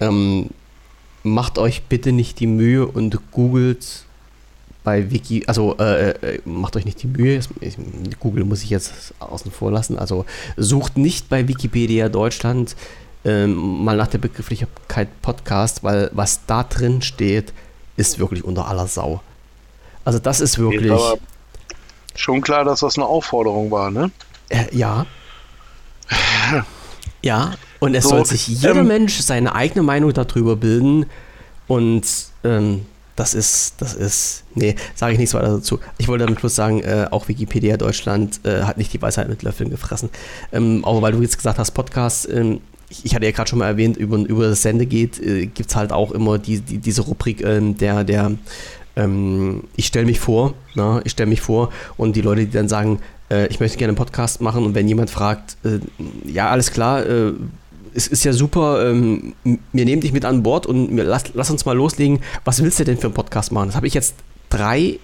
Ähm, 0.00 0.50
macht 1.22 1.58
euch 1.58 1.82
bitte 1.82 2.12
nicht 2.12 2.40
die 2.40 2.46
Mühe 2.46 2.86
und 2.86 3.18
googelt 3.30 4.04
bei 4.82 5.10
Wiki, 5.10 5.44
also 5.46 5.76
äh, 5.78 6.10
äh, 6.10 6.40
macht 6.46 6.74
euch 6.76 6.86
nicht 6.86 7.02
die 7.02 7.06
Mühe, 7.06 7.38
Google 8.18 8.44
muss 8.44 8.62
ich 8.62 8.70
jetzt 8.70 9.12
außen 9.20 9.50
vor 9.52 9.70
lassen, 9.70 9.98
also 9.98 10.24
sucht 10.56 10.96
nicht 10.96 11.28
bei 11.28 11.46
Wikipedia 11.46 12.08
Deutschland 12.08 12.76
ähm, 13.26 13.84
mal 13.84 13.98
nach 13.98 14.06
der 14.06 14.18
Begrifflichkeit 14.18 15.08
Podcast, 15.20 15.84
weil 15.84 16.10
was 16.14 16.46
da 16.46 16.62
drin 16.62 17.02
steht, 17.02 17.52
ist 17.98 18.18
wirklich 18.18 18.42
unter 18.42 18.68
aller 18.68 18.86
Sau. 18.86 19.20
Also 20.10 20.18
das 20.18 20.40
ist 20.40 20.58
wirklich. 20.58 20.92
Schon 22.16 22.40
klar, 22.40 22.64
dass 22.64 22.80
das 22.80 22.98
eine 22.98 23.06
Aufforderung 23.06 23.70
war, 23.70 23.92
ne? 23.92 24.10
Äh, 24.48 24.64
ja. 24.76 25.06
Ja, 27.22 27.52
und 27.80 27.94
es 27.94 28.04
so, 28.04 28.10
soll 28.10 28.24
sich 28.24 28.48
jeder 28.48 28.76
ähm, 28.76 28.86
Mensch 28.86 29.20
seine 29.20 29.54
eigene 29.54 29.82
Meinung 29.82 30.10
darüber 30.14 30.56
bilden. 30.56 31.04
Und 31.66 32.06
ähm, 32.44 32.86
das 33.14 33.34
ist, 33.34 33.74
das 33.76 33.92
ist, 33.92 34.44
nee, 34.54 34.74
sage 34.94 35.12
ich 35.12 35.18
nichts 35.18 35.34
weiter 35.34 35.48
dazu. 35.48 35.80
Ich 35.98 36.08
wollte 36.08 36.24
damit 36.24 36.40
bloß 36.40 36.54
sagen, 36.54 36.80
äh, 36.80 37.08
auch 37.10 37.28
Wikipedia 37.28 37.76
Deutschland 37.76 38.40
äh, 38.44 38.62
hat 38.62 38.78
nicht 38.78 38.94
die 38.94 39.02
Weisheit 39.02 39.28
mit 39.28 39.42
Löffeln 39.42 39.68
gefressen. 39.68 40.08
Ähm, 40.50 40.82
aber 40.82 41.02
weil 41.02 41.12
du 41.12 41.20
jetzt 41.20 41.36
gesagt 41.36 41.58
hast, 41.58 41.72
Podcast, 41.72 42.26
ähm, 42.32 42.62
ich, 42.88 43.04
ich, 43.04 43.14
hatte 43.14 43.26
ja 43.26 43.32
gerade 43.32 43.50
schon 43.50 43.58
mal 43.58 43.68
erwähnt, 43.68 43.98
über, 43.98 44.16
über 44.16 44.48
das 44.48 44.62
Sende 44.62 44.86
geht, 44.86 45.20
äh, 45.20 45.44
gibt 45.44 45.68
es 45.68 45.76
halt 45.76 45.92
auch 45.92 46.12
immer 46.12 46.38
die, 46.38 46.60
die, 46.60 46.78
diese 46.78 47.02
Rubrik 47.02 47.42
ähm, 47.42 47.76
der, 47.76 48.02
der 48.04 48.32
ähm, 48.96 49.64
ich 49.76 49.86
stelle 49.86 50.06
mich 50.06 50.20
vor, 50.20 50.54
na, 50.74 51.00
ich 51.04 51.12
stelle 51.12 51.28
mich 51.28 51.40
vor 51.40 51.70
und 51.96 52.16
die 52.16 52.22
Leute, 52.22 52.46
die 52.46 52.50
dann 52.50 52.68
sagen, 52.68 53.00
äh, 53.30 53.46
ich 53.46 53.60
möchte 53.60 53.78
gerne 53.78 53.90
einen 53.90 53.96
Podcast 53.96 54.40
machen 54.40 54.64
und 54.64 54.74
wenn 54.74 54.88
jemand 54.88 55.10
fragt, 55.10 55.56
äh, 55.64 55.78
ja, 56.28 56.50
alles 56.50 56.70
klar, 56.70 57.06
äh, 57.06 57.32
es 57.94 58.06
ist 58.06 58.24
ja 58.24 58.32
super, 58.32 58.88
ähm, 58.88 59.34
wir 59.44 59.84
nehmen 59.84 60.00
dich 60.00 60.12
mit 60.12 60.24
an 60.24 60.42
Bord 60.42 60.66
und 60.66 60.96
wir, 60.96 61.04
lass, 61.04 61.24
lass 61.34 61.50
uns 61.50 61.64
mal 61.64 61.76
loslegen. 61.76 62.20
Was 62.44 62.62
willst 62.62 62.78
du 62.78 62.84
denn 62.84 62.96
für 62.96 63.06
einen 63.06 63.14
Podcast 63.14 63.52
machen? 63.52 63.68
Das 63.68 63.76
habe 63.76 63.86
ich 63.86 63.94
jetzt 63.94 64.14
drei, 64.48 64.98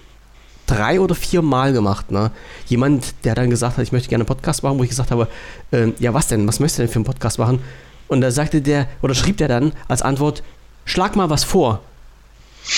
drei 0.67 0.99
oder 0.99 1.15
vier 1.15 1.41
Mal 1.41 1.73
gemacht. 1.73 2.11
Ne? 2.11 2.31
Jemand, 2.67 3.13
der 3.25 3.35
dann 3.35 3.49
gesagt 3.49 3.77
hat, 3.77 3.83
ich 3.83 3.91
möchte 3.91 4.09
gerne 4.09 4.21
einen 4.21 4.27
Podcast 4.27 4.63
machen, 4.63 4.79
wo 4.79 4.83
ich 4.83 4.89
gesagt 4.89 5.11
habe, 5.11 5.27
äh, 5.71 5.87
ja, 5.99 6.13
was 6.13 6.27
denn? 6.27 6.47
Was 6.47 6.59
möchtest 6.59 6.79
du 6.79 6.83
denn 6.83 6.91
für 6.91 6.99
einen 6.99 7.05
Podcast 7.05 7.39
machen? 7.39 7.59
Und 8.07 8.21
da 8.21 8.31
sagte 8.31 8.61
der, 8.61 8.87
oder 9.01 9.15
schrieb 9.15 9.37
der 9.37 9.49
dann 9.49 9.73
als 9.87 10.01
Antwort, 10.01 10.43
schlag 10.85 11.15
mal 11.15 11.29
was 11.29 11.43
vor. 11.43 11.81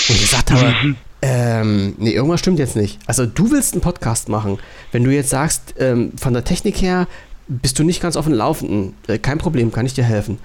Und 0.08 0.16
ich 0.16 0.30
sagte 0.30 0.54
aber, 0.54 0.74
ähm, 1.22 1.94
nee, 1.98 2.12
irgendwas 2.12 2.40
stimmt 2.40 2.58
jetzt 2.58 2.76
nicht. 2.76 2.98
Also 3.06 3.26
du 3.26 3.50
willst 3.50 3.74
einen 3.74 3.82
Podcast 3.82 4.28
machen. 4.28 4.58
Wenn 4.92 5.04
du 5.04 5.10
jetzt 5.10 5.30
sagst, 5.30 5.74
ähm, 5.78 6.12
von 6.16 6.32
der 6.32 6.44
Technik 6.44 6.80
her, 6.80 7.06
bist 7.48 7.78
du 7.78 7.84
nicht 7.84 8.00
ganz 8.00 8.16
auf 8.16 8.26
dem 8.26 8.34
Laufenden. 8.34 8.94
Äh, 9.06 9.18
kein 9.18 9.38
Problem, 9.38 9.72
kann 9.72 9.84
ich 9.84 9.94
dir 9.94 10.04
helfen. 10.04 10.38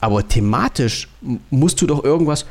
Aber 0.00 0.26
thematisch 0.26 1.08
musst 1.50 1.80
du 1.80 1.86
doch 1.86 2.02
irgendwas, 2.02 2.46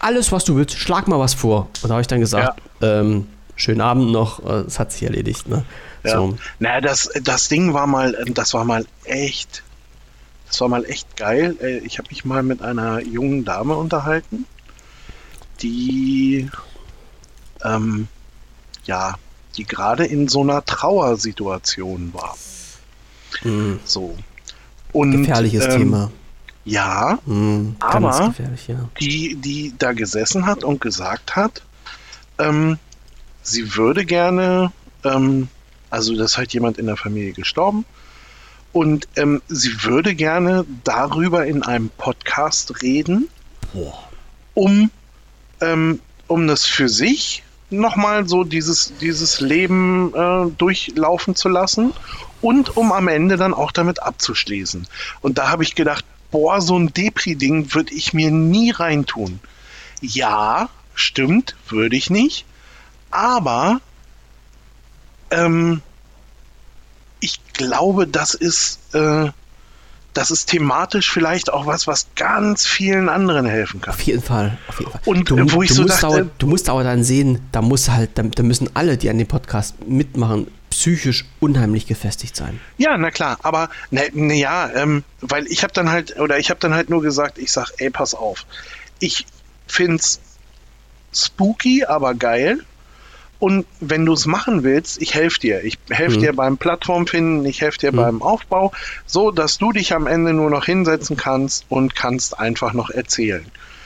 alles 0.00 0.32
was 0.32 0.44
du 0.44 0.56
willst, 0.56 0.78
schlag 0.78 1.08
mal 1.08 1.18
was 1.18 1.34
vor. 1.34 1.68
Und 1.82 1.88
da 1.88 1.90
habe 1.90 2.00
ich 2.00 2.06
dann 2.06 2.20
gesagt, 2.20 2.60
ja. 2.80 3.00
ähm, 3.00 3.28
schönen 3.56 3.80
Abend 3.80 4.10
noch, 4.10 4.44
äh, 4.44 4.64
es 4.66 4.78
hat 4.78 4.92
sich 4.92 5.02
erledigt. 5.02 5.48
Ne? 5.48 5.64
Ja. 6.04 6.16
So. 6.16 6.36
Naja, 6.58 6.80
das, 6.80 7.10
das 7.22 7.48
Ding 7.48 7.72
war 7.72 7.86
mal, 7.86 8.16
ähm, 8.26 8.34
das 8.34 8.54
war 8.54 8.64
mal 8.64 8.84
echt, 9.04 9.62
das 10.48 10.60
war 10.60 10.68
mal 10.68 10.84
echt 10.84 11.16
geil. 11.16 11.56
Äh, 11.60 11.78
ich 11.78 11.98
habe 11.98 12.08
mich 12.10 12.24
mal 12.24 12.42
mit 12.42 12.62
einer 12.62 13.00
jungen 13.00 13.44
Dame 13.44 13.74
unterhalten, 13.74 14.46
die, 15.62 16.50
ähm, 17.64 18.08
ja, 18.84 19.16
die 19.56 19.64
gerade 19.64 20.04
in 20.04 20.28
so 20.28 20.42
einer 20.42 20.64
Trauersituation 20.64 22.12
war. 22.14 22.36
Mhm. 23.42 23.80
So. 23.84 24.16
Und, 24.92 25.12
Gefährliches 25.12 25.64
ähm, 25.64 25.78
Thema. 25.78 26.12
Ja, 26.64 27.18
mhm, 27.26 27.74
aber 27.80 28.32
ja. 28.68 28.88
die, 29.00 29.34
die 29.34 29.74
da 29.78 29.92
gesessen 29.92 30.46
hat 30.46 30.62
und 30.62 30.80
gesagt 30.80 31.34
hat, 31.34 31.62
ähm, 32.38 32.78
sie 33.42 33.74
würde 33.74 34.04
gerne, 34.04 34.72
ähm, 35.02 35.48
also 35.90 36.16
das 36.16 36.38
halt 36.38 36.52
jemand 36.52 36.78
in 36.78 36.86
der 36.86 36.96
Familie 36.96 37.32
gestorben, 37.32 37.84
und 38.72 39.06
ähm, 39.16 39.42
sie 39.48 39.82
würde 39.82 40.14
gerne 40.14 40.64
darüber 40.84 41.46
in 41.46 41.62
einem 41.62 41.90
Podcast 41.90 42.82
reden, 42.82 43.28
Boah. 43.74 44.08
um, 44.54 44.90
ähm, 45.62 46.00
um 46.26 46.46
das 46.46 46.66
für 46.66 46.88
sich 46.88 47.42
nochmal 47.70 48.28
so 48.28 48.44
dieses, 48.44 48.92
dieses 49.00 49.40
Leben 49.40 50.12
äh, 50.14 50.50
durchlaufen 50.58 51.34
zu 51.34 51.48
lassen 51.48 51.92
und 52.42 52.76
um 52.76 52.92
am 52.92 53.08
Ende 53.08 53.36
dann 53.36 53.54
auch 53.54 53.72
damit 53.72 54.02
abzuschließen. 54.02 54.86
Und 55.22 55.38
da 55.38 55.48
habe 55.48 55.62
ich 55.62 55.74
gedacht, 55.74 56.04
boah, 56.30 56.60
so 56.60 56.78
ein 56.78 56.92
Depri-Ding 56.92 57.74
würde 57.74 57.94
ich 57.94 58.12
mir 58.12 58.30
nie 58.30 58.70
reintun. 58.70 59.40
Ja, 60.00 60.68
stimmt, 60.94 61.56
würde 61.68 61.96
ich 61.96 62.10
nicht. 62.10 62.44
Aber 63.10 63.80
ähm, 65.30 65.80
ich 67.20 67.40
glaube, 67.52 68.06
das 68.06 68.34
ist, 68.34 68.94
äh, 68.94 69.30
das 70.14 70.30
ist 70.30 70.46
thematisch 70.46 71.10
vielleicht 71.10 71.52
auch 71.52 71.66
was, 71.66 71.86
was 71.86 72.06
ganz 72.16 72.66
vielen 72.66 73.08
anderen 73.08 73.46
helfen 73.46 73.80
kann. 73.80 73.94
Auf 73.94 74.00
jeden 74.02 74.22
Fall, 74.22 74.58
auf 74.68 74.78
jeden 74.78 74.92
Fall. 74.92 75.00
Und 75.04 75.30
du, 75.30 75.52
wo 75.52 75.62
ich 75.62 75.68
du 75.70 75.74
so 75.74 75.82
musst 75.82 76.02
dachte, 76.02 76.06
aber, 76.06 76.30
du 76.38 76.46
musst 76.46 76.68
aber 76.68 76.84
dann 76.84 77.02
sehen, 77.02 77.40
da 77.52 77.62
muss 77.62 77.88
halt, 77.88 78.10
da, 78.14 78.22
da 78.22 78.42
müssen 78.42 78.68
alle, 78.74 78.96
die 78.96 79.08
an 79.08 79.18
dem 79.18 79.26
Podcast 79.26 79.86
mitmachen, 79.86 80.48
psychisch 80.70 81.24
unheimlich 81.40 81.86
gefestigt 81.86 82.36
sein. 82.36 82.60
Ja, 82.78 82.96
na 82.98 83.10
klar, 83.10 83.38
aber 83.42 83.70
na, 83.90 84.02
na 84.12 84.34
ja, 84.34 84.70
ähm, 84.74 85.04
weil 85.20 85.46
ich 85.46 85.62
habe 85.62 85.72
dann 85.72 85.90
halt, 85.90 86.18
oder 86.18 86.38
ich 86.38 86.50
habe 86.50 86.60
dann 86.60 86.74
halt 86.74 86.90
nur 86.90 87.02
gesagt, 87.02 87.38
ich 87.38 87.52
sag, 87.52 87.70
ey, 87.78 87.90
pass 87.90 88.14
auf. 88.14 88.46
Ich 88.98 89.26
find's 89.66 90.20
spooky, 91.14 91.84
aber 91.84 92.14
geil. 92.14 92.60
Und 93.42 93.66
wenn 93.80 94.06
du 94.06 94.12
es 94.12 94.24
machen 94.24 94.62
willst, 94.62 95.02
ich 95.02 95.16
helfe 95.16 95.40
dir. 95.40 95.64
Ich 95.64 95.76
helfe 95.90 96.16
mhm. 96.16 96.20
dir 96.20 96.32
beim 96.32 96.58
Plattformfinden, 96.58 97.44
ich 97.44 97.60
helfe 97.60 97.76
dir 97.76 97.90
mhm. 97.90 97.96
beim 97.96 98.22
Aufbau, 98.22 98.70
so 99.04 99.32
dass 99.32 99.58
du 99.58 99.72
dich 99.72 99.92
am 99.94 100.06
Ende 100.06 100.32
nur 100.32 100.48
noch 100.48 100.64
hinsetzen 100.64 101.16
kannst 101.16 101.66
und 101.68 101.96
kannst 101.96 102.38
einfach 102.38 102.72
noch 102.72 102.90
erzählen. 102.90 103.44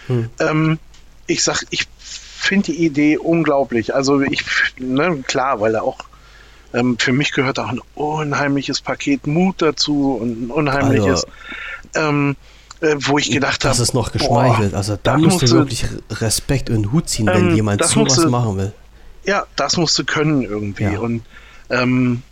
Mhm. 0.09 0.29
Ähm, 0.41 0.79
ich 1.27 1.43
sag, 1.43 1.63
ich 1.71 1.89
finde 1.99 2.73
die 2.73 2.85
Idee 2.85 3.17
unglaublich. 3.17 3.95
Also 3.95 4.21
ich, 4.21 4.45
ne, 4.79 5.25
klar, 5.27 5.59
weil 5.59 5.75
er 5.75 5.85
auch 5.85 6.01
ähm, 6.75 6.99
für 6.99 7.15
mich 7.15 7.33
gehört 7.33 7.59
auch 7.59 7.71
ein 7.71 7.81
unheimliches 7.95 8.83
Paket 8.83 9.27
Mut 9.27 9.63
dazu 9.63 10.19
und 10.21 10.49
ein 10.49 10.51
unheimliches, 10.51 11.25
also, 11.95 12.09
ähm, 12.11 12.37
äh, 12.83 12.95
wo 12.99 13.17
ich 13.17 13.31
gedacht 13.31 13.65
habe. 13.65 13.71
Das 13.71 13.81
ist 13.81 13.95
noch 13.95 14.13
geschmeichelt. 14.13 14.73
Boah, 14.73 14.77
also 14.77 14.99
da 15.03 15.17
musst 15.17 15.41
du 15.41 15.51
wirklich 15.51 15.87
Respekt 16.11 16.69
und 16.69 16.93
Hut 16.93 17.09
ziehen, 17.09 17.27
wenn 17.29 17.49
ähm, 17.49 17.57
jemand 17.57 17.83
sowas 17.83 18.19
machen 18.27 18.59
will. 18.59 18.73
Ja, 19.27 19.45
das 19.57 19.77
musst 19.77 19.99
du 19.99 20.05
können 20.05 20.43
irgendwie. 20.43 20.85
Ja. 20.85 21.01
Und 21.01 21.23
ähm, 21.69 22.23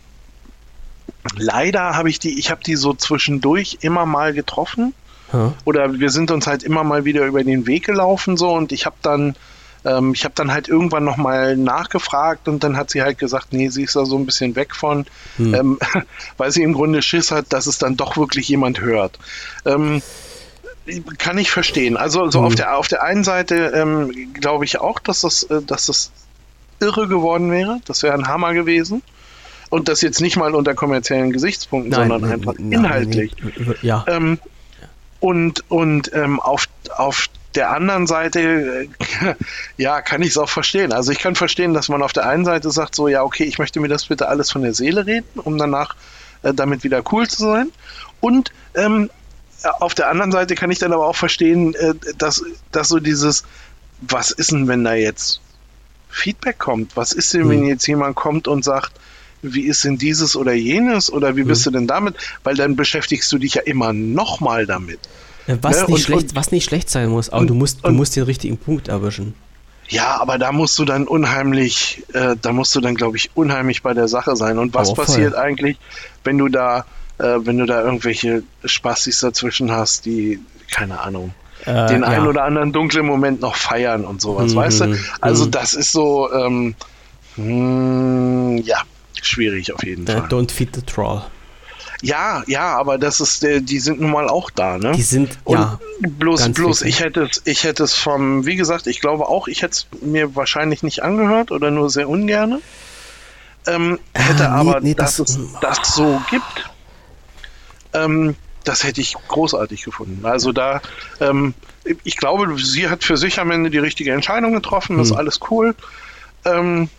leider 1.37 1.95
habe 1.95 2.09
ich 2.09 2.19
die, 2.19 2.39
ich 2.39 2.51
habe 2.51 2.63
die 2.63 2.75
so 2.75 2.93
zwischendurch 2.93 3.79
immer 3.81 4.05
mal 4.05 4.33
getroffen. 4.33 4.93
Hm. 5.31 5.53
Oder 5.65 5.99
wir 5.99 6.09
sind 6.09 6.31
uns 6.31 6.47
halt 6.47 6.63
immer 6.63 6.83
mal 6.83 7.05
wieder 7.05 7.25
über 7.25 7.43
den 7.43 7.67
Weg 7.67 7.85
gelaufen 7.85 8.37
so 8.37 8.53
und 8.53 8.71
ich 8.71 8.85
habe 8.85 8.95
dann 9.01 9.35
ähm, 9.83 10.13
ich 10.13 10.23
habe 10.23 10.33
dann 10.35 10.51
halt 10.51 10.67
irgendwann 10.67 11.03
nochmal 11.03 11.55
nachgefragt 11.57 12.47
und 12.47 12.63
dann 12.63 12.75
hat 12.75 12.89
sie 12.89 13.01
halt 13.01 13.17
gesagt, 13.17 13.53
nee, 13.53 13.69
sie 13.69 13.83
ist 13.83 13.95
da 13.95 14.05
so 14.05 14.17
ein 14.17 14.25
bisschen 14.25 14.55
weg 14.55 14.75
von, 14.75 15.05
hm. 15.37 15.53
ähm, 15.53 15.79
weil 16.37 16.51
sie 16.51 16.63
im 16.63 16.73
Grunde 16.73 17.01
Schiss 17.01 17.31
hat, 17.31 17.53
dass 17.53 17.67
es 17.67 17.77
dann 17.77 17.97
doch 17.97 18.17
wirklich 18.17 18.47
jemand 18.49 18.81
hört. 18.81 19.19
Ähm, 19.65 20.01
kann 21.17 21.37
ich 21.37 21.49
verstehen. 21.49 21.97
Also 21.97 22.29
so 22.29 22.39
hm. 22.39 22.45
auf, 22.45 22.55
der, 22.55 22.77
auf 22.77 22.87
der 22.87 23.03
einen 23.03 23.23
Seite 23.23 23.71
ähm, 23.75 24.33
glaube 24.33 24.65
ich 24.65 24.79
auch, 24.79 24.99
dass 24.99 25.21
das, 25.21 25.43
äh, 25.43 25.61
dass 25.61 25.87
das 25.87 26.11
irre 26.79 27.07
geworden 27.07 27.51
wäre. 27.51 27.79
Das 27.85 28.03
wäre 28.03 28.13
ein 28.13 28.27
Hammer 28.27 28.53
gewesen. 28.53 29.01
Und 29.69 29.87
das 29.87 30.01
jetzt 30.01 30.21
nicht 30.21 30.37
mal 30.37 30.53
unter 30.53 30.75
kommerziellen 30.75 31.31
Gesichtspunkten, 31.31 31.91
nein, 31.91 32.09
sondern 32.09 32.21
nein, 32.21 32.31
einfach 32.33 32.53
nein, 32.57 32.71
inhaltlich. 32.71 33.35
ja. 33.81 34.05
Ähm, 34.07 34.39
und 35.19 35.69
und 35.69 36.13
ähm, 36.13 36.39
auf, 36.39 36.67
auf 36.95 37.29
der 37.55 37.71
anderen 37.71 38.05
Seite, 38.05 38.87
äh, 39.21 39.35
ja, 39.77 40.01
kann 40.01 40.21
ich 40.21 40.29
es 40.29 40.37
auch 40.37 40.49
verstehen. 40.49 40.93
Also 40.93 41.11
ich 41.11 41.19
kann 41.19 41.35
verstehen, 41.35 41.73
dass 41.73 41.89
man 41.89 42.03
auf 42.03 42.13
der 42.13 42.27
einen 42.27 42.45
Seite 42.45 42.69
sagt, 42.71 42.95
so, 42.95 43.07
ja, 43.07 43.23
okay, 43.23 43.43
ich 43.43 43.57
möchte 43.57 43.79
mir 43.79 43.87
das 43.87 44.05
bitte 44.05 44.27
alles 44.27 44.51
von 44.51 44.61
der 44.61 44.73
Seele 44.73 45.05
reden, 45.05 45.27
um 45.35 45.57
danach 45.57 45.95
äh, 46.43 46.53
damit 46.53 46.83
wieder 46.83 47.01
cool 47.11 47.27
zu 47.27 47.43
sein. 47.43 47.71
Und 48.21 48.51
ähm, 48.75 49.09
auf 49.79 49.95
der 49.95 50.09
anderen 50.09 50.31
Seite 50.31 50.55
kann 50.55 50.69
ich 50.69 50.79
dann 50.79 50.93
aber 50.93 51.07
auch 51.07 51.15
verstehen, 51.15 51.73
äh, 51.75 51.95
dass, 52.17 52.43
dass 52.71 52.89
so 52.89 52.99
dieses, 52.99 53.43
was 54.01 54.31
ist 54.31 54.51
denn, 54.51 54.67
wenn 54.67 54.83
da 54.83 54.93
jetzt 54.93 55.41
Feedback 56.15 56.57
kommt? 56.57 56.95
Was 56.95 57.11
ist 57.11 57.33
denn, 57.33 57.49
wenn 57.49 57.61
hm. 57.61 57.67
jetzt 57.67 57.85
jemand 57.87 58.15
kommt 58.15 58.47
und 58.47 58.63
sagt, 58.63 58.93
wie 59.41 59.63
ist 59.63 59.83
denn 59.83 59.97
dieses 59.97 60.35
oder 60.35 60.53
jenes 60.53 61.11
oder 61.11 61.35
wie 61.35 61.43
bist 61.43 61.65
mhm. 61.65 61.71
du 61.71 61.79
denn 61.79 61.87
damit? 61.87 62.15
Weil 62.43 62.55
dann 62.55 62.75
beschäftigst 62.75 63.31
du 63.31 63.37
dich 63.37 63.55
ja 63.55 63.61
immer 63.61 63.93
nochmal 63.93 64.65
damit. 64.65 64.99
Was, 65.47 65.75
ne? 65.75 65.81
nicht 65.81 65.91
und, 65.91 65.99
schlecht, 65.99 66.29
und, 66.29 66.35
was 66.35 66.51
nicht 66.51 66.65
schlecht 66.65 66.89
sein 66.89 67.09
muss, 67.09 67.29
aber 67.29 67.41
und, 67.41 67.47
du, 67.47 67.53
musst, 67.53 67.85
du 67.85 67.91
musst 67.91 68.15
den 68.15 68.23
richtigen 68.23 68.57
Punkt 68.57 68.87
erwischen. 68.87 69.35
Ja, 69.87 70.19
aber 70.19 70.39
da 70.39 70.51
musst 70.51 70.79
du 70.79 70.85
dann 70.85 71.07
unheimlich, 71.07 72.03
äh, 72.13 72.35
da 72.41 72.51
musst 72.51 72.73
du 72.73 72.81
dann, 72.81 72.95
glaube 72.95 73.17
ich, 73.17 73.29
unheimlich 73.35 73.83
bei 73.83 73.93
der 73.93 74.07
Sache 74.07 74.35
sein. 74.35 74.57
Und 74.57 74.73
was 74.73 74.95
passiert 74.95 75.35
eigentlich, 75.35 75.77
wenn 76.23 76.39
du 76.39 76.47
da, 76.47 76.85
äh, 77.19 77.37
wenn 77.41 77.59
du 77.59 77.67
da 77.67 77.83
irgendwelche 77.83 78.41
Spastis 78.63 79.19
dazwischen 79.19 79.71
hast, 79.71 80.05
die, 80.05 80.39
keine 80.71 80.99
Ahnung, 81.01 81.35
äh, 81.65 81.87
den 81.87 82.01
ja. 82.01 82.07
einen 82.07 82.27
oder 82.27 82.43
anderen 82.43 82.71
dunklen 82.71 83.05
Moment 83.05 83.41
noch 83.41 83.55
feiern 83.55 84.05
und 84.05 84.21
sowas, 84.21 84.53
mhm, 84.53 84.55
weißt 84.55 84.81
du? 84.81 84.97
Also 85.21 85.45
mhm. 85.45 85.51
das 85.51 85.73
ist 85.73 85.91
so, 85.91 86.31
ähm, 86.31 86.75
mh, 87.35 87.45
hm, 87.45 88.57
ja, 88.63 88.81
schwierig 89.21 89.73
auf 89.73 89.83
jeden 89.83 90.05
Fall. 90.05 90.27
Don't 90.29 90.51
feed 90.51 90.75
the 90.75 90.81
troll. 90.81 91.21
Ja, 92.01 92.43
ja, 92.45 92.77
aber 92.77 92.97
das 92.97 93.19
ist, 93.19 93.43
die 93.43 93.79
sind 93.79 94.01
nun 94.01 94.11
mal 94.11 94.27
auch 94.27 94.49
da, 94.49 94.77
ne? 94.77 94.91
Die 94.91 95.01
sind, 95.01 95.39
Und 95.43 95.57
ja. 95.57 95.79
Bloß, 96.01 96.49
bloß 96.49 96.81
ich 96.83 96.99
hätte 96.99 97.23
es, 97.23 97.41
ich 97.45 97.63
hätte 97.63 97.83
es 97.83 97.93
vom, 97.93 98.45
wie 98.45 98.55
gesagt, 98.55 98.85
ich 98.87 98.99
glaube 98.99 99.27
auch, 99.27 99.47
ich 99.47 99.61
hätte 99.61 99.71
es 99.71 99.87
mir 100.01 100.35
wahrscheinlich 100.35 100.83
nicht 100.83 101.03
angehört 101.03 101.51
oder 101.51 101.71
nur 101.71 101.89
sehr 101.89 102.09
ungerne. 102.09 102.61
Ähm, 103.65 103.99
hätte 104.13 104.49
ah, 104.49 104.63
nee, 104.63 104.69
aber, 104.69 104.81
nee, 104.81 104.93
dass 104.93 105.17
das, 105.17 105.31
es 105.31 105.39
das 105.61 105.95
so 105.95 106.21
gibt, 106.29 106.69
ähm, 107.93 108.35
das 108.67 108.83
hätte 108.83 109.01
ich 109.01 109.15
großartig 109.27 109.83
gefunden. 109.83 110.25
Also 110.25 110.51
da, 110.51 110.81
ähm, 111.19 111.53
ich 112.03 112.17
glaube, 112.17 112.57
sie 112.59 112.89
hat 112.89 113.03
für 113.03 113.17
sich 113.17 113.39
am 113.39 113.51
Ende 113.51 113.69
die 113.69 113.77
richtige 113.77 114.11
Entscheidung 114.11 114.53
getroffen, 114.53 114.97
das 114.97 115.07
ist 115.07 115.11
hm. 115.11 115.19
alles 115.19 115.39
cool. 115.49 115.75
Ähm, 116.45 116.89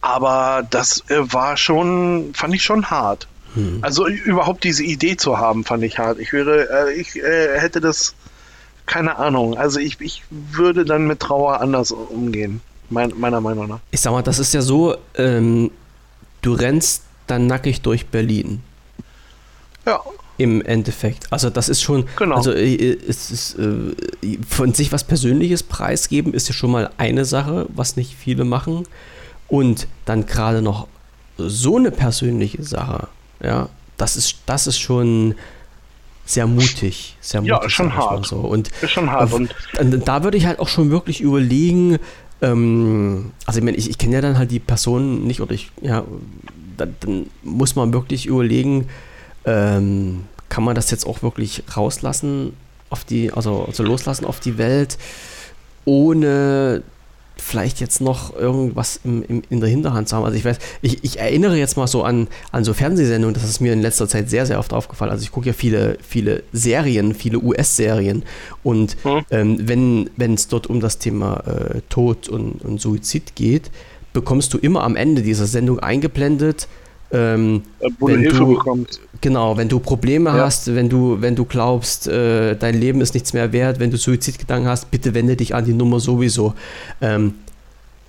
aber 0.00 0.66
das 0.68 1.04
äh, 1.08 1.32
war 1.32 1.56
schon, 1.56 2.32
fand 2.34 2.54
ich 2.54 2.62
schon 2.62 2.90
hart. 2.90 3.26
Hm. 3.54 3.78
Also 3.82 4.06
überhaupt 4.06 4.64
diese 4.64 4.84
Idee 4.84 5.16
zu 5.16 5.38
haben, 5.38 5.64
fand 5.64 5.82
ich 5.82 5.98
hart. 5.98 6.18
Ich 6.18 6.32
wäre, 6.32 6.88
äh, 6.88 6.92
ich 6.92 7.16
äh, 7.16 7.58
hätte 7.58 7.80
das, 7.80 8.14
keine 8.86 9.16
Ahnung. 9.16 9.56
Also 9.56 9.80
ich, 9.80 10.00
ich 10.00 10.22
würde 10.30 10.84
dann 10.84 11.06
mit 11.06 11.20
Trauer 11.20 11.60
anders 11.60 11.90
umgehen, 11.90 12.60
mein, 12.90 13.12
meiner 13.16 13.40
Meinung 13.40 13.68
nach. 13.68 13.80
Ich 13.90 14.00
sag 14.00 14.12
mal, 14.12 14.22
das 14.22 14.38
ist 14.38 14.54
ja 14.54 14.62
so, 14.62 14.96
ähm, 15.14 15.70
du 16.42 16.54
rennst 16.54 17.02
dann 17.26 17.46
nackig 17.46 17.82
durch 17.82 18.06
Berlin. 18.06 18.62
Ja. 19.86 20.00
Im 20.38 20.62
Endeffekt. 20.62 21.32
Also 21.32 21.50
das 21.50 21.68
ist 21.68 21.82
schon, 21.82 22.06
genau. 22.16 22.36
also 22.36 22.52
äh, 22.52 22.96
es 23.08 23.30
ist, 23.30 23.58
äh, 23.58 24.38
von 24.48 24.72
sich 24.72 24.92
was 24.92 25.02
Persönliches 25.04 25.64
preisgeben 25.64 26.32
ist 26.32 26.48
ja 26.48 26.54
schon 26.54 26.70
mal 26.70 26.90
eine 26.96 27.24
Sache, 27.24 27.66
was 27.74 27.96
nicht 27.96 28.14
viele 28.14 28.44
machen. 28.44 28.86
Und 29.48 29.88
dann 30.04 30.26
gerade 30.26 30.62
noch 30.62 30.86
so 31.36 31.76
eine 31.76 31.90
persönliche 31.90 32.62
Sache, 32.62 33.08
ja, 33.42 33.68
das 33.96 34.16
ist, 34.16 34.38
das 34.46 34.66
ist 34.66 34.78
schon 34.78 35.34
sehr 36.24 36.46
mutig. 36.46 37.16
Sehr 37.20 37.40
mutig 37.40 37.56
ja, 37.62 37.68
schon 37.68 37.96
hart. 37.96 38.26
So. 38.26 38.36
Und, 38.36 38.68
ist 38.82 38.90
schon 38.92 39.10
hart. 39.10 39.32
Und, 39.32 39.54
und, 39.78 40.06
da 40.06 40.22
würde 40.22 40.36
ich 40.36 40.46
halt 40.46 40.60
auch 40.60 40.68
schon 40.68 40.90
wirklich 40.90 41.20
überlegen, 41.20 41.98
ähm, 42.42 43.32
also 43.46 43.58
ich 43.58 43.64
meine, 43.64 43.76
ich, 43.76 43.90
ich 43.90 43.98
kenne 43.98 44.14
ja 44.14 44.20
dann 44.20 44.38
halt 44.38 44.50
die 44.50 44.60
Person 44.60 45.26
nicht 45.26 45.40
oder 45.40 45.52
ich, 45.52 45.70
ja, 45.80 46.04
dann, 46.76 46.94
dann 47.00 47.26
muss 47.42 47.76
man 47.76 47.92
wirklich 47.92 48.26
überlegen, 48.26 48.88
ähm, 49.48 50.24
kann 50.50 50.62
man 50.62 50.74
das 50.74 50.90
jetzt 50.90 51.06
auch 51.06 51.22
wirklich 51.22 51.62
rauslassen 51.74 52.52
auf 52.90 53.04
die, 53.04 53.32
also, 53.32 53.64
also 53.64 53.82
loslassen 53.82 54.24
auf 54.24 54.40
die 54.40 54.58
Welt, 54.58 54.98
ohne 55.84 56.82
vielleicht 57.36 57.80
jetzt 57.80 58.00
noch 58.00 58.34
irgendwas 58.36 59.00
im, 59.04 59.22
im, 59.22 59.42
in 59.48 59.60
der 59.60 59.68
Hinterhand 59.68 60.08
zu 60.08 60.16
haben. 60.16 60.24
Also 60.24 60.36
ich 60.36 60.44
weiß, 60.44 60.58
ich, 60.82 61.04
ich, 61.04 61.18
erinnere 61.18 61.56
jetzt 61.56 61.76
mal 61.76 61.86
so 61.86 62.02
an, 62.02 62.28
an 62.50 62.64
so 62.64 62.74
Fernsehsendungen, 62.74 63.32
das 63.32 63.44
ist 63.44 63.60
mir 63.60 63.72
in 63.72 63.80
letzter 63.80 64.08
Zeit 64.08 64.28
sehr, 64.28 64.44
sehr 64.44 64.58
oft 64.58 64.72
aufgefallen. 64.72 65.10
Also 65.10 65.22
ich 65.22 65.30
gucke 65.30 65.46
ja 65.46 65.52
viele, 65.52 65.98
viele 66.06 66.42
Serien, 66.52 67.14
viele 67.14 67.38
US-Serien 67.38 68.24
und 68.64 68.96
hm. 69.02 69.24
ähm, 69.30 70.08
wenn 70.16 70.34
es 70.34 70.48
dort 70.48 70.66
um 70.66 70.80
das 70.80 70.98
Thema 70.98 71.44
äh, 71.46 71.80
Tod 71.88 72.28
und, 72.28 72.62
und 72.62 72.80
Suizid 72.80 73.34
geht, 73.36 73.70
bekommst 74.12 74.52
du 74.52 74.58
immer 74.58 74.82
am 74.82 74.96
Ende 74.96 75.22
dieser 75.22 75.46
Sendung 75.46 75.78
eingeblendet, 75.78 76.66
ähm, 77.12 77.62
wo 77.98 78.08
wenn 78.08 78.24
du 78.24 78.54
bekommst. 78.54 79.00
Genau, 79.20 79.56
wenn 79.56 79.68
du 79.68 79.80
Probleme 79.80 80.30
ja. 80.30 80.44
hast, 80.44 80.74
wenn 80.74 80.88
du, 80.88 81.20
wenn 81.20 81.34
du 81.34 81.44
glaubst, 81.44 82.06
äh, 82.06 82.54
dein 82.56 82.78
Leben 82.78 83.00
ist 83.00 83.14
nichts 83.14 83.32
mehr 83.32 83.52
wert, 83.52 83.80
wenn 83.80 83.90
du 83.90 83.96
Suizidgedanken 83.96 84.68
hast, 84.68 84.90
bitte 84.90 85.12
wende 85.14 85.34
dich 85.34 85.54
an 85.54 85.64
die 85.64 85.72
Nummer 85.72 85.98
sowieso. 85.98 86.54
Ähm, 87.00 87.34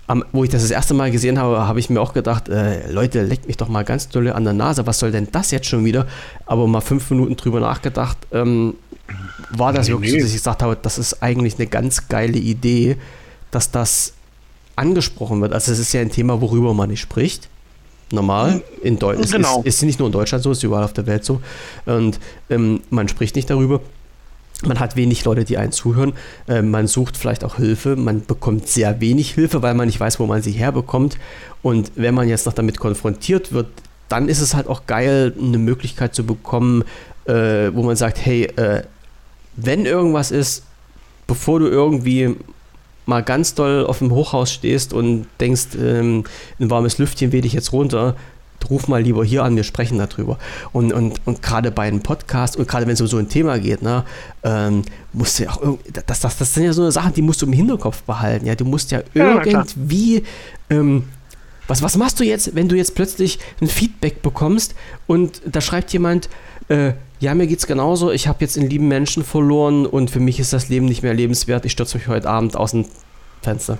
am, 0.05 0.23
wo 0.31 0.43
ich 0.43 0.49
das 0.49 0.61
das 0.61 0.71
erste 0.71 0.93
Mal 0.93 1.11
gesehen 1.11 1.39
habe, 1.39 1.67
habe 1.67 1.79
ich 1.79 1.89
mir 1.89 1.99
auch 1.99 2.13
gedacht, 2.13 2.49
äh, 2.49 2.91
Leute, 2.91 3.23
leckt 3.23 3.47
mich 3.47 3.57
doch 3.57 3.69
mal 3.69 3.83
ganz 3.83 4.09
dolle 4.09 4.35
an 4.35 4.43
der 4.43 4.53
Nase, 4.53 4.85
was 4.85 4.99
soll 4.99 5.11
denn 5.11 5.27
das 5.31 5.51
jetzt 5.51 5.67
schon 5.67 5.83
wieder? 5.83 6.05
Aber 6.45 6.67
mal 6.67 6.81
fünf 6.81 7.09
Minuten 7.09 7.35
drüber 7.35 7.59
nachgedacht, 7.59 8.17
ähm, 8.31 8.75
war 9.51 9.73
das 9.73 9.87
nee, 9.87 9.93
wirklich 9.93 10.11
so, 10.11 10.17
dass 10.17 10.27
ich 10.27 10.33
gesagt 10.35 10.61
habe, 10.61 10.77
das 10.79 10.99
ist 10.99 11.23
eigentlich 11.23 11.57
eine 11.57 11.67
ganz 11.67 12.07
geile 12.07 12.37
Idee, 12.37 12.97
dass 13.49 13.71
das 13.71 14.13
angesprochen 14.75 15.41
wird. 15.41 15.53
Also 15.53 15.71
es 15.71 15.79
ist 15.79 15.91
ja 15.93 16.01
ein 16.01 16.11
Thema, 16.11 16.39
worüber 16.39 16.73
man 16.75 16.89
nicht 16.89 17.01
spricht 17.01 17.48
normal. 18.11 18.61
In 18.81 18.99
Deutschland 18.99 19.31
genau. 19.31 19.59
ist, 19.59 19.75
ist 19.75 19.83
nicht 19.83 19.99
nur 19.99 20.07
in 20.07 20.11
Deutschland 20.11 20.43
so, 20.43 20.51
ist 20.51 20.63
überall 20.63 20.83
auf 20.83 20.93
der 20.93 21.07
Welt 21.07 21.25
so. 21.25 21.41
Und 21.85 22.19
ähm, 22.49 22.81
man 22.89 23.07
spricht 23.07 23.35
nicht 23.35 23.49
darüber. 23.49 23.81
Man 24.65 24.79
hat 24.79 24.95
wenig 24.95 25.23
Leute, 25.23 25.45
die 25.45 25.57
einen 25.57 25.71
zuhören. 25.71 26.13
Äh, 26.47 26.61
man 26.61 26.87
sucht 26.87 27.15
vielleicht 27.15 27.43
auch 27.43 27.55
Hilfe. 27.55 27.95
Man 27.95 28.25
bekommt 28.25 28.67
sehr 28.67 28.99
wenig 28.99 29.33
Hilfe, 29.33 29.61
weil 29.61 29.73
man 29.73 29.87
nicht 29.87 29.99
weiß, 29.99 30.19
wo 30.19 30.25
man 30.25 30.41
sie 30.41 30.51
herbekommt. 30.51 31.17
Und 31.61 31.91
wenn 31.95 32.13
man 32.13 32.27
jetzt 32.27 32.45
noch 32.45 32.53
damit 32.53 32.79
konfrontiert 32.79 33.53
wird, 33.53 33.67
dann 34.09 34.27
ist 34.27 34.41
es 34.41 34.53
halt 34.55 34.67
auch 34.67 34.85
geil, 34.85 35.33
eine 35.39 35.57
Möglichkeit 35.57 36.15
zu 36.15 36.25
bekommen, 36.25 36.83
äh, 37.25 37.71
wo 37.73 37.83
man 37.83 37.95
sagt, 37.95 38.17
hey, 38.25 38.45
äh, 38.55 38.83
wenn 39.55 39.85
irgendwas 39.85 40.31
ist, 40.31 40.63
bevor 41.27 41.59
du 41.59 41.67
irgendwie 41.67 42.35
mal 43.09 43.23
ganz 43.23 43.55
doll 43.55 43.85
auf 43.85 43.99
dem 43.99 44.11
Hochhaus 44.11 44.51
stehst 44.51 44.93
und 44.93 45.27
denkst, 45.39 45.75
ähm, 45.81 46.23
ein 46.59 46.69
warmes 46.69 46.97
Lüftchen 46.97 47.31
weht 47.31 47.43
dich 47.43 47.53
jetzt 47.53 47.73
runter, 47.73 48.15
ruf 48.69 48.87
mal 48.87 49.01
lieber 49.01 49.23
hier 49.23 49.43
an, 49.43 49.55
wir 49.55 49.63
sprechen 49.63 49.97
darüber. 49.97 50.37
Und, 50.71 50.93
und, 50.93 51.19
und 51.25 51.41
gerade 51.41 51.71
bei 51.71 51.87
einem 51.87 52.01
Podcast 52.01 52.57
und 52.57 52.67
gerade 52.67 52.85
wenn 52.85 52.93
es 52.93 53.01
um 53.01 53.07
so 53.07 53.17
ein 53.17 53.29
Thema 53.29 53.59
geht, 53.59 53.81
ne, 53.81 54.03
ähm, 54.43 54.83
musst 55.13 55.39
du 55.39 55.43
ja 55.43 55.51
auch 55.51 55.77
das, 56.05 56.19
das, 56.19 56.37
das 56.37 56.53
sind 56.53 56.63
ja 56.63 56.73
so 56.73 56.81
eine 56.81 56.91
Sachen, 56.91 57.13
die 57.13 57.21
musst 57.21 57.41
du 57.41 57.45
im 57.45 57.53
Hinterkopf 57.53 58.03
behalten. 58.03 58.45
Ja, 58.45 58.55
du 58.55 58.65
musst 58.65 58.91
ja 58.91 59.01
irgendwie. 59.13 60.23
Ähm, 60.69 61.03
was, 61.67 61.83
was 61.83 61.97
machst 61.97 62.19
du 62.19 62.23
jetzt, 62.23 62.55
wenn 62.55 62.67
du 62.67 62.75
jetzt 62.75 62.95
plötzlich 62.95 63.37
ein 63.61 63.67
Feedback 63.67 64.23
bekommst 64.23 64.73
und 65.05 65.39
da 65.45 65.61
schreibt 65.61 65.93
jemand, 65.93 66.27
äh, 66.69 66.93
ja, 67.19 67.35
mir 67.35 67.47
geht's 67.47 67.67
genauso. 67.67 68.11
Ich 68.11 68.27
habe 68.27 68.37
jetzt 68.41 68.57
einen 68.57 68.69
lieben 68.69 68.87
Menschen 68.87 69.23
verloren 69.23 69.85
und 69.85 70.09
für 70.09 70.19
mich 70.19 70.39
ist 70.39 70.53
das 70.53 70.69
Leben 70.69 70.85
nicht 70.85 71.03
mehr 71.03 71.13
lebenswert. 71.13 71.65
Ich 71.65 71.73
stürze 71.73 71.97
mich 71.97 72.07
heute 72.07 72.29
Abend 72.29 72.55
aus 72.55 72.71
dem 72.71 72.85
Fenster. 73.41 73.77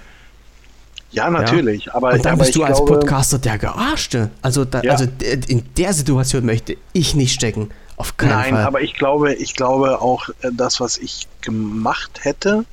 Ja, 1.11 1.30
natürlich. 1.30 1.86
Ja? 1.86 1.95
Aber, 1.95 2.11
und 2.14 2.26
dann 2.26 2.34
aber 2.34 2.44
bist 2.44 2.56
du 2.56 2.64
als 2.64 2.78
glaube, 2.78 2.99
Podcaster 2.99 3.40
der 3.40 3.57
Gearschte. 3.57 4.30
Also, 4.41 4.66
da, 4.66 4.82
ja. 4.82 4.91
also 4.91 5.06
in 5.48 5.64
der 5.78 5.94
Situation 5.94 6.45
möchte 6.45 6.78
ich 6.94 7.16
nicht 7.16 7.34
stecken. 7.34 7.72
Auf 7.95 8.18
keinen 8.18 8.30
Nein, 8.30 8.53
Fall. 8.53 8.64
aber 8.64 8.82
ich 8.82 8.94
glaube, 8.94 9.34
ich 9.34 9.56
glaube 9.56 10.02
auch, 10.02 10.30
äh, 10.41 10.49
das, 10.53 10.80
was 10.80 10.98
ich 10.98 11.28
gemacht 11.41 12.20
hätte, 12.24 12.66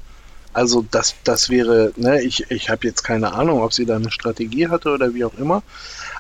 also 0.53 0.85
das, 0.91 1.17
das 1.25 1.51
wäre, 1.51 1.93
ne, 1.97 2.23
ich, 2.23 2.51
ich 2.51 2.71
habe 2.71 2.87
jetzt 2.87 3.03
keine 3.03 3.33
Ahnung, 3.33 3.61
ob 3.63 3.73
sie 3.73 3.85
da 3.85 3.97
eine 3.97 4.11
Strategie 4.11 4.69
hatte 4.69 4.91
oder 4.91 5.15
wie 5.15 5.25
auch 5.25 5.35
immer, 5.35 5.63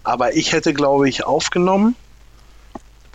aber 0.05 0.35
ich 0.35 0.52
hätte, 0.52 0.74
glaube 0.74 1.09
ich, 1.09 1.24
aufgenommen 1.24 1.94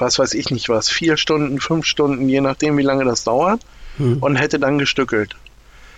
was 0.02 0.20
weiß 0.20 0.34
ich 0.34 0.50
nicht 0.52 0.68
was, 0.70 0.90
vier 0.90 1.16
Stunden, 1.18 1.62
fünf 1.62 1.86
Stunden, 1.86 2.28
je 2.28 2.42
nachdem, 2.42 2.78
wie 2.78 2.84
lange 2.84 3.06
das 3.06 3.24
dauert, 3.24 3.62
hm. 3.98 4.18
und 4.20 4.36
hätte 4.36 4.60
dann 4.60 4.78
gestückelt. 4.78 5.36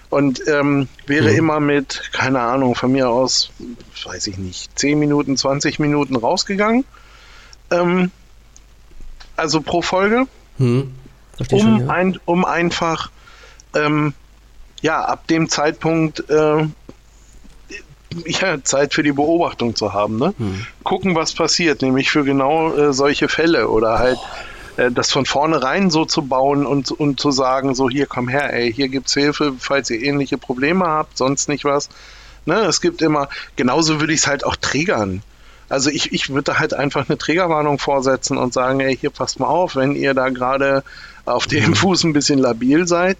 Und 0.09 0.47
ähm, 0.47 0.87
wäre 1.07 1.29
hm. 1.29 1.37
immer 1.37 1.59
mit, 1.59 2.11
keine 2.11 2.41
Ahnung, 2.41 2.75
von 2.75 2.91
mir 2.91 3.09
aus, 3.09 3.49
weiß 4.05 4.27
ich 4.27 4.37
nicht, 4.37 4.77
10 4.77 4.99
Minuten, 4.99 5.37
20 5.37 5.79
Minuten 5.79 6.15
rausgegangen. 6.15 6.85
Ähm, 7.71 8.11
also 9.35 9.61
pro 9.61 9.81
Folge. 9.81 10.27
Hm. 10.57 10.93
Um, 11.39 11.59
schon, 11.59 11.79
ja. 11.79 11.87
ein, 11.87 12.19
um 12.25 12.45
einfach, 12.45 13.09
ähm, 13.73 14.13
ja, 14.81 15.03
ab 15.03 15.25
dem 15.27 15.49
Zeitpunkt 15.49 16.29
äh, 16.29 16.67
ja, 18.25 18.63
Zeit 18.63 18.93
für 18.93 19.03
die 19.03 19.11
Beobachtung 19.11 19.75
zu 19.75 19.93
haben. 19.93 20.17
Ne? 20.17 20.33
Hm. 20.37 20.65
Gucken, 20.83 21.15
was 21.15 21.33
passiert, 21.33 21.81
nämlich 21.81 22.09
für 22.11 22.23
genau 22.23 22.73
äh, 22.75 22.93
solche 22.93 23.27
Fälle 23.27 23.69
oder 23.69 23.99
halt 23.99 24.19
äh, 24.77 24.91
das 24.91 25.11
von 25.11 25.25
vornherein 25.25 25.89
so 25.89 26.05
zu 26.05 26.23
bauen 26.23 26.65
und, 26.65 26.91
und 26.91 27.19
zu 27.19 27.31
sagen, 27.31 27.75
so 27.75 27.89
hier 27.89 28.05
komm 28.05 28.27
her, 28.27 28.53
ey, 28.53 28.73
hier 28.73 28.89
gibt's 28.89 29.13
Hilfe, 29.13 29.53
falls 29.57 29.89
ihr 29.89 30.01
ähnliche 30.01 30.37
Probleme 30.37 30.85
habt, 30.85 31.17
sonst 31.17 31.49
nicht 31.49 31.65
was. 31.65 31.89
Ne? 32.45 32.55
Es 32.61 32.81
gibt 32.81 33.01
immer, 33.01 33.29
genauso 33.55 33.99
würde 33.99 34.13
ich 34.13 34.21
es 34.21 34.27
halt 34.27 34.45
auch 34.45 34.55
triggern. 34.55 35.21
Also 35.69 35.89
ich, 35.89 36.11
ich 36.11 36.29
würde 36.29 36.59
halt 36.59 36.73
einfach 36.73 37.09
eine 37.09 37.17
Triggerwarnung 37.17 37.79
vorsetzen 37.79 38.37
und 38.37 38.53
sagen, 38.53 38.79
ey, 38.79 38.95
hier 38.95 39.09
passt 39.09 39.39
mal 39.39 39.47
auf, 39.47 39.75
wenn 39.75 39.95
ihr 39.95 40.13
da 40.13 40.29
gerade 40.29 40.83
auf 41.25 41.47
dem. 41.47 41.75
Fuß 41.83 42.03
ein 42.03 42.13
bisschen 42.13 42.39
labil 42.39 42.87
seid, 42.87 43.17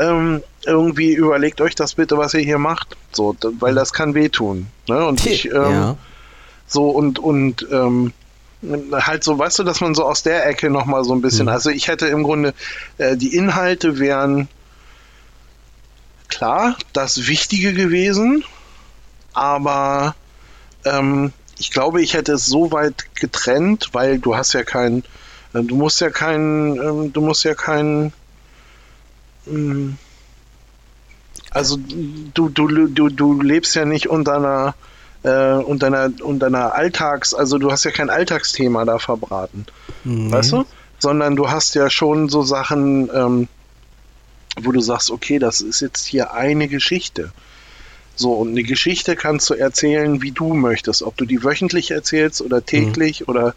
ähm, 0.00 0.42
irgendwie 0.64 1.12
überlegt 1.12 1.60
euch 1.60 1.74
das 1.74 1.94
bitte, 1.94 2.16
was 2.16 2.34
ihr 2.34 2.40
hier 2.40 2.58
macht. 2.58 2.96
So, 3.12 3.36
weil 3.58 3.74
das 3.74 3.92
kann 3.92 4.14
wehtun. 4.14 4.66
Ne? 4.88 5.06
Und 5.06 5.24
ich, 5.26 5.46
ähm, 5.46 5.52
ja. 5.52 5.96
so 6.66 6.88
und, 6.88 7.18
und 7.18 7.66
ähm, 7.70 8.12
halt 8.92 9.24
so, 9.24 9.38
weißt 9.38 9.58
du, 9.58 9.62
dass 9.62 9.80
man 9.80 9.94
so 9.94 10.04
aus 10.04 10.22
der 10.22 10.46
Ecke 10.46 10.70
nochmal 10.70 11.04
so 11.04 11.14
ein 11.14 11.20
bisschen, 11.20 11.46
mhm. 11.46 11.52
also 11.52 11.70
ich 11.70 11.88
hätte 11.88 12.06
im 12.06 12.22
Grunde, 12.22 12.54
äh, 12.98 13.16
die 13.16 13.34
Inhalte 13.34 13.98
wären 13.98 14.48
klar 16.28 16.76
das 16.92 17.26
Wichtige 17.26 17.72
gewesen, 17.72 18.44
aber 19.32 20.14
ähm, 20.84 21.32
ich 21.58 21.70
glaube, 21.70 22.00
ich 22.02 22.14
hätte 22.14 22.32
es 22.32 22.46
so 22.46 22.72
weit 22.72 23.14
getrennt, 23.14 23.90
weil 23.92 24.18
du 24.18 24.36
hast 24.36 24.52
ja 24.52 24.62
kein, 24.62 25.04
äh, 25.54 25.62
du 25.62 25.76
musst 25.76 26.00
ja 26.00 26.10
kein, 26.10 26.76
ähm, 26.76 27.12
du 27.12 27.20
musst 27.20 27.44
ja 27.44 27.54
kein 27.54 28.04
hm. 28.04 28.12
Also 31.50 31.78
du, 32.34 32.48
du, 32.48 32.86
du, 32.86 33.08
du 33.08 33.42
lebst 33.42 33.74
ja 33.74 33.84
nicht 33.84 34.08
unter 34.08 34.36
einer, 34.36 34.74
äh, 35.22 35.62
unter 35.62 35.88
einer, 35.88 36.12
unter 36.22 36.46
einer 36.46 36.74
Alltags, 36.74 37.34
also 37.34 37.58
du 37.58 37.70
hast 37.72 37.84
ja 37.84 37.90
kein 37.90 38.10
Alltagsthema 38.10 38.84
da 38.84 38.98
verbraten. 38.98 39.66
Mhm. 40.04 40.32
Weißt 40.32 40.52
du? 40.52 40.64
Sondern 40.98 41.34
du 41.34 41.50
hast 41.50 41.74
ja 41.74 41.90
schon 41.90 42.28
so 42.28 42.42
Sachen, 42.42 43.10
ähm, 43.12 43.48
wo 44.60 44.72
du 44.72 44.80
sagst, 44.80 45.10
okay, 45.10 45.38
das 45.38 45.60
ist 45.60 45.80
jetzt 45.80 46.06
hier 46.06 46.34
eine 46.34 46.68
Geschichte. 46.68 47.32
So, 48.16 48.34
und 48.34 48.50
eine 48.50 48.62
Geschichte 48.62 49.16
kannst 49.16 49.48
du 49.48 49.54
erzählen, 49.54 50.20
wie 50.20 50.32
du 50.32 50.52
möchtest. 50.52 51.02
Ob 51.02 51.16
du 51.16 51.24
die 51.24 51.42
wöchentlich 51.42 51.90
erzählst 51.90 52.42
oder 52.42 52.64
täglich 52.64 53.20
mhm. 53.20 53.26
oder 53.28 53.54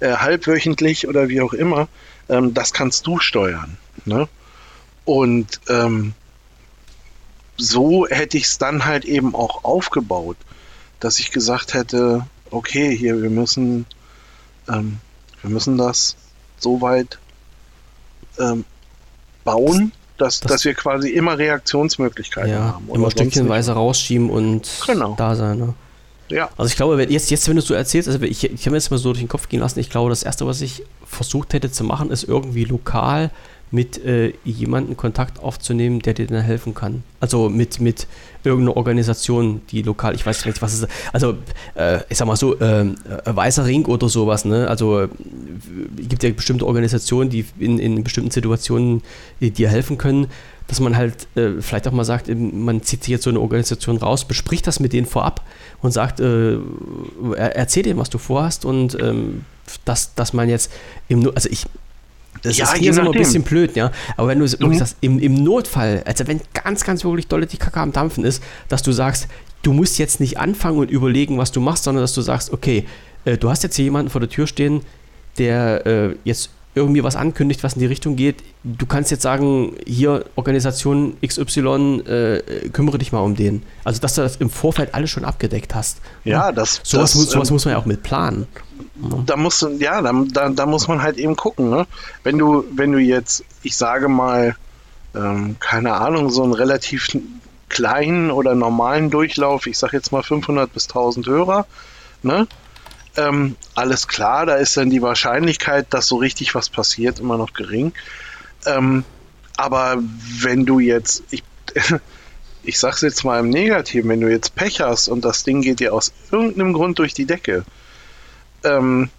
äh, 0.00 0.14
halbwöchentlich 0.14 1.06
oder 1.06 1.28
wie 1.28 1.40
auch 1.40 1.52
immer, 1.52 1.88
ähm, 2.28 2.52
das 2.52 2.72
kannst 2.72 3.06
du 3.06 3.20
steuern. 3.20 3.76
Ne? 4.04 4.28
Und 5.10 5.60
ähm, 5.68 6.14
so 7.56 8.06
hätte 8.06 8.36
ich 8.36 8.44
es 8.44 8.58
dann 8.58 8.84
halt 8.84 9.04
eben 9.04 9.34
auch 9.34 9.64
aufgebaut, 9.64 10.36
dass 11.00 11.18
ich 11.18 11.32
gesagt 11.32 11.74
hätte, 11.74 12.24
okay, 12.52 12.96
hier, 12.96 13.20
wir 13.20 13.28
müssen, 13.28 13.86
ähm, 14.68 14.98
wir 15.42 15.50
müssen 15.50 15.76
das 15.76 16.14
so 16.60 16.80
weit 16.80 17.18
ähm, 18.38 18.64
bauen, 19.42 19.90
dass, 20.16 20.38
das, 20.38 20.52
dass 20.52 20.64
wir 20.64 20.74
quasi 20.74 21.08
immer 21.08 21.36
Reaktionsmöglichkeiten 21.36 22.52
ja, 22.52 22.74
haben. 22.74 22.88
Immer 22.94 23.10
stückchenweise 23.10 23.72
rausschieben 23.72 24.30
und 24.30 24.70
genau. 24.86 25.16
da 25.18 25.34
sein. 25.34 25.58
Ne? 25.58 25.74
Ja. 26.28 26.50
Also 26.56 26.68
ich 26.68 26.76
glaube, 26.76 27.02
jetzt, 27.02 27.32
jetzt 27.32 27.48
wenn 27.48 27.56
du 27.56 27.62
es 27.62 27.66
so 27.66 27.74
erzählst, 27.74 28.08
also 28.08 28.22
ich, 28.22 28.44
ich 28.44 28.60
habe 28.60 28.70
mir 28.70 28.76
jetzt 28.76 28.92
mal 28.92 28.98
so 28.98 29.08
durch 29.08 29.18
den 29.18 29.28
Kopf 29.28 29.48
gehen 29.48 29.58
lassen, 29.58 29.80
ich 29.80 29.90
glaube, 29.90 30.10
das 30.10 30.22
Erste, 30.22 30.46
was 30.46 30.60
ich 30.60 30.84
versucht 31.04 31.52
hätte 31.52 31.72
zu 31.72 31.82
machen, 31.82 32.12
ist 32.12 32.22
irgendwie 32.22 32.62
lokal 32.62 33.32
mit 33.70 34.04
äh, 34.04 34.32
jemandem 34.44 34.96
Kontakt 34.96 35.38
aufzunehmen, 35.38 36.00
der 36.00 36.14
dir 36.14 36.26
dann 36.26 36.42
helfen 36.42 36.74
kann. 36.74 37.04
Also 37.20 37.48
mit, 37.48 37.80
mit 37.80 38.06
irgendeiner 38.42 38.76
Organisation, 38.76 39.60
die 39.70 39.82
lokal, 39.82 40.14
ich 40.14 40.26
weiß 40.26 40.44
nicht, 40.46 40.60
was 40.60 40.74
ist. 40.74 40.88
Also, 41.12 41.34
äh, 41.74 42.00
ich 42.08 42.18
sag 42.18 42.26
mal 42.26 42.36
so, 42.36 42.58
äh, 42.58 42.86
Weißer 43.24 43.66
Ring 43.66 43.84
oder 43.86 44.08
sowas, 44.08 44.44
ne? 44.44 44.66
Also, 44.66 45.02
äh, 45.02 45.08
gibt 45.96 46.22
ja 46.22 46.30
bestimmte 46.30 46.66
Organisationen, 46.66 47.30
die 47.30 47.44
in, 47.58 47.78
in 47.78 48.02
bestimmten 48.02 48.30
Situationen 48.30 49.02
dir 49.40 49.68
helfen 49.68 49.98
können, 49.98 50.26
dass 50.66 50.80
man 50.80 50.96
halt 50.96 51.26
äh, 51.36 51.60
vielleicht 51.60 51.88
auch 51.88 51.92
mal 51.92 52.04
sagt, 52.04 52.28
man 52.28 52.82
zieht 52.82 53.02
sich 53.04 53.10
jetzt 53.10 53.24
so 53.24 53.30
eine 53.30 53.40
Organisation 53.40 53.96
raus, 53.96 54.24
bespricht 54.24 54.66
das 54.66 54.78
mit 54.78 54.92
denen 54.92 55.06
vorab 55.06 55.44
und 55.82 55.90
sagt, 55.90 56.20
äh, 56.20 56.58
erzähl 57.36 57.82
denen, 57.82 57.98
was 57.98 58.08
du 58.08 58.18
vorhast 58.18 58.64
und 58.64 58.96
ähm, 59.00 59.44
dass, 59.84 60.14
dass 60.14 60.32
man 60.32 60.48
jetzt 60.48 60.70
im, 61.08 61.28
also 61.34 61.48
ich, 61.48 61.66
das 62.42 62.56
ja, 62.56 62.64
ist 62.64 62.76
hier 62.76 62.94
so 62.94 63.02
ein 63.02 63.12
bisschen 63.12 63.42
blöd, 63.42 63.76
ja. 63.76 63.90
Aber 64.16 64.28
wenn 64.28 64.38
du 64.38 64.46
mhm. 64.46 64.52
wirklich 64.52 64.78
sagst, 64.78 64.96
im, 65.00 65.18
im 65.18 65.42
Notfall, 65.42 66.02
also 66.06 66.26
wenn 66.26 66.40
ganz, 66.54 66.84
ganz 66.84 67.04
wirklich 67.04 67.26
dolle 67.26 67.46
die 67.46 67.58
Kacke 67.58 67.80
am 67.80 67.92
Dampfen 67.92 68.24
ist, 68.24 68.42
dass 68.68 68.82
du 68.82 68.92
sagst, 68.92 69.28
du 69.62 69.72
musst 69.72 69.98
jetzt 69.98 70.20
nicht 70.20 70.38
anfangen 70.38 70.78
und 70.78 70.90
überlegen, 70.90 71.38
was 71.38 71.52
du 71.52 71.60
machst, 71.60 71.84
sondern 71.84 72.02
dass 72.02 72.14
du 72.14 72.22
sagst, 72.22 72.52
okay, 72.52 72.86
äh, 73.24 73.36
du 73.36 73.50
hast 73.50 73.62
jetzt 73.62 73.76
hier 73.76 73.84
jemanden 73.84 74.10
vor 74.10 74.20
der 74.20 74.30
Tür 74.30 74.46
stehen, 74.46 74.82
der 75.38 75.86
äh, 75.86 76.16
jetzt 76.24 76.50
irgendwie 76.74 77.02
was 77.02 77.16
ankündigt, 77.16 77.64
was 77.64 77.74
in 77.74 77.80
die 77.80 77.86
Richtung 77.86 78.14
geht. 78.14 78.44
Du 78.62 78.86
kannst 78.86 79.10
jetzt 79.10 79.22
sagen, 79.22 79.74
hier 79.86 80.24
Organisation 80.36 81.16
XY, 81.26 82.02
äh, 82.06 82.68
kümmere 82.72 82.98
dich 82.98 83.10
mal 83.10 83.20
um 83.20 83.34
den. 83.34 83.62
Also, 83.82 84.00
dass 84.00 84.14
du 84.14 84.22
das 84.22 84.36
im 84.36 84.50
Vorfeld 84.50 84.94
alles 84.94 85.10
schon 85.10 85.24
abgedeckt 85.24 85.74
hast. 85.74 85.98
Ja, 86.24 86.52
das. 86.52 86.80
Sowas, 86.84 87.10
das, 87.10 87.14
muss, 87.16 87.30
sowas 87.30 87.48
ähm, 87.50 87.54
muss 87.54 87.64
man 87.64 87.72
ja 87.72 87.78
auch 87.78 87.86
mit 87.86 88.02
planen. 88.02 88.46
Da 89.26 89.36
musst 89.36 89.62
du, 89.62 89.68
ja, 89.70 90.02
da, 90.02 90.12
da, 90.32 90.48
da, 90.50 90.66
muss 90.66 90.88
man 90.88 91.02
halt 91.02 91.16
eben 91.16 91.36
gucken. 91.36 91.70
Ne? 91.70 91.86
Wenn 92.22 92.38
du, 92.38 92.64
wenn 92.72 92.92
du 92.92 92.98
jetzt, 92.98 93.44
ich 93.62 93.76
sage 93.76 94.08
mal, 94.08 94.56
ähm, 95.14 95.56
keine 95.58 95.94
Ahnung, 95.94 96.30
so 96.30 96.42
einen 96.42 96.52
relativ 96.52 97.08
kleinen 97.68 98.30
oder 98.30 98.54
normalen 98.54 99.10
Durchlauf, 99.10 99.66
ich 99.66 99.78
sage 99.78 99.96
jetzt 99.96 100.12
mal 100.12 100.22
500 100.22 100.72
bis 100.72 100.88
1000 100.88 101.26
Hörer, 101.26 101.66
ne? 102.22 102.46
Ähm, 103.16 103.56
alles 103.74 104.06
klar, 104.06 104.46
da 104.46 104.54
ist 104.54 104.76
dann 104.76 104.90
die 104.90 105.02
Wahrscheinlichkeit, 105.02 105.86
dass 105.90 106.06
so 106.06 106.16
richtig 106.16 106.54
was 106.54 106.68
passiert, 106.68 107.18
immer 107.18 107.38
noch 107.38 107.54
gering. 107.54 107.92
Ähm, 108.66 109.04
aber 109.56 109.98
wenn 110.40 110.64
du 110.64 110.78
jetzt, 110.78 111.24
ich, 111.30 111.42
ich 112.62 112.78
sag's 112.78 113.00
jetzt 113.00 113.24
mal 113.24 113.40
im 113.40 113.48
Negativen, 113.48 114.10
wenn 114.10 114.20
du 114.20 114.30
jetzt 114.30 114.54
Pech 114.54 114.80
hast 114.80 115.08
und 115.08 115.24
das 115.24 115.42
Ding 115.42 115.60
geht 115.60 115.80
dir 115.80 115.92
aus 115.92 116.12
irgendeinem 116.30 116.72
Grund 116.72 116.98
durch 116.98 117.14
die 117.14 117.26
Decke, 117.26 117.64
ähm, 118.64 119.10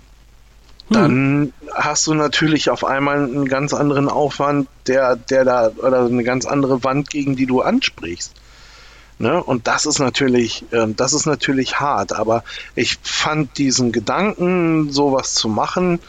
hm. 0.87 0.89
dann 0.89 1.53
hast 1.73 2.07
du 2.07 2.13
natürlich 2.13 2.69
auf 2.69 2.83
einmal 2.83 3.23
einen 3.23 3.47
ganz 3.47 3.73
anderen 3.73 4.09
Aufwand, 4.09 4.67
der, 4.87 5.15
der 5.15 5.45
da, 5.45 5.71
oder 5.77 6.05
eine 6.05 6.23
ganz 6.23 6.45
andere 6.45 6.83
Wand, 6.83 7.09
gegen 7.09 7.35
die 7.35 7.45
du 7.45 7.61
ansprichst. 7.61 8.33
Ne? 9.21 9.41
Und 9.41 9.67
das 9.67 9.85
ist 9.85 9.99
natürlich, 9.99 10.65
äh, 10.71 10.87
das 10.95 11.13
ist 11.13 11.27
natürlich 11.27 11.79
hart. 11.79 12.13
Aber 12.13 12.43
ich 12.75 12.97
fand 13.03 13.57
diesen 13.57 13.91
Gedanken, 13.91 14.91
sowas 14.91 15.35
zu 15.35 15.47
machen, 15.47 15.99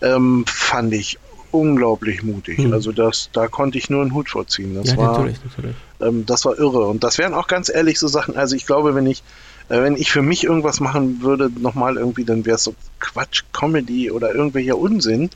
ähm, 0.00 0.44
fand 0.46 0.94
ich 0.94 1.18
unglaublich 1.50 2.22
mutig. 2.22 2.58
Hm. 2.58 2.72
Also 2.72 2.92
das, 2.92 3.28
da 3.32 3.46
konnte 3.46 3.76
ich 3.76 3.90
nur 3.90 4.00
einen 4.00 4.14
Hut 4.14 4.30
vorziehen. 4.30 4.74
Das 4.74 4.90
ja, 4.92 4.96
war, 4.96 5.12
natürlich, 5.12 5.38
natürlich. 5.44 5.76
Ähm, 6.00 6.26
das 6.26 6.44
war 6.46 6.58
irre. 6.58 6.86
Und 6.86 7.04
das 7.04 7.18
wären 7.18 7.34
auch 7.34 7.46
ganz 7.46 7.68
ehrlich 7.68 7.98
so 7.98 8.08
Sachen. 8.08 8.36
Also 8.36 8.56
ich 8.56 8.66
glaube, 8.66 8.94
wenn 8.94 9.06
ich, 9.06 9.22
wenn 9.68 9.96
ich 9.96 10.10
für 10.10 10.22
mich 10.22 10.44
irgendwas 10.44 10.80
machen 10.80 11.22
würde, 11.22 11.50
nochmal 11.50 11.96
irgendwie, 11.96 12.24
dann 12.24 12.44
wäre 12.44 12.56
es 12.56 12.64
so 12.64 12.74
Quatsch, 13.00 13.44
Comedy 13.52 14.10
oder 14.10 14.34
irgendwelcher 14.34 14.76
Unsinn. 14.76 15.30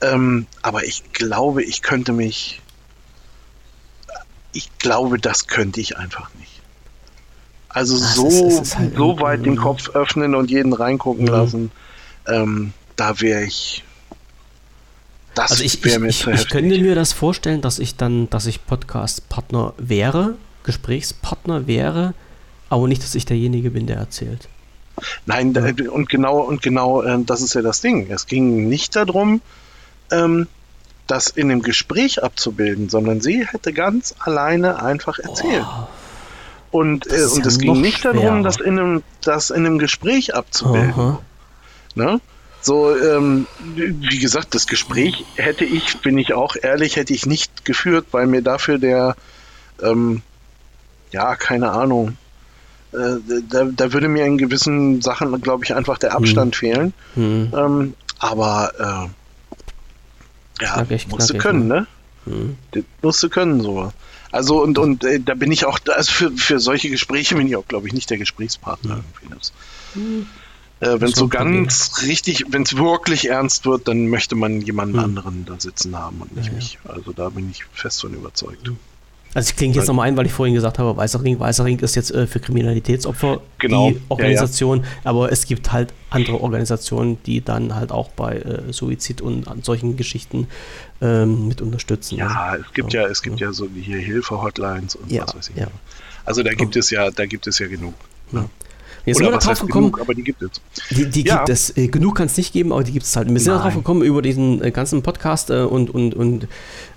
Ähm, 0.00 0.46
aber 0.62 0.84
ich 0.84 1.12
glaube, 1.12 1.62
ich 1.62 1.82
könnte 1.82 2.12
mich, 2.12 2.60
ich 4.52 4.68
glaube, 4.78 5.18
das 5.18 5.46
könnte 5.46 5.80
ich 5.80 5.96
einfach 5.96 6.30
nicht. 6.34 6.60
Also 7.68 7.96
Ach, 8.02 8.14
so, 8.14 8.26
ist, 8.26 8.60
ist 8.60 8.78
halt 8.78 8.96
so 8.96 9.18
weit 9.20 9.46
den 9.46 9.56
Kopf 9.56 9.90
öffnen 9.90 10.34
und 10.34 10.50
jeden 10.50 10.72
reingucken 10.72 11.24
mhm. 11.24 11.30
lassen, 11.30 11.70
ähm, 12.26 12.72
da 12.96 13.20
wäre 13.20 13.44
ich. 13.44 13.84
Das 15.34 15.52
also 15.52 15.64
ich, 15.64 15.82
ich, 15.82 15.96
ich, 15.96 16.26
ich 16.26 16.48
könnte 16.50 16.78
mir 16.78 16.94
das 16.94 17.14
vorstellen, 17.14 17.62
dass 17.62 17.78
ich 17.78 17.96
dann, 17.96 18.28
dass 18.28 18.44
ich 18.44 18.66
Podcast-Partner 18.66 19.72
wäre, 19.78 20.34
Gesprächspartner 20.64 21.66
wäre, 21.66 22.12
aber 22.72 22.88
nicht, 22.88 23.02
dass 23.02 23.14
ich 23.14 23.26
derjenige 23.26 23.70
bin, 23.70 23.86
der 23.86 23.98
erzählt. 23.98 24.48
Nein, 25.26 25.52
ja. 25.52 25.90
und 25.90 26.08
genau, 26.08 26.38
und 26.38 26.62
genau, 26.62 27.02
äh, 27.02 27.18
das 27.22 27.42
ist 27.42 27.54
ja 27.54 27.60
das 27.60 27.82
Ding. 27.82 28.10
Es 28.10 28.26
ging 28.26 28.66
nicht 28.68 28.96
darum, 28.96 29.42
ähm, 30.10 30.46
das 31.06 31.28
in 31.28 31.50
einem 31.50 31.60
Gespräch 31.60 32.22
abzubilden, 32.22 32.88
sondern 32.88 33.20
sie 33.20 33.46
hätte 33.46 33.74
ganz 33.74 34.14
alleine 34.20 34.82
einfach 34.82 35.18
erzählt. 35.18 35.66
Oh. 35.68 36.78
Und, 36.78 37.06
äh, 37.08 37.24
und 37.24 37.44
ja 37.44 37.46
es 37.46 37.58
ging 37.58 37.78
nicht 37.78 37.98
schwerer. 37.98 38.14
darum, 38.14 38.42
das 38.42 38.56
in 38.56 38.78
einem, 38.78 39.02
das 39.20 39.50
in 39.50 39.66
einem 39.66 39.78
Gespräch 39.78 40.34
abzubilden. 40.34 41.18
Ne? 41.94 42.20
So, 42.62 42.96
ähm, 42.96 43.46
wie 43.74 44.18
gesagt, 44.18 44.54
das 44.54 44.66
Gespräch 44.66 45.26
hätte 45.36 45.66
ich, 45.66 45.98
bin 45.98 46.16
ich 46.16 46.32
auch 46.32 46.56
ehrlich, 46.56 46.96
hätte 46.96 47.12
ich 47.12 47.26
nicht 47.26 47.66
geführt, 47.66 48.06
weil 48.12 48.26
mir 48.26 48.40
dafür 48.40 48.78
der, 48.78 49.14
ähm, 49.82 50.22
ja, 51.10 51.36
keine 51.36 51.72
Ahnung, 51.72 52.16
da, 52.92 53.64
da, 53.64 53.92
würde 53.92 54.08
mir 54.08 54.26
in 54.26 54.38
gewissen 54.38 55.00
Sachen, 55.00 55.40
glaube 55.40 55.64
ich, 55.64 55.74
einfach 55.74 55.98
der 55.98 56.14
Abstand 56.14 56.54
hm. 56.54 56.58
fehlen. 56.58 56.94
Hm. 57.14 57.52
Ähm, 57.56 57.94
aber 58.18 58.72
äh, 58.78 60.62
ja, 60.62 60.74
knackig, 60.74 61.08
musst 61.08 61.30
du 61.30 61.38
können, 61.38 61.66
ne? 61.66 61.86
Hm. 62.24 62.56
musst 63.00 63.22
du 63.22 63.28
können, 63.28 63.62
so. 63.62 63.92
Also 64.30 64.62
und, 64.62 64.78
und 64.78 65.04
äh, 65.04 65.20
da 65.20 65.34
bin 65.34 65.52
ich 65.52 65.66
auch, 65.66 65.78
also 65.88 66.12
für, 66.12 66.30
für 66.32 66.58
solche 66.58 66.88
Gespräche 66.88 67.34
bin 67.34 67.46
ich 67.46 67.56
auch, 67.56 67.66
glaube 67.66 67.86
ich, 67.86 67.92
nicht 67.92 68.08
der 68.10 68.18
Gesprächspartner. 68.18 69.02
Mhm. 69.94 70.26
Äh, 70.80 71.00
wenn 71.00 71.10
es 71.10 71.16
so 71.16 71.28
ganz 71.28 71.90
Problem. 71.90 72.08
richtig, 72.08 72.44
wenn 72.48 72.62
es 72.62 72.76
wirklich 72.76 73.28
ernst 73.28 73.66
wird, 73.66 73.88
dann 73.88 74.08
möchte 74.08 74.34
man 74.34 74.60
jemanden 74.60 74.96
mhm. 74.96 75.04
anderen 75.04 75.44
da 75.44 75.60
sitzen 75.60 75.96
haben 75.96 76.22
und 76.22 76.34
nicht 76.34 76.48
ja, 76.48 76.54
mich. 76.54 76.78
Also 76.84 77.12
da 77.12 77.28
bin 77.28 77.50
ich 77.50 77.64
fest 77.72 78.00
von 78.00 78.14
überzeugt. 78.14 78.72
Also 79.34 79.50
ich 79.50 79.56
klinge 79.56 79.74
jetzt 79.74 79.86
nochmal 79.86 80.08
ein, 80.08 80.16
weil 80.16 80.26
ich 80.26 80.32
vorhin 80.32 80.54
gesagt 80.54 80.78
habe, 80.78 80.94
Weißer 80.96 81.22
Ring, 81.22 81.40
Weißer 81.40 81.64
Ring 81.64 81.78
ist 81.78 81.94
jetzt 81.94 82.10
äh, 82.10 82.26
für 82.26 82.38
Kriminalitätsopfer 82.38 83.40
genau. 83.58 83.90
die 83.90 84.00
Organisation, 84.08 84.78
ja, 84.78 84.84
ja. 84.84 84.90
aber 85.04 85.32
es 85.32 85.46
gibt 85.46 85.72
halt 85.72 85.94
andere 86.10 86.40
Organisationen, 86.40 87.16
die 87.24 87.40
dann 87.40 87.74
halt 87.74 87.92
auch 87.92 88.10
bei 88.10 88.36
äh, 88.36 88.72
Suizid 88.72 89.22
und 89.22 89.48
an 89.48 89.62
solchen 89.62 89.96
Geschichten 89.96 90.48
ähm, 91.00 91.48
mit 91.48 91.62
unterstützen. 91.62 92.18
Ja, 92.18 92.56
es 92.56 92.72
gibt 92.74 92.92
ja, 92.92 93.02
ja 93.02 93.08
es 93.08 93.22
gibt 93.22 93.40
ja, 93.40 93.52
so 93.52 93.74
wie 93.74 93.80
hier 93.80 93.98
Hilfe-Hotlines 93.98 94.96
und 94.96 95.10
was 95.10 95.34
weiß 95.34 95.50
ich. 95.54 95.64
Also 96.24 96.42
da 96.42 96.52
gibt 96.52 96.76
es 96.76 96.90
ja, 96.90 97.10
da 97.10 97.26
gibt 97.26 97.46
es 97.46 97.58
ja 97.58 97.68
genug. 97.68 97.94
Ja. 98.32 98.44
Jetzt 99.04 99.16
Oder 99.16 99.24
sind 99.24 99.34
wir 99.34 99.38
darauf 99.40 99.60
gekommen, 99.60 99.90
genug, 99.90 100.00
aber 100.00 100.14
die 100.14 100.22
gibt 100.22 100.42
es. 100.42 100.50
Die, 100.90 101.10
die 101.10 101.24
ja. 101.24 101.38
gibt 101.38 101.48
es. 101.48 101.76
Äh, 101.76 101.88
genug 101.88 102.16
kann 102.16 102.26
es 102.26 102.36
nicht 102.36 102.52
geben, 102.52 102.72
aber 102.72 102.84
die 102.84 102.92
gibt 102.92 103.04
es 103.04 103.16
halt. 103.16 103.28
Wir 103.28 103.40
sind 103.40 103.52
darauf 103.52 103.74
gekommen 103.74 104.02
über 104.02 104.22
diesen 104.22 104.62
äh, 104.62 104.70
ganzen 104.70 105.02
Podcast 105.02 105.50
äh, 105.50 105.62
und, 105.62 105.90
und, 105.90 106.14
und 106.14 106.46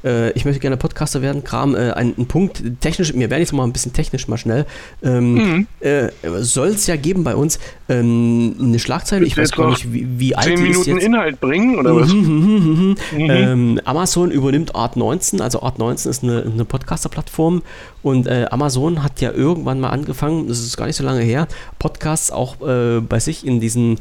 äh, 0.06 0.32
ich 0.32 0.46
möchte 0.46 0.60
gerne 0.60 0.78
Podcaster 0.78 1.22
werden. 1.22 1.44
Kram, 1.44 1.76
äh, 1.76 1.92
ein, 1.92 2.14
ein, 2.18 2.28
Punkt, 2.28 2.62
technisch, 2.80 3.14
mir 3.14 3.30
werden 3.30 3.42
jetzt 3.42 3.54
mal 3.54 3.64
ein 3.64 3.74
bisschen 3.74 3.92
technisch 3.92 4.28
mal 4.28 4.38
schnell. 4.38 4.66
Ähm, 5.04 5.34
mhm. 5.34 5.68
Äh, 5.80 6.10
Soll 6.40 6.70
es 6.70 6.88
ja 6.88 6.96
geben 6.96 7.24
bei 7.24 7.36
uns 7.36 7.60
ähm, 7.90 8.56
eine 8.62 8.80
Schlagzeile, 8.80 9.26
ich 9.26 9.38
weiß 9.38 9.52
gar 9.52 9.70
nicht, 9.70 9.92
wie, 9.92 10.08
wie 10.20 10.36
alt 10.36 10.48
die 10.48 10.58
Minuten 10.58 10.80
ist 10.80 10.88
jetzt. 10.88 11.04
Inhalt 11.04 11.42
bringen 11.42 11.78
oder 11.80 11.96
was? 11.96 12.14
Mhm, 12.14 12.22
mhm, 12.22 12.96
mhm, 13.12 13.30
ähm, 13.30 13.82
Amazon 13.84 14.32
übernimmt 14.32 14.76
Art 14.76 14.96
19, 14.96 15.42
also 15.42 15.62
Art 15.64 15.80
19 15.80 16.10
ist 16.10 16.24
eine, 16.24 16.44
eine 16.44 16.66
Podcaster-Plattform 16.66 17.64
und 18.04 18.30
Amazon 18.30 19.02
hat 19.02 19.20
ja 19.22 19.32
irgendwann 19.32 19.80
mal 19.80 19.90
angefangen, 19.90 20.48
das 20.48 20.60
ist 20.60 20.78
gar 20.78 20.86
nicht 20.86 20.96
so 20.96 21.04
lange 21.04 21.22
her, 21.22 21.48
Podcasts 21.80 22.32
auch 22.32 22.62
äh, 22.62 23.00
bei 23.02 23.20
sich 23.20 23.46
in 23.46 23.60
diesen 23.60 24.00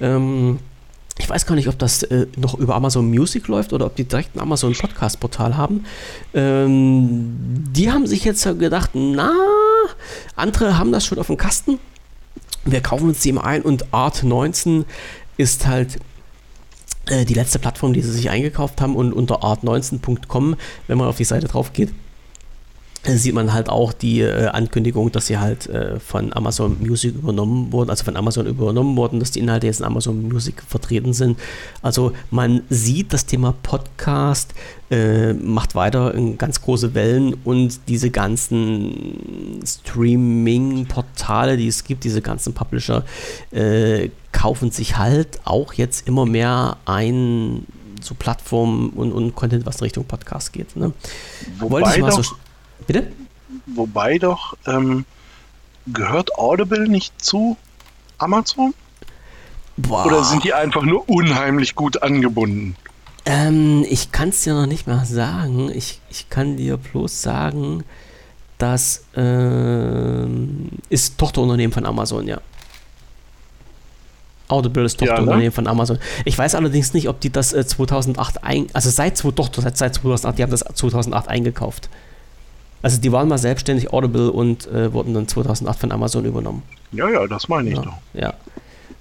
ähm, 0.00 0.58
ich 1.18 1.28
weiß 1.28 1.46
gar 1.46 1.54
nicht, 1.54 1.68
ob 1.68 1.78
das 1.78 2.02
äh, 2.02 2.26
noch 2.36 2.54
über 2.54 2.74
Amazon 2.74 3.08
Music 3.08 3.46
läuft 3.46 3.72
oder 3.72 3.86
ob 3.86 3.94
die 3.96 4.04
direkt 4.04 4.34
ein 4.34 4.40
Amazon 4.40 4.74
Podcast 4.74 5.20
Portal 5.20 5.56
haben. 5.56 5.84
Ähm, 6.34 7.36
die 7.72 7.92
haben 7.92 8.06
sich 8.06 8.24
jetzt 8.24 8.42
gedacht, 8.58 8.90
na, 8.94 9.32
andere 10.34 10.76
haben 10.76 10.90
das 10.90 11.06
schon 11.06 11.18
auf 11.18 11.28
dem 11.28 11.36
Kasten. 11.36 11.78
Wir 12.64 12.80
kaufen 12.80 13.08
uns 13.08 13.20
die 13.20 13.28
eben 13.28 13.38
ein 13.38 13.62
und 13.62 13.92
Art 13.92 14.24
19 14.24 14.84
ist 15.36 15.66
halt 15.66 15.98
äh, 17.06 17.24
die 17.24 17.34
letzte 17.34 17.58
Plattform, 17.58 17.92
die 17.92 18.02
sie 18.02 18.10
sich 18.10 18.30
eingekauft 18.30 18.80
haben 18.80 18.96
und 18.96 19.12
unter 19.12 19.44
art19.com, 19.44 20.56
wenn 20.88 20.98
man 20.98 21.08
auf 21.08 21.16
die 21.16 21.24
Seite 21.24 21.46
drauf 21.46 21.72
geht, 21.72 21.92
sieht 23.06 23.34
man 23.34 23.52
halt 23.52 23.68
auch 23.68 23.92
die 23.92 24.20
äh, 24.20 24.46
Ankündigung, 24.46 25.12
dass 25.12 25.26
sie 25.26 25.38
halt 25.38 25.66
äh, 25.68 26.00
von 26.00 26.32
Amazon 26.32 26.76
Music 26.80 27.14
übernommen 27.14 27.72
wurden, 27.72 27.90
also 27.90 28.04
von 28.04 28.16
Amazon 28.16 28.46
übernommen 28.46 28.96
wurden, 28.96 29.20
dass 29.20 29.30
die 29.30 29.40
Inhalte 29.40 29.66
jetzt 29.66 29.80
in 29.80 29.86
Amazon 29.86 30.22
Music 30.22 30.62
vertreten 30.66 31.12
sind. 31.12 31.38
Also 31.82 32.12
man 32.30 32.62
sieht, 32.70 33.12
das 33.12 33.26
Thema 33.26 33.54
Podcast 33.62 34.54
äh, 34.90 35.34
macht 35.34 35.74
weiter 35.74 36.14
in 36.14 36.38
ganz 36.38 36.62
große 36.62 36.94
Wellen 36.94 37.34
und 37.44 37.80
diese 37.88 38.10
ganzen 38.10 39.60
Streaming-Portale, 39.64 41.56
die 41.56 41.68
es 41.68 41.84
gibt, 41.84 42.04
diese 42.04 42.22
ganzen 42.22 42.54
Publisher, 42.54 43.04
äh, 43.50 44.08
kaufen 44.32 44.70
sich 44.70 44.96
halt 44.96 45.40
auch 45.44 45.74
jetzt 45.74 46.08
immer 46.08 46.26
mehr 46.26 46.78
ein 46.86 47.66
zu 48.00 48.14
Plattformen 48.14 48.90
und, 48.90 49.12
und 49.12 49.34
Content, 49.34 49.66
was 49.66 49.76
in 49.76 49.84
Richtung 49.84 50.04
Podcast 50.04 50.52
geht. 50.52 50.76
Ne? 50.76 50.92
Wobei 51.58 51.80
doch, 51.98 52.22
so 52.22 52.36
Bitte? 52.86 53.12
Wobei 53.66 54.18
doch, 54.18 54.56
ähm, 54.66 55.04
gehört 55.86 56.36
Audible 56.36 56.88
nicht 56.88 57.22
zu 57.22 57.56
Amazon? 58.18 58.74
Boah. 59.76 60.06
Oder 60.06 60.24
sind 60.24 60.44
die 60.44 60.54
einfach 60.54 60.82
nur 60.82 61.08
unheimlich 61.08 61.74
gut 61.74 62.02
angebunden? 62.02 62.76
Ähm, 63.26 63.84
ich 63.88 64.12
kann 64.12 64.28
es 64.28 64.42
dir 64.42 64.54
noch 64.54 64.66
nicht 64.66 64.86
mal 64.86 65.04
sagen. 65.04 65.70
Ich, 65.74 66.00
ich 66.10 66.28
kann 66.28 66.56
dir 66.56 66.76
bloß 66.76 67.22
sagen, 67.22 67.84
das 68.58 69.04
ähm, 69.16 70.68
ist 70.88 71.18
Tochterunternehmen 71.18 71.72
von 71.72 71.86
Amazon, 71.86 72.28
ja. 72.28 72.40
Audible 74.48 74.84
ist 74.84 74.98
Tochterunternehmen 74.98 75.42
ja, 75.42 75.48
ne? 75.48 75.52
von 75.52 75.66
Amazon. 75.66 75.98
Ich 76.24 76.36
weiß 76.36 76.54
allerdings 76.54 76.92
nicht, 76.92 77.08
ob 77.08 77.20
die 77.20 77.30
das 77.30 77.52
äh, 77.52 77.66
2008 77.66 78.44
ein, 78.44 78.66
also 78.74 78.90
seit, 78.90 79.22
doch, 79.24 79.50
seit, 79.54 79.76
seit 79.76 79.94
2008, 79.94 80.38
die 80.38 80.42
haben 80.42 80.50
das 80.50 80.60
2008 80.60 81.28
eingekauft. 81.28 81.88
Also 82.84 83.00
die 83.00 83.10
waren 83.12 83.28
mal 83.28 83.38
selbstständig 83.38 83.94
Audible 83.94 84.30
und 84.30 84.66
äh, 84.66 84.92
wurden 84.92 85.14
dann 85.14 85.26
2008 85.26 85.78
von 85.78 85.90
Amazon 85.90 86.26
übernommen. 86.26 86.62
Ja, 86.92 87.08
ja, 87.08 87.26
das 87.26 87.48
meine 87.48 87.70
ich 87.70 87.76
ja, 87.76 87.82
doch. 87.82 87.94
Ja. 88.12 88.34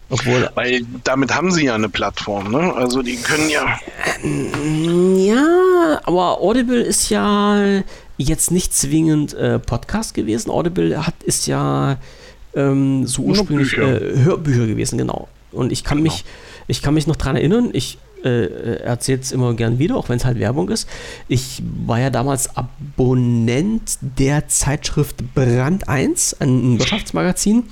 Obwohl, 0.10 0.50
Weil 0.56 0.86
damit 1.04 1.36
haben 1.36 1.52
sie 1.52 1.66
ja 1.66 1.76
eine 1.76 1.90
Plattform, 1.90 2.50
ne? 2.50 2.74
Also 2.74 3.02
die 3.02 3.18
können 3.18 3.50
ja. 3.50 3.78
Ja, 5.18 6.00
aber 6.04 6.40
Audible 6.40 6.80
ist 6.80 7.10
ja 7.10 7.82
jetzt 8.16 8.52
nicht 8.52 8.74
zwingend 8.74 9.34
äh, 9.34 9.60
Podcast 9.60 10.14
gewesen. 10.14 10.50
Audible 10.50 11.06
hat 11.06 11.22
ist 11.22 11.48
ja 11.48 11.98
ähm, 12.56 13.06
so 13.06 13.24
ursprünglich 13.24 13.78
äh, 13.78 14.00
Hörbücher 14.24 14.66
gewesen, 14.66 14.98
genau. 14.98 15.28
Und 15.52 15.74
ich 15.74 15.84
kann 15.84 15.98
genau. 15.98 16.14
mich, 16.14 16.24
ich 16.68 16.82
kann 16.82 16.94
mich 16.94 17.06
noch 17.06 17.18
daran 17.18 17.36
erinnern, 17.36 17.72
ich 17.74 17.98
äh, 18.24 18.82
erzähle 18.84 19.20
es 19.20 19.32
immer 19.32 19.54
gern 19.54 19.80
wieder, 19.80 19.96
auch 19.96 20.10
wenn 20.10 20.18
es 20.18 20.26
halt 20.26 20.40
Werbung 20.40 20.70
ist. 20.70 20.88
Ich 21.28 21.62
war 21.86 22.00
ja 22.00 22.10
damals 22.10 22.56
Abonnent 22.56 23.98
der 24.02 24.48
Zeitschrift 24.48 25.34
Brand 25.34 25.88
1, 25.88 26.38
ein 26.40 26.80
Wirtschaftsmagazin. 26.80 27.64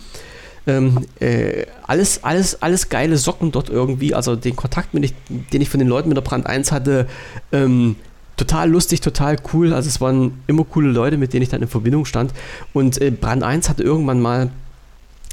Ähm, 0.67 1.07
äh, 1.19 1.65
alles, 1.87 2.23
alles, 2.23 2.61
alles 2.61 2.89
geile 2.89 3.17
Socken 3.17 3.51
dort 3.51 3.69
irgendwie. 3.69 4.13
Also 4.13 4.35
den 4.35 4.55
Kontakt, 4.55 4.93
den 4.93 5.03
ich, 5.03 5.13
den 5.29 5.61
ich 5.61 5.69
von 5.69 5.79
den 5.79 5.89
Leuten 5.89 6.09
mit 6.09 6.17
der 6.17 6.21
Brand 6.21 6.45
1 6.45 6.71
hatte, 6.71 7.07
ähm, 7.51 7.95
total 8.37 8.69
lustig, 8.69 9.01
total 9.01 9.37
cool. 9.53 9.73
Also 9.73 9.87
es 9.87 10.01
waren 10.01 10.39
immer 10.47 10.63
coole 10.63 10.89
Leute, 10.91 11.17
mit 11.17 11.33
denen 11.33 11.43
ich 11.43 11.49
dann 11.49 11.61
in 11.61 11.67
Verbindung 11.67 12.05
stand. 12.05 12.33
Und 12.73 13.01
äh, 13.01 13.11
Brand 13.11 13.43
1 13.43 13.69
hatte 13.69 13.83
irgendwann 13.83 14.21
mal 14.21 14.45
äh, 14.45 14.49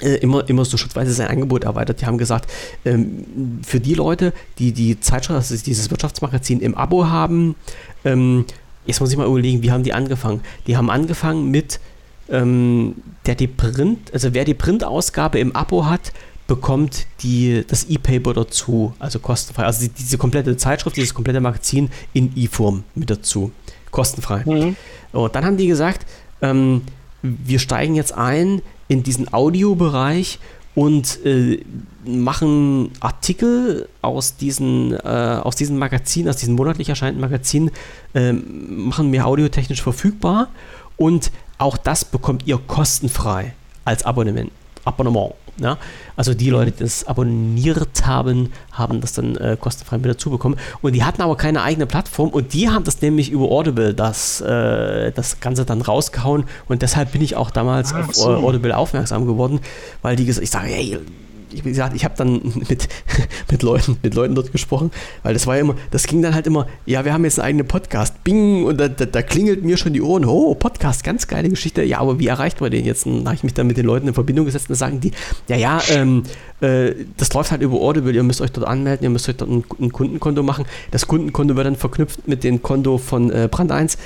immer, 0.00 0.48
immer 0.48 0.64
so 0.64 0.76
schrittweise 0.76 1.12
sein 1.12 1.28
Angebot 1.28 1.64
erweitert. 1.64 2.00
Die 2.00 2.06
haben 2.06 2.18
gesagt, 2.18 2.50
ähm, 2.84 3.60
für 3.66 3.80
die 3.80 3.94
Leute, 3.94 4.32
die 4.58 4.72
die 4.72 5.00
Zeitschrift, 5.00 5.36
also 5.36 5.56
dieses 5.56 5.90
Wirtschaftsmagazin 5.90 6.60
im 6.60 6.74
Abo 6.74 7.06
haben, 7.06 7.56
ähm, 8.04 8.44
jetzt 8.86 9.00
muss 9.00 9.10
ich 9.10 9.16
mal 9.16 9.26
überlegen, 9.26 9.62
wie 9.62 9.70
haben 9.70 9.82
die 9.82 9.92
angefangen? 9.92 10.40
Die 10.66 10.76
haben 10.76 10.90
angefangen 10.90 11.50
mit, 11.50 11.80
ähm, 12.28 12.96
der 13.26 13.34
die 13.34 13.48
Print, 13.48 14.12
also 14.12 14.34
wer 14.34 14.44
die 14.44 14.54
Printausgabe 14.54 15.38
im 15.38 15.54
Abo 15.54 15.86
hat, 15.86 16.12
bekommt 16.46 17.06
die, 17.20 17.64
das 17.66 17.84
E-Paper 17.84 18.32
dazu, 18.32 18.94
also 18.98 19.18
kostenfrei. 19.18 19.64
Also 19.64 19.86
die, 19.86 19.90
diese 19.90 20.16
komplette 20.16 20.56
Zeitschrift, 20.56 20.96
dieses 20.96 21.12
komplette 21.12 21.40
Magazin 21.40 21.90
in 22.14 22.32
E-Form 22.36 22.84
mit 22.94 23.10
dazu, 23.10 23.52
kostenfrei. 23.90 24.44
Mhm. 24.46 24.76
Und 25.12 25.34
dann 25.34 25.44
haben 25.44 25.56
die 25.58 25.66
gesagt, 25.66 26.06
ähm, 26.40 26.82
wir 27.22 27.58
steigen 27.58 27.94
jetzt 27.94 28.14
ein 28.14 28.62
in 28.88 29.02
diesen 29.02 29.32
Audiobereich 29.32 30.38
und 30.74 31.24
äh, 31.24 31.60
machen 32.04 32.92
Artikel 33.00 33.88
aus 34.00 34.36
diesen, 34.36 34.92
äh, 34.92 35.40
aus 35.42 35.56
diesen 35.56 35.78
Magazinen, 35.78 36.28
aus 36.28 36.36
diesen 36.36 36.54
monatlich 36.54 36.88
erscheinenden 36.88 37.20
Magazinen, 37.20 37.70
äh, 38.14 38.32
machen 38.32 39.12
wir 39.12 39.26
audiotechnisch 39.26 39.82
verfügbar 39.82 40.48
und 40.96 41.32
auch 41.58 41.76
das 41.76 42.04
bekommt 42.04 42.46
ihr 42.46 42.58
kostenfrei 42.58 43.54
als 43.84 44.04
Abonnement. 44.04 44.52
Abonnement. 44.84 45.34
Ja? 45.60 45.78
Also 46.16 46.34
die 46.34 46.50
Leute, 46.50 46.72
die 46.72 46.84
das 46.84 47.06
abonniert 47.06 48.06
haben, 48.06 48.50
haben 48.72 49.00
das 49.00 49.12
dann 49.12 49.36
äh, 49.36 49.56
kostenfrei 49.60 49.98
mit 49.98 50.06
dazu 50.06 50.30
bekommen. 50.30 50.56
Und 50.82 50.94
die 50.94 51.04
hatten 51.04 51.22
aber 51.22 51.36
keine 51.36 51.62
eigene 51.62 51.86
Plattform 51.86 52.30
und 52.30 52.52
die 52.52 52.68
haben 52.68 52.84
das 52.84 53.00
nämlich 53.02 53.30
über 53.30 53.50
Audible 53.50 53.94
das, 53.94 54.40
äh, 54.40 55.12
das 55.12 55.40
Ganze 55.40 55.64
dann 55.64 55.82
rausgehauen. 55.82 56.44
Und 56.68 56.82
deshalb 56.82 57.12
bin 57.12 57.22
ich 57.22 57.36
auch 57.36 57.50
damals 57.50 57.92
Ach, 57.92 58.08
auf 58.08 58.14
so. 58.14 58.28
Audible 58.28 58.76
aufmerksam 58.76 59.26
geworden, 59.26 59.60
weil 60.02 60.16
die 60.16 60.24
gesagt, 60.24 60.44
ich 60.44 60.50
sage, 60.50 60.68
hey, 60.68 60.98
wie 61.52 61.60
gesagt, 61.68 61.94
ich 61.94 62.04
habe 62.04 62.14
dann 62.16 62.40
mit, 62.68 62.88
mit, 63.50 63.62
Leuten, 63.62 63.96
mit 64.02 64.14
Leuten 64.14 64.34
dort 64.34 64.52
gesprochen, 64.52 64.90
weil 65.22 65.34
das 65.34 65.46
war 65.46 65.56
ja 65.56 65.62
immer, 65.62 65.74
das 65.90 66.06
ging 66.06 66.22
dann 66.22 66.34
halt 66.34 66.46
immer, 66.46 66.66
ja, 66.86 67.04
wir 67.04 67.12
haben 67.12 67.24
jetzt 67.24 67.38
einen 67.38 67.48
eigenen 67.48 67.68
Podcast, 67.68 68.22
bing, 68.24 68.64
und 68.64 68.78
da, 68.78 68.88
da, 68.88 69.06
da 69.06 69.22
klingelt 69.22 69.64
mir 69.64 69.76
schon 69.76 69.92
die 69.92 70.02
Ohren, 70.02 70.24
oh, 70.24 70.54
Podcast, 70.54 71.04
ganz 71.04 71.26
geile 71.26 71.48
Geschichte, 71.48 71.82
ja, 71.82 71.98
aber 71.98 72.18
wie 72.18 72.26
erreicht 72.26 72.60
man 72.60 72.70
den 72.70 72.84
jetzt? 72.84 73.06
Und 73.06 73.26
habe 73.26 73.34
ich 73.34 73.44
mich 73.44 73.54
dann 73.54 73.66
mit 73.66 73.76
den 73.76 73.86
Leuten 73.86 74.08
in 74.08 74.14
Verbindung 74.14 74.46
gesetzt 74.46 74.68
und 74.68 74.76
sagen 74.76 75.00
die, 75.00 75.12
ja, 75.48 75.56
ja, 75.56 75.80
ähm, 75.90 76.22
äh, 76.60 76.92
das 77.16 77.32
läuft 77.32 77.50
halt 77.50 77.62
über 77.62 77.80
Audible, 77.80 78.12
ihr 78.12 78.22
müsst 78.22 78.40
euch 78.40 78.52
dort 78.52 78.66
anmelden, 78.66 79.04
ihr 79.04 79.10
müsst 79.10 79.28
euch 79.28 79.36
dort 79.36 79.50
ein, 79.50 79.64
ein 79.80 79.92
Kundenkonto 79.92 80.42
machen. 80.42 80.64
Das 80.90 81.06
Kundenkonto 81.06 81.56
wird 81.56 81.66
dann 81.66 81.76
verknüpft 81.76 82.26
mit 82.26 82.44
dem 82.44 82.62
Konto 82.62 82.98
von 82.98 83.30
äh, 83.30 83.48
Brand 83.50 83.72
1 83.72 83.98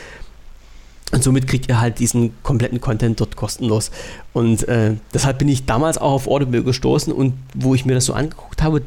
und 1.13 1.23
somit 1.23 1.47
kriegt 1.47 1.69
ihr 1.69 1.81
halt 1.81 1.99
diesen 1.99 2.33
kompletten 2.43 2.81
Content 2.81 3.21
dort 3.21 3.37
kostenlos. 3.37 3.91
Und 4.33 4.67
äh, 4.67 4.97
deshalb 5.13 5.39
bin 5.39 5.49
ich 5.49 5.67
damals 5.67 5.99
auch 5.99 6.13
auf 6.13 6.27
Audible 6.27 6.65
gestoßen 6.65 7.13
und 7.13 7.35
wo 7.55 7.75
ich 7.75 7.85
mir 7.85 7.95
das 7.95 8.07
so 8.07 8.15
angeguckt 8.15 8.63
habe, 8.63 8.83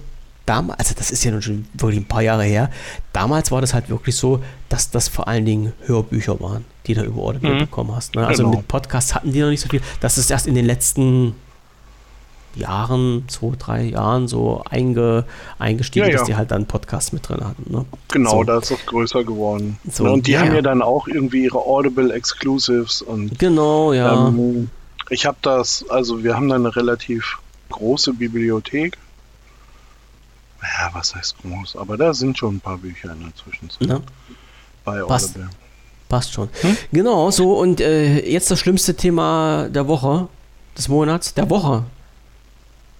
damals, 0.45 0.79
also 0.79 0.95
das 0.95 1.11
ist 1.11 1.23
ja 1.23 1.31
nun 1.31 1.41
schon 1.41 1.67
wirklich 1.73 2.01
ein 2.01 2.07
paar 2.07 2.21
Jahre 2.21 2.43
her, 2.43 2.69
damals 3.13 3.51
war 3.51 3.61
das 3.61 3.73
halt 3.73 3.89
wirklich 3.89 4.15
so, 4.15 4.43
dass 4.69 4.91
das 4.91 5.07
vor 5.07 5.27
allen 5.27 5.45
Dingen 5.45 5.73
Hörbücher 5.85 6.39
waren, 6.39 6.65
die 6.87 6.93
du 6.93 7.03
über 7.03 7.21
Audible 7.21 7.53
mhm. 7.53 7.59
bekommen 7.59 7.95
hast. 7.95 8.15
Ne? 8.15 8.25
Also 8.25 8.43
genau. 8.43 8.57
mit 8.57 8.67
Podcasts 8.67 9.15
hatten 9.15 9.31
die 9.31 9.39
noch 9.39 9.49
nicht 9.49 9.61
so 9.61 9.69
viel. 9.69 9.81
Das 10.01 10.17
ist 10.17 10.29
erst 10.29 10.47
in 10.47 10.55
den 10.55 10.65
letzten 10.65 11.35
Jahren, 12.55 13.25
zwei, 13.27 13.53
drei 13.57 13.83
Jahren 13.83 14.27
so 14.27 14.63
einge, 14.69 15.25
eingestiegen, 15.59 16.07
ja, 16.07 16.11
ja. 16.11 16.17
dass 16.17 16.27
die 16.27 16.35
halt 16.35 16.51
dann 16.51 16.65
Podcasts 16.65 17.11
mit 17.11 17.27
drin 17.27 17.43
hatten. 17.43 17.71
Ne? 17.71 17.85
Genau, 18.11 18.31
so. 18.31 18.43
da 18.43 18.57
ist 18.59 18.71
das 18.71 18.85
größer 18.85 19.23
geworden. 19.23 19.77
So, 19.89 20.05
und 20.05 20.27
die 20.27 20.31
ja, 20.31 20.41
haben 20.41 20.55
ja 20.55 20.61
dann 20.61 20.81
auch 20.81 21.07
irgendwie 21.07 21.43
ihre 21.43 21.59
Audible 21.59 22.13
Exclusives 22.13 23.01
und 23.01 23.37
genau, 23.39 23.93
ja. 23.93 24.27
Ähm, 24.27 24.69
ich 25.09 25.25
habe 25.25 25.37
das, 25.41 25.85
also 25.89 26.23
wir 26.23 26.35
haben 26.35 26.49
da 26.49 26.55
eine 26.55 26.75
relativ 26.75 27.39
große 27.69 28.13
Bibliothek. 28.13 28.97
Ja, 30.61 30.89
was 30.93 31.13
heißt 31.13 31.35
groß? 31.41 31.75
Aber 31.75 31.97
da 31.97 32.13
sind 32.13 32.37
schon 32.37 32.55
ein 32.55 32.59
paar 32.59 32.77
Bücher 32.77 33.11
in 33.11 33.21
der 33.21 33.35
Zwischenzeit. 33.35 33.87
Ja. 33.87 34.01
Bei 34.83 35.01
Passt. 35.01 35.35
Audible. 35.35 35.49
Passt 36.09 36.33
schon. 36.33 36.49
Hm? 36.61 36.77
Genau, 36.91 37.31
so 37.31 37.57
und 37.59 37.81
äh, 37.81 38.19
jetzt 38.29 38.49
das 38.51 38.59
schlimmste 38.59 38.95
Thema 38.95 39.69
der 39.69 39.87
Woche, 39.87 40.27
des 40.77 40.87
Monats, 40.87 41.33
der 41.33 41.49
Woche 41.49 41.83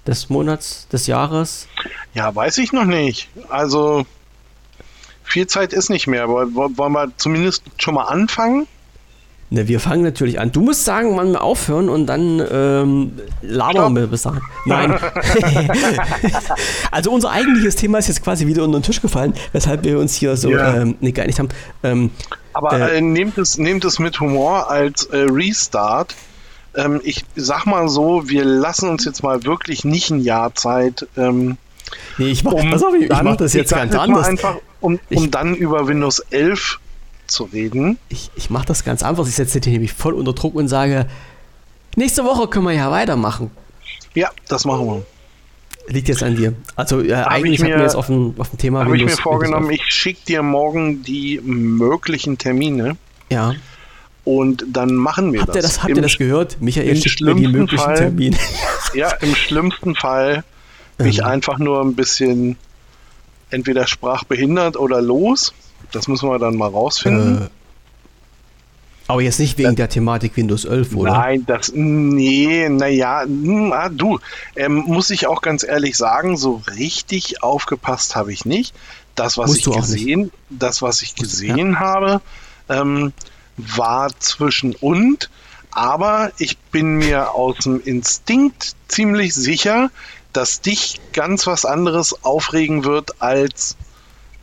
des 0.08 0.30
Monats, 0.30 0.88
des 0.90 1.08
Jahres? 1.08 1.68
Ja, 2.14 2.34
weiß 2.34 2.58
ich 2.60 2.72
noch 2.74 2.86
nicht. 2.86 3.30
Also 3.50 4.06
viel 5.24 5.48
Zeit 5.48 5.74
ist 5.74 5.90
nicht 5.90 6.08
mehr, 6.08 6.24
aber 6.24 6.54
wollen 6.54 6.94
wir 6.94 7.12
zumindest 7.18 7.64
schon 7.78 7.96
mal 7.96 8.04
anfangen? 8.04 8.68
Ne, 9.52 9.68
wir 9.68 9.80
fangen 9.80 10.02
natürlich 10.02 10.40
an. 10.40 10.52
Du 10.52 10.62
musst 10.62 10.86
sagen, 10.86 11.16
wann 11.18 11.32
wir 11.32 11.42
aufhören 11.42 11.88
und 11.88 12.08
dann 12.08 12.44
ähm, 12.52 13.12
labern 13.42 13.96
wir 13.96 14.08
bis 14.08 14.24
dahin. 14.24 14.42
Nein. 14.66 14.98
also 16.92 17.12
unser 17.12 17.30
eigentliches 17.30 17.76
Thema 17.76 18.00
ist 18.00 18.08
jetzt 18.08 18.24
quasi 18.24 18.48
wieder 18.48 18.64
unter 18.64 18.80
den 18.80 18.84
Tisch 18.84 19.02
gefallen, 19.02 19.36
weshalb 19.52 19.84
wir 19.84 20.00
uns 20.00 20.16
hier 20.16 20.36
so 20.36 20.50
ja. 20.50 20.82
ähm, 20.82 20.96
nicht 21.00 21.16
geeinigt 21.16 21.38
haben. 21.38 21.50
Ähm, 21.84 22.10
aber 22.54 22.92
äh, 22.92 22.98
äh, 22.98 23.02
nehmt, 23.02 23.38
es, 23.38 23.60
nehmt 23.60 23.86
es 23.86 24.00
mit 24.00 24.20
Humor 24.20 24.72
als 24.72 25.06
äh, 25.06 25.28
Restart 25.30 26.16
ähm, 26.76 27.02
ich 27.04 27.26
sag 27.36 27.66
mal 27.66 27.88
so, 27.88 28.30
wir 28.30 28.46
lassen 28.46 28.90
uns 28.90 29.06
jetzt 29.06 29.24
mal 29.24 29.44
wirklich 29.44 29.86
nicht 29.86 30.10
ein 30.12 30.20
Jahr 30.20 30.54
Zeit. 30.56 31.08
Ähm, 31.18 31.58
nee, 32.18 32.28
ich 32.28 32.44
mach, 32.44 32.54
um 32.54 32.74
auf, 32.74 32.84
ich, 33.00 33.10
ich 33.10 33.22
mach 33.22 33.38
das 33.38 33.54
jetzt 33.54 33.72
ganz 33.72 33.96
anders. 33.96 34.28
Einfach, 34.28 34.58
um, 34.82 35.00
ich, 35.10 35.18
um 35.18 35.32
dann 35.32 35.56
über 35.56 35.88
Windows 35.88 36.20
11 36.20 36.80
zu 37.28 37.46
reden. 37.46 37.98
Ich, 38.10 38.30
ich 38.36 38.50
mache 38.50 38.66
das 38.66 38.84
ganz 38.84 39.04
einfach. 39.04 39.28
Ich 39.28 39.36
setze 39.36 39.60
dich 39.60 39.74
nämlich 39.74 39.94
voll 39.94 40.14
unter 40.14 40.34
Druck 40.34 40.56
und 40.56 40.68
sage, 40.68 41.08
Nächste 41.96 42.26
Woche 42.26 42.48
können 42.48 42.66
wir 42.66 42.74
ja 42.74 42.92
weitermachen. 42.92 43.52
Ja, 44.14 44.30
das 44.48 44.66
machen 44.66 44.86
wir. 44.86 45.06
Liegt 45.88 46.10
jetzt 46.10 46.24
an 46.24 46.36
dir. 46.36 46.54
Also 46.76 47.02
äh, 47.02 47.14
eigentlich 47.14 47.62
hatten 47.62 47.74
wir 47.74 47.82
jetzt 47.82 47.96
auf 47.96 48.08
dem, 48.08 48.34
auf 48.38 48.50
dem 48.50 48.58
Thema 48.58 48.84
Habe 48.84 48.98
ich 48.98 49.06
mir 49.06 49.12
vorgenommen, 49.12 49.70
ich 49.70 49.84
schicke 49.84 50.26
dir 50.28 50.42
morgen 50.42 51.04
die 51.04 51.40
möglichen 51.42 52.38
Termine. 52.38 52.98
Ja. 53.30 53.54
Und 54.26 54.66
dann 54.68 54.96
machen 54.96 55.32
wir 55.32 55.42
habt 55.42 55.50
das. 55.50 55.56
Ihr 55.56 55.62
das 55.62 55.84
habt 55.84 55.96
ihr 55.96 56.02
das 56.02 56.18
gehört? 56.18 56.58
Michael 56.60 56.96
schickt 56.96 57.22
mir 57.22 57.36
die 57.36 57.48
möglichen 57.48 57.78
Fall, 57.78 57.96
Termine. 57.96 58.38
Ja, 58.94 59.12
im 59.22 59.36
schlimmsten 59.36 59.96
Fall 59.96 60.44
mich 60.98 61.20
ähm. 61.20 61.26
einfach 61.26 61.60
nur 61.60 61.82
ein 61.82 61.96
bisschen 61.96 62.58
entweder 63.50 63.88
sprachbehindert 63.88 64.78
oder 64.78 65.02
los. 65.02 65.54
Das 65.92 66.08
müssen 66.08 66.30
wir 66.30 66.40
dann 66.40 66.56
mal 66.56 66.70
rausfinden. 66.70 67.44
Äh, 67.44 67.50
aber 69.08 69.22
jetzt 69.22 69.40
nicht 69.40 69.58
wegen 69.58 69.70
das, 69.70 69.76
der 69.76 69.90
Thematik 69.90 70.36
Windows 70.36 70.66
11, 70.66 70.96
oder? 70.96 71.12
Nein, 71.12 71.46
das, 71.46 71.72
nee, 71.74 72.68
naja, 72.70 73.22
hm, 73.24 73.72
ah, 73.72 73.90
du, 73.90 74.20
ähm, 74.56 74.84
muss 74.88 75.12
ich 75.12 75.28
auch 75.28 75.42
ganz 75.42 75.64
ehrlich 75.64 75.96
sagen, 75.96 76.38
so 76.38 76.64
richtig 76.76 77.44
aufgepasst 77.44 78.16
habe 78.16 78.34
ich 78.34 78.46
nicht. 78.46 78.74
Das, 79.14 79.38
was 79.38 79.52
Musst 79.52 79.68
ich 79.68 79.76
gesehen, 79.76 80.32
das, 80.50 80.82
was 80.82 81.02
ich 81.04 81.16
gesehen 81.16 81.74
ja. 81.74 81.80
habe, 81.80 82.22
ähm, 82.68 83.14
war 83.58 84.10
zwischen 84.20 84.76
und, 84.76 85.30
aber 85.72 86.32
ich 86.38 86.58
bin 86.58 86.98
mir 86.98 87.32
aus 87.32 87.58
dem 87.60 87.82
Instinkt 87.82 88.76
ziemlich 88.88 89.34
sicher, 89.34 89.90
dass 90.34 90.62
dich 90.62 91.00
ganz 91.14 91.48
was 91.48 91.66
anderes 91.66 92.24
aufregen 92.24 92.84
wird 92.84 93.22
als 93.22 93.76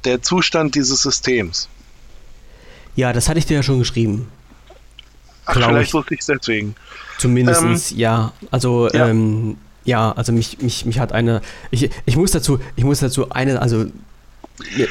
der 0.04 0.22
Zustand 0.22 0.74
dieses 0.74 1.02
Systems. 1.02 1.68
Ja, 2.96 3.12
das 3.12 3.28
hatte 3.28 3.38
ich 3.38 3.46
dir 3.46 3.54
ja 3.54 3.62
schon 3.62 3.78
geschrieben. 3.78 4.28
Ach, 5.46 5.54
vielleicht 5.54 5.88
ich. 5.88 5.94
wusste 5.94 6.14
ich 6.14 6.20
es 6.20 6.26
deswegen. 6.26 6.74
Zumindest, 7.18 7.92
ähm, 7.92 7.98
ja. 7.98 8.32
Also, 8.50 8.88
ja. 8.90 9.08
Ähm, 9.08 9.56
ja, 9.84 10.12
also 10.12 10.32
mich, 10.32 10.60
mich, 10.60 10.86
mich 10.86 10.98
hat 10.98 11.12
eine. 11.12 11.40
Ich, 11.70 11.90
ich 12.04 12.16
muss 12.16 12.30
dazu, 12.30 12.60
ich 12.76 12.84
muss 12.84 13.00
dazu 13.00 13.30
eine, 13.30 13.60
also 13.60 13.86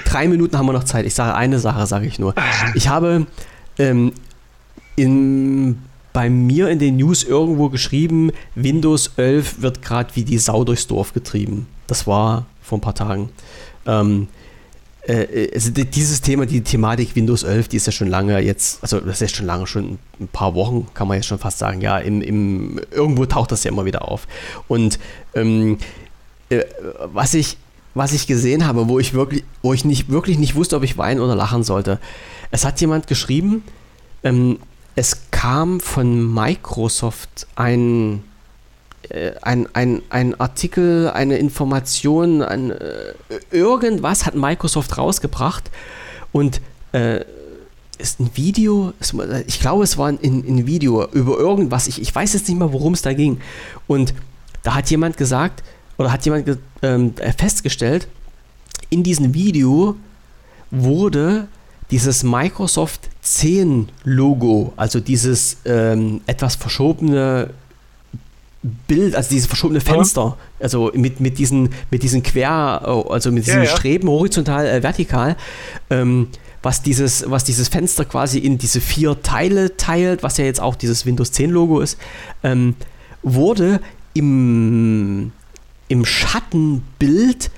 drei 0.05 0.27
Minuten 0.27 0.57
haben 0.57 0.65
wir 0.65 0.73
noch 0.73 0.83
Zeit. 0.83 1.05
Ich 1.05 1.15
sage 1.15 1.33
eine 1.35 1.59
Sache, 1.59 1.85
sage 1.87 2.05
ich 2.05 2.19
nur. 2.19 2.33
Ich 2.75 2.87
habe 2.87 3.25
ähm, 3.77 4.13
in, 4.95 5.81
bei 6.13 6.29
mir 6.29 6.69
in 6.69 6.79
den 6.79 6.97
News 6.97 7.23
irgendwo 7.23 7.69
geschrieben, 7.69 8.31
Windows 8.55 9.11
11 9.17 9.61
wird 9.61 9.81
gerade 9.81 10.15
wie 10.15 10.23
die 10.23 10.37
Sau 10.37 10.63
durchs 10.63 10.87
Dorf 10.87 11.13
getrieben. 11.13 11.67
Das 11.87 12.07
war 12.07 12.45
vor 12.61 12.77
ein 12.77 12.81
paar 12.81 12.95
Tagen. 12.95 13.29
Ähm, 13.85 14.27
äh, 15.07 15.49
also 15.53 15.71
dieses 15.71 16.21
Thema, 16.21 16.45
die 16.45 16.61
Thematik 16.61 17.15
Windows 17.15 17.43
11, 17.43 17.69
die 17.69 17.77
ist 17.77 17.85
ja 17.85 17.91
schon 17.91 18.07
lange 18.07 18.39
jetzt, 18.39 18.81
also 18.81 18.99
das 18.99 19.21
ist 19.21 19.35
schon 19.35 19.45
lange, 19.45 19.67
schon 19.67 19.97
ein 20.19 20.27
paar 20.27 20.53
Wochen, 20.53 20.87
kann 20.93 21.07
man 21.07 21.17
jetzt 21.17 21.27
schon 21.27 21.39
fast 21.39 21.57
sagen, 21.57 21.81
ja, 21.81 21.97
im, 21.97 22.21
im, 22.21 22.79
irgendwo 22.91 23.25
taucht 23.25 23.51
das 23.51 23.63
ja 23.63 23.71
immer 23.71 23.85
wieder 23.85 24.07
auf. 24.07 24.27
Und 24.67 24.99
ähm, 25.33 25.77
äh, 26.49 26.63
was 27.13 27.33
ich 27.33 27.57
was 27.93 28.13
ich 28.13 28.27
gesehen 28.27 28.65
habe, 28.65 28.87
wo 28.87 28.99
ich 28.99 29.13
wirklich, 29.13 29.43
wo 29.61 29.73
ich 29.73 29.85
nicht 29.85 30.09
wirklich 30.09 30.37
nicht 30.37 30.55
wusste, 30.55 30.77
ob 30.77 30.83
ich 30.83 30.97
weinen 30.97 31.19
oder 31.19 31.35
lachen 31.35 31.63
sollte. 31.63 31.99
Es 32.51 32.65
hat 32.65 32.79
jemand 32.81 33.07
geschrieben, 33.07 33.63
ähm, 34.23 34.59
es 34.95 35.31
kam 35.31 35.79
von 35.79 36.33
Microsoft 36.33 37.47
ein 37.55 38.23
äh, 39.09 39.31
ein, 39.41 39.67
ein, 39.73 40.01
ein 40.09 40.39
Artikel, 40.39 41.09
eine 41.09 41.37
Information, 41.37 42.41
ein, 42.41 42.71
äh, 42.71 43.13
irgendwas 43.49 44.25
hat 44.25 44.35
Microsoft 44.35 44.97
rausgebracht 44.97 45.71
und 46.31 46.61
äh, 46.91 47.21
ist 47.97 48.19
ein 48.19 48.31
Video, 48.35 48.93
ich 49.47 49.59
glaube, 49.59 49.83
es 49.83 49.97
war 49.97 50.07
ein, 50.07 50.19
ein 50.21 50.65
Video 50.65 51.07
über 51.11 51.37
irgendwas, 51.37 51.87
ich, 51.87 52.01
ich 52.01 52.13
weiß 52.13 52.33
jetzt 52.33 52.47
nicht 52.47 52.57
mehr, 52.57 52.71
worum 52.73 52.93
es 52.93 53.01
da 53.01 53.13
ging. 53.13 53.39
Und 53.87 54.13
da 54.63 54.75
hat 54.75 54.89
jemand 54.89 55.17
gesagt, 55.17 55.63
oder 55.97 56.11
hat 56.11 56.25
jemand 56.25 56.57
ähm, 56.81 57.13
festgestellt, 57.37 58.07
in 58.89 59.03
diesem 59.03 59.33
Video 59.33 59.95
wurde 60.71 61.47
dieses 61.91 62.23
Microsoft 62.23 63.09
10 63.21 63.89
Logo, 64.05 64.73
also 64.77 64.99
dieses 64.99 65.57
ähm, 65.65 66.21
etwas 66.25 66.55
verschobene 66.55 67.51
Bild, 68.87 69.15
also 69.15 69.29
dieses 69.29 69.47
verschobene 69.47 69.81
Fenster, 69.81 70.37
ja. 70.59 70.63
also 70.63 70.91
mit, 70.93 71.19
mit 71.19 71.37
diesen, 71.37 71.69
mit 71.89 72.03
diesen 72.03 72.23
Quer, 72.23 72.81
also 73.09 73.31
mit 73.31 73.45
diesen 73.45 73.63
ja, 73.63 73.69
ja. 73.69 73.75
Streben 73.75 74.07
horizontal, 74.07 74.65
äh, 74.67 74.81
vertikal, 74.81 75.35
ähm, 75.89 76.27
was 76.63 76.83
dieses, 76.83 77.29
was 77.29 77.43
dieses 77.43 77.67
Fenster 77.67 78.05
quasi 78.05 78.37
in 78.37 78.57
diese 78.57 78.79
vier 78.79 79.21
Teile 79.21 79.77
teilt, 79.77 80.21
was 80.23 80.37
ja 80.37 80.45
jetzt 80.45 80.61
auch 80.61 80.75
dieses 80.75 81.05
Windows 81.05 81.31
10 81.31 81.49
Logo 81.49 81.81
ist, 81.81 81.97
ähm, 82.43 82.75
wurde 83.23 83.81
im, 84.13 85.31
im 85.87 86.05
Schattenbild 86.05 87.49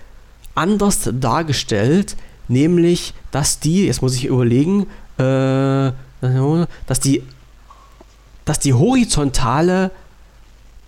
anders 0.56 1.10
dargestellt, 1.12 2.16
nämlich, 2.54 3.14
dass 3.32 3.60
die, 3.60 3.88
jetzt 3.88 4.02
muss 4.02 4.16
ich 4.16 4.26
überlegen, 4.26 4.88
äh, 5.18 5.92
dass 6.88 7.00
die, 7.02 7.24
dass 8.46 8.60
die 8.60 8.74
horizontale 8.74 9.92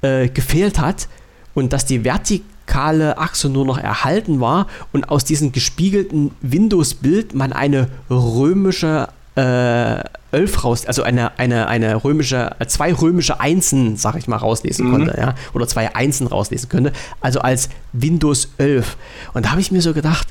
äh, 0.01 0.29
gefehlt 0.29 0.79
hat 0.79 1.07
und 1.53 1.73
dass 1.73 1.85
die 1.85 2.03
vertikale 2.03 3.17
Achse 3.17 3.49
nur 3.49 3.65
noch 3.65 3.77
erhalten 3.77 4.39
war 4.39 4.67
und 4.93 5.09
aus 5.09 5.25
diesem 5.25 5.51
gespiegelten 5.51 6.31
Windows-Bild 6.41 7.33
man 7.33 7.51
eine 7.51 7.89
römische 8.09 9.09
äh, 9.35 10.03
11 10.31 10.63
raus, 10.63 10.85
also 10.85 11.03
eine, 11.03 11.37
eine, 11.39 11.67
eine 11.67 12.03
römische, 12.03 12.55
zwei 12.67 12.93
römische 12.93 13.39
Einsen, 13.39 13.97
sag 13.97 14.15
ich 14.15 14.27
mal, 14.27 14.37
rauslesen 14.37 14.87
mhm. 14.87 14.91
konnte, 14.91 15.17
ja, 15.17 15.35
oder 15.53 15.67
zwei 15.67 15.95
Einsen 15.95 16.27
rauslesen 16.27 16.69
könnte, 16.69 16.91
also 17.21 17.39
als 17.39 17.69
Windows 17.93 18.49
11. 18.57 18.97
Und 19.33 19.45
da 19.45 19.51
habe 19.51 19.61
ich 19.61 19.71
mir 19.71 19.81
so 19.81 19.93
gedacht, 19.93 20.27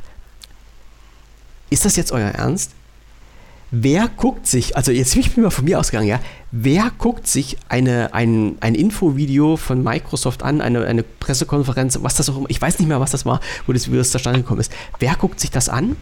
ist 1.74 1.84
das 1.84 1.96
jetzt 1.96 2.12
euer 2.12 2.30
Ernst? 2.30 2.70
wer 3.82 4.08
guckt 4.08 4.46
sich, 4.46 4.76
also 4.76 4.92
jetzt 4.92 5.14
bin 5.14 5.22
ich 5.22 5.36
mal 5.36 5.50
von 5.50 5.64
mir 5.64 5.80
ausgegangen, 5.80 6.06
ja, 6.06 6.20
wer 6.52 6.92
guckt 6.96 7.26
sich 7.26 7.56
eine, 7.68 8.14
ein, 8.14 8.56
ein 8.60 8.74
Infovideo 8.74 9.56
von 9.56 9.82
Microsoft 9.82 10.42
an, 10.42 10.60
eine, 10.60 10.86
eine 10.86 11.02
Pressekonferenz, 11.02 11.98
was 12.02 12.14
das 12.14 12.28
auch 12.28 12.36
immer, 12.36 12.50
ich 12.50 12.62
weiß 12.62 12.78
nicht 12.78 12.88
mehr, 12.88 13.00
was 13.00 13.10
das 13.10 13.26
war, 13.26 13.40
wo 13.66 13.72
das, 13.72 13.90
wie 13.90 13.96
das 13.96 14.12
zustande 14.12 14.40
gekommen 14.40 14.60
ist. 14.60 14.72
Wer 15.00 15.14
guckt 15.16 15.40
sich 15.40 15.50
das 15.50 15.68
an? 15.68 15.96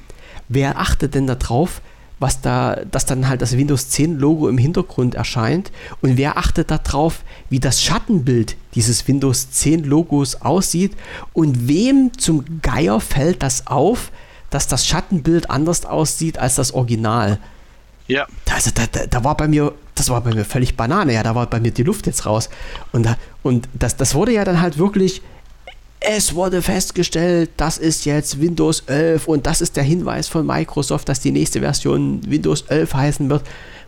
Wer 0.48 0.78
achtet 0.78 1.14
denn 1.14 1.26
darauf, 1.26 1.80
was 2.18 2.42
da, 2.42 2.76
dass 2.90 3.06
dann 3.06 3.26
halt 3.26 3.40
das 3.40 3.56
Windows 3.56 3.88
10 3.88 4.18
Logo 4.18 4.48
im 4.48 4.58
Hintergrund 4.58 5.14
erscheint 5.14 5.72
und 6.02 6.18
wer 6.18 6.36
achtet 6.36 6.70
darauf, 6.70 7.24
wie 7.48 7.58
das 7.58 7.82
Schattenbild 7.82 8.56
dieses 8.74 9.08
Windows 9.08 9.50
10 9.50 9.84
Logos 9.84 10.42
aussieht 10.42 10.92
und 11.32 11.68
wem 11.68 12.10
zum 12.18 12.44
Geier 12.60 13.00
fällt 13.00 13.42
das 13.42 13.66
auf, 13.66 14.12
dass 14.52 14.68
das 14.68 14.86
Schattenbild 14.86 15.50
anders 15.50 15.84
aussieht 15.84 16.38
als 16.38 16.54
das 16.54 16.72
Original? 16.72 17.38
Ja. 18.06 18.26
Also, 18.52 18.70
da, 18.74 18.84
da, 18.90 19.06
da, 19.06 19.24
war 19.24 19.36
bei 19.36 19.48
mir, 19.48 19.72
das 19.94 20.10
war 20.10 20.20
bei 20.20 20.34
mir 20.34 20.44
völlig 20.44 20.76
Banane, 20.76 21.14
ja, 21.14 21.22
da 21.22 21.34
war 21.34 21.46
bei 21.46 21.60
mir 21.60 21.70
die 21.70 21.82
Luft 21.82 22.06
jetzt 22.06 22.26
raus. 22.26 22.50
Und, 22.92 23.08
und 23.42 23.68
das, 23.72 23.96
das 23.96 24.14
wurde 24.14 24.32
ja 24.32 24.44
dann 24.44 24.60
halt 24.60 24.78
wirklich, 24.78 25.22
es 26.00 26.34
wurde 26.34 26.62
festgestellt, 26.62 27.50
das 27.56 27.78
ist 27.78 28.04
jetzt 28.04 28.40
Windows 28.40 28.80
11 28.86 29.28
und 29.28 29.46
das 29.46 29.60
ist 29.60 29.76
der 29.76 29.84
Hinweis 29.84 30.28
von 30.28 30.46
Microsoft, 30.46 31.08
dass 31.08 31.20
die 31.20 31.30
nächste 31.30 31.60
Version 31.60 32.20
Windows 32.26 32.62
11 32.62 32.94
heißen 32.94 33.30
wird. 33.30 33.42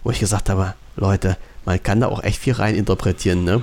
Wo 0.05 0.11
ich 0.11 0.21
gesagt 0.21 0.49
habe, 0.49 0.75
Leute, 0.97 1.37
man 1.65 1.83
kann 1.83 2.01
da 2.01 2.09
auch 2.09 2.23
echt 2.23 2.39
viel 2.39 2.53
rein 2.55 2.75
interpretieren, 2.75 3.45
ne? 3.45 3.63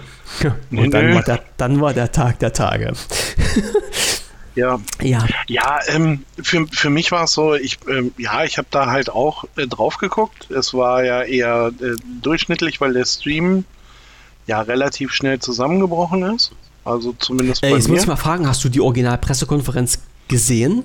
Und 0.72 0.92
dann 0.92 1.14
war 1.14 1.24
der, 1.24 1.40
dann 1.58 1.82
war 1.82 1.94
der 1.94 2.12
Tag 2.12 2.40
der 2.40 2.52
Tage. 2.52 2.94
Ja, 4.56 4.80
ja, 5.02 5.26
ja 5.48 5.80
ähm, 5.88 6.26
für, 6.42 6.68
für 6.68 6.90
mich 6.90 7.12
war 7.12 7.24
es 7.24 7.34
so, 7.34 7.54
ich, 7.54 7.80
ähm, 7.88 8.14
ja, 8.18 8.44
ich 8.44 8.58
habe 8.58 8.68
da 8.70 8.88
halt 8.88 9.10
auch 9.10 9.46
äh, 9.56 9.68
drauf 9.68 9.98
geguckt. 9.98 10.50
Es 10.52 10.74
war 10.74 11.04
ja 11.04 11.24
eher 11.24 11.72
äh, 11.82 11.96
durchschnittlich, 12.22 12.82
weil 12.82 12.94
der 12.94 13.06
Stream 13.06 13.66
ja 14.48 14.62
relativ 14.62 15.14
schnell 15.14 15.40
zusammengebrochen 15.40 16.24
ist. 16.36 16.52
Also 16.84 17.14
zumindest 17.18 17.64
äh, 17.64 17.70
bei 17.70 17.76
Jetzt 17.76 17.88
mir. 17.88 17.94
muss 17.94 18.02
ich 18.04 18.08
mal 18.08 18.16
fragen, 18.18 18.48
hast 18.48 18.64
du 18.64 18.70
die 18.70 18.82
Originalpressekonferenz 18.82 20.00
gesehen? 20.28 20.84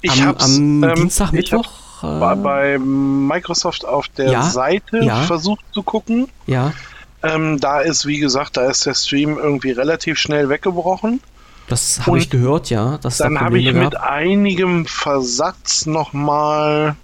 Ich 0.00 0.22
am, 0.22 0.36
am 0.36 0.84
ähm, 0.84 0.94
Dienstag, 0.96 1.32
Mittwoch? 1.32 1.70
War 2.02 2.36
bei 2.36 2.78
Microsoft 2.78 3.86
auf 3.86 4.08
der 4.08 4.30
ja, 4.30 4.42
Seite 4.42 4.98
ja. 5.02 5.22
versucht 5.22 5.64
zu 5.72 5.82
gucken. 5.82 6.28
Ja. 6.46 6.74
Ähm, 7.22 7.58
da 7.58 7.80
ist, 7.80 8.04
wie 8.06 8.18
gesagt, 8.18 8.58
da 8.58 8.68
ist 8.68 8.84
der 8.84 8.92
Stream 8.92 9.38
irgendwie 9.38 9.70
relativ 9.70 10.18
schnell 10.18 10.50
weggebrochen. 10.50 11.20
Das 11.68 12.06
habe 12.06 12.18
ich 12.18 12.28
gehört, 12.28 12.70
ja. 12.70 12.98
dann 12.98 13.40
habe 13.40 13.58
ich 13.58 13.72
mit 13.72 13.96
einigem 13.96 14.86
Versatz 14.86 15.86
nochmal. 15.86 16.96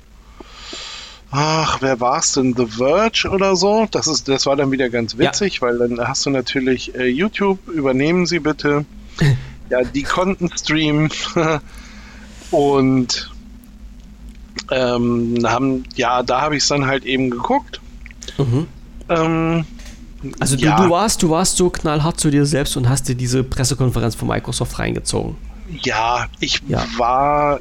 Ach, 1.30 1.80
wer 1.80 2.00
war 2.00 2.18
es 2.18 2.32
denn? 2.32 2.54
The 2.56 2.66
Verge 2.66 3.28
oder 3.30 3.56
so? 3.56 3.86
Das, 3.90 4.06
ist, 4.06 4.28
das 4.28 4.46
war 4.46 4.56
dann 4.56 4.70
wieder 4.72 4.90
ganz 4.90 5.16
witzig, 5.16 5.56
ja. 5.56 5.62
weil 5.62 5.78
dann 5.78 6.00
hast 6.06 6.26
du 6.26 6.30
natürlich 6.30 6.94
äh, 6.94 7.06
YouTube, 7.06 7.68
übernehmen 7.68 8.26
Sie 8.26 8.40
bitte. 8.40 8.84
ja, 9.70 9.82
die 9.82 10.02
konnten 10.02 10.50
streamen. 10.56 11.10
Und 12.50 13.30
ähm, 14.70 15.38
haben, 15.44 15.84
ja, 15.94 16.22
da 16.22 16.42
habe 16.42 16.56
ich 16.56 16.64
es 16.64 16.68
dann 16.68 16.86
halt 16.86 17.04
eben 17.04 17.30
geguckt. 17.30 17.80
Mhm. 18.36 18.66
Ähm, 19.08 19.64
Also 20.38 20.56
du, 20.56 20.64
ja. 20.64 20.76
du, 20.76 20.90
warst, 20.90 21.22
du 21.22 21.30
warst 21.30 21.56
so 21.56 21.70
knallhart 21.70 22.20
zu 22.20 22.30
dir 22.30 22.44
selbst 22.44 22.76
und 22.76 22.88
hast 22.88 23.08
dir 23.08 23.14
diese 23.14 23.42
Pressekonferenz 23.42 24.14
von 24.14 24.28
Microsoft 24.28 24.78
reingezogen. 24.78 25.36
Ja, 25.82 26.26
ich 26.40 26.62
ja. 26.68 26.84
war 26.98 27.60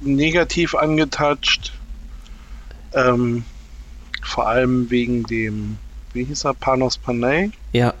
negativ 0.00 0.74
angetatscht. 0.74 1.72
Ähm, 2.92 3.44
vor 4.22 4.48
allem 4.48 4.90
wegen 4.90 5.22
dem, 5.24 5.78
wie 6.12 6.24
hieß 6.24 6.44
er, 6.44 6.54
Panos 6.54 6.98
Panay. 6.98 7.50
Ja. 7.72 7.94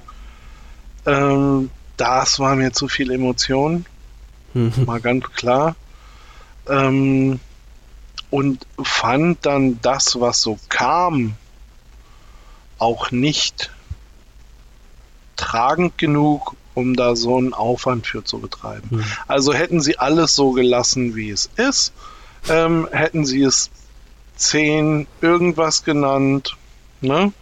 Ähm, 1.06 1.70
das 1.96 2.38
war 2.38 2.56
mir 2.56 2.72
zu 2.72 2.88
viel 2.88 3.10
Emotion. 3.10 3.86
Mhm. 4.54 4.72
Mal 4.84 5.00
ganz 5.00 5.24
klar. 5.32 5.76
Ähm, 6.68 7.38
und 8.30 8.66
fand 8.82 9.46
dann 9.46 9.80
das, 9.82 10.20
was 10.20 10.42
so 10.42 10.58
kam, 10.68 11.34
auch 12.78 13.10
nicht 13.10 13.70
tragend 15.36 15.98
genug, 15.98 16.56
um 16.74 16.94
da 16.94 17.16
so 17.16 17.36
einen 17.36 17.54
Aufwand 17.54 18.06
für 18.06 18.24
zu 18.24 18.38
betreiben. 18.38 18.88
Mhm. 18.90 19.04
Also 19.26 19.52
hätten 19.54 19.80
sie 19.80 19.98
alles 19.98 20.34
so 20.34 20.52
gelassen, 20.52 21.14
wie 21.14 21.30
es 21.30 21.50
ist, 21.56 21.92
ähm, 22.48 22.88
hätten 22.92 23.24
sie 23.24 23.42
es 23.42 23.70
10 24.36 25.06
irgendwas 25.20 25.84
genannt, 25.84 26.56
ne? 27.00 27.32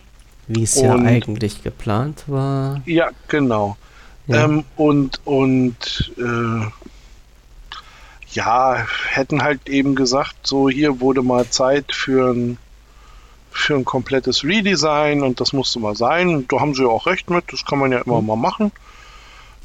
Wie 0.46 0.62
es 0.62 0.80
ja 0.80 0.94
eigentlich 0.94 1.62
geplant 1.62 2.24
war. 2.26 2.82
Ja, 2.84 3.10
genau. 3.28 3.76
Ja. 4.26 4.44
Ähm, 4.44 4.64
und 4.76 5.20
und 5.24 6.12
äh, 6.18 6.66
ja, 8.32 8.86
hätten 9.08 9.42
halt 9.42 9.68
eben 9.68 9.94
gesagt, 9.94 10.34
so 10.46 10.68
hier 10.68 11.00
wurde 11.00 11.22
mal 11.22 11.48
Zeit 11.48 11.92
für 11.92 12.32
ein 12.32 12.58
für 13.54 13.74
ein 13.74 13.84
komplettes 13.84 14.44
Redesign 14.44 15.22
und 15.22 15.40
das 15.40 15.52
musste 15.52 15.78
mal 15.78 15.96
sein. 15.96 16.44
Da 16.48 16.60
haben 16.60 16.74
sie 16.74 16.82
ja 16.82 16.88
auch 16.88 17.06
recht 17.06 17.30
mit, 17.30 17.44
das 17.52 17.64
kann 17.64 17.78
man 17.78 17.92
ja 17.92 18.00
immer 18.00 18.20
mhm. 18.20 18.26
mal 18.26 18.36
machen. 18.36 18.72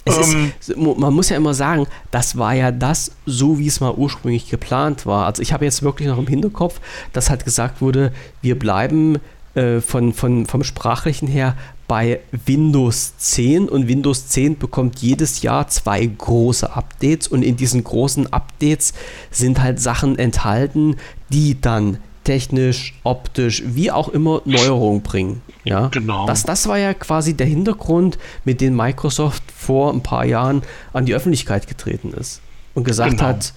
Ähm, 0.06 0.54
ist, 0.60 0.78
man 0.78 1.14
muss 1.14 1.30
ja 1.30 1.38
immer 1.38 1.54
sagen, 1.54 1.88
das 2.12 2.38
war 2.38 2.54
ja 2.54 2.72
das, 2.72 3.12
so 3.26 3.60
wie 3.60 3.68
es 3.68 3.80
mal 3.80 3.94
ursprünglich 3.94 4.50
geplant 4.50 5.06
war. 5.06 5.26
Also 5.26 5.42
ich 5.42 5.54
habe 5.54 5.66
jetzt 5.66 5.84
wirklich 5.84 6.08
noch 6.08 6.18
im 6.18 6.28
Hinterkopf, 6.28 6.80
dass 7.14 7.30
halt 7.30 7.46
gesagt 7.46 7.82
wurde, 7.82 8.14
wir 8.42 8.58
bleiben 8.58 9.20
äh, 9.56 9.82
von, 9.82 10.14
von, 10.14 10.46
vom 10.46 10.64
Sprachlichen 10.64 11.28
her 11.28 11.56
bei 11.88 12.20
Windows 12.46 13.18
10 13.18 13.68
und 13.68 13.88
Windows 13.88 14.28
10 14.28 14.60
bekommt 14.60 15.00
jedes 15.00 15.42
Jahr 15.42 15.68
zwei 15.68 16.06
große 16.06 16.76
Updates 16.76 17.28
und 17.28 17.42
in 17.42 17.58
diesen 17.58 17.84
großen 17.84 18.32
Updates 18.32 18.94
sind 19.32 19.60
halt 19.60 19.80
Sachen 19.80 20.20
enthalten, 20.20 20.98
die 21.30 21.60
dann 21.60 21.98
technisch, 22.30 22.94
optisch, 23.04 23.64
wie 23.66 23.90
auch 23.90 24.08
immer 24.08 24.44
Neuerungen 24.46 25.02
bringen. 25.02 25.42
Ja, 25.64 25.88
genau. 25.88 26.28
Das, 26.28 26.44
das 26.44 26.68
war 26.68 26.78
ja 26.78 26.94
quasi 26.94 27.34
der 27.34 27.48
Hintergrund, 27.48 28.20
mit 28.46 28.62
dem 28.62 28.76
Microsoft 28.76 29.42
vor 29.58 29.92
ein 29.92 30.04
paar 30.04 30.26
Jahren 30.26 30.62
an 30.94 31.08
die 31.08 31.16
Öffentlichkeit 31.16 31.66
getreten 31.68 32.14
ist 32.14 32.42
und 32.76 32.84
gesagt 32.84 33.18
genau. 33.18 33.24
hat, 33.24 33.54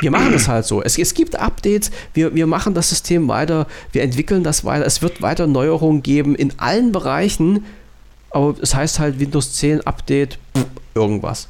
wir 0.00 0.10
machen 0.10 0.32
das 0.32 0.48
halt 0.48 0.64
so. 0.64 0.82
Es, 0.82 0.96
es 0.96 1.12
gibt 1.12 1.36
Updates, 1.36 1.90
wir, 2.14 2.34
wir 2.34 2.46
machen 2.46 2.72
das 2.72 2.88
System 2.88 3.28
weiter, 3.28 3.66
wir 3.92 4.02
entwickeln 4.02 4.44
das 4.44 4.64
weiter, 4.64 4.86
es 4.86 5.02
wird 5.02 5.20
weiter 5.20 5.46
Neuerungen 5.46 6.02
geben 6.02 6.34
in 6.34 6.58
allen 6.58 6.92
Bereichen, 6.92 7.66
aber 8.30 8.54
es 8.62 8.74
heißt 8.74 8.98
halt 8.98 9.20
Windows 9.20 9.52
10 9.56 9.86
Update, 9.86 10.38
irgendwas. 10.94 11.48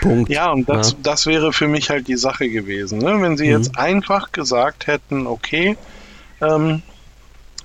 Punkt. 0.00 0.30
Ja, 0.30 0.50
und 0.50 0.68
das, 0.68 0.92
ja. 0.92 0.98
das 1.02 1.26
wäre 1.26 1.52
für 1.52 1.68
mich 1.68 1.90
halt 1.90 2.08
die 2.08 2.16
Sache 2.16 2.48
gewesen. 2.48 2.98
Ne? 2.98 3.20
Wenn 3.20 3.36
sie 3.36 3.46
mhm. 3.46 3.52
jetzt 3.52 3.78
einfach 3.78 4.32
gesagt 4.32 4.86
hätten, 4.86 5.26
okay, 5.26 5.76
ähm, 6.40 6.82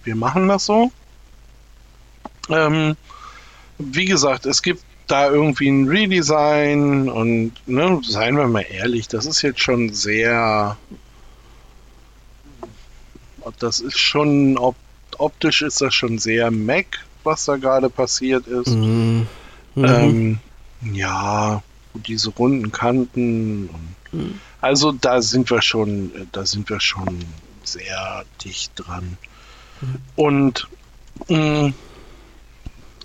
wir 0.03 0.16
machen 0.16 0.48
das 0.48 0.66
so. 0.66 0.91
Ähm, 2.49 2.95
wie 3.78 4.06
gesagt, 4.06 4.45
es 4.45 4.62
gibt 4.62 4.84
da 5.08 5.30
irgendwie 5.30 5.68
ein 5.68 5.88
Redesign 5.88 7.10
und 7.10 7.53
ne, 7.66 7.99
seien 8.03 8.38
wir 8.38 8.48
mal 8.48 8.66
ehrlich, 8.70 9.08
das 9.08 9.26
ist 9.26 9.41
jetzt 9.41 9.60
schon 9.60 9.94
sehr. 9.94 10.78
Das 13.60 13.80
ist 13.80 13.98
schon, 13.98 14.58
optisch 15.18 15.62
ist 15.64 15.82
das 15.82 15.94
schon 15.94 16.20
sehr 16.20 16.52
Mac, 16.52 16.99
was 17.24 17.45
da 17.45 17.58
gerade 17.58 17.90
passiert 17.90 18.48
ist. 18.48 18.70
Mhm. 18.70 19.28
Mhm. 19.76 19.86
Ähm, 19.86 20.40
ja, 20.94 21.64
diese 21.94 22.30
runden 22.30 22.72
Kanten. 22.72 23.70
Mhm. 24.12 24.40
Also 24.60 24.92
da 24.92 25.22
sind 25.22 25.50
wir 25.50 25.62
schon, 25.62 26.12
da 26.32 26.46
sind 26.46 26.70
wir 26.70 26.80
schon 26.80 27.20
sehr 27.64 28.24
dicht 28.44 28.74
dran. 28.76 29.18
Mhm. 29.82 29.96
Und 30.16 30.68
mh, 31.28 31.38
mm, 31.38 31.74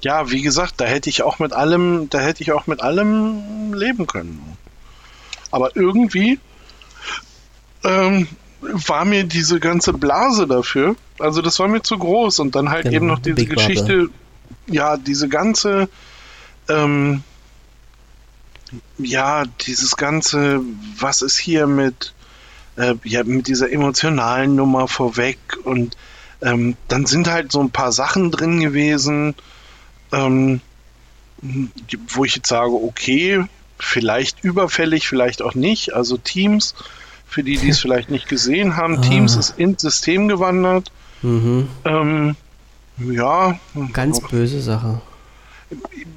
ja, 0.02 0.30
wie 0.30 0.42
gesagt, 0.42 0.74
da 0.78 0.84
hätte 0.84 1.10
ich 1.10 1.22
auch 1.22 1.38
mit 1.38 1.52
allem, 1.52 2.08
da 2.10 2.20
hätte 2.20 2.42
ich 2.42 2.52
auch 2.52 2.66
mit 2.66 2.80
allem 2.80 3.72
leben 3.72 4.06
können. 4.06 4.56
Aber 5.50 5.74
irgendwie 5.74 6.38
ähm, 7.82 8.28
war 8.60 9.04
mir 9.04 9.24
diese 9.24 9.58
ganze 9.60 9.92
Blase 9.92 10.46
dafür, 10.46 10.96
also 11.18 11.40
das 11.42 11.58
war 11.58 11.68
mir 11.68 11.82
zu 11.82 11.98
groß 11.98 12.40
und 12.40 12.54
dann 12.54 12.70
halt 12.70 12.84
genau, 12.84 12.96
eben 12.96 13.06
noch 13.06 13.18
diese 13.18 13.36
Big 13.36 13.50
Geschichte, 13.50 14.08
ja, 14.66 14.96
diese 14.96 15.28
ganze 15.28 15.88
ähm, 16.68 17.22
ja, 18.98 19.44
dieses 19.66 19.96
ganze, 19.96 20.60
was 20.98 21.22
ist 21.22 21.38
hier 21.38 21.66
mit, 21.66 22.12
äh, 22.76 22.94
ja, 23.04 23.24
mit 23.24 23.46
dieser 23.46 23.70
emotionalen 23.70 24.54
Nummer 24.54 24.88
vorweg 24.88 25.38
und 25.64 25.96
ähm, 26.42 26.76
dann 26.88 27.06
sind 27.06 27.28
halt 27.28 27.52
so 27.52 27.60
ein 27.60 27.70
paar 27.70 27.92
Sachen 27.92 28.30
drin 28.30 28.60
gewesen, 28.60 29.34
ähm, 30.12 30.60
wo 32.08 32.24
ich 32.24 32.36
jetzt 32.36 32.48
sage, 32.48 32.72
okay, 32.72 33.44
vielleicht 33.78 34.44
überfällig, 34.44 35.08
vielleicht 35.08 35.42
auch 35.42 35.54
nicht. 35.54 35.94
Also 35.94 36.16
Teams, 36.16 36.74
für 37.26 37.42
die, 37.42 37.56
die 37.56 37.70
es 37.70 37.78
vielleicht 37.80 38.10
nicht 38.10 38.28
gesehen 38.28 38.76
haben, 38.76 38.98
ah. 38.98 39.00
Teams 39.00 39.36
ist 39.36 39.58
ins 39.58 39.80
System 39.80 40.28
gewandert. 40.28 40.90
Mhm. 41.22 41.68
Ähm, 41.84 42.36
ja. 42.98 43.58
Ganz 43.92 44.20
böse 44.20 44.60
Sache. 44.60 45.00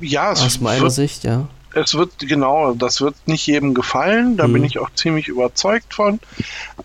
Ja, 0.01 0.31
aus 0.31 0.59
meiner 0.59 0.83
wird, 0.83 0.91
Sicht, 0.91 1.23
ja 1.23 1.47
es 1.73 1.93
wird, 1.95 2.19
genau, 2.19 2.73
das 2.73 3.01
wird 3.01 3.15
nicht 3.27 3.45
jedem 3.45 3.73
gefallen, 3.73 4.37
da 4.37 4.47
mhm. 4.47 4.53
bin 4.53 4.63
ich 4.63 4.79
auch 4.79 4.89
ziemlich 4.93 5.27
überzeugt 5.27 5.93
von. 5.93 6.19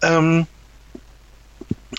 Ähm, 0.02 0.46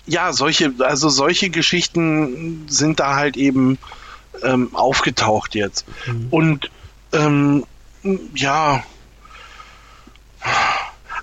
ja, 0.05 0.33
solche, 0.33 0.73
also 0.79 1.09
solche 1.09 1.49
Geschichten 1.49 2.65
sind 2.67 2.99
da 2.99 3.15
halt 3.15 3.37
eben 3.37 3.77
ähm, 4.43 4.75
aufgetaucht 4.75 5.55
jetzt. 5.55 5.85
Mhm. 6.05 6.27
Und 6.29 6.71
ähm, 7.11 7.65
ja, 8.35 8.83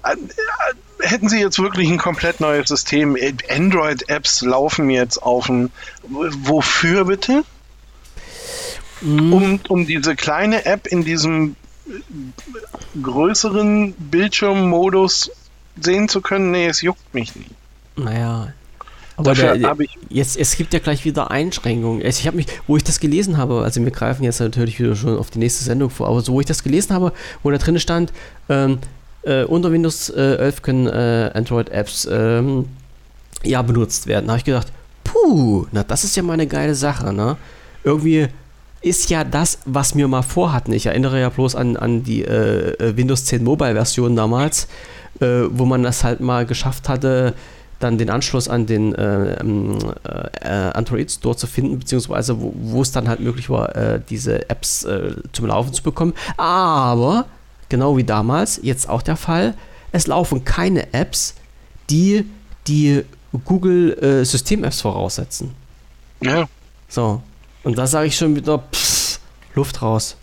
äh, 0.02 0.16
hätten 1.00 1.28
sie 1.28 1.40
jetzt 1.40 1.58
wirklich 1.58 1.90
ein 1.90 1.98
komplett 1.98 2.40
neues 2.40 2.68
System, 2.68 3.16
Android-Apps 3.48 4.42
laufen 4.42 4.90
jetzt 4.90 5.22
auf 5.22 5.48
ein, 5.48 5.70
wofür 6.02 7.04
bitte? 7.04 7.44
Mhm. 9.02 9.32
um, 9.32 9.60
um 9.68 9.86
diese 9.86 10.16
kleine 10.16 10.64
App 10.64 10.86
in 10.86 11.04
diesem 11.04 11.56
größeren 13.02 13.92
Bildschirmmodus 13.94 15.30
sehen 15.80 16.08
zu 16.08 16.20
können. 16.20 16.50
Nee, 16.50 16.66
es 16.66 16.82
juckt 16.82 17.12
mich 17.14 17.34
nicht. 17.34 17.50
Naja. 17.96 18.52
Aber 19.16 19.34
der, 19.34 19.56
der, 19.58 19.76
jetzt, 20.08 20.38
es 20.38 20.56
gibt 20.56 20.72
ja 20.72 20.78
gleich 20.78 21.04
wieder 21.04 21.30
Einschränkungen. 21.30 22.04
Ich 22.04 22.26
habe 22.26 22.38
mich, 22.38 22.46
wo 22.66 22.76
ich 22.76 22.84
das 22.84 22.98
gelesen 22.98 23.36
habe, 23.36 23.62
also 23.62 23.82
wir 23.84 23.90
greifen 23.90 24.24
jetzt 24.24 24.40
natürlich 24.40 24.80
wieder 24.80 24.96
schon 24.96 25.18
auf 25.18 25.30
die 25.30 25.38
nächste 25.38 25.64
Sendung 25.64 25.90
vor, 25.90 26.08
aber 26.08 26.22
so 26.22 26.32
wo 26.32 26.40
ich 26.40 26.46
das 26.46 26.62
gelesen 26.62 26.94
habe, 26.94 27.12
wo 27.42 27.50
da 27.50 27.58
drin 27.58 27.78
stand, 27.78 28.12
ähm, 28.48 28.78
äh, 29.22 29.44
unter 29.44 29.70
Windows 29.70 30.08
äh, 30.08 30.36
11 30.36 30.62
können 30.62 30.86
äh, 30.86 31.30
Android-Apps 31.34 32.08
ähm, 32.10 32.66
ja 33.44 33.60
benutzt 33.62 34.06
werden. 34.06 34.26
Da 34.26 34.32
habe 34.32 34.38
ich 34.38 34.44
gedacht, 34.44 34.72
puh, 35.04 35.66
na 35.72 35.82
das 35.82 36.04
ist 36.04 36.16
ja 36.16 36.22
mal 36.22 36.34
eine 36.34 36.46
geile 36.46 36.74
Sache, 36.74 37.12
ne? 37.12 37.36
Irgendwie 37.84 38.28
ist 38.82 39.10
ja 39.10 39.24
das, 39.24 39.58
was 39.64 39.96
wir 39.96 40.08
mal 40.08 40.22
vorhatten. 40.22 40.72
Ich 40.72 40.86
erinnere 40.86 41.20
ja 41.20 41.28
bloß 41.28 41.54
an, 41.54 41.76
an 41.76 42.02
die 42.02 42.22
äh, 42.22 42.72
äh 42.74 42.96
Windows 42.96 43.24
10 43.24 43.42
Mobile-Version 43.44 44.16
damals, 44.16 44.66
äh, 45.20 45.44
wo 45.50 45.64
man 45.64 45.82
das 45.82 46.04
halt 46.04 46.20
mal 46.20 46.44
geschafft 46.44 46.88
hatte, 46.88 47.34
dann 47.78 47.98
den 47.98 48.10
Anschluss 48.10 48.48
an 48.48 48.66
den 48.66 48.94
äh, 48.94 49.40
ähm, 49.40 49.78
äh, 50.04 50.48
Android 50.48 51.10
Store 51.10 51.36
zu 51.36 51.46
finden, 51.46 51.78
beziehungsweise 51.78 52.36
wo, 52.38 52.82
es 52.82 52.92
dann 52.92 53.08
halt 53.08 53.20
möglich 53.20 53.50
war, 53.50 53.74
äh, 53.74 54.00
diese 54.08 54.48
Apps 54.50 54.86
zum 55.32 55.46
Laufen 55.46 55.72
zu 55.72 55.82
bekommen. 55.82 56.14
Aber, 56.36 57.26
genau 57.68 57.96
wie 57.96 58.04
damals, 58.04 58.60
jetzt 58.62 58.88
auch 58.88 59.02
der 59.02 59.16
Fall, 59.16 59.54
es 59.90 60.06
laufen 60.06 60.44
keine 60.44 60.92
Apps, 60.92 61.34
die 61.90 62.24
die 62.68 63.04
Google 63.44 64.24
System-Apps 64.24 64.80
voraussetzen. 64.80 65.50
Ja. 66.20 66.46
So, 66.88 67.22
und 67.64 67.78
da 67.78 67.86
sage 67.86 68.06
ich 68.06 68.16
schon 68.16 68.36
wieder, 68.36 68.58
pff, 68.58 69.18
Luft 69.54 69.82
raus. 69.82 70.16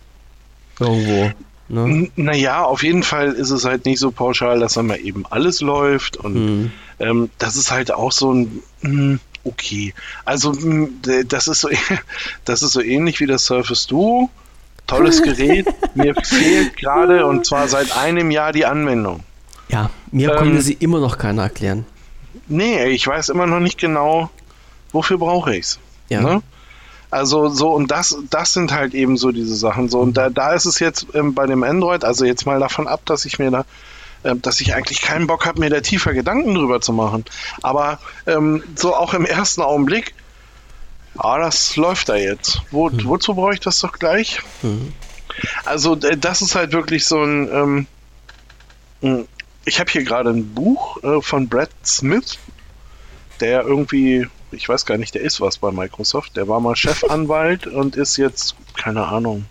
Irgendwo. 0.80 1.32
Ne? 1.70 2.10
Naja, 2.16 2.64
auf 2.64 2.82
jeden 2.82 3.04
Fall 3.04 3.32
ist 3.32 3.52
es 3.52 3.64
halt 3.64 3.86
nicht 3.86 4.00
so 4.00 4.10
pauschal, 4.10 4.60
dass 4.60 4.74
dann 4.74 4.88
mal 4.88 5.00
eben 5.00 5.26
alles 5.30 5.62
läuft. 5.62 6.18
Und 6.18 6.34
mhm. 6.34 6.72
ähm, 7.00 7.30
das 7.38 7.56
ist 7.56 7.72
halt 7.72 7.94
auch 7.94 8.12
so 8.12 8.34
ein. 8.34 8.64
Mh, 8.82 8.90
hm, 8.90 9.20
okay. 9.44 9.94
Also 10.26 10.56
das 11.28 11.48
ist 11.48 11.62
so, 11.62 11.70
das 12.46 12.64
ist 12.64 12.72
so 12.72 12.82
ähnlich 12.82 13.20
wie 13.20 13.28
das 13.28 13.46
Surface 13.46 13.86
Duo. 13.86 14.30
Tolles 14.88 15.22
Gerät. 15.24 15.68
Mir 15.94 16.16
fehlt 16.16 16.76
gerade 16.76 17.26
und 17.28 17.46
zwar 17.46 17.68
seit 17.68 17.96
einem 17.96 18.32
Jahr 18.32 18.52
die 18.52 18.66
Anwendung. 18.66 19.24
Ja, 19.70 19.92
mir 20.12 20.32
ähm, 20.32 20.38
konnte 20.38 20.62
sie 20.64 20.74
immer 20.74 21.00
noch 21.00 21.20
keiner 21.20 21.44
erklären. 21.44 21.86
Nee, 22.48 22.88
ich 22.88 23.06
weiß 23.06 23.30
immer 23.30 23.46
noch 23.46 23.60
nicht 23.60 23.78
genau, 23.78 24.32
wofür 24.92 25.20
brauche 25.20 25.56
ich 25.56 25.66
es. 25.66 25.80
Ja. 26.10 26.22
Ne? 26.22 26.42
Also 27.12 27.50
so, 27.50 27.72
und 27.72 27.90
das, 27.90 28.18
das 28.30 28.54
sind 28.54 28.72
halt 28.72 28.94
eben 28.94 29.18
so 29.18 29.32
diese 29.32 29.56
Sachen. 29.56 29.90
So, 29.90 30.00
und 30.00 30.16
da, 30.16 30.30
da 30.30 30.54
ist 30.54 30.66
es 30.66 30.80
jetzt 30.80 31.08
ähm, 31.14 31.34
bei 31.34 31.48
dem 31.48 31.64
Android, 31.64 32.04
also 32.04 32.26
jetzt 32.26 32.46
mal 32.46 32.60
davon 32.60 32.88
ab, 32.88 33.02
dass 33.06 33.26
ich 33.26 33.40
mir 33.40 33.50
da, 33.50 33.66
äh, 34.24 34.36
dass 34.36 34.62
ich 34.62 34.76
eigentlich 34.76 35.02
keinen 35.02 35.26
Bock 35.26 35.46
habe, 35.46 35.60
mir 35.60 35.70
da 35.70 35.82
tiefer 35.82 36.14
Gedanken 36.14 36.54
drüber 36.54 36.82
zu 36.82 36.94
machen. 36.94 37.26
Aber 37.64 38.00
ähm, 38.28 38.64
so 38.76 38.96
auch 38.96 39.14
im 39.16 39.26
ersten 39.26 39.62
Augenblick, 39.62 40.14
ah, 41.18 41.40
das 41.40 41.76
läuft 41.76 42.10
da 42.10 42.16
jetzt. 42.16 42.62
Wo, 42.70 42.90
mhm. 42.90 43.06
Wozu 43.06 43.34
brauche 43.34 43.54
ich 43.54 43.60
das 43.60 43.80
doch 43.80 43.94
gleich? 43.94 44.42
Mhm. 44.62 44.94
Also, 45.66 45.96
das 45.96 46.42
ist 46.42 46.56
halt 46.56 46.74
wirklich 46.74 47.06
so 47.06 47.24
ein. 47.24 47.50
Ähm, 47.52 47.88
hm, 49.02 49.28
ich 49.66 49.80
habe 49.80 49.92
hier 49.92 50.04
gerade 50.04 50.30
ein 50.32 50.54
Buch 50.54 51.02
äh, 51.04 51.22
von 51.22 51.48
Brad 51.48 51.70
Smith, 51.86 52.38
der 53.40 53.62
irgendwie 53.62 54.28
ich 54.52 54.68
weiß 54.68 54.86
gar 54.86 54.98
nicht, 54.98 55.16
der 55.16 55.22
ist 55.22 55.42
was 55.42 55.58
bei 55.58 55.72
Microsoft. 55.72 56.38
Der 56.38 56.48
war 56.48 56.60
mal 56.60 56.76
Chefanwalt 56.76 57.68
und 57.68 57.96
ist 57.96 58.18
jetzt, 58.18 58.56
keine 58.78 59.08
Ahnung. 59.08 59.46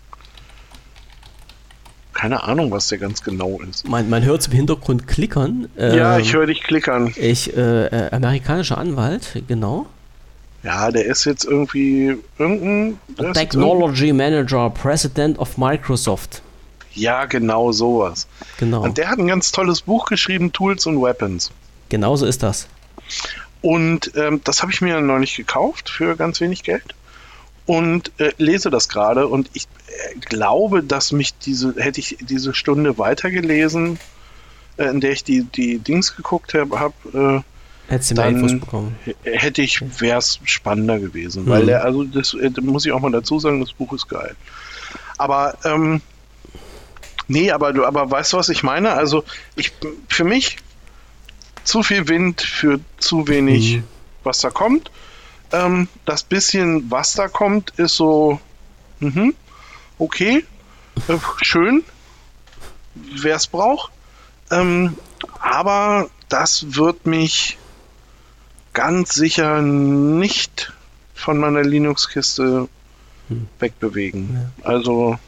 Keine 2.15 2.43
Ahnung, 2.43 2.73
was 2.73 2.89
der 2.89 2.99
ganz 2.99 3.23
genau 3.23 3.61
ist. 3.71 3.89
Man, 3.89 4.11
man 4.11 4.25
hört 4.25 4.45
im 4.47 4.53
Hintergrund 4.53 5.07
klickern. 5.07 5.69
ja, 5.77 6.17
ähm, 6.17 6.23
ich 6.23 6.35
höre 6.35 6.47
dich 6.47 6.63
klickern. 6.63 7.15
Ich, 7.17 7.57
äh, 7.57 7.87
äh, 7.87 8.11
amerikanischer 8.11 8.77
Anwalt, 8.77 9.43
genau. 9.47 9.87
Ja, 10.65 10.91
der 10.91 11.07
ist 11.07 11.25
jetzt 11.25 11.45
irgendwie 11.45 12.19
irgendein. 12.39 12.99
Technology 13.33 14.13
Manager, 14.13 14.71
President 14.71 15.39
of 15.39 15.57
Microsoft. 15.57 16.43
Ja, 16.93 17.27
genau 17.27 17.71
sowas. 17.71 18.27
Genau. 18.59 18.83
Und 18.83 18.99
der 18.99 19.09
hat 19.09 19.19
ein 19.19 19.29
ganz 19.29 19.53
tolles 19.53 19.83
Buch 19.83 20.07
geschrieben, 20.07 20.53
Tools 20.53 20.87
und 20.87 21.01
Weapons. 21.01 21.53
Genauso 21.89 22.27
ist 22.27 22.43
das. 22.43 22.67
Und 23.61 24.13
ähm, 24.15 24.41
das 24.45 24.63
habe 24.63 24.73
ich 24.73 24.81
mir 24.81 25.01
neulich 25.01 25.35
gekauft 25.37 25.89
für 25.89 26.17
ganz 26.17 26.41
wenig 26.41 26.63
Geld 26.63 26.95
und 27.69 28.13
äh, 28.19 28.33
lese 28.39 28.71
das 28.71 28.89
gerade 28.89 29.29
und 29.29 29.51
ich 29.53 29.65
äh, 29.65 30.19
glaube, 30.21 30.83
dass 30.83 31.13
mich 31.13 31.37
diese, 31.37 31.75
hätte 31.77 32.01
ich 32.01 32.17
diese 32.21 32.55
Stunde 32.55 32.97
weitergelesen, 32.97 33.99
äh, 34.79 34.85
in 34.85 35.01
der 35.01 35.13
ich 35.13 35.23
die, 35.23 35.43
die 35.43 35.79
Dings 35.79 36.17
geguckt 36.17 36.55
habe, 36.55 36.81
hab, 36.81 36.95
äh, 37.15 37.43
Hättest 37.89 38.11
du 38.11 38.15
mehr 38.17 38.29
Infos 38.29 38.53
bekommen. 38.59 38.97
Hätte 39.23 39.63
ich, 39.63 39.83
wäre 40.01 40.19
es 40.19 40.41
spannender 40.45 40.99
gewesen. 40.99 41.45
Mhm. 41.45 41.51
Weil 41.51 41.67
der, 41.67 41.85
also 41.85 42.05
das, 42.05 42.35
äh, 42.35 42.51
muss 42.61 42.87
ich 42.87 42.93
auch 42.93 43.01
mal 43.01 43.13
dazu 43.13 43.39
sagen, 43.39 43.61
das 43.61 43.73
Buch 43.73 43.93
ist 43.93 44.09
geil. 44.09 44.35
Aber 45.19 45.59
ähm, 45.65 46.01
nee, 47.27 47.51
aber 47.51 47.75
du, 47.75 47.85
aber 47.85 48.11
weißt 48.11 48.33
du, 48.33 48.39
was 48.39 48.49
ich 48.49 48.63
meine? 48.63 48.93
Also 48.93 49.25
ich 49.57 49.73
für 50.09 50.25
mich 50.25 50.57
zu 51.69 51.83
viel 51.83 52.09
Wind 52.09 52.41
für 52.41 52.81
zu 52.97 53.29
wenig, 53.29 53.77
mhm. 53.77 53.85
was 54.25 54.41
da 54.41 54.49
kommt. 54.49 54.91
Ähm, 55.53 55.89
das 56.07 56.23
bisschen, 56.23 56.91
was 56.91 57.13
da 57.13 57.29
kommt, 57.29 57.71
ist 57.77 57.95
so, 57.95 58.41
mh, 59.01 59.33
okay, 59.99 60.45
äh, 61.09 61.19
schön, 61.43 61.85
wer 62.95 63.37
es 63.37 63.47
braucht. 63.47 63.93
Ähm, 64.51 64.97
aber 65.41 66.09
das 66.31 66.75
wird 66.75 67.07
mich 67.07 67.59
ganz 68.73 69.15
sicher 69.15 69.61
nicht 69.61 70.73
von 71.15 71.39
meiner 71.39 71.63
Linux-Kiste 71.63 72.69
hm. 73.29 73.49
wegbewegen. 73.59 74.53
Ja. 74.63 74.71
Also, 74.71 75.19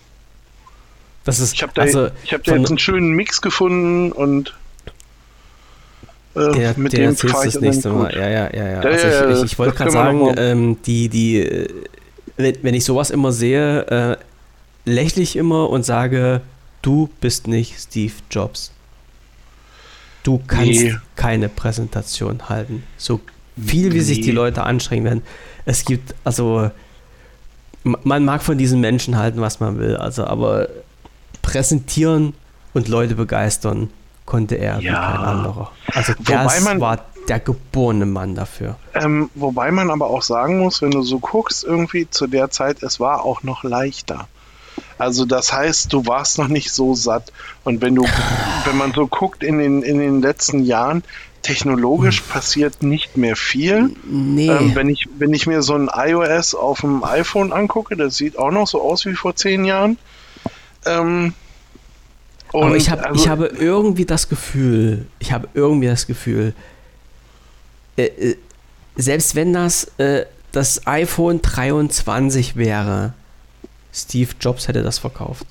das 1.24 1.38
ist, 1.38 1.54
ich 1.54 1.62
habe 1.62 1.72
da, 1.74 1.82
also 1.82 2.08
ich 2.24 2.32
hab 2.32 2.44
da 2.44 2.56
jetzt 2.56 2.68
einen 2.68 2.78
schönen 2.78 3.10
Mix 3.10 3.42
gefunden 3.42 4.12
und 4.12 4.54
äh, 6.34 6.52
der, 6.52 6.78
mit 6.78 6.92
dem 6.92 7.10
erzählst 7.10 7.46
das 7.46 7.60
nächste 7.60 7.90
Mal. 7.90 8.14
Ja, 8.14 8.28
ja, 8.28 8.54
ja, 8.54 8.68
ja. 8.68 8.80
Also 8.80 9.06
ja, 9.06 9.30
ich, 9.30 9.38
ich, 9.38 9.44
ich 9.52 9.58
wollte 9.58 9.76
gerade 9.76 9.90
sagen, 9.90 10.34
ähm, 10.36 10.76
die, 10.84 11.08
die, 11.08 11.38
äh, 11.38 11.68
wenn, 12.36 12.56
wenn 12.62 12.74
ich 12.74 12.84
sowas 12.84 13.10
immer 13.10 13.32
sehe, 13.32 13.86
äh, 13.86 14.16
lächle 14.84 15.22
ich 15.22 15.36
immer 15.36 15.70
und 15.70 15.84
sage, 15.84 16.40
du 16.82 17.08
bist 17.20 17.46
nicht 17.46 17.78
Steve 17.78 18.12
Jobs. 18.30 18.72
Du 20.22 20.40
kannst 20.46 20.82
nee. 20.82 20.94
keine 21.16 21.48
Präsentation 21.48 22.48
halten. 22.48 22.84
So 22.96 23.20
viel, 23.56 23.92
wie 23.92 23.98
nee. 23.98 24.02
sich 24.02 24.20
die 24.20 24.30
Leute 24.30 24.62
anstrengen 24.62 25.04
werden. 25.04 25.22
Es 25.64 25.84
gibt, 25.84 26.14
also, 26.24 26.70
man 27.82 28.24
mag 28.24 28.42
von 28.42 28.58
diesen 28.58 28.80
Menschen 28.80 29.16
halten, 29.16 29.40
was 29.40 29.60
man 29.60 29.78
will, 29.78 29.96
also, 29.96 30.24
aber 30.24 30.68
präsentieren 31.42 32.34
und 32.74 32.88
Leute 32.88 33.14
begeistern, 33.14 33.88
konnte 34.30 34.54
er 34.54 34.78
ja. 34.78 34.80
wie 34.80 34.94
kein 34.94 35.26
anderer. 35.26 35.72
Also 35.92 36.12
das 36.20 36.60
man, 36.62 36.80
war 36.80 36.98
der 37.28 37.40
geborene 37.40 38.06
Mann 38.06 38.36
dafür. 38.36 38.76
Ähm, 38.94 39.28
wobei 39.34 39.72
man 39.72 39.90
aber 39.90 40.06
auch 40.06 40.22
sagen 40.22 40.60
muss, 40.60 40.80
wenn 40.82 40.92
du 40.92 41.02
so 41.02 41.18
guckst, 41.18 41.64
irgendwie 41.64 42.08
zu 42.08 42.28
der 42.28 42.48
Zeit, 42.50 42.84
es 42.84 43.00
war 43.00 43.24
auch 43.24 43.42
noch 43.42 43.64
leichter. 43.64 44.28
Also 44.98 45.24
das 45.24 45.52
heißt, 45.52 45.92
du 45.92 46.06
warst 46.06 46.38
noch 46.38 46.46
nicht 46.46 46.70
so 46.70 46.94
satt. 46.94 47.32
Und 47.64 47.82
wenn 47.82 47.96
du, 47.96 48.04
wenn 48.64 48.76
man 48.76 48.92
so 48.92 49.08
guckt 49.08 49.42
in 49.42 49.58
den, 49.58 49.82
in 49.82 49.98
den 49.98 50.22
letzten 50.22 50.64
Jahren, 50.64 51.02
technologisch 51.42 52.20
hm. 52.20 52.28
passiert 52.28 52.84
nicht 52.84 53.16
mehr 53.16 53.34
viel. 53.34 53.96
Nee. 54.04 54.48
Ähm, 54.48 54.76
wenn, 54.76 54.88
ich, 54.88 55.08
wenn 55.18 55.34
ich 55.34 55.48
mir 55.48 55.62
so 55.62 55.74
ein 55.74 55.90
iOS 55.92 56.54
auf 56.54 56.82
dem 56.82 57.02
iPhone 57.02 57.52
angucke, 57.52 57.96
das 57.96 58.14
sieht 58.14 58.38
auch 58.38 58.52
noch 58.52 58.68
so 58.68 58.80
aus 58.80 59.06
wie 59.06 59.14
vor 59.14 59.34
zehn 59.34 59.64
Jahren. 59.64 59.98
Ähm, 60.86 61.34
und 62.52 62.64
Aber 62.64 62.76
ich, 62.76 62.90
hab, 62.90 63.04
also, 63.04 63.20
ich 63.20 63.28
habe 63.28 63.46
irgendwie 63.46 64.04
das 64.04 64.28
Gefühl, 64.28 65.06
ich 65.18 65.32
habe 65.32 65.48
irgendwie 65.54 65.86
das 65.86 66.06
Gefühl, 66.06 66.52
äh, 67.96 68.04
äh, 68.06 68.36
selbst 68.96 69.34
wenn 69.34 69.52
das 69.52 69.84
äh, 69.98 70.26
das 70.52 70.86
iPhone 70.86 71.42
23 71.42 72.56
wäre, 72.56 73.14
Steve 73.92 74.30
Jobs 74.40 74.68
hätte 74.68 74.82
das 74.82 74.98
verkauft. 74.98 75.46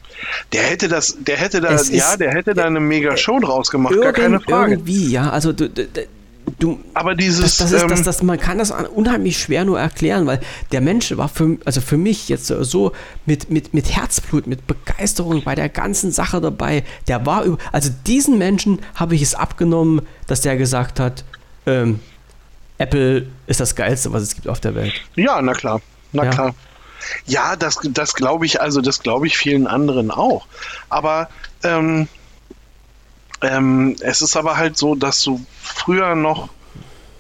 Der 0.54 0.64
hätte 0.64 0.88
das, 0.88 1.18
der 1.20 1.38
hätte 1.38 1.62
da, 1.62 1.76
ja, 1.76 2.18
der 2.18 2.32
hätte 2.32 2.54
da 2.54 2.66
eine 2.66 2.80
mega 2.80 3.16
Show 3.18 3.40
draus 3.40 3.70
gemacht, 3.70 3.96
gar 4.02 4.14
keine 4.14 4.40
Frage. 4.40 4.74
Irgendwie, 4.74 5.10
ja, 5.10 5.30
also 5.30 5.52
du, 5.54 5.70
du, 5.70 5.88
du, 6.60 6.80
aber 6.94 7.16
dieses, 7.16 7.58
das, 7.58 7.58
das 7.58 7.72
ist, 7.72 7.82
ähm, 7.84 7.90
das, 7.90 8.04
das, 8.04 8.24
man 8.24 8.40
kann 8.40 8.58
das 8.58 8.72
unheimlich 8.72 9.38
schwer 9.38 9.66
nur 9.66 9.80
erklären, 9.80 10.26
weil 10.26 10.40
der 10.72 10.82
Mensch 10.82 11.16
war 11.18 11.30
für, 11.30 11.58
also 11.66 11.82
für 11.82 11.98
mich 11.98 12.30
jetzt 12.30 12.48
so 12.48 12.92
mit, 13.26 13.50
mit, 13.50 13.74
mit 13.74 13.96
Herzblut, 13.96 14.48
mit 14.48 14.68
Begeisterung 14.68 15.44
bei 15.44 15.56
der 15.56 15.70
ganzen 15.70 16.12
Sache 16.12 16.42
dabei. 16.42 16.84
Der 17.08 17.26
war, 17.26 17.46
also 17.72 17.90
diesen 18.08 18.38
Menschen 18.38 18.80
habe 18.96 19.16
ich 19.16 19.22
es 19.22 19.36
abgenommen, 19.36 20.02
dass 20.28 20.42
der 20.42 20.58
gesagt 20.58 21.00
hat, 21.00 21.24
ähm, 21.66 22.00
Apple 22.78 23.28
ist 23.48 23.60
das 23.60 23.76
Geilste, 23.76 24.12
was 24.14 24.24
es 24.24 24.36
gibt 24.36 24.48
auf 24.48 24.60
der 24.60 24.74
Welt. 24.76 24.94
Ja, 25.16 25.42
na 25.42 25.54
klar, 25.54 25.82
na 26.14 26.24
ja. 26.24 26.30
klar. 26.32 26.56
Ja, 27.26 27.56
das, 27.56 27.80
das 27.84 28.14
glaube 28.14 28.46
ich, 28.46 28.62
also 28.62 28.82
das 28.82 29.02
glaube 29.02 29.28
ich 29.28 29.38
vielen 29.38 29.68
anderen 29.68 30.12
auch. 30.12 30.48
Aber 30.90 31.30
ähm, 31.64 32.08
ähm, 33.42 33.96
es 34.02 34.22
ist 34.22 34.36
aber 34.36 34.58
halt 34.58 34.78
so, 34.78 34.96
dass 34.96 35.22
du 35.24 35.44
früher 35.62 36.16
noch 36.16 36.50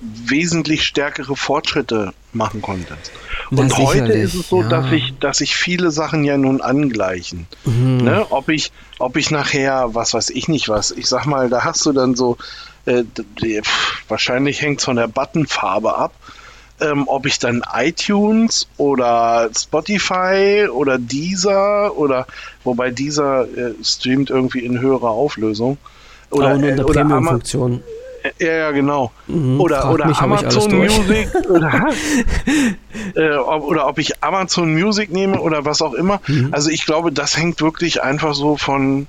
wesentlich 0.01 0.83
stärkere 0.83 1.35
Fortschritte 1.35 2.13
machen 2.31 2.61
konntest. 2.61 3.11
Und 3.49 3.75
heute 3.77 4.13
ist 4.13 4.35
es 4.35 4.49
so, 4.49 4.61
ja. 4.61 4.69
dass 4.69 4.89
sich 4.89 5.13
dass 5.19 5.37
sich 5.37 5.55
viele 5.55 5.91
Sachen 5.91 6.23
ja 6.23 6.37
nun 6.37 6.61
angleichen. 6.61 7.47
Mhm. 7.65 7.97
Ne? 7.97 8.25
Ob 8.29 8.49
ich 8.49 8.71
ob 8.99 9.17
ich 9.17 9.31
nachher 9.31 9.93
was 9.93 10.13
weiß 10.13 10.29
ich 10.29 10.47
nicht 10.47 10.69
was. 10.69 10.91
Ich 10.91 11.07
sag 11.07 11.25
mal, 11.25 11.49
da 11.49 11.63
hast 11.63 11.85
du 11.85 11.91
dann 11.91 12.15
so 12.15 12.37
äh, 12.85 13.03
wahrscheinlich 14.07 14.61
hängt 14.61 14.79
es 14.79 14.85
von 14.85 14.95
der 14.95 15.07
Buttonfarbe 15.07 15.97
ab. 15.97 16.13
Ähm, 16.81 17.09
ob 17.09 17.25
ich 17.25 17.39
dann 17.39 17.61
iTunes 17.73 18.69
oder 18.77 19.49
Spotify 19.53 20.69
oder 20.71 20.97
Deezer 20.97 21.97
oder 21.97 22.25
wobei 22.63 22.89
Deezer 22.89 23.45
äh, 23.49 23.73
streamt 23.83 24.29
irgendwie 24.29 24.59
in 24.59 24.79
höherer 24.79 25.09
Auflösung 25.09 25.77
oder, 26.31 26.57
nur 26.57 26.69
in 26.69 26.77
der 26.77 26.83
Premium-Funktion. 26.83 27.83
Ja, 28.39 28.51
ja, 28.51 28.71
genau. 28.71 29.11
Mhm, 29.27 29.61
oder 29.61 29.91
oder 29.91 30.07
mich, 30.07 30.17
Amazon 30.17 30.77
Music 30.77 31.29
oder, 31.49 31.87
äh, 33.15 33.35
ob, 33.35 33.63
oder 33.63 33.87
ob 33.87 33.97
ich 33.97 34.21
Amazon 34.21 34.73
Music 34.73 35.11
nehme 35.11 35.39
oder 35.39 35.65
was 35.65 35.81
auch 35.81 35.93
immer. 35.93 36.19
Mhm. 36.27 36.49
Also 36.51 36.69
ich 36.69 36.85
glaube, 36.85 37.11
das 37.11 37.37
hängt 37.37 37.61
wirklich 37.61 38.03
einfach 38.03 38.33
so 38.33 38.57
von 38.57 39.07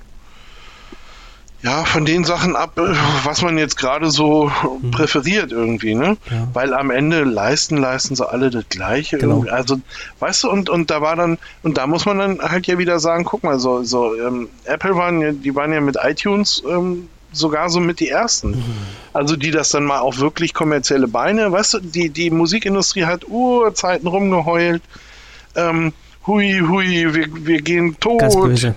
ja, 1.63 1.85
von 1.85 2.05
den 2.05 2.23
Sachen 2.23 2.55
ab, 2.55 2.77
äh, 2.77 2.93
was 3.23 3.41
man 3.41 3.57
jetzt 3.57 3.77
gerade 3.77 4.09
so 4.09 4.51
mhm. 4.81 4.91
präferiert 4.91 5.51
irgendwie, 5.51 5.93
ne? 5.93 6.17
Ja. 6.29 6.47
Weil 6.53 6.73
am 6.73 6.89
Ende 6.89 7.23
leisten, 7.23 7.77
leisten 7.77 8.15
sie 8.15 8.27
alle 8.27 8.49
das 8.49 8.65
Gleiche. 8.69 9.19
Genau. 9.19 9.45
Also, 9.49 9.79
weißt 10.19 10.43
du, 10.43 10.49
und, 10.49 10.69
und 10.69 10.89
da 10.89 11.01
war 11.01 11.15
dann, 11.15 11.37
und 11.61 11.77
da 11.77 11.85
muss 11.85 12.05
man 12.05 12.17
dann 12.17 12.41
halt 12.41 12.65
ja 12.65 12.77
wieder 12.79 12.99
sagen, 12.99 13.25
guck 13.25 13.43
mal, 13.43 13.59
so, 13.59 13.83
so 13.83 14.15
ähm, 14.15 14.49
Apple 14.65 14.95
waren 14.95 15.21
ja, 15.21 15.31
die 15.31 15.53
waren 15.55 15.71
ja 15.71 15.81
mit 15.81 15.97
iTunes 16.01 16.63
ähm, 16.67 17.07
sogar 17.31 17.69
so 17.69 17.79
mit 17.79 17.99
die 17.99 18.09
ersten. 18.09 18.51
Mhm. 18.51 18.63
Also 19.13 19.35
die 19.35 19.51
das 19.51 19.69
dann 19.69 19.83
mal 19.83 19.99
auf 19.99 20.19
wirklich 20.19 20.53
kommerzielle 20.53 21.07
Beine, 21.07 21.51
weißt 21.51 21.75
du, 21.75 21.79
die, 21.79 22.09
die 22.09 22.31
Musikindustrie 22.31 23.05
hat 23.05 23.27
Urzeiten 23.27 24.07
rumgeheult. 24.07 24.81
Ähm, 25.55 25.93
hui, 26.25 26.59
hui, 26.67 27.13
wir, 27.13 27.27
wir 27.45 27.61
gehen 27.61 27.95
tot. 27.99 28.19
Ganz 28.19 28.35
böse. 28.35 28.73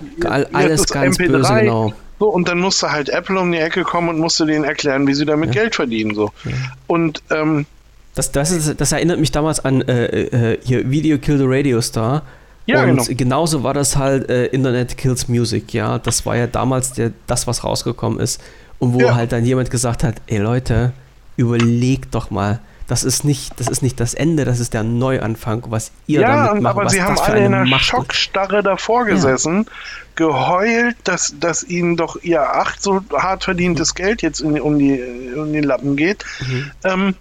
Alles 0.53 0.87
ganz 0.87 1.17
MP3. 1.17 1.27
böse, 1.27 1.53
genau. 1.61 1.93
So, 2.19 2.29
und 2.29 2.47
dann 2.47 2.59
musste 2.59 2.91
halt 2.91 3.09
Apple 3.09 3.39
um 3.39 3.51
die 3.51 3.57
Ecke 3.57 3.83
kommen 3.83 4.09
und 4.09 4.19
musste 4.19 4.45
denen 4.45 4.63
erklären, 4.63 5.05
wie 5.07 5.13
sie 5.13 5.25
damit 5.25 5.53
ja. 5.53 5.63
Geld 5.63 5.75
verdienen. 5.75 6.15
So. 6.15 6.31
Ja. 6.45 6.51
Und 6.87 7.21
ähm, 7.29 7.65
das, 8.13 8.31
das, 8.31 8.51
ist, 8.51 8.79
das 8.79 8.91
erinnert 8.93 9.19
mich 9.19 9.31
damals 9.31 9.63
an 9.63 9.81
äh, 9.81 10.53
äh, 10.53 10.59
hier 10.63 10.89
Video 10.89 11.17
Kill 11.17 11.37
the 11.37 11.45
Radio 11.45 11.81
Star. 11.81 12.23
Ja, 12.65 12.83
und 12.83 12.97
genau. 12.97 13.03
genauso 13.09 13.63
war 13.63 13.73
das 13.73 13.95
halt 13.95 14.29
äh, 14.29 14.45
Internet 14.47 14.97
Kills 14.97 15.27
Music, 15.27 15.73
ja. 15.73 15.99
Das 15.99 16.25
war 16.25 16.35
ja 16.35 16.47
damals 16.47 16.93
der, 16.93 17.11
das, 17.27 17.45
was 17.45 17.63
rausgekommen 17.63 18.19
ist. 18.19 18.41
Und 18.79 18.93
wo 18.93 19.01
ja. 19.01 19.15
halt 19.15 19.31
dann 19.31 19.45
jemand 19.45 19.69
gesagt 19.69 20.03
hat, 20.03 20.15
ey 20.27 20.39
Leute, 20.39 20.93
überlegt 21.37 22.15
doch 22.15 22.31
mal, 22.31 22.59
das 22.87 23.03
ist 23.03 23.23
nicht, 23.23 23.59
das 23.59 23.67
ist 23.67 23.81
nicht 23.81 23.99
das 23.99 24.13
Ende, 24.13 24.45
das 24.45 24.59
ist 24.59 24.73
der 24.73 24.83
Neuanfang, 24.83 25.63
was 25.69 25.91
ihr 26.07 26.21
ja, 26.21 26.47
damit 26.47 26.63
macht. 26.63 26.77
aber 26.77 26.89
sie 26.89 27.01
haben 27.01 27.17
alle 27.17 27.39
in 27.39 27.53
einer 27.53 27.65
Macht 27.65 27.85
Schockstarre 27.85 28.61
davor 28.61 29.05
gesessen, 29.05 29.65
ja. 29.65 29.71
geheult, 30.15 30.95
dass, 31.03 31.35
dass 31.39 31.63
ihnen 31.63 31.97
doch 31.97 32.21
ihr 32.21 32.41
acht 32.41 32.81
so 32.81 33.01
hart 33.13 33.43
verdientes 33.43 33.93
mhm. 33.93 33.97
Geld 33.97 34.21
jetzt 34.21 34.41
in, 34.41 34.59
um, 34.61 34.77
die, 34.77 35.01
um 35.35 35.51
die 35.51 35.61
Lappen 35.61 35.95
geht. 35.95 36.25
Mhm. 36.41 36.71
Ähm, 36.83 37.15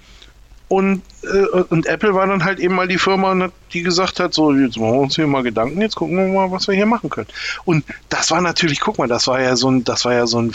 und, 0.69 1.03
äh, 1.23 1.61
und 1.69 1.87
Apple 1.87 2.15
war 2.15 2.27
dann 2.27 2.45
halt 2.45 2.59
eben 2.59 2.75
mal 2.75 2.89
die 2.89 2.99
Firma, 2.99 3.51
die 3.73 3.83
gesagt 3.83 4.19
hat, 4.19 4.35
so, 4.35 4.53
jetzt 4.53 4.77
machen 4.77 4.95
wir 4.95 5.01
uns 5.01 5.15
hier 5.15 5.27
mal 5.27 5.43
Gedanken, 5.43 5.81
jetzt 5.81 5.95
gucken 5.95 6.17
wir 6.17 6.27
mal, 6.27 6.51
was 6.51 6.67
wir 6.67 6.75
hier 6.75 6.87
machen 6.87 7.11
können. 7.11 7.29
Und 7.65 7.85
das 8.09 8.31
war 8.31 8.41
natürlich, 8.41 8.81
guck 8.81 8.99
mal, 8.99 9.09
das 9.09 9.27
war 9.27 9.41
ja 9.41 9.57
so 9.57 9.71
ein, 9.71 9.85
das 9.85 10.05
war 10.05 10.15
ja 10.15 10.27
so 10.27 10.41
ein 10.41 10.53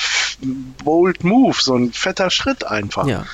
bold 0.83 1.23
Move, 1.23 1.55
so 1.59 1.75
ein 1.75 1.93
fetter 1.93 2.29
Schritt 2.31 2.65
einfach. 2.65 3.07
Ja. 3.07 3.25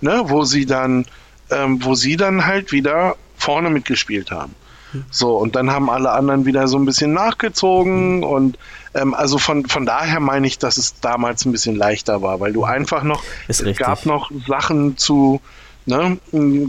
Ne, 0.00 0.22
wo 0.24 0.42
sie 0.42 0.66
dann, 0.66 1.06
ähm, 1.52 1.84
wo 1.84 1.94
sie 1.94 2.16
dann 2.16 2.46
halt 2.46 2.72
wieder 2.72 3.16
vorne 3.36 3.70
mitgespielt 3.70 4.30
haben. 4.30 4.54
So, 5.10 5.36
und 5.36 5.56
dann 5.56 5.70
haben 5.70 5.88
alle 5.88 6.12
anderen 6.12 6.44
wieder 6.44 6.68
so 6.68 6.78
ein 6.78 6.84
bisschen 6.84 7.12
nachgezogen 7.12 8.18
mhm. 8.18 8.24
und 8.24 8.58
ähm, 8.94 9.14
also 9.14 9.38
von, 9.38 9.66
von 9.66 9.86
daher 9.86 10.20
meine 10.20 10.46
ich, 10.46 10.58
dass 10.58 10.76
es 10.76 11.00
damals 11.00 11.44
ein 11.44 11.52
bisschen 11.52 11.76
leichter 11.76 12.20
war, 12.22 12.40
weil 12.40 12.52
du 12.52 12.64
einfach 12.64 13.02
noch, 13.02 13.22
es 13.48 13.64
gab 13.76 14.04
noch 14.04 14.30
Sachen 14.46 14.98
zu, 14.98 15.40
ne, 15.86 16.18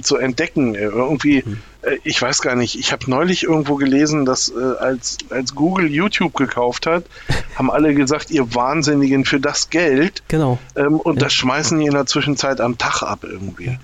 zu 0.01 0.17
entdecken. 0.17 0.75
Irgendwie, 0.75 1.43
hm. 1.43 1.61
äh, 1.81 1.97
ich 2.05 2.21
weiß 2.21 2.41
gar 2.41 2.55
nicht, 2.55 2.79
ich 2.79 2.93
habe 2.93 3.09
neulich 3.09 3.43
irgendwo 3.43 3.75
gelesen, 3.75 4.23
dass 4.23 4.49
äh, 4.49 4.77
als, 4.79 5.17
als 5.29 5.53
Google 5.53 5.91
YouTube 5.91 6.33
gekauft 6.33 6.85
hat, 6.85 7.03
haben 7.55 7.69
alle 7.69 7.93
gesagt, 7.93 8.31
ihr 8.31 8.55
Wahnsinnigen 8.55 9.25
für 9.25 9.41
das 9.41 9.69
Geld. 9.69 10.23
Genau. 10.29 10.59
Ähm, 10.77 10.99
und 10.99 11.15
ja. 11.15 11.23
das 11.23 11.33
schmeißen 11.33 11.77
die 11.77 11.87
in 11.87 11.93
der 11.93 12.05
Zwischenzeit 12.05 12.61
am 12.61 12.77
Tag 12.77 13.01
ab 13.03 13.19
irgendwie. 13.23 13.65
Ja. 13.65 13.75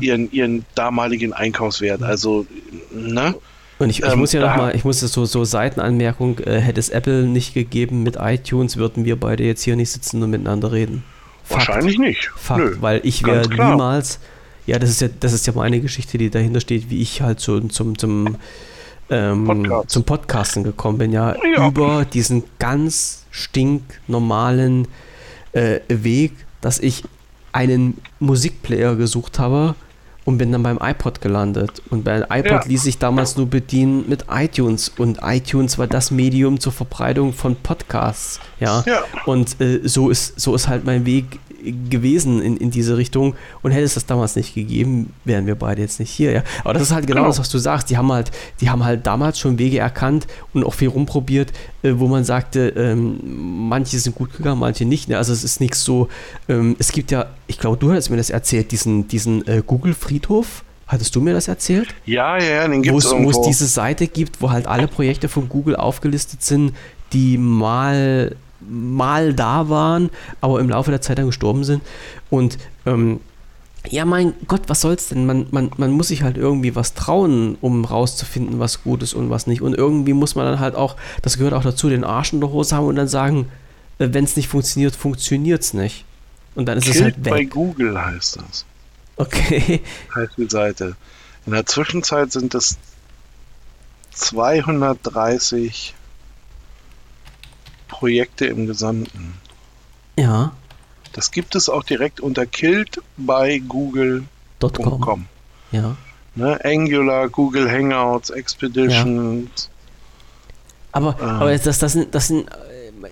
Ihren, 0.00 0.30
ihren 0.32 0.64
damaligen 0.74 1.32
Einkaufswert. 1.32 2.02
Also, 2.02 2.46
ne? 2.92 3.34
Und 3.78 3.90
ich, 3.90 4.02
ich 4.02 4.12
ähm, 4.12 4.18
muss 4.18 4.32
ja 4.32 4.40
nochmal, 4.40 4.74
ich 4.74 4.84
muss 4.84 5.00
so, 5.00 5.24
so 5.24 5.44
Seitenanmerkung, 5.44 6.40
äh, 6.40 6.60
hätte 6.60 6.80
es 6.80 6.88
Apple 6.88 7.24
nicht 7.24 7.54
gegeben 7.54 8.02
mit 8.02 8.16
iTunes, 8.16 8.76
würden 8.76 9.04
wir 9.04 9.16
beide 9.16 9.44
jetzt 9.44 9.62
hier 9.62 9.76
nicht 9.76 9.90
sitzen 9.90 10.22
und 10.22 10.30
miteinander 10.30 10.72
reden. 10.72 11.04
Fakt. 11.44 11.68
Wahrscheinlich 11.68 11.98
nicht. 11.98 12.30
Fakt, 12.36 12.60
Nö, 12.60 12.76
weil 12.80 13.00
ich 13.04 13.24
wäre 13.24 13.48
niemals 13.48 14.18
ja, 14.68 14.78
das 14.78 14.90
ist 14.90 15.00
ja, 15.00 15.08
das 15.08 15.32
ist 15.32 15.46
ja 15.46 15.54
mal 15.54 15.62
eine 15.62 15.80
Geschichte, 15.80 16.18
die 16.18 16.28
dahinter 16.28 16.60
steht, 16.60 16.90
wie 16.90 17.00
ich 17.00 17.22
halt 17.22 17.40
so 17.40 17.58
zum, 17.58 17.96
zum, 17.96 18.36
ähm, 19.08 19.46
Podcast. 19.46 19.90
zum 19.90 20.04
Podcasten 20.04 20.62
gekommen 20.62 20.98
bin, 20.98 21.10
ja, 21.10 21.34
ja, 21.56 21.66
über 21.66 22.04
diesen 22.04 22.44
ganz 22.58 23.24
stinknormalen 23.30 24.86
äh, 25.52 25.80
Weg, 25.88 26.32
dass 26.60 26.78
ich 26.80 27.02
einen 27.52 27.98
Musikplayer 28.20 28.96
gesucht 28.96 29.38
habe 29.38 29.74
und 30.28 30.36
bin 30.36 30.52
dann 30.52 30.62
beim 30.62 30.78
iPod 30.78 31.22
gelandet. 31.22 31.82
Und 31.88 32.04
bei 32.04 32.18
iPod 32.18 32.50
ja. 32.50 32.64
ließ 32.66 32.82
sich 32.82 32.98
damals 32.98 33.38
nur 33.38 33.46
bedienen 33.46 34.04
mit 34.08 34.26
iTunes. 34.30 34.90
Und 34.98 35.20
iTunes 35.22 35.78
war 35.78 35.86
das 35.86 36.10
Medium 36.10 36.60
zur 36.60 36.72
Verbreitung 36.72 37.32
von 37.32 37.56
Podcasts. 37.56 38.38
Ja. 38.60 38.84
ja. 38.86 39.04
Und 39.24 39.58
äh, 39.60 39.80
so, 39.84 40.10
ist, 40.10 40.38
so 40.38 40.54
ist 40.54 40.68
halt 40.68 40.84
mein 40.84 41.06
Weg 41.06 41.40
gewesen 41.90 42.40
in, 42.42 42.56
in 42.56 42.70
diese 42.70 42.96
Richtung 42.96 43.34
und 43.62 43.70
hätte 43.70 43.84
es 43.84 43.94
das 43.94 44.06
damals 44.06 44.36
nicht 44.36 44.54
gegeben, 44.54 45.12
wären 45.24 45.46
wir 45.46 45.54
beide 45.54 45.82
jetzt 45.82 46.00
nicht 46.00 46.10
hier, 46.10 46.32
ja. 46.32 46.42
Aber 46.64 46.74
das 46.74 46.82
ist 46.82 46.92
halt 46.92 47.06
genau, 47.06 47.20
genau. 47.20 47.28
das, 47.28 47.38
was 47.38 47.48
du 47.48 47.58
sagst. 47.58 47.90
Die 47.90 47.96
haben 47.96 48.10
halt, 48.12 48.30
die 48.60 48.70
haben 48.70 48.84
halt 48.84 49.06
damals 49.06 49.38
schon 49.38 49.58
Wege 49.58 49.78
erkannt 49.78 50.26
und 50.52 50.64
auch 50.64 50.74
viel 50.74 50.88
rumprobiert, 50.88 51.52
äh, 51.82 51.92
wo 51.96 52.08
man 52.08 52.24
sagte, 52.24 52.68
ähm, 52.76 53.68
manche 53.68 53.98
sind 53.98 54.16
gut 54.16 54.36
gegangen, 54.36 54.58
manche 54.58 54.84
nicht. 54.84 55.08
Ne? 55.08 55.16
Also 55.16 55.32
es 55.32 55.44
ist 55.44 55.60
nichts 55.60 55.84
so, 55.84 56.08
ähm, 56.48 56.76
es 56.78 56.92
gibt 56.92 57.10
ja, 57.10 57.26
ich 57.46 57.58
glaube, 57.58 57.76
du 57.76 57.90
hattest 57.90 58.10
mir 58.10 58.16
das 58.16 58.30
erzählt, 58.30 58.72
diesen, 58.72 59.08
diesen 59.08 59.46
äh, 59.46 59.62
Google-Friedhof. 59.66 60.64
Hattest 60.86 61.14
du 61.14 61.20
mir 61.20 61.34
das 61.34 61.48
erzählt? 61.48 61.88
Ja, 62.06 62.42
ja, 62.42 62.66
den 62.66 62.80
gibt 62.80 62.96
es 62.96 63.10
Wo 63.10 63.28
es 63.28 63.42
diese 63.42 63.66
Seite 63.66 64.06
gibt, 64.06 64.40
wo 64.40 64.50
halt 64.50 64.66
alle 64.66 64.88
Projekte 64.88 65.28
von 65.28 65.46
Google 65.50 65.76
aufgelistet 65.76 66.42
sind, 66.42 66.72
die 67.12 67.36
mal 67.36 68.34
mal 68.60 69.34
da 69.34 69.68
waren, 69.68 70.10
aber 70.40 70.60
im 70.60 70.68
Laufe 70.68 70.90
der 70.90 71.00
Zeit 71.00 71.18
dann 71.18 71.26
gestorben 71.26 71.64
sind. 71.64 71.82
Und 72.30 72.58
ähm, 72.86 73.20
ja, 73.88 74.04
mein 74.04 74.34
Gott, 74.46 74.62
was 74.66 74.80
soll's 74.80 75.08
denn? 75.08 75.24
Man, 75.26 75.46
man, 75.50 75.70
man 75.76 75.92
muss 75.92 76.08
sich 76.08 76.22
halt 76.22 76.36
irgendwie 76.36 76.74
was 76.74 76.94
trauen, 76.94 77.56
um 77.60 77.84
rauszufinden, 77.84 78.58
was 78.58 78.82
gut 78.82 79.02
ist 79.02 79.14
und 79.14 79.30
was 79.30 79.46
nicht. 79.46 79.62
Und 79.62 79.74
irgendwie 79.74 80.12
muss 80.12 80.34
man 80.34 80.46
dann 80.46 80.60
halt 80.60 80.74
auch, 80.74 80.96
das 81.22 81.38
gehört 81.38 81.54
auch 81.54 81.62
dazu, 81.62 81.88
den 81.88 82.04
Arsch 82.04 82.32
in 82.32 82.40
der 82.40 82.50
Hose 82.50 82.76
haben 82.76 82.86
und 82.86 82.96
dann 82.96 83.08
sagen, 83.08 83.48
äh, 83.98 84.08
wenn 84.10 84.24
es 84.24 84.36
nicht 84.36 84.48
funktioniert, 84.48 84.96
funktioniert 84.96 85.62
es 85.62 85.74
nicht. 85.74 86.04
Und 86.54 86.66
dann 86.66 86.78
ist 86.78 86.84
Killed 86.84 86.96
es 86.96 87.02
halt 87.02 87.24
weg. 87.24 87.32
bei 87.32 87.44
Google 87.44 88.04
heißt 88.04 88.36
das. 88.36 88.64
Okay. 89.16 89.80
Heißt 90.14 90.32
die 90.36 90.48
Seite. 90.48 90.96
In 91.46 91.52
der 91.52 91.64
Zwischenzeit 91.66 92.32
sind 92.32 92.54
es 92.54 92.76
230 94.12 95.94
Projekte 97.88 98.46
im 98.46 98.66
Gesamten. 98.66 99.34
Ja. 100.16 100.52
Das 101.12 101.30
gibt 101.30 101.54
es 101.54 101.68
auch 101.68 101.82
direkt 101.82 102.20
unter 102.20 102.46
Killed 102.46 103.00
bei 103.16 103.58
Google.com. 103.58 105.26
Ja. 105.72 105.96
Ne, 106.34 106.58
Angular, 106.64 107.28
Google 107.28 107.70
Hangouts, 107.70 108.30
Expeditions. 108.30 109.48
Ja. 109.56 109.70
Aber, 110.92 111.16
äh. 111.20 111.24
aber 111.24 111.58
das, 111.58 111.78
das 111.78 111.92
sind, 111.92 112.14
das 112.14 112.28
sind 112.28 112.48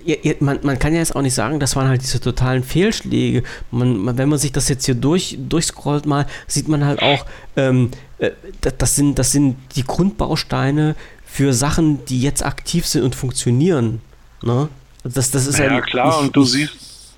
äh, 0.04 0.36
man, 0.40 0.58
man 0.62 0.78
kann 0.78 0.92
ja 0.92 0.98
jetzt 0.98 1.14
auch 1.14 1.22
nicht 1.22 1.34
sagen, 1.34 1.60
das 1.60 1.76
waren 1.76 1.88
halt 1.88 2.02
diese 2.02 2.20
totalen 2.20 2.62
Fehlschläge. 2.62 3.42
Man, 3.70 3.98
man, 3.98 4.18
wenn 4.18 4.28
man 4.28 4.38
sich 4.38 4.52
das 4.52 4.68
jetzt 4.68 4.86
hier 4.86 4.94
durch, 4.94 5.38
durchscrollt 5.40 6.06
mal, 6.06 6.26
sieht 6.46 6.68
man 6.68 6.84
halt 6.84 7.02
auch, 7.02 7.26
ähm, 7.56 7.90
äh, 8.18 8.30
das, 8.78 8.96
sind, 8.96 9.18
das 9.18 9.32
sind 9.32 9.56
die 9.74 9.84
Grundbausteine 9.84 10.94
für 11.24 11.52
Sachen, 11.52 12.04
die 12.06 12.20
jetzt 12.20 12.44
aktiv 12.44 12.86
sind 12.86 13.02
und 13.02 13.14
funktionieren. 13.14 14.00
Ne? 14.42 14.68
Das, 15.04 15.30
das 15.30 15.46
ist 15.46 15.58
ja, 15.58 15.66
ja 15.66 15.80
klar, 15.80 16.16
ich, 16.16 16.26
und 16.26 16.36
du 16.36 16.42
ich, 16.42 16.50
siehst. 16.50 16.72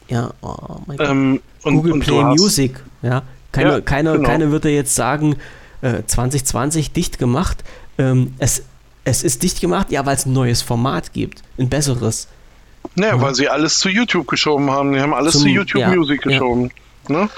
Ja, 0.09 0.31
oh 0.43 0.57
mein 0.87 0.97
Gott. 0.97 1.09
Ähm, 1.09 1.41
und, 1.63 1.77
Google 1.77 1.93
und 1.93 2.01
Play 2.01 2.23
Music, 2.25 2.81
ja. 3.03 3.23
Keine, 3.53 3.71
ja, 3.71 3.81
keine, 3.81 4.13
genau. 4.13 4.29
keine 4.29 4.51
würde 4.51 4.71
jetzt 4.71 4.95
sagen, 4.95 5.37
äh, 5.81 6.03
2020 6.07 6.93
dicht 6.93 7.19
gemacht. 7.19 7.65
Ähm, 7.97 8.35
es, 8.39 8.63
es 9.05 9.23
ist 9.23 9.43
dicht 9.43 9.61
gemacht, 9.61 9.91
ja, 9.91 10.05
weil 10.05 10.17
es 10.17 10.27
ein 10.27 10.33
neues 10.33 10.63
Format 10.63 11.13
gibt, 11.13 11.43
ein 11.59 11.69
besseres. 11.69 12.29
Naja, 12.95 13.17
ja. 13.17 13.23
weil 13.23 13.35
sie 13.35 13.49
alles 13.49 13.79
zu 13.79 13.89
YouTube 13.89 14.27
geschoben 14.27 14.71
haben. 14.71 14.93
Die 14.93 15.01
haben 15.01 15.15
alles 15.15 15.33
Zum, 15.33 15.43
zu 15.43 15.49
YouTube 15.49 15.81
ja, 15.81 15.89
Music 15.89 16.23
geschoben. 16.23 16.71
Ne? 17.09 17.29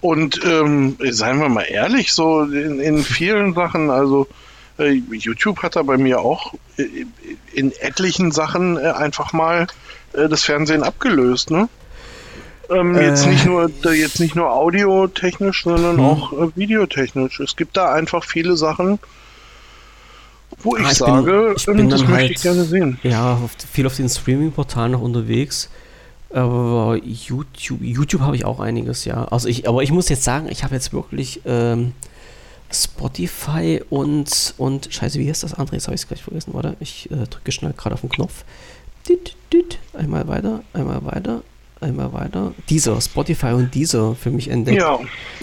Und 0.00 0.40
ähm, 0.44 0.96
seien 1.10 1.40
wir 1.40 1.48
mal 1.48 1.62
ehrlich, 1.62 2.12
so 2.12 2.42
in, 2.42 2.78
in 2.78 3.02
vielen 3.02 3.54
Sachen, 3.54 3.90
also 3.90 4.24
äh, 4.24 4.47
YouTube 4.84 5.62
hat 5.62 5.76
da 5.76 5.82
bei 5.82 5.98
mir 5.98 6.20
auch 6.20 6.54
äh, 6.76 7.06
in 7.52 7.72
etlichen 7.72 8.30
Sachen 8.32 8.76
äh, 8.76 8.90
einfach 8.90 9.32
mal 9.32 9.66
das 10.12 10.44
Fernsehen 10.44 10.82
abgelöst, 10.82 11.50
ne? 11.50 11.68
Ähm, 12.70 12.96
äh, 12.96 13.06
jetzt 13.06 13.26
nicht 13.26 13.46
nur 13.46 13.70
jetzt 13.92 14.20
nicht 14.20 14.34
nur 14.34 14.52
audiotechnisch, 14.52 15.64
sondern 15.64 15.98
hm. 15.98 16.04
auch 16.04 16.32
äh, 16.32 16.56
videotechnisch. 16.56 17.40
Es 17.40 17.56
gibt 17.56 17.76
da 17.76 17.92
einfach 17.92 18.24
viele 18.24 18.56
Sachen, 18.56 18.98
wo 20.58 20.76
ich, 20.76 20.84
ah, 20.84 20.90
ich 20.90 20.98
sage, 20.98 21.32
bin, 21.32 21.54
ich 21.56 21.66
bin 21.66 21.78
ähm, 21.78 21.90
das 21.90 22.00
möchte 22.02 22.14
halt, 22.14 22.30
ich 22.30 22.42
gerne 22.42 22.64
sehen. 22.64 22.98
Ja, 23.02 23.34
auf, 23.34 23.50
viel 23.70 23.86
auf 23.86 23.96
den 23.96 24.08
Streaming-Portalen 24.08 24.92
noch 24.92 25.00
unterwegs. 25.00 25.70
Aber 26.30 26.98
YouTube, 27.02 27.80
YouTube 27.80 28.20
habe 28.20 28.36
ich 28.36 28.44
auch 28.44 28.60
einiges, 28.60 29.06
ja. 29.06 29.24
Also 29.24 29.48
ich, 29.48 29.66
aber 29.66 29.82
ich 29.82 29.90
muss 29.90 30.10
jetzt 30.10 30.24
sagen, 30.24 30.48
ich 30.50 30.62
habe 30.62 30.74
jetzt 30.74 30.92
wirklich 30.92 31.40
ähm, 31.46 31.94
Spotify 32.70 33.82
und, 33.88 34.54
und, 34.58 34.88
scheiße, 34.92 35.18
wie 35.18 35.28
heißt 35.28 35.42
das 35.42 35.54
andere? 35.54 35.76
Jetzt 35.76 35.86
habe 35.86 35.94
ich 35.94 36.02
es 36.02 36.08
gleich 36.08 36.22
vergessen, 36.22 36.52
warte, 36.54 36.76
ich 36.80 37.10
äh, 37.10 37.26
drücke 37.26 37.52
schnell 37.52 37.72
gerade 37.72 37.94
auf 37.94 38.02
den 38.02 38.10
Knopf. 38.10 38.44
Dit, 39.08 39.36
dit, 39.52 39.78
einmal 39.94 40.28
weiter, 40.28 40.62
einmal 40.74 41.04
weiter, 41.04 41.42
einmal 41.80 42.12
weiter. 42.12 42.52
Dieser, 42.68 43.00
Spotify 43.00 43.52
und 43.52 43.74
dieser 43.74 44.14
für 44.14 44.30
mich 44.30 44.48
entdeckt. 44.48 44.80
Ja. 44.80 44.98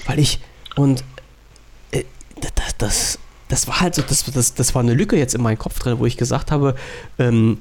Weil 0.05 0.19
ich, 0.19 0.39
und 0.75 1.03
äh, 1.91 2.03
das, 2.39 2.77
das, 2.77 3.19
das 3.47 3.67
war 3.67 3.81
halt 3.81 3.95
so, 3.95 4.03
das, 4.03 4.23
das, 4.25 4.53
das 4.53 4.75
war 4.75 4.83
eine 4.83 4.93
Lücke 4.93 5.17
jetzt 5.17 5.33
in 5.33 5.41
meinem 5.41 5.57
Kopf 5.57 5.79
drin, 5.79 5.97
wo 5.97 6.05
ich 6.05 6.17
gesagt 6.17 6.51
habe, 6.51 6.75
ähm, 7.17 7.59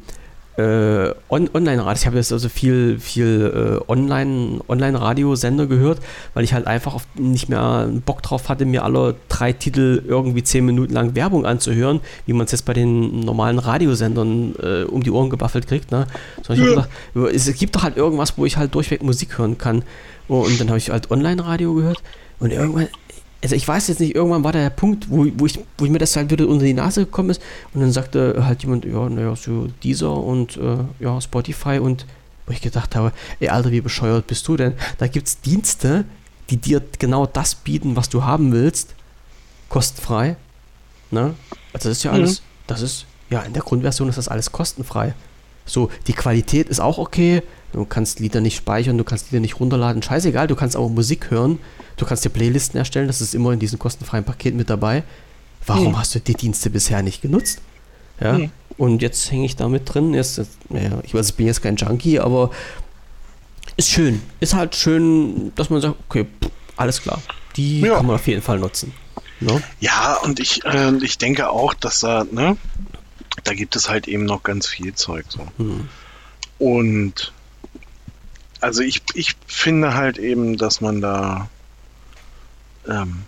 äh, 0.56 1.10
on 1.28 1.48
Online-Radio. 1.52 1.92
Ich 1.92 2.06
habe 2.06 2.16
jetzt 2.16 2.32
also 2.32 2.48
viel, 2.48 2.98
viel 2.98 3.80
äh, 3.86 3.90
Online, 3.90 4.60
Online-Radiosender 4.68 5.66
gehört, 5.66 5.98
weil 6.34 6.44
ich 6.44 6.54
halt 6.54 6.66
einfach 6.66 7.00
nicht 7.14 7.48
mehr 7.48 7.88
Bock 8.04 8.22
drauf 8.22 8.48
hatte, 8.48 8.64
mir 8.64 8.84
alle 8.84 9.16
drei 9.28 9.52
Titel 9.52 10.02
irgendwie 10.06 10.42
zehn 10.42 10.64
Minuten 10.64 10.92
lang 10.92 11.14
Werbung 11.14 11.44
anzuhören, 11.46 12.00
wie 12.26 12.32
man 12.32 12.46
es 12.46 12.52
jetzt 12.52 12.64
bei 12.64 12.72
den 12.72 13.20
normalen 13.20 13.58
Radiosendern 13.58 14.54
äh, 14.62 14.84
um 14.84 15.02
die 15.02 15.10
Ohren 15.10 15.30
gebaffelt 15.30 15.66
kriegt. 15.66 15.90
Ne? 15.90 16.06
Sondern 16.42 16.64
ich 16.64 16.74
ja. 16.74 16.82
gedacht, 16.82 17.34
es 17.34 17.52
gibt 17.54 17.74
doch 17.74 17.82
halt 17.82 17.96
irgendwas, 17.96 18.38
wo 18.38 18.46
ich 18.46 18.56
halt 18.56 18.74
durchweg 18.74 19.02
Musik 19.02 19.38
hören 19.38 19.58
kann. 19.58 19.82
Und 20.28 20.58
dann 20.60 20.68
habe 20.68 20.78
ich 20.78 20.90
halt 20.90 21.10
Online-Radio 21.10 21.74
gehört 21.74 22.02
und 22.38 22.50
irgendwann, 22.50 22.88
also 23.44 23.56
ich 23.56 23.68
weiß 23.68 23.88
jetzt 23.88 24.00
nicht, 24.00 24.14
irgendwann 24.14 24.42
war 24.42 24.52
der 24.52 24.70
Punkt, 24.70 25.10
wo, 25.10 25.26
wo, 25.36 25.44
ich, 25.44 25.60
wo 25.76 25.84
ich 25.84 25.90
mir 25.90 25.98
das 25.98 26.16
halt 26.16 26.30
wieder 26.30 26.48
unter 26.48 26.64
die 26.64 26.72
Nase 26.72 27.04
gekommen 27.04 27.28
ist 27.28 27.42
und 27.74 27.82
dann 27.82 27.92
sagte 27.92 28.42
halt 28.46 28.62
jemand, 28.62 28.86
ja, 28.86 29.06
naja, 29.06 29.36
so 29.36 29.68
dieser 29.82 30.16
und 30.16 30.56
äh, 30.56 30.78
ja, 30.98 31.20
Spotify 31.20 31.78
und 31.78 32.06
wo 32.46 32.52
ich 32.54 32.62
gedacht 32.62 32.96
habe, 32.96 33.12
ey 33.40 33.50
Alter, 33.50 33.70
wie 33.70 33.82
bescheuert 33.82 34.26
bist 34.26 34.48
du 34.48 34.56
denn? 34.56 34.72
Da 34.96 35.08
gibt 35.08 35.28
es 35.28 35.42
Dienste, 35.42 36.06
die 36.48 36.56
dir 36.56 36.82
genau 36.98 37.26
das 37.26 37.54
bieten, 37.54 37.96
was 37.96 38.08
du 38.08 38.24
haben 38.24 38.50
willst, 38.50 38.94
kostenfrei. 39.68 40.36
Ne? 41.10 41.34
Also 41.74 41.90
das 41.90 41.98
ist 41.98 42.02
ja 42.02 42.12
mhm. 42.12 42.16
alles, 42.16 42.42
das 42.66 42.80
ist, 42.80 43.04
ja, 43.28 43.42
in 43.42 43.52
der 43.52 43.62
Grundversion 43.62 44.08
ist 44.08 44.16
das 44.16 44.28
alles 44.28 44.52
kostenfrei. 44.52 45.12
So, 45.66 45.90
die 46.06 46.14
Qualität 46.14 46.70
ist 46.70 46.80
auch 46.80 46.96
okay, 46.96 47.42
du 47.74 47.84
kannst 47.84 48.20
Lieder 48.20 48.40
nicht 48.40 48.56
speichern, 48.56 48.96
du 48.96 49.04
kannst 49.04 49.30
Lieder 49.30 49.40
nicht 49.40 49.60
runterladen, 49.60 50.02
scheißegal, 50.02 50.46
du 50.46 50.56
kannst 50.56 50.76
auch 50.76 50.88
Musik 50.88 51.30
hören 51.30 51.58
Du 51.96 52.06
kannst 52.06 52.24
dir 52.24 52.30
Playlisten 52.30 52.78
erstellen, 52.78 53.06
das 53.06 53.20
ist 53.20 53.34
immer 53.34 53.52
in 53.52 53.58
diesem 53.58 53.78
kostenfreien 53.78 54.24
Paket 54.24 54.54
mit 54.54 54.68
dabei. 54.68 55.04
Warum 55.66 55.88
hm. 55.88 55.98
hast 55.98 56.14
du 56.14 56.20
die 56.20 56.34
Dienste 56.34 56.70
bisher 56.70 57.02
nicht 57.02 57.22
genutzt? 57.22 57.60
Ja. 58.20 58.36
Hm. 58.36 58.50
Und 58.76 59.02
jetzt 59.02 59.30
hänge 59.30 59.46
ich 59.46 59.54
da 59.54 59.68
mit 59.68 59.94
drin. 59.94 60.14
Jetzt, 60.14 60.38
ja, 60.38 60.98
ich 61.04 61.14
weiß, 61.14 61.30
ich 61.30 61.34
bin 61.36 61.46
jetzt 61.46 61.62
kein 61.62 61.76
Junkie, 61.76 62.18
aber 62.18 62.50
ist 63.76 63.90
schön. 63.90 64.20
Ist 64.40 64.54
halt 64.54 64.74
schön, 64.74 65.52
dass 65.54 65.70
man 65.70 65.80
sagt, 65.80 65.96
okay, 66.08 66.26
alles 66.76 67.00
klar. 67.00 67.22
Die 67.56 67.80
ja. 67.80 67.96
kann 67.96 68.06
man 68.06 68.16
auf 68.16 68.26
jeden 68.26 68.42
Fall 68.42 68.58
nutzen. 68.58 68.92
No? 69.38 69.54
Ne? 69.54 69.62
Ja, 69.78 70.18
und 70.24 70.40
ich, 70.40 70.64
äh, 70.64 70.92
ich 71.02 71.18
denke 71.18 71.50
auch, 71.50 71.74
dass 71.74 72.00
da, 72.00 72.24
ne, 72.30 72.56
da 73.44 73.54
gibt 73.54 73.76
es 73.76 73.88
halt 73.88 74.08
eben 74.08 74.24
noch 74.24 74.42
ganz 74.42 74.66
viel 74.66 74.94
Zeug 74.94 75.26
so. 75.28 75.46
Hm. 75.58 75.88
Und 76.58 77.32
also 78.64 78.82
ich, 78.82 79.02
ich 79.12 79.36
finde 79.46 79.94
halt 79.94 80.16
eben, 80.18 80.56
dass 80.56 80.80
man 80.80 81.02
da 81.02 81.48
ähm, 82.88 83.24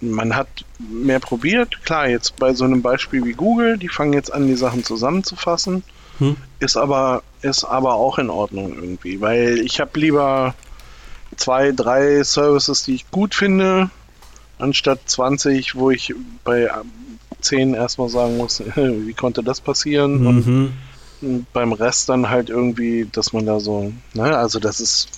man 0.00 0.36
hat 0.36 0.48
mehr 0.78 1.18
probiert. 1.18 1.84
Klar, 1.84 2.08
jetzt 2.08 2.36
bei 2.36 2.54
so 2.54 2.64
einem 2.64 2.80
Beispiel 2.80 3.24
wie 3.24 3.32
Google, 3.32 3.76
die 3.76 3.88
fangen 3.88 4.12
jetzt 4.12 4.32
an, 4.32 4.46
die 4.46 4.56
Sachen 4.56 4.84
zusammenzufassen. 4.84 5.82
Hm. 6.18 6.36
Ist 6.60 6.76
aber 6.76 7.22
ist 7.40 7.64
aber 7.64 7.94
auch 7.94 8.18
in 8.18 8.30
Ordnung 8.30 8.74
irgendwie, 8.74 9.20
weil 9.20 9.58
ich 9.58 9.80
habe 9.80 9.98
lieber 9.98 10.54
zwei, 11.36 11.72
drei 11.72 12.22
Services, 12.22 12.84
die 12.84 12.94
ich 12.94 13.10
gut 13.10 13.34
finde, 13.34 13.90
anstatt 14.58 15.00
20, 15.06 15.74
wo 15.74 15.90
ich 15.90 16.14
bei 16.44 16.70
10 17.40 17.74
erstmal 17.74 18.10
sagen 18.10 18.36
muss, 18.36 18.62
wie 18.76 19.14
konnte 19.14 19.42
das 19.42 19.60
passieren? 19.60 20.20
Mhm. 20.20 20.26
Und, 20.26 20.46
und 20.46 20.72
beim 21.52 21.72
Rest 21.72 22.08
dann 22.08 22.28
halt 22.28 22.50
irgendwie, 22.50 23.08
dass 23.10 23.32
man 23.32 23.46
da 23.46 23.60
so, 23.60 23.92
ne, 24.14 24.36
also 24.36 24.58
das 24.58 24.80
ist 24.80 25.08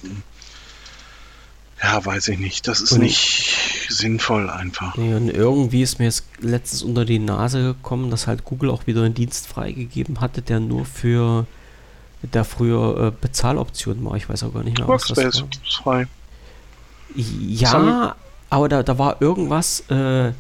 ja, 1.85 2.05
weiß 2.05 2.28
ich 2.28 2.39
nicht. 2.39 2.66
Das 2.66 2.81
ist 2.81 2.93
und, 2.93 3.01
nicht 3.01 3.86
sinnvoll 3.89 4.48
einfach. 4.48 4.97
Nee, 4.97 5.14
und 5.14 5.28
irgendwie 5.28 5.82
ist 5.82 5.98
mir 5.98 6.06
jetzt 6.06 6.24
letztens 6.40 6.82
unter 6.82 7.05
die 7.05 7.18
Nase 7.18 7.62
gekommen, 7.62 8.10
dass 8.10 8.26
halt 8.26 8.44
Google 8.44 8.70
auch 8.70 8.86
wieder 8.86 9.02
einen 9.02 9.14
Dienst 9.14 9.47
freigegeben 9.47 10.20
hatte, 10.20 10.40
der 10.40 10.60
nur 10.60 10.86
für 10.86 11.47
der 12.22 12.44
früher 12.44 13.09
äh, 13.09 13.12
Bezahloptionen 13.20 14.02
war. 14.05 14.16
Ich 14.16 14.28
weiß 14.28 14.44
auch 14.44 14.55
gar 14.55 14.62
nicht 14.62 14.78
mehr, 14.78 14.89
was 14.89 15.09
das 15.09 15.18
war. 15.18 15.24
ist 15.26 15.44
frei. 15.82 16.06
Ja, 17.14 18.16
aber 18.48 18.68
da, 18.70 18.82
da 18.82 18.98
war 18.98 19.20
irgendwas, 19.20 19.81
äh, 19.90 20.32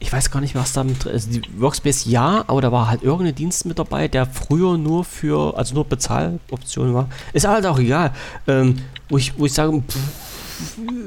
ich 0.00 0.10
weiß 0.10 0.30
gar 0.30 0.40
nicht, 0.40 0.54
was 0.54 0.72
da 0.72 0.82
mit 0.82 1.06
also 1.06 1.30
die 1.30 1.42
Workspace 1.58 2.06
ja, 2.06 2.42
aber 2.46 2.62
da 2.62 2.72
war 2.72 2.88
halt 2.88 3.02
irgendein 3.02 3.34
Dienst 3.34 3.66
mit 3.66 3.78
dabei, 3.78 4.08
der 4.08 4.26
früher 4.26 4.78
nur 4.78 5.04
für, 5.04 5.56
also 5.56 5.74
nur 5.74 5.84
Bezahloptionen 5.84 6.94
war. 6.94 7.08
Ist 7.34 7.46
halt 7.46 7.66
auch 7.66 7.78
egal. 7.78 8.12
Ähm, 8.48 8.80
wo, 9.10 9.18
ich, 9.18 9.38
wo 9.38 9.44
ich 9.44 9.52
sage, 9.52 9.82
pff, 9.86 9.98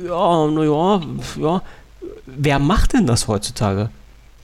ja, 0.08 0.48
naja, 0.48 1.02
ja. 1.40 1.62
Wer 2.26 2.60
macht 2.60 2.94
denn 2.94 3.08
das 3.08 3.28
heutzutage? 3.28 3.90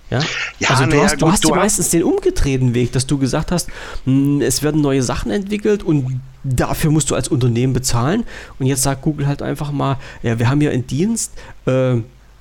Ja, 0.09 0.19
ja 0.57 0.69
also 0.69 0.85
du 0.87 0.97
ja, 0.97 1.03
hast, 1.03 1.21
du 1.21 1.25
gut, 1.25 1.33
hast 1.33 1.43
du 1.43 1.49
meistens 1.49 1.89
den 1.91 2.03
umgedrehten 2.03 2.73
Weg, 2.73 2.91
dass 2.91 3.05
du 3.05 3.19
gesagt 3.19 3.51
hast, 3.51 3.69
mh, 4.05 4.13
hm, 4.13 4.41
es 4.41 4.63
werden 4.63 4.81
neue 4.81 5.03
Sachen 5.03 5.29
entwickelt 5.29 5.83
und 5.83 6.21
dafür 6.43 6.89
musst 6.89 7.11
du 7.11 7.15
als 7.15 7.27
Unternehmen 7.27 7.73
bezahlen. 7.73 8.23
Und 8.57 8.65
jetzt 8.65 8.81
sagt 8.81 9.03
Google 9.03 9.27
halt 9.27 9.43
einfach 9.43 9.71
mal, 9.71 9.97
ja, 10.23 10.39
wir 10.39 10.49
haben 10.49 10.59
hier 10.59 10.71
einen 10.71 10.87
Dienst, 10.87 11.33
äh, 11.67 11.97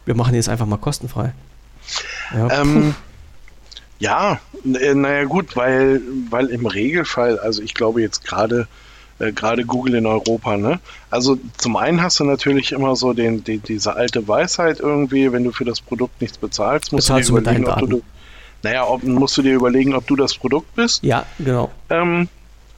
wir 0.06 0.14
machen 0.14 0.34
jetzt 0.34 0.48
einfach 0.48 0.66
mal 0.66 0.78
kostenfrei. 0.78 1.34
Ja, 2.34 2.62
ähm, 2.62 2.94
ja 3.98 4.40
naja 4.64 5.24
gut, 5.24 5.56
weil, 5.56 6.00
weil 6.30 6.46
im 6.46 6.66
Regelfall, 6.66 7.38
also 7.38 7.62
ich 7.62 7.74
glaube 7.74 8.00
jetzt 8.00 8.24
gerade 8.24 8.68
äh, 9.18 9.32
gerade 9.32 9.64
Google 9.64 9.94
in 9.94 10.06
Europa. 10.06 10.56
Ne? 10.56 10.80
Also 11.10 11.38
zum 11.56 11.76
einen 11.76 12.02
hast 12.02 12.20
du 12.20 12.24
natürlich 12.24 12.72
immer 12.72 12.96
so 12.96 13.12
den, 13.12 13.42
die, 13.44 13.58
diese 13.58 13.94
alte 13.94 14.26
Weisheit 14.28 14.80
irgendwie, 14.80 15.32
wenn 15.32 15.44
du 15.44 15.52
für 15.52 15.64
das 15.64 15.80
Produkt 15.80 16.20
nichts 16.20 16.38
bezahlst, 16.38 16.92
musst 16.92 17.08
Bezahlst 17.08 17.30
du 17.30 17.34
dir 17.34 17.40
überlegen, 17.40 17.66
ob 17.66 17.90
du, 17.90 18.02
naja, 18.62 18.86
ob, 18.86 19.02
musst 19.02 19.36
du 19.36 19.42
dir 19.42 19.54
überlegen, 19.54 19.94
ob 19.94 20.06
du 20.06 20.16
das 20.16 20.36
Produkt 20.36 20.74
bist. 20.74 21.02
Ja, 21.02 21.26
genau. 21.38 21.70
Ähm, 21.90 22.28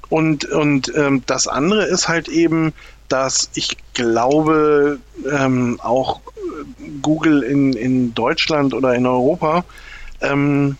und 0.09 0.45
und 0.47 0.93
ähm, 0.97 1.23
das 1.27 1.47
andere 1.47 1.85
ist 1.85 2.09
halt 2.09 2.29
eben, 2.29 2.73
dass 3.09 3.51
ich 3.55 3.77
glaube, 3.95 4.99
ähm, 5.31 5.79
auch 5.83 6.21
Google 7.03 7.43
in, 7.43 7.73
in 7.73 8.15
Deutschland 8.15 8.75
oder 8.75 8.95
in 8.95 9.07
Europa 9.07 9.65
ähm, 10.21 10.77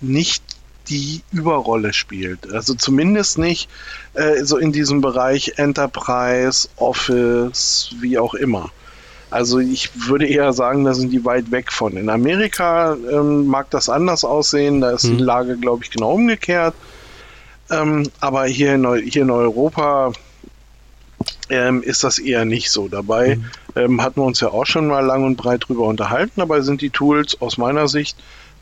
nicht 0.00 0.42
die 0.88 1.22
Überrolle 1.32 1.92
spielt. 1.92 2.52
Also 2.52 2.74
zumindest 2.74 3.38
nicht 3.38 3.68
äh, 4.14 4.44
so 4.44 4.58
in 4.58 4.72
diesem 4.72 5.00
Bereich 5.00 5.54
Enterprise, 5.56 6.68
Office, 6.76 7.94
wie 8.00 8.18
auch 8.18 8.34
immer. 8.34 8.70
Also 9.30 9.58
ich 9.58 9.90
würde 10.08 10.26
eher 10.26 10.52
sagen, 10.52 10.84
da 10.84 10.94
sind 10.94 11.10
die 11.10 11.24
weit 11.24 11.50
weg 11.50 11.72
von. 11.72 11.96
In 11.96 12.08
Amerika 12.08 12.96
ähm, 13.10 13.46
mag 13.46 13.70
das 13.70 13.88
anders 13.88 14.24
aussehen, 14.24 14.80
da 14.80 14.90
ist 14.90 15.04
hm. 15.04 15.16
die 15.16 15.22
mhm. 15.22 15.26
Lage, 15.26 15.56
glaube 15.56 15.84
ich, 15.84 15.90
genau 15.90 16.12
umgekehrt. 16.12 16.74
Ähm, 17.70 18.10
aber 18.20 18.44
hier 18.44 18.74
in, 18.74 18.94
hier 18.94 19.22
in 19.22 19.30
Europa 19.30 20.12
ähm, 21.50 21.82
ist 21.82 22.04
das 22.04 22.18
eher 22.18 22.44
nicht 22.44 22.70
so. 22.70 22.88
Dabei 22.88 23.36
mhm. 23.36 23.44
ähm, 23.76 24.02
hatten 24.02 24.20
wir 24.20 24.24
uns 24.24 24.40
ja 24.40 24.48
auch 24.48 24.66
schon 24.66 24.86
mal 24.86 25.04
lang 25.04 25.24
und 25.24 25.36
breit 25.36 25.68
drüber 25.68 25.86
unterhalten. 25.86 26.32
Dabei 26.36 26.60
sind 26.60 26.80
die 26.80 26.90
Tools 26.90 27.40
aus 27.40 27.58
meiner 27.58 27.88
Sicht 27.88 28.16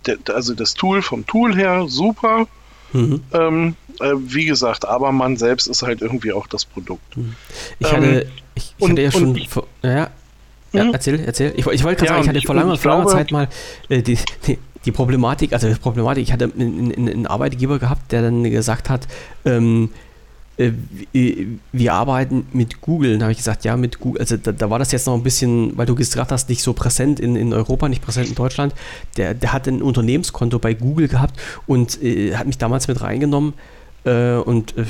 der, 0.07 0.19
also 0.35 0.55
das 0.55 0.75
Tool 0.75 1.03
vom 1.03 1.27
Tool 1.27 1.55
her 1.55 1.85
super. 1.89 2.47
Mhm. 2.93 3.23
Ähm, 3.33 3.77
äh, 4.01 4.13
wie 4.17 4.45
gesagt, 4.45 4.87
aber 4.87 5.13
man 5.13 5.37
selbst 5.37 5.67
ist 5.67 5.83
halt 5.83 6.03
irgendwie 6.03 6.33
auch 6.33 6.47
das 6.47 6.65
Produkt. 6.65 7.17
Mhm. 7.17 7.35
Ich 7.79 7.87
ähm, 7.89 7.97
hatte, 7.97 8.27
ich, 8.55 8.75
ich 8.77 8.83
und, 8.83 8.91
hatte 8.91 9.03
ja 9.03 9.11
schon, 9.11 9.25
und, 9.29 9.49
vor, 9.49 9.67
ja, 9.83 10.11
ja, 10.73 10.85
mhm. 10.85 10.93
erzähl, 10.93 11.21
erzähl. 11.21 11.53
Ich, 11.57 11.67
ich 11.67 11.85
wollte 11.85 12.05
gerade 12.05 12.07
ja, 12.07 12.07
sagen, 12.07 12.23
ich 12.23 12.29
hatte 12.29 12.47
vor 12.47 12.55
langer, 12.55 12.77
vor 12.77 12.93
langer 12.93 13.07
Zeit 13.07 13.31
mal 13.31 13.49
äh, 13.89 14.03
die, 14.03 14.19
die, 14.47 14.59
die, 14.85 14.93
Problematik, 14.93 15.53
also 15.53 15.69
die 15.69 15.75
Problematik, 15.75 16.23
ich 16.23 16.33
hatte 16.33 16.51
einen, 16.55 16.93
einen 16.93 17.27
Arbeitgeber 17.27 17.79
gehabt, 17.79 18.13
der 18.13 18.23
dann 18.23 18.45
gesagt 18.45 18.91
hat, 18.91 19.07
ähm, 19.45 19.91
äh, 19.91 20.12
wir 20.59 21.95
arbeiten 21.95 22.47
mit 22.53 22.81
Google. 22.83 23.13
Dann 23.13 23.23
habe 23.23 23.33
ich 23.33 23.39
gesagt, 23.39 23.65
ja, 23.65 23.77
mit 23.77 24.01
Google. 24.01 24.21
Also 24.21 24.37
da, 24.37 24.53
da, 24.53 24.71
war 24.71 24.79
das 24.79 24.93
jetzt 24.93 25.07
noch 25.07 25.15
ein 25.15 25.23
bisschen, 25.23 25.77
weil 25.79 25.87
du 25.87 25.95
gesagt 25.95 26.31
hast, 26.31 26.49
nicht 26.49 26.63
so 26.63 26.73
präsent 26.73 27.21
in, 27.21 27.37
in 27.37 27.53
Europa, 27.53 27.89
nicht 27.89 28.03
präsent 28.03 28.29
in 28.29 28.35
Deutschland. 28.35 28.75
Der, 29.17 29.35
der 29.35 29.53
hat 29.53 29.67
ein 29.67 29.83
Unternehmenskonto 29.83 30.59
bei 30.59 30.75
Google 30.75 31.09
gehabt 31.09 31.41
und 31.67 32.03
äh, 32.03 32.37
hat 32.37 32.47
mich 32.47 32.59
damals 32.59 32.87
mit 32.87 33.01
reingenommen. 33.01 33.55
Äh, 34.05 34.35
und 34.35 34.77
äh, 34.77 34.85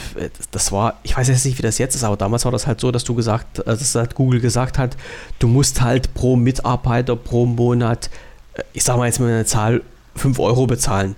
das 0.50 0.72
war, 0.72 0.98
ich 1.02 1.16
weiß 1.16 1.28
jetzt 1.28 1.44
nicht, 1.44 1.58
wie 1.58 1.62
das 1.62 1.78
jetzt 1.78 1.94
ist, 1.94 2.04
aber 2.04 2.16
damals 2.16 2.44
war 2.44 2.52
das 2.52 2.66
halt 2.66 2.80
so, 2.80 2.90
dass 2.90 3.04
du 3.04 3.14
gesagt, 3.14 3.60
äh, 3.60 3.64
dass 3.64 3.94
halt 3.94 4.14
Google 4.14 4.40
gesagt 4.40 4.78
hat, 4.78 4.96
du 5.38 5.48
musst 5.48 5.82
halt 5.82 6.14
pro 6.14 6.36
Mitarbeiter 6.36 7.14
pro 7.14 7.44
Monat, 7.44 8.10
äh, 8.54 8.62
ich 8.72 8.84
sag 8.84 8.96
mal 8.96 9.06
jetzt 9.06 9.20
mal 9.20 9.28
eine 9.28 9.44
Zahl, 9.44 9.82
5 10.16 10.38
Euro 10.38 10.66
bezahlen. 10.66 11.16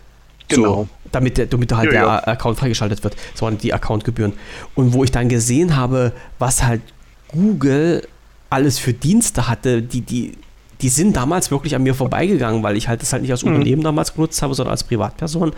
Genau. 0.48 0.74
So, 0.74 0.88
damit, 1.14 1.38
der, 1.38 1.46
damit 1.46 1.72
halt 1.72 1.86
ja, 1.86 1.90
der 1.92 2.02
ja. 2.02 2.26
Account 2.26 2.58
freigeschaltet 2.58 3.04
wird. 3.04 3.16
Das 3.32 3.42
waren 3.42 3.58
die 3.58 3.72
Accountgebühren. 3.72 4.32
Und 4.74 4.92
wo 4.92 5.04
ich 5.04 5.10
dann 5.10 5.28
gesehen 5.28 5.76
habe, 5.76 6.12
was 6.38 6.62
halt 6.62 6.82
Google 7.28 8.06
alles 8.50 8.78
für 8.78 8.92
Dienste 8.92 9.48
hatte, 9.48 9.82
die, 9.82 10.00
die, 10.00 10.32
die 10.80 10.88
sind 10.88 11.16
damals 11.16 11.50
wirklich 11.50 11.74
an 11.74 11.82
mir 11.82 11.94
vorbeigegangen, 11.94 12.62
weil 12.62 12.76
ich 12.76 12.88
halt 12.88 13.02
das 13.02 13.12
halt 13.12 13.22
nicht 13.22 13.30
als 13.30 13.44
mhm. 13.44 13.52
Unternehmen 13.52 13.82
damals 13.82 14.14
genutzt 14.14 14.42
habe, 14.42 14.54
sondern 14.54 14.72
als 14.72 14.84
Privatperson. 14.84 15.52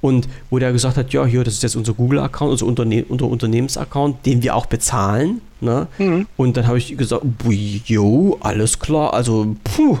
Und 0.00 0.28
wo 0.50 0.58
der 0.58 0.72
gesagt 0.72 0.96
hat, 0.96 1.12
ja, 1.12 1.24
hier, 1.24 1.44
das 1.44 1.54
ist 1.54 1.62
jetzt 1.62 1.76
unser 1.76 1.94
Google-Account, 1.94 2.52
unser, 2.52 2.66
Unterne 2.66 3.04
unser 3.08 3.26
Unternehmensaccount, 3.26 4.24
den 4.24 4.42
wir 4.42 4.54
auch 4.54 4.66
bezahlen. 4.66 5.40
Ne? 5.60 5.88
Mhm. 5.98 6.26
Und 6.36 6.56
dann 6.56 6.66
habe 6.66 6.78
ich 6.78 6.96
gesagt, 6.96 7.24
jo, 7.86 8.38
alles 8.40 8.78
klar, 8.78 9.14
also 9.14 9.56
puh, 9.64 9.98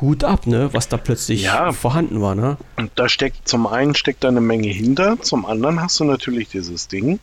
Hut 0.00 0.24
ab, 0.24 0.46
ne, 0.46 0.70
was 0.72 0.88
da 0.88 0.96
plötzlich 0.96 1.42
ja. 1.42 1.72
vorhanden 1.72 2.20
war, 2.20 2.34
ne? 2.34 2.56
Und 2.76 2.90
da 2.96 3.08
steckt 3.08 3.48
zum 3.48 3.66
einen 3.66 3.94
steckt 3.94 4.24
da 4.24 4.28
eine 4.28 4.40
Menge 4.40 4.68
hinter, 4.68 5.20
zum 5.20 5.46
anderen 5.46 5.80
hast 5.80 6.00
du 6.00 6.04
natürlich 6.04 6.48
dieses 6.48 6.88
Ding. 6.88 7.20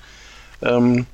Ähm, 0.61 1.05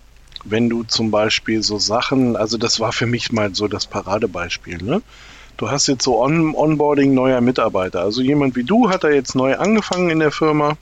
wenn 0.43 0.69
du 0.69 0.84
zum 0.84 1.11
Beispiel 1.11 1.63
so 1.63 1.79
Sachen, 1.79 2.35
also 2.35 2.57
das 2.57 2.79
war 2.79 2.93
für 2.93 3.07
mich 3.07 3.31
mal 3.31 3.53
so 3.55 3.67
das 3.67 3.88
Paradebeispiel, 3.88 4.84
ne? 4.84 5.01
Du 5.57 5.71
hast 5.71 5.88
jetzt 5.88 6.03
so 6.03 6.21
On 6.21 6.53
Onboarding 6.53 7.15
neuer 7.15 7.41
Mitarbeiter. 7.41 8.01
Also 8.01 8.21
jemand 8.21 8.55
wie 8.55 8.63
du 8.63 8.89
hat 8.89 9.03
da 9.03 9.09
jetzt 9.09 9.34
neu 9.34 9.57
angefangen 9.57 10.11
in 10.11 10.19
der 10.19 10.31
Firma 10.31 10.77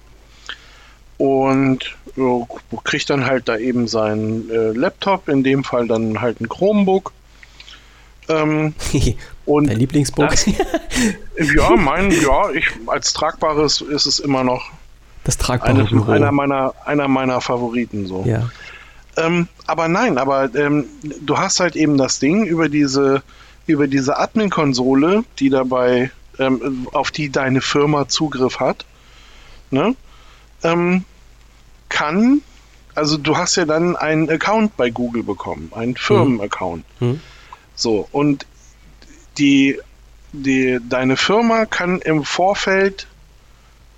und 1.17 1.95
ja, 2.17 2.45
kriegt 2.83 3.09
dann 3.09 3.25
halt 3.25 3.47
da 3.47 3.57
eben 3.57 3.87
seinen 3.87 4.49
äh, 4.49 4.71
Laptop, 4.71 5.29
in 5.29 5.43
dem 5.43 5.63
Fall 5.63 5.87
dann 5.87 6.19
halt 6.19 6.41
ein 6.41 6.49
Chromebook. 6.49 7.13
Ähm, 8.27 8.73
und 9.45 9.67
Dein 9.67 9.77
Lieblingsbook? 9.77 10.29
Das, 10.29 10.45
ja, 11.55 11.75
mein, 11.75 12.11
ja, 12.11 12.49
ich, 12.51 12.67
als 12.87 13.13
tragbares 13.13 13.81
ist 13.81 14.05
es 14.05 14.19
immer 14.19 14.43
noch 14.43 14.71
das 15.23 15.37
tragbare 15.37 15.87
eine, 15.87 16.07
einer 16.07 16.31
meiner 16.31 16.73
einer 16.85 17.07
meiner 17.07 17.41
Favoriten 17.41 18.05
so. 18.05 18.23
Ja. 18.27 18.49
Ähm, 19.17 19.47
aber 19.65 19.87
nein, 19.87 20.17
aber 20.17 20.53
ähm, 20.55 20.85
du 21.21 21.37
hast 21.37 21.59
halt 21.59 21.75
eben 21.75 21.97
das 21.97 22.19
Ding 22.19 22.45
über 22.45 22.69
diese 22.69 23.23
über 23.65 23.87
diese 23.87 24.17
Admin-Konsole, 24.17 25.23
die 25.39 25.49
dabei 25.49 26.11
ähm, 26.37 26.87
auf 26.91 27.11
die 27.11 27.31
deine 27.31 27.61
Firma 27.61 28.07
Zugriff 28.07 28.59
hat. 28.59 28.85
Ne? 29.71 29.95
ähm, 30.65 31.03
kann, 31.89 32.41
also 32.95 33.17
du 33.17 33.37
hast 33.37 33.55
ja 33.55 33.65
dann 33.65 33.95
einen 33.95 34.29
Account 34.29 34.75
bei 34.77 34.89
Google 34.89 35.23
bekommen, 35.23 35.71
einen 35.75 35.95
Firmenaccount. 35.95 36.83
Mhm. 36.99 37.07
mhm. 37.07 37.21
So, 37.77 38.07
und 38.13 38.45
die, 39.37 39.79
die, 40.31 40.79
deine 40.87 41.17
Firma 41.17 41.65
kann 41.65 41.99
im 42.01 42.23
Vorfeld 42.23 43.07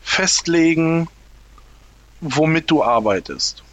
festlegen, 0.01 1.07
womit 2.21 2.71
du 2.71 2.83
arbeitest. 2.83 3.63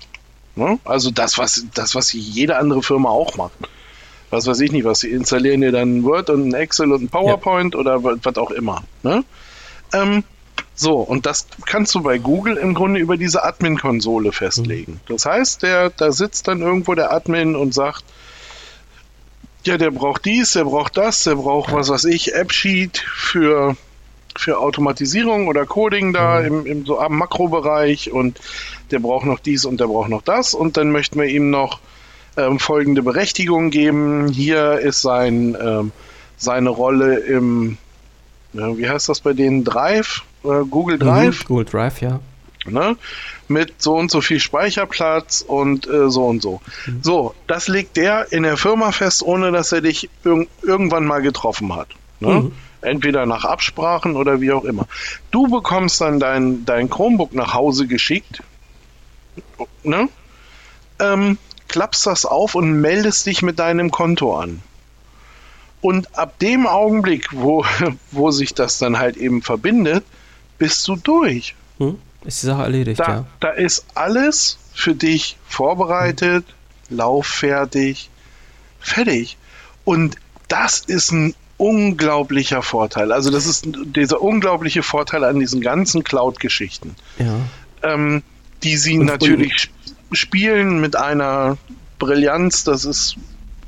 Ne? 0.57 0.79
Also 0.85 1.11
das, 1.11 1.39
was, 1.39 1.67
das, 1.75 1.95
was 1.95 2.13
jede 2.13 2.57
andere 2.57 2.83
Firma 2.83 3.09
auch 3.09 3.37
macht. 3.37 3.53
Was 4.31 4.47
weiß 4.47 4.61
ich 4.61 4.73
nicht, 4.73 4.85
was 4.85 5.01
sie 5.01 5.11
installieren 5.11 5.61
dir 5.61 5.73
dann 5.73 6.03
Word 6.03 6.31
und 6.31 6.49
ein 6.49 6.55
Excel 6.55 6.93
und 6.93 7.03
ein 7.03 7.09
PowerPoint 7.09 7.75
ja. 7.75 7.81
oder 7.81 8.03
was 8.03 8.37
auch 8.37 8.51
immer. 8.51 8.83
Ne? 9.03 9.25
Ähm, 9.93 10.25
so, 10.75 10.97
und 10.99 11.25
das 11.25 11.47
kannst 11.67 11.95
du 11.95 12.03
bei 12.03 12.19
Google 12.19 12.57
im 12.57 12.75
Grunde 12.75 12.99
über 12.99 13.17
diese 13.17 13.45
Admin-Konsole 13.45 14.33
festlegen. 14.33 14.95
Mhm. 14.95 15.01
Das 15.07 15.25
heißt, 15.25 15.63
der, 15.63 15.91
da 15.91 16.11
sitzt 16.11 16.49
dann 16.49 16.63
irgendwo 16.63 16.95
der 16.95 17.13
Admin 17.13 17.55
und 17.55 17.75
sagt, 17.75 18.05
ja, 19.65 19.79
der 19.79 19.91
braucht 19.91 20.25
dies, 20.25 20.53
der 20.53 20.65
braucht 20.65 20.97
das, 20.97 21.25
der 21.25 21.37
braucht, 21.37 21.73
was 21.73 21.89
weiß 21.89 22.05
ich, 22.05 22.37
AppSheet 22.37 22.99
für, 22.99 23.77
für 24.37 24.59
Automatisierung 24.59 25.49
oder 25.49 25.67
Coding 25.67 26.13
da 26.13 26.41
mhm. 26.41 26.47
im, 26.47 26.67
im 26.67 26.87
so 26.87 26.99
am 26.99 27.17
Makrobereich 27.19 28.13
und 28.13 28.41
der 28.91 28.99
braucht 28.99 29.27
noch 29.27 29.41
dies 29.41 29.65
und 29.65 29.81
der 29.81 29.87
braucht 29.87 30.11
noch 30.11 30.23
das 30.23 30.55
und 30.55 30.77
dann 30.77 30.91
möchten 30.91 31.19
wir 31.19 31.27
ihm 31.27 31.51
noch 31.51 31.81
ähm, 32.37 32.59
folgende 32.59 33.03
Berechtigung 33.03 33.71
geben. 33.71 34.29
Hier 34.29 34.79
ist 34.81 35.03
sein, 35.03 35.57
ähm, 35.61 35.93
seine 36.37 36.71
Rolle 36.71 37.19
im, 37.19 37.79
ja, 38.53 38.77
wie 38.77 38.89
heißt 38.89 39.09
das 39.09 39.21
bei 39.21 39.33
denen, 39.33 39.65
Drive? 39.65 40.23
äh, 40.45 40.65
Google 40.69 40.99
Drive. 40.99 41.41
Mhm, 41.41 41.47
Google 41.47 41.65
Drive, 41.65 42.01
ja. 42.01 42.21
Ne? 42.67 42.97
Mit 43.49 43.83
so 43.83 43.95
und 43.95 44.11
so 44.11 44.21
viel 44.21 44.41
Speicherplatz 44.41 45.45
und 45.47 45.87
äh, 45.87 46.09
so 46.11 46.25
und 46.25 46.43
so. 46.43 46.61
Mhm. 46.87 47.03
So, 47.03 47.35
das 47.47 47.69
legt 47.69 47.97
der 47.97 48.33
in 48.33 48.43
der 48.43 48.57
Firma 48.57 48.91
fest, 48.91 49.23
ohne 49.23 49.53
dass 49.53 49.73
er 49.73 49.83
dich 49.83 50.09
irg 50.25 50.49
irgendwann 50.63 51.05
mal 51.05 51.21
getroffen 51.21 51.75
hat. 51.75 51.89
Ne? 52.21 52.41
Mhm. 52.41 52.53
Entweder 52.81 53.27
nach 53.27 53.45
Absprachen 53.45 54.17
oder 54.17 54.41
wie 54.41 54.53
auch 54.53 54.65
immer. 54.65 54.87
Du 55.31 55.49
bekommst 55.49 56.01
dann 56.01 56.21
dein, 56.21 56.65
dein 56.65 56.91
Chromebook 56.91 57.35
nach 57.35 57.55
Hause 57.55 57.87
geschickt, 57.87 58.43
ne? 59.83 60.09
Ähm, 61.01 61.39
klappst 61.69 62.07
das 62.07 62.25
auf 62.25 62.55
und 62.55 62.81
meldest 62.81 63.27
dich 63.27 63.43
mit 63.43 63.59
deinem 63.59 63.91
Konto 63.91 64.39
an. 64.39 64.63
Und 65.81 66.17
ab 66.17 66.39
dem 66.39 66.67
Augenblick, 66.67 67.29
wo, 67.33 67.65
wo 68.11 68.31
sich 68.31 68.55
das 68.55 68.79
dann 68.79 68.99
halt 68.99 69.17
eben 69.17 69.43
verbindet, 69.43 70.05
bist 70.57 70.87
du 70.89 70.97
durch. 70.97 71.55
Hm? 71.79 71.99
Ist 72.25 72.43
die 72.43 72.47
Sache 72.47 72.63
erledigt, 72.63 73.01
da, 73.01 73.09
ja. 73.09 73.27
Da 73.41 73.51
ist 73.51 73.85
alles 73.95 74.59
für 74.73 74.95
dich 74.95 75.37
vorbereitet, 75.47 76.45
hm. 76.89 76.97
lauffärtig, 76.97 78.11
fertig. 78.81 79.37
Und 79.85 80.17
das 80.49 80.81
ist 80.81 81.13
ein 81.13 81.35
unglaublicher 81.57 82.63
Vorteil. 82.63 83.13
Also 83.13 83.31
das 83.31 83.47
ist 83.47 83.67
dieser 83.67 84.21
unglaubliche 84.21 84.83
Vorteil 84.83 85.25
an 85.25 85.39
diesen 85.39 85.61
ganzen 85.61 86.03
Cloud-Geschichten. 86.03 86.97
Ja. 87.19 87.37
Ähm, 87.83 88.23
die 88.63 88.77
sie 88.77 88.99
und, 88.99 89.07
natürlich 89.07 89.71
und, 90.11 90.17
spielen 90.17 90.81
mit 90.81 90.97
einer 90.97 91.59
Brillanz, 91.99 92.65
das 92.65 92.85
ist 92.85 93.17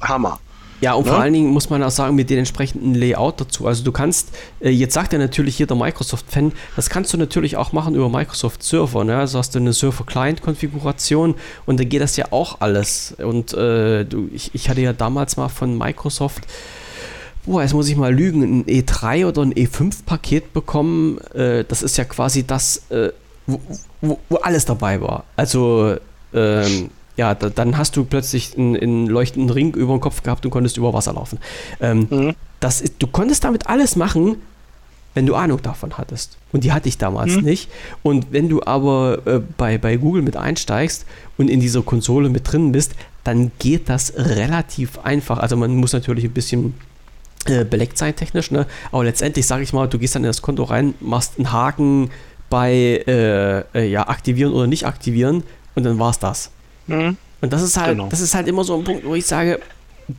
Hammer. 0.00 0.40
Ja, 0.80 0.94
und 0.94 1.06
ja? 1.06 1.12
vor 1.12 1.22
allen 1.22 1.32
Dingen 1.32 1.50
muss 1.50 1.70
man 1.70 1.82
auch 1.82 1.90
sagen, 1.90 2.14
mit 2.14 2.28
den 2.28 2.38
entsprechenden 2.38 2.94
Layout 2.94 3.40
dazu. 3.40 3.66
Also 3.66 3.82
du 3.82 3.92
kannst, 3.92 4.30
äh, 4.60 4.70
jetzt 4.70 4.94
sagt 4.94 5.12
ja 5.12 5.18
natürlich 5.18 5.58
jeder 5.58 5.74
Microsoft-Fan, 5.74 6.52
das 6.76 6.90
kannst 6.90 7.12
du 7.12 7.16
natürlich 7.16 7.56
auch 7.56 7.72
machen 7.72 7.94
über 7.94 8.08
Microsoft 8.08 8.62
Server. 8.62 9.04
Ne? 9.04 9.16
Also 9.16 9.38
hast 9.38 9.54
du 9.54 9.58
eine 9.58 9.72
Server-Client-Konfiguration 9.72 11.34
und 11.64 11.80
da 11.80 11.84
geht 11.84 12.02
das 12.02 12.16
ja 12.16 12.26
auch 12.30 12.60
alles. 12.60 13.14
Und 13.18 13.54
äh, 13.54 14.04
du, 14.04 14.28
ich, 14.32 14.54
ich 14.54 14.68
hatte 14.68 14.80
ja 14.82 14.92
damals 14.92 15.36
mal 15.36 15.48
von 15.48 15.76
Microsoft 15.76 16.46
boah, 17.46 17.62
jetzt 17.62 17.74
muss 17.74 17.88
ich 17.88 17.96
mal 17.96 18.12
lügen, 18.12 18.42
ein 18.42 18.64
E3 18.64 19.26
oder 19.26 19.42
ein 19.42 19.54
E5-Paket 19.54 20.52
bekommen. 20.52 21.18
Äh, 21.32 21.64
das 21.64 21.82
ist 21.82 21.96
ja 21.96 22.04
quasi 22.04 22.44
das, 22.44 22.82
äh, 22.90 23.12
wo, 23.46 23.60
wo, 24.00 24.18
wo, 24.28 24.36
alles 24.38 24.64
dabei 24.64 25.00
war. 25.00 25.24
Also 25.36 25.96
ähm, 26.34 26.90
ja, 27.16 27.34
da, 27.34 27.48
dann 27.48 27.78
hast 27.78 27.96
du 27.96 28.04
plötzlich 28.04 28.56
einen, 28.56 28.76
einen, 28.76 29.06
leuchtenden 29.06 29.50
Ring 29.50 29.74
über 29.74 29.94
den 29.94 30.00
Kopf 30.00 30.22
gehabt 30.22 30.44
und 30.44 30.50
konntest 30.50 30.76
über 30.76 30.92
Wasser 30.92 31.14
laufen. 31.14 31.38
Ähm, 31.80 32.06
mhm. 32.10 32.34
das 32.60 32.80
ist, 32.80 32.94
du 32.98 33.06
konntest 33.06 33.44
damit 33.44 33.68
alles 33.68 33.96
machen, 33.96 34.36
wenn 35.14 35.24
du 35.24 35.34
Ahnung 35.34 35.62
davon 35.62 35.96
hattest. 35.96 36.36
Und 36.52 36.62
die 36.62 36.72
hatte 36.72 36.88
ich 36.88 36.98
damals 36.98 37.36
mhm. 37.36 37.44
nicht. 37.44 37.70
Und 38.02 38.32
wenn 38.32 38.50
du 38.50 38.62
aber 38.62 39.26
äh, 39.26 39.40
bei, 39.56 39.78
bei 39.78 39.96
Google 39.96 40.20
mit 40.20 40.36
einsteigst 40.36 41.06
und 41.38 41.48
in 41.48 41.58
dieser 41.58 41.82
Konsole 41.82 42.28
mit 42.28 42.52
drin 42.52 42.72
bist, 42.72 42.92
dann 43.24 43.50
geht 43.58 43.88
das 43.88 44.12
relativ 44.16 44.98
einfach. 44.98 45.38
Also 45.38 45.56
man 45.56 45.74
muss 45.74 45.94
natürlich 45.94 46.24
ein 46.24 46.32
bisschen 46.32 46.74
äh, 47.46 47.64
beleckt 47.64 47.96
sein 47.96 48.14
technisch, 48.14 48.50
ne? 48.50 48.66
aber 48.92 49.04
letztendlich 49.04 49.46
sage 49.46 49.62
ich 49.62 49.72
mal, 49.72 49.88
du 49.88 49.98
gehst 49.98 50.14
dann 50.14 50.22
in 50.22 50.28
das 50.28 50.42
Konto 50.42 50.64
rein, 50.64 50.94
machst 51.00 51.34
einen 51.38 51.50
Haken 51.50 52.10
bei 52.50 53.02
äh, 53.06 53.60
äh 53.74 53.88
ja, 53.88 54.08
aktivieren 54.08 54.52
oder 54.52 54.66
nicht 54.66 54.86
aktivieren 54.86 55.44
und 55.74 55.84
dann 55.84 55.98
war 55.98 56.10
es 56.10 56.18
das. 56.18 56.50
Mhm. 56.86 57.16
Und 57.40 57.52
das 57.52 57.62
ist 57.62 57.76
halt, 57.76 57.96
genau. 57.96 58.08
das 58.08 58.20
ist 58.20 58.34
halt 58.34 58.48
immer 58.48 58.64
so 58.64 58.76
ein 58.76 58.84
Punkt, 58.84 59.04
wo 59.04 59.14
ich 59.14 59.26
sage, 59.26 59.60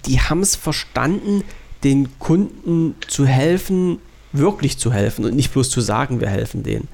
die 0.05 0.19
haben 0.19 0.41
es 0.41 0.55
verstanden, 0.55 1.43
den 1.83 2.19
Kunden 2.19 2.95
zu 3.07 3.25
helfen, 3.25 3.99
wirklich 4.33 4.77
zu 4.77 4.91
helfen 4.91 5.25
und 5.25 5.35
nicht 5.35 5.53
bloß 5.53 5.69
zu 5.69 5.81
sagen, 5.81 6.19
wir 6.19 6.29
helfen 6.29 6.63
denen. 6.63 6.87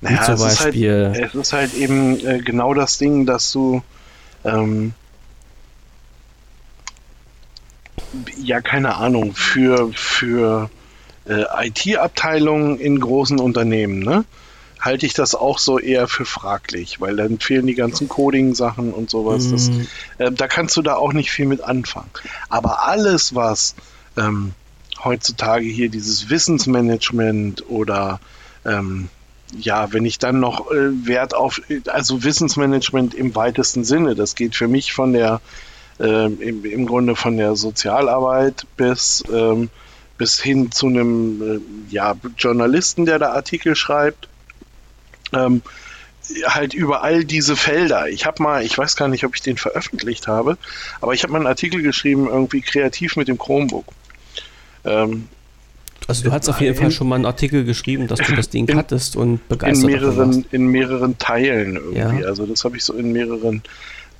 Naja, 0.00 0.22
zum 0.22 0.34
es 0.34 0.42
Beispiel. 0.42 1.10
Ist 1.12 1.20
halt, 1.20 1.34
es 1.34 1.34
ist 1.34 1.52
halt 1.52 1.74
eben 1.74 2.26
äh, 2.26 2.38
genau 2.38 2.72
das 2.72 2.98
Ding, 2.98 3.26
dass 3.26 3.50
du 3.52 3.82
ähm, 4.44 4.92
ja 8.40 8.60
keine 8.60 8.96
Ahnung 8.96 9.34
für 9.34 9.90
für 9.92 10.70
äh, 11.28 11.66
IT-Abteilungen 11.66 12.78
in 12.78 13.00
großen 13.00 13.40
Unternehmen, 13.40 13.98
ne? 14.00 14.24
Halte 14.80 15.06
ich 15.06 15.14
das 15.14 15.34
auch 15.34 15.58
so 15.58 15.78
eher 15.78 16.08
für 16.08 16.24
fraglich, 16.24 17.00
weil 17.00 17.16
dann 17.16 17.38
fehlen 17.38 17.66
die 17.66 17.74
ganzen 17.74 18.08
Coding-Sachen 18.08 18.92
und 18.92 19.10
sowas. 19.10 19.46
Mhm. 19.46 19.52
Das, 19.52 19.70
äh, 20.18 20.32
da 20.32 20.46
kannst 20.46 20.76
du 20.76 20.82
da 20.82 20.94
auch 20.94 21.12
nicht 21.12 21.30
viel 21.30 21.46
mit 21.46 21.60
anfangen. 21.60 22.10
Aber 22.48 22.86
alles, 22.86 23.34
was 23.34 23.74
ähm, 24.16 24.52
heutzutage 25.02 25.66
hier 25.66 25.88
dieses 25.88 26.30
Wissensmanagement 26.30 27.68
oder 27.68 28.20
ähm, 28.64 29.08
ja, 29.56 29.92
wenn 29.92 30.04
ich 30.04 30.18
dann 30.18 30.40
noch 30.40 30.70
äh, 30.70 31.06
Wert 31.06 31.34
auf, 31.34 31.60
also 31.86 32.22
Wissensmanagement 32.22 33.14
im 33.14 33.34
weitesten 33.34 33.82
Sinne, 33.84 34.14
das 34.14 34.34
geht 34.34 34.54
für 34.54 34.68
mich 34.68 34.92
von 34.92 35.12
der, 35.12 35.40
äh, 35.98 36.26
im, 36.26 36.64
im, 36.64 36.86
Grunde 36.86 37.16
von 37.16 37.36
der 37.36 37.56
Sozialarbeit 37.56 38.66
bis, 38.76 39.24
ähm, 39.32 39.70
bis 40.18 40.38
hin 40.38 40.70
zu 40.70 40.86
einem 40.86 41.42
äh, 41.42 41.60
ja, 41.94 42.14
Journalisten, 42.36 43.06
der 43.06 43.18
da 43.18 43.32
Artikel 43.32 43.74
schreibt 43.74 44.28
ähm, 45.32 45.62
halt 46.44 46.74
über 46.74 47.02
all 47.02 47.24
diese 47.24 47.56
Felder. 47.56 48.08
Ich 48.08 48.26
habe 48.26 48.42
mal, 48.42 48.62
ich 48.62 48.76
weiß 48.76 48.96
gar 48.96 49.08
nicht, 49.08 49.24
ob 49.24 49.34
ich 49.34 49.42
den 49.42 49.56
veröffentlicht 49.56 50.26
habe, 50.26 50.58
aber 51.00 51.14
ich 51.14 51.22
habe 51.22 51.32
mal 51.32 51.38
einen 51.38 51.46
Artikel 51.46 51.82
geschrieben, 51.82 52.26
irgendwie 52.28 52.60
kreativ 52.60 53.16
mit 53.16 53.28
dem 53.28 53.38
Chromebook. 53.38 53.86
Ähm, 54.84 55.28
also 56.06 56.24
du 56.24 56.32
hast 56.32 56.48
auf 56.48 56.60
jeden 56.60 56.74
Fall 56.74 56.90
schon 56.90 57.08
mal 57.08 57.16
einen 57.16 57.26
Artikel 57.26 57.64
geschrieben, 57.64 58.06
dass 58.06 58.20
du 58.20 58.34
das 58.34 58.48
Ding 58.48 58.66
in, 58.66 58.76
hattest 58.76 59.16
und 59.16 59.46
begeistert 59.48 59.90
in 59.90 60.00
mehreren, 60.00 60.46
in 60.50 60.66
mehreren 60.68 61.18
Teilen 61.18 61.76
irgendwie. 61.76 62.22
Ja. 62.22 62.26
Also 62.26 62.46
das 62.46 62.64
habe 62.64 62.76
ich 62.76 62.84
so 62.84 62.94
in 62.94 63.12
mehreren 63.12 63.62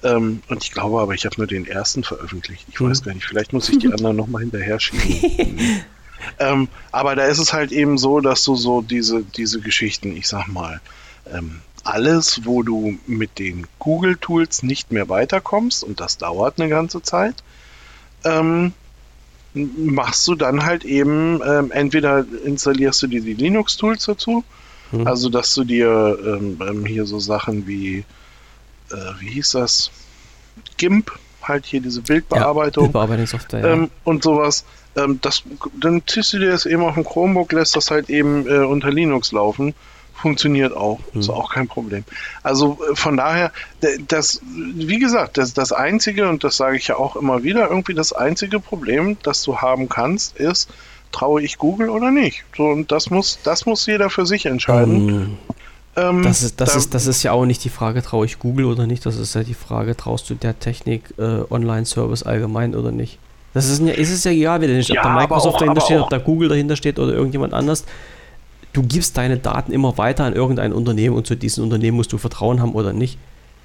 ähm, 0.02 0.42
und 0.48 0.62
ich 0.62 0.72
glaube 0.72 1.00
aber, 1.00 1.14
ich 1.14 1.24
habe 1.24 1.36
nur 1.38 1.46
den 1.46 1.66
ersten 1.66 2.04
veröffentlicht. 2.04 2.66
Ich 2.70 2.78
hm. 2.78 2.90
weiß 2.90 3.02
gar 3.02 3.14
nicht, 3.14 3.24
vielleicht 3.24 3.52
muss 3.52 3.68
ich 3.68 3.78
die 3.78 3.88
anderen 3.88 4.16
nochmal 4.16 4.42
hinterher 4.42 4.78
schieben. 4.78 5.82
Ähm, 6.38 6.68
aber 6.92 7.16
da 7.16 7.24
ist 7.24 7.38
es 7.38 7.52
halt 7.52 7.72
eben 7.72 7.98
so, 7.98 8.20
dass 8.20 8.44
du 8.44 8.56
so 8.56 8.82
diese, 8.82 9.22
diese 9.22 9.60
Geschichten, 9.60 10.16
ich 10.16 10.28
sag 10.28 10.48
mal, 10.48 10.80
ähm, 11.32 11.60
alles, 11.84 12.44
wo 12.44 12.62
du 12.62 12.98
mit 13.06 13.38
den 13.38 13.66
Google-Tools 13.78 14.62
nicht 14.62 14.92
mehr 14.92 15.08
weiterkommst, 15.08 15.84
und 15.84 16.00
das 16.00 16.18
dauert 16.18 16.60
eine 16.60 16.68
ganze 16.68 17.02
Zeit, 17.02 17.36
ähm, 18.24 18.72
machst 19.54 20.26
du 20.28 20.34
dann 20.34 20.64
halt 20.64 20.84
eben, 20.84 21.40
ähm, 21.44 21.70
entweder 21.70 22.24
installierst 22.44 23.02
du 23.02 23.06
dir 23.06 23.22
die 23.22 23.34
Linux-Tools 23.34 24.04
dazu, 24.04 24.44
mhm. 24.92 25.06
also 25.06 25.28
dass 25.30 25.54
du 25.54 25.64
dir 25.64 26.18
ähm, 26.24 26.60
ähm, 26.60 26.86
hier 26.86 27.06
so 27.06 27.18
Sachen 27.18 27.66
wie, 27.66 28.04
äh, 28.90 28.94
wie 29.20 29.30
hieß 29.30 29.52
das, 29.52 29.90
GIMP, 30.76 31.10
halt 31.42 31.64
hier 31.64 31.80
diese 31.80 32.02
Bildbearbeitung, 32.02 32.84
ja, 32.84 32.88
Bildbearbeitungssoftware, 32.88 33.76
ja. 33.76 33.88
Und 34.04 34.22
sowas, 34.22 34.64
ähm, 34.98 35.18
das, 35.22 35.42
dann 35.80 36.02
ziehst 36.06 36.32
du 36.32 36.38
dir 36.38 36.50
das 36.50 36.66
eben 36.66 36.82
auf 36.82 36.94
dem 36.94 37.04
Chromebook, 37.04 37.52
lässt 37.52 37.76
das 37.76 37.90
halt 37.90 38.10
eben 38.10 38.46
äh, 38.46 38.58
unter 38.58 38.90
Linux 38.90 39.32
laufen 39.32 39.74
funktioniert 40.18 40.76
auch. 40.76 40.98
Mhm. 41.12 41.20
Ist 41.20 41.30
auch 41.30 41.52
kein 41.52 41.68
Problem. 41.68 42.04
Also 42.42 42.78
äh, 42.90 42.96
von 42.96 43.16
daher, 43.16 43.52
das, 44.08 44.40
wie 44.44 44.98
gesagt, 44.98 45.38
das, 45.38 45.54
das 45.54 45.72
einzige, 45.72 46.28
und 46.28 46.44
das 46.44 46.56
sage 46.56 46.76
ich 46.76 46.88
ja 46.88 46.96
auch 46.96 47.16
immer 47.16 47.42
wieder, 47.42 47.70
irgendwie 47.70 47.94
das 47.94 48.12
einzige 48.12 48.60
Problem, 48.60 49.16
das 49.22 49.42
du 49.42 49.58
haben 49.58 49.88
kannst, 49.88 50.36
ist, 50.36 50.68
traue 51.12 51.42
ich 51.42 51.56
Google 51.56 51.88
oder 51.88 52.10
nicht? 52.10 52.44
So, 52.56 52.64
und 52.64 52.92
das 52.92 53.10
muss, 53.10 53.38
das 53.44 53.64
muss 53.64 53.86
jeder 53.86 54.10
für 54.10 54.26
sich 54.26 54.46
entscheiden. 54.46 55.06
Mhm. 55.06 55.38
Ähm, 55.96 56.22
das, 56.22 56.42
ist, 56.42 56.60
das, 56.60 56.72
da, 56.72 56.78
ist, 56.78 56.94
das 56.94 57.06
ist 57.06 57.22
ja 57.22 57.32
auch 57.32 57.46
nicht 57.46 57.64
die 57.64 57.70
Frage, 57.70 58.02
traue 58.02 58.26
ich 58.26 58.38
Google 58.38 58.66
oder 58.66 58.86
nicht, 58.86 59.06
das 59.06 59.16
ist 59.16 59.34
ja 59.34 59.42
die 59.42 59.54
Frage, 59.54 59.96
traust 59.96 60.28
du 60.28 60.34
der 60.34 60.58
Technik 60.58 61.02
äh, 61.18 61.42
Online-Service 61.48 62.24
allgemein 62.24 62.74
oder 62.74 62.90
nicht? 62.90 63.18
Das 63.54 63.68
ist, 63.68 63.82
ja, 63.82 63.92
ist 63.92 64.10
es 64.10 64.24
ja 64.24 64.30
egal, 64.30 64.60
wer 64.60 64.68
nicht, 64.68 64.90
ob 64.90 64.96
ja, 64.96 65.02
da 65.02 65.14
Microsoft 65.14 65.56
auch, 65.56 65.58
dahinter 65.60 65.80
steht, 65.80 66.00
ob 66.00 66.10
da 66.10 66.18
Google 66.18 66.48
dahinter 66.48 66.76
steht 66.76 66.98
oder 66.98 67.12
irgendjemand 67.12 67.54
anders 67.54 67.84
du 68.72 68.82
gibst 68.82 69.16
deine 69.16 69.38
Daten 69.38 69.72
immer 69.72 69.98
weiter 69.98 70.24
an 70.24 70.34
irgendein 70.34 70.72
Unternehmen 70.72 71.16
und 71.16 71.26
zu 71.26 71.36
diesem 71.36 71.64
Unternehmen 71.64 71.96
musst 71.96 72.12
du 72.12 72.18
Vertrauen 72.18 72.60
haben 72.60 72.72
oder 72.72 72.92
nicht. 72.92 73.18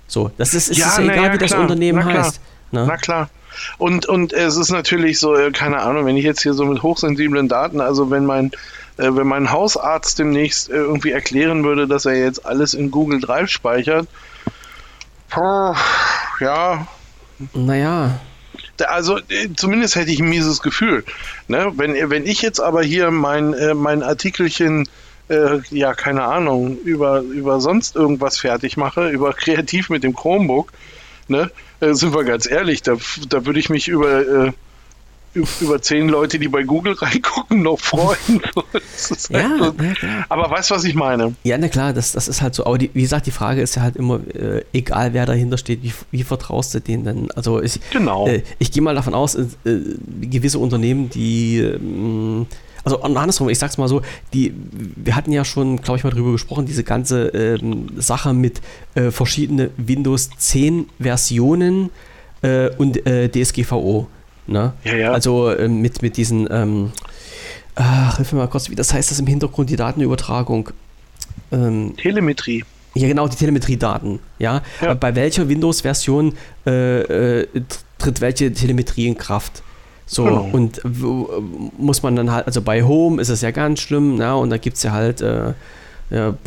So, 0.07 0.31
das 0.37 0.53
ist, 0.53 0.75
ja, 0.75 0.87
ist 0.87 0.97
ja 0.97 1.03
egal, 1.03 1.25
ja, 1.25 1.33
wie 1.33 1.37
das 1.37 1.53
Unternehmen 1.53 2.03
heißt. 2.03 2.41
Na? 2.71 2.81
Ne? 2.81 2.87
na? 2.87 2.97
klar. 2.97 3.29
Und, 3.77 4.07
und 4.07 4.33
es 4.33 4.57
ist 4.57 4.71
natürlich 4.71 5.19
so, 5.19 5.35
äh, 5.35 5.51
keine 5.51 5.79
Ahnung, 5.79 6.05
wenn 6.05 6.17
ich 6.17 6.25
jetzt 6.25 6.41
hier 6.41 6.53
so 6.53 6.65
mit 6.65 6.81
hochsensiblen 6.81 7.47
Daten, 7.47 7.81
also 7.81 8.09
wenn 8.09 8.25
mein, 8.25 8.51
äh, 8.97 9.09
wenn 9.11 9.27
mein 9.27 9.51
Hausarzt 9.51 10.17
demnächst 10.17 10.69
äh, 10.69 10.73
irgendwie 10.73 11.11
erklären 11.11 11.63
würde, 11.63 11.87
dass 11.87 12.05
er 12.05 12.15
jetzt 12.15 12.45
alles 12.45 12.73
in 12.73 12.89
Google 12.89 13.19
Drive 13.19 13.49
speichert, 13.49 14.07
ja. 16.39 16.87
Naja. 17.53 18.19
Also 18.87 19.19
zumindest 19.55 19.95
hätte 19.95 20.11
ich 20.11 20.19
ein 20.19 20.29
mieses 20.29 20.61
Gefühl. 20.61 21.03
Ne? 21.47 21.71
Wenn, 21.75 22.09
wenn 22.09 22.25
ich 22.25 22.41
jetzt 22.41 22.59
aber 22.59 22.83
hier 22.83 23.11
mein, 23.11 23.55
mein 23.75 24.01
Artikelchen 24.01 24.87
äh, 25.29 25.59
ja, 25.69 25.93
keine 25.93 26.23
Ahnung, 26.23 26.77
über, 26.83 27.21
über 27.21 27.61
sonst 27.61 27.95
irgendwas 27.95 28.37
fertig 28.37 28.77
mache, 28.77 29.09
über 29.11 29.33
kreativ 29.33 29.89
mit 29.89 30.03
dem 30.03 30.15
Chromebook, 30.15 30.71
ne, 31.27 31.51
äh, 31.79 31.93
sind 31.93 32.13
wir 32.13 32.23
ganz 32.23 32.49
ehrlich, 32.49 32.81
da, 32.81 32.97
da 33.29 33.45
würde 33.45 33.59
ich 33.59 33.69
mich 33.69 33.87
über, 33.87 34.47
äh, 34.47 34.51
über 35.33 35.81
zehn 35.81 36.09
Leute, 36.09 36.39
die 36.39 36.47
bei 36.47 36.63
Google 36.63 36.93
reingucken, 36.93 37.63
noch 37.63 37.79
freuen. 37.79 38.17
ja, 39.29 39.49
halt 39.59 39.79
so. 39.79 40.07
ja, 40.07 40.25
Aber 40.29 40.49
weißt 40.49 40.69
du, 40.69 40.75
was 40.75 40.83
ich 40.83 40.95
meine? 40.95 41.35
Ja, 41.43 41.57
na 41.57 41.67
klar, 41.67 41.93
das, 41.93 42.11
das 42.11 42.27
ist 42.27 42.41
halt 42.41 42.55
so. 42.55 42.65
Aber 42.65 42.77
die, 42.77 42.89
wie 42.93 43.01
gesagt, 43.01 43.25
die 43.25 43.31
Frage 43.31 43.61
ist 43.61 43.75
ja 43.75 43.81
halt 43.81 43.95
immer, 43.95 44.19
äh, 44.35 44.63
egal 44.73 45.13
wer 45.13 45.25
dahinter 45.25 45.57
steht, 45.57 45.83
wie, 45.83 45.93
wie 46.11 46.23
vertraust 46.23 46.73
du 46.73 46.81
denen 46.81 47.03
denn? 47.03 47.31
Also 47.31 47.61
ich, 47.61 47.79
genau. 47.91 48.27
Äh, 48.27 48.43
ich 48.59 48.71
gehe 48.71 48.83
mal 48.83 48.95
davon 48.95 49.13
aus, 49.13 49.35
äh, 49.35 49.47
gewisse 50.21 50.59
Unternehmen, 50.59 51.09
die 51.09 51.59
ähm, 51.59 52.45
also 52.83 53.01
andersrum, 53.01 53.49
ich 53.49 53.59
sag's 53.59 53.77
mal 53.77 53.87
so, 53.87 54.01
die, 54.33 54.53
wir 54.95 55.15
hatten 55.15 55.31
ja 55.31 55.45
schon, 55.45 55.81
glaube 55.81 55.97
ich, 55.97 56.03
mal 56.03 56.09
drüber 56.09 56.33
gesprochen, 56.33 56.65
diese 56.65 56.83
ganze 56.83 57.27
ähm, 57.27 57.87
Sache 57.95 58.33
mit 58.33 58.61
äh, 58.95 59.09
verschiedenen 59.09 59.69
Windows 59.77 60.29
10 60.37 60.89
Versionen 60.99 61.91
äh, 62.41 62.69
und 62.75 63.05
äh, 63.07 63.29
DSGVO. 63.29 64.07
Ne? 64.47 64.73
Ja, 64.83 64.95
ja. 64.95 65.11
Also 65.11 65.49
äh, 65.49 65.67
mit, 65.67 66.01
mit 66.01 66.17
diesen, 66.17 66.47
ähm, 66.51 66.91
ach, 67.75 68.17
hilf 68.17 68.33
mir 68.33 68.39
mal 68.39 68.47
kurz, 68.47 68.69
wie 68.69 68.75
das 68.75 68.93
heißt 68.93 69.11
das 69.11 69.19
im 69.19 69.27
Hintergrund, 69.27 69.69
die 69.69 69.75
Datenübertragung. 69.75 70.69
Ähm, 71.51 71.95
Telemetrie. 71.97 72.63
Ja, 72.95 73.07
genau, 73.07 73.27
die 73.27 73.37
Telemetriedaten. 73.37 74.19
Ja? 74.37 74.61
ja. 74.81 74.93
Bei 74.93 75.15
welcher 75.15 75.49
Windows-Version 75.49 76.33
äh, 76.65 77.41
äh, 77.41 77.47
tritt 77.97 78.21
welche 78.21 78.53
Telemetrie 78.53 79.07
in 79.07 79.17
Kraft? 79.17 79.63
So, 80.05 80.25
genau. 80.25 80.49
und 80.51 80.81
muss 81.77 82.03
man 82.03 82.15
dann 82.15 82.31
halt, 82.31 82.45
also 82.45 82.61
bei 82.61 82.83
Home 82.83 83.21
ist 83.21 83.29
es 83.29 83.41
ja 83.41 83.51
ganz 83.51 83.79
schlimm, 83.79 84.17
na, 84.17 84.35
und 84.35 84.49
da 84.49 84.57
gibt 84.57 84.77
es 84.77 84.83
ja 84.83 84.91
halt, 84.91 85.21
äh, 85.21 85.53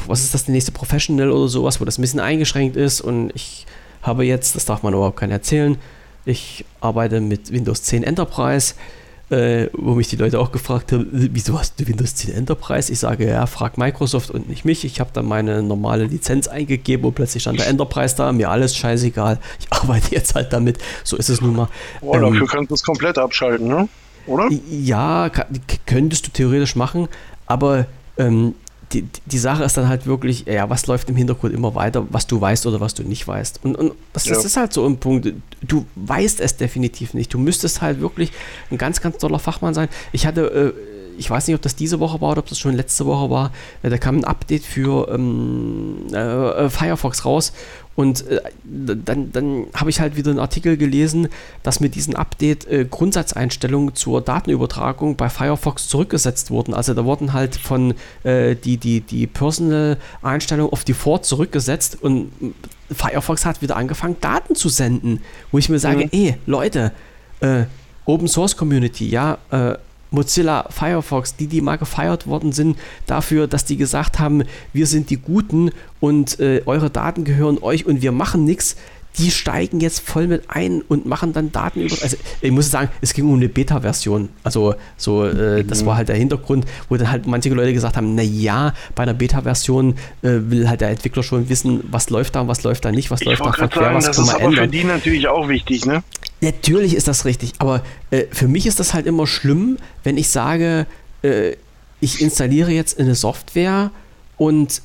was 0.07 0.21
ist 0.21 0.35
das, 0.35 0.45
die 0.45 0.53
nächste 0.53 0.73
Professional 0.73 1.31
oder 1.31 1.49
sowas, 1.49 1.81
wo 1.81 1.85
das 1.85 1.99
ein 1.99 2.03
bisschen 2.03 2.21
eingeschränkt 2.21 2.77
ist 2.77 3.01
und 3.01 3.33
ich 3.35 3.67
habe 4.03 4.25
jetzt, 4.25 4.55
das 4.55 4.67
darf 4.67 4.83
man 4.83 4.93
überhaupt 4.93 5.19
keiner 5.19 5.33
erzählen, 5.33 5.79
ich 6.27 6.65
arbeite 6.81 7.21
mit 7.21 7.51
Windows 7.51 7.83
10 7.85 8.03
Enterprise 8.03 8.75
äh, 9.29 9.69
wo 9.73 9.95
mich 9.95 10.09
die 10.09 10.17
Leute 10.17 10.39
auch 10.39 10.53
gefragt 10.53 10.93
haben, 10.93 11.09
wieso 11.11 11.59
hast 11.59 11.81
du 11.81 11.87
Windows 11.89 12.15
10 12.15 12.35
Enterprise? 12.35 12.93
Ich 12.93 13.01
sage, 13.01 13.29
ja, 13.29 13.47
frag 13.47 13.77
Microsoft 13.77 14.31
und 14.31 14.49
nicht 14.49 14.65
mich. 14.65 14.85
Ich 14.85 15.01
habe 15.01 15.11
dann 15.13 15.27
meine 15.27 15.63
normale 15.63 16.05
Lizenz 16.05 16.47
eingegeben 16.47 17.05
und 17.07 17.15
plötzlich 17.15 17.43
stand 17.43 17.59
der 17.59 17.67
Enterprise 17.67 18.15
da, 18.15 18.31
mir 18.33 18.51
alles 18.51 18.77
scheißegal. 18.77 19.39
Ich 19.59 19.73
arbeite 19.73 20.15
jetzt 20.15 20.35
halt 20.35 20.53
damit. 20.53 20.79
So 21.03 21.17
ist 21.17 21.29
es 21.29 21.41
nun 21.41 21.57
mal. 21.57 21.69
Oh, 22.01 22.15
ähm, 22.15 22.23
dafür 22.23 22.47
kannst 22.47 22.71
du 22.71 22.75
es 22.75 22.83
komplett 22.83 23.19
abschalten, 23.19 23.67
ne? 23.67 23.89
Oder? 24.27 24.49
Ja, 24.71 25.31
könntest 25.87 26.27
du 26.27 26.31
theoretisch 26.31 26.77
machen, 26.77 27.09
aber 27.47 27.87
ähm, 28.19 28.55
die, 28.93 29.09
die 29.27 29.39
Sache 29.39 29.65
ist 29.65 29.77
dann 29.77 29.89
halt 29.89 30.07
wirklich, 30.07 30.47
ja, 30.47 30.71
was 30.71 30.87
läuft 30.87 31.09
im 31.09 31.17
Hintergrund 31.17 31.53
immer 31.53 31.75
weiter, 31.75 32.07
was 32.11 32.27
du 32.27 32.41
weißt 32.41 32.67
oder 32.67 32.81
was 32.81 32.95
du 32.95 33.03
nicht 33.03 33.27
weißt. 33.27 33.61
Und, 33.65 33.77
und 33.77 33.93
das, 34.13 34.27
ja. 34.27 34.35
das 34.35 34.45
ist 34.45 34.57
halt 34.57 34.73
so 34.73 34.87
ein 34.87 34.99
Punkt. 34.99 35.33
Du 35.63 35.87
weißt 35.97 36.41
es 36.41 36.57
definitiv 36.57 37.13
nicht. 37.13 37.35
Du 37.35 37.39
müsstest 37.39 37.83
halt 37.83 38.01
wirklich 38.01 38.33
ein 38.71 38.79
ganz, 38.79 39.01
ganz 39.01 39.19
toller 39.19 39.39
Fachmann 39.39 39.75
sein. 39.75 39.89
Ich 40.13 40.27
hatte, 40.27 40.75
äh, 40.77 40.96
ich 41.19 41.31
weiß 41.31 41.47
nicht, 41.47 41.55
ob 41.55 41.63
das 41.63 41.77
diese 41.77 42.01
Woche 42.01 42.21
war 42.21 42.33
oder 42.33 42.39
ob 42.41 42.49
das 42.49 42.59
schon 42.59 42.75
letzte 42.75 43.07
Woche 43.07 43.31
war, 43.31 43.53
äh, 43.83 43.91
da 43.91 43.99
kam 43.99 44.19
ein 44.19 44.25
Update 44.25 44.65
für 44.65 45.09
ähm, 45.13 46.07
äh, 46.13 46.69
Firefox 46.69 47.25
raus 47.25 47.53
und 47.97 48.27
äh, 48.29 48.41
dann, 48.65 49.33
dann 49.33 49.67
habe 49.75 49.89
ich 49.89 50.01
halt 50.01 50.17
wieder 50.17 50.31
einen 50.31 50.39
Artikel 50.39 50.77
gelesen, 50.77 51.29
dass 51.63 51.81
mit 51.81 51.95
diesem 51.95 52.15
Update 52.15 52.67
äh, 52.67 52.85
Grundsatzeinstellungen 52.85 53.95
zur 53.95 54.21
Datenübertragung 54.21 55.17
bei 55.17 55.31
Firefox 55.31 55.89
zurückgesetzt 55.89 56.51
wurden. 56.51 56.75
Also 56.75 56.93
da 56.93 57.07
wurden 57.07 57.33
halt 57.33 57.57
von 57.57 57.95
äh, 58.23 58.55
die, 58.55 58.77
die, 58.77 59.01
die 59.01 59.27
Personal-Einstellung 59.27 60.71
auf 60.71 60.85
Default 60.85 61.25
zurückgesetzt 61.25 62.03
und 62.03 62.31
Firefox 62.93 63.47
hat 63.47 63.63
wieder 63.63 63.77
angefangen, 63.77 64.17
Daten 64.21 64.55
zu 64.55 64.69
senden. 64.69 65.23
Wo 65.51 65.57
ich 65.59 65.71
mir 65.71 65.79
sage, 65.79 66.05
mhm. 66.05 66.11
ey, 66.13 66.35
Leute, 66.45 66.93
äh, 67.41 67.65
Open 68.05 68.29
Source 68.29 68.59
Community, 68.59 69.09
ja, 69.09 69.39
äh, 69.51 69.75
Mozilla 70.17 70.67
Firefox, 70.71 71.37
die, 71.37 71.47
die 71.47 71.61
mal 71.61 71.77
gefeiert 71.77 72.27
worden 72.27 72.53
sind 72.53 72.79
dafür, 73.07 73.47
dass 73.47 73.65
die 73.65 73.77
gesagt 73.77 74.19
haben, 74.19 74.43
wir 74.73 74.87
sind 74.87 75.11
die 75.11 75.19
Guten 75.19 75.71
und 76.01 76.41
äh, 76.41 76.63
eure 76.67 76.91
Daten 76.91 77.25
gehören 77.25 77.59
euch 77.63 77.87
und 77.87 78.03
wir 78.03 78.13
machen 78.13 78.45
nichts, 78.45 78.77
die 79.19 79.31
steigen 79.31 79.81
jetzt 79.81 80.01
voll 80.01 80.27
mit 80.27 80.45
ein 80.49 80.83
und 80.83 81.07
machen 81.07 81.33
dann 81.33 81.53
Daten 81.53 81.81
über. 81.81 81.97
Also 82.03 82.17
ich 82.41 82.51
muss 82.51 82.71
sagen, 82.71 82.91
es 83.01 83.15
ging 83.15 83.29
um 83.29 83.37
eine 83.37 83.49
Beta-Version. 83.49 84.29
Also 84.43 84.75
so, 84.97 85.25
äh, 85.25 85.65
das 85.65 85.83
mhm. 85.83 85.87
war 85.87 85.97
halt 85.97 86.09
der 86.09 86.17
Hintergrund, 86.17 86.67
wo 86.89 86.97
dann 86.97 87.11
halt 87.11 87.27
manche 87.27 87.49
Leute 87.51 87.73
gesagt 87.73 87.97
haben, 87.97 88.15
naja, 88.15 88.75
bei 88.95 89.05
einer 89.05 89.15
Beta-Version 89.15 89.95
äh, 90.23 90.29
will 90.49 90.69
halt 90.69 90.81
der 90.81 90.91
Entwickler 90.91 91.23
schon 91.23 91.49
wissen, 91.49 91.83
was 91.91 92.11
läuft 92.11 92.35
da, 92.37 92.47
was 92.47 92.63
läuft 92.63 92.85
da 92.85 92.93
nicht, 92.93 93.11
was 93.11 93.21
ich 93.23 93.27
läuft 93.27 93.41
da 93.41 93.53
sagen, 93.53 93.65
was 93.71 93.71
das 93.71 93.83
kann 93.83 93.93
man 93.93 94.03
ist 94.03 94.29
aber 94.35 94.53
für 94.53 94.69
die 94.69 94.85
natürlich 94.85 95.29
auch 95.29 95.49
wichtig, 95.49 95.87
ne? 95.87 96.03
Natürlich 96.43 96.95
ist 96.95 97.09
das 97.09 97.25
richtig, 97.25 97.55
aber 97.59 97.83
äh, 98.11 98.25
für 98.31 98.49
mich 98.49 98.67
ist 98.67 98.79
das 98.79 98.93
halt 98.93 99.07
immer 99.07 99.27
schlimm, 99.27 99.79
wenn 100.05 100.19
ich 100.19 100.29
sage, 100.29 100.87
äh, 101.23 101.53
ich 102.01 102.21
installiere 102.21 102.71
jetzt 102.71 103.01
eine 103.01 103.15
Software 103.15 103.91
und 104.37 104.83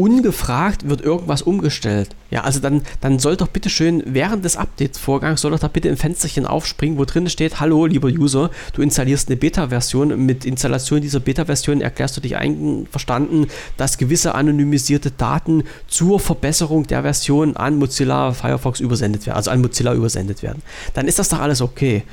ungefragt 0.00 0.88
wird 0.88 1.02
irgendwas 1.02 1.42
umgestellt. 1.42 2.16
Ja, 2.30 2.44
also 2.44 2.58
dann, 2.58 2.82
dann 3.02 3.18
soll 3.18 3.36
doch 3.36 3.48
bitte 3.48 3.68
schön 3.68 4.02
während 4.06 4.44
des 4.44 4.56
Updates-Vorgangs 4.56 5.42
soll 5.42 5.50
doch 5.50 5.58
da 5.58 5.68
bitte 5.68 5.90
ein 5.90 5.98
Fensterchen 5.98 6.46
aufspringen, 6.46 6.96
wo 6.96 7.04
drin 7.04 7.28
steht, 7.28 7.60
hallo 7.60 7.84
lieber 7.84 8.08
User, 8.08 8.50
du 8.72 8.80
installierst 8.80 9.28
eine 9.28 9.36
Beta-Version. 9.36 10.24
Mit 10.24 10.46
Installation 10.46 11.02
dieser 11.02 11.20
Beta-Version 11.20 11.82
erklärst 11.82 12.16
du 12.16 12.22
dich 12.22 12.36
einverstanden, 12.36 13.48
dass 13.76 13.98
gewisse 13.98 14.34
anonymisierte 14.34 15.10
Daten 15.10 15.64
zur 15.86 16.18
Verbesserung 16.18 16.86
der 16.86 17.02
Version 17.02 17.56
an 17.56 17.76
Mozilla 17.78 18.32
Firefox 18.32 18.80
übersendet 18.80 19.26
werden, 19.26 19.36
also 19.36 19.50
an 19.50 19.60
Mozilla 19.60 19.92
übersendet 19.92 20.42
werden. 20.42 20.62
Dann 20.94 21.08
ist 21.08 21.18
das 21.18 21.28
doch 21.28 21.40
alles 21.40 21.60
okay. 21.60 22.04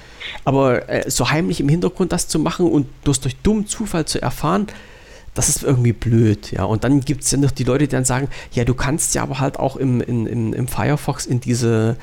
Aber 0.44 0.90
äh, 0.90 1.10
so 1.10 1.30
heimlich 1.30 1.62
im 1.62 1.70
Hintergrund 1.70 2.12
das 2.12 2.28
zu 2.28 2.38
machen 2.38 2.70
und 2.70 3.04
bloß 3.04 3.22
durch 3.22 3.38
dummen 3.38 3.66
Zufall 3.66 4.06
zu 4.06 4.22
erfahren, 4.22 4.68
das 5.38 5.50
ist 5.50 5.64
irgendwie 5.64 5.94
blöd, 5.94 6.52
ja. 6.52 6.64
Und 6.64 6.84
dann 6.84 7.02
gibt 7.02 7.24
es 7.24 7.32
ja 7.32 7.38
noch 7.38 7.52
die 7.52 7.64
Leute, 7.64 7.88
die 7.88 7.92
dann 7.92 8.06
sagen, 8.06 8.28
ja, 8.54 8.66
du 8.66 8.74
kannst 8.74 9.14
ja 9.14 9.22
aber 9.22 9.40
halt 9.40 9.60
auch 9.60 9.76
im, 9.76 10.02
in, 10.02 10.54
im 10.54 10.68
Firefox 10.68 11.26
in 11.28 11.40
diese, 11.40 11.96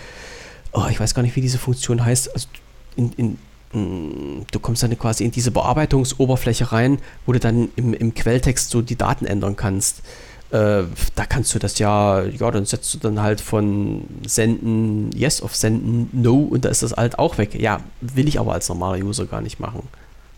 oh, 0.72 0.86
ich 0.88 1.00
weiß 1.00 1.14
gar 1.14 1.22
nicht, 1.22 1.34
wie 1.34 1.40
diese 1.40 1.58
Funktion 1.58 2.04
heißt, 2.04 2.32
also 2.32 2.48
in, 2.96 3.12
in 3.16 3.38
du 3.72 4.60
kommst 4.60 4.84
dann 4.84 4.96
quasi 4.96 5.24
in 5.24 5.32
diese 5.32 5.50
Bearbeitungsoberfläche 5.50 6.70
rein, 6.70 7.00
wo 7.26 7.32
du 7.32 7.40
dann 7.40 7.70
im, 7.74 7.92
im 7.92 8.14
Quelltext 8.14 8.70
so 8.70 8.82
die 8.82 8.94
Daten 8.94 9.26
ändern 9.26 9.56
kannst. 9.56 10.02
Äh, 10.50 10.84
da 11.16 11.26
kannst 11.28 11.52
du 11.56 11.58
das 11.58 11.80
ja, 11.80 12.22
ja, 12.22 12.50
dann 12.52 12.66
setzt 12.66 12.94
du 12.94 12.98
dann 12.98 13.20
halt 13.20 13.40
von 13.40 14.04
Senden 14.24 15.10
Yes 15.12 15.42
auf 15.42 15.56
Senden 15.56 16.08
No 16.12 16.36
und 16.36 16.64
da 16.64 16.68
ist 16.68 16.84
das 16.84 16.92
halt 16.92 17.18
auch 17.18 17.36
weg. 17.36 17.60
Ja, 17.60 17.80
will 18.00 18.28
ich 18.28 18.38
aber 18.38 18.52
als 18.52 18.68
normaler 18.68 19.04
User 19.04 19.26
gar 19.26 19.40
nicht 19.40 19.58
machen. 19.58 19.88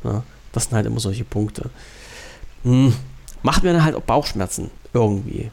Ja, 0.02 0.22
das 0.52 0.64
sind 0.64 0.72
halt 0.72 0.86
immer 0.86 1.00
solche 1.00 1.24
Punkte. 1.24 1.68
Hm, 2.66 2.92
macht 3.42 3.62
mir 3.62 3.72
dann 3.72 3.84
halt 3.84 3.94
auch 3.94 4.02
Bauchschmerzen 4.02 4.72
irgendwie. 4.92 5.52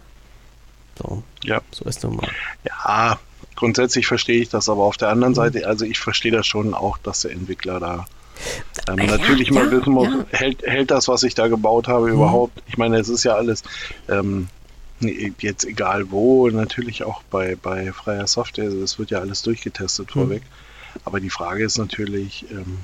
So, 0.98 1.22
ja. 1.44 1.62
so 1.72 1.86
ist 1.86 2.04
nun 2.04 2.16
mal. 2.16 2.28
Ja, 2.66 3.20
grundsätzlich 3.56 4.08
verstehe 4.08 4.42
ich 4.42 4.50
das, 4.50 4.68
aber 4.68 4.84
auf 4.84 4.98
der 4.98 5.10
anderen 5.10 5.36
Seite, 5.36 5.68
also 5.68 5.86
ich 5.86 6.00
verstehe 6.00 6.32
das 6.32 6.48
schon 6.48 6.74
auch, 6.74 6.98
dass 6.98 7.22
der 7.22 7.32
Entwickler 7.32 7.80
da 7.80 8.06
ähm, 8.90 8.98
ja, 8.98 9.06
natürlich 9.06 9.52
mal 9.52 9.70
wissen 9.72 9.94
muss, 9.94 10.08
ja. 10.08 10.26
hält, 10.32 10.64
hält 10.64 10.90
das, 10.90 11.08
was 11.08 11.22
ich 11.22 11.36
da 11.36 11.48
gebaut 11.48 11.88
habe, 11.88 12.08
mhm. 12.08 12.14
überhaupt? 12.14 12.64
Ich 12.68 12.78
meine, 12.78 12.98
es 12.98 13.10
ist 13.10 13.24
ja 13.24 13.36
alles 13.36 13.62
ähm, 14.10 14.48
jetzt 15.00 15.66
egal 15.66 16.10
wo, 16.10 16.50
natürlich 16.50 17.04
auch 17.04 17.22
bei, 17.30 17.56
bei 17.56 17.92
freier 17.92 18.26
Software, 18.26 18.70
es 18.70 18.98
wird 18.98 19.12
ja 19.12 19.20
alles 19.20 19.44
durchgetestet 19.44 20.16
mhm. 20.16 20.20
vorweg. 20.20 20.42
Aber 21.06 21.20
die 21.20 21.30
Frage 21.30 21.64
ist 21.64 21.78
natürlich, 21.78 22.46
ähm, 22.50 22.80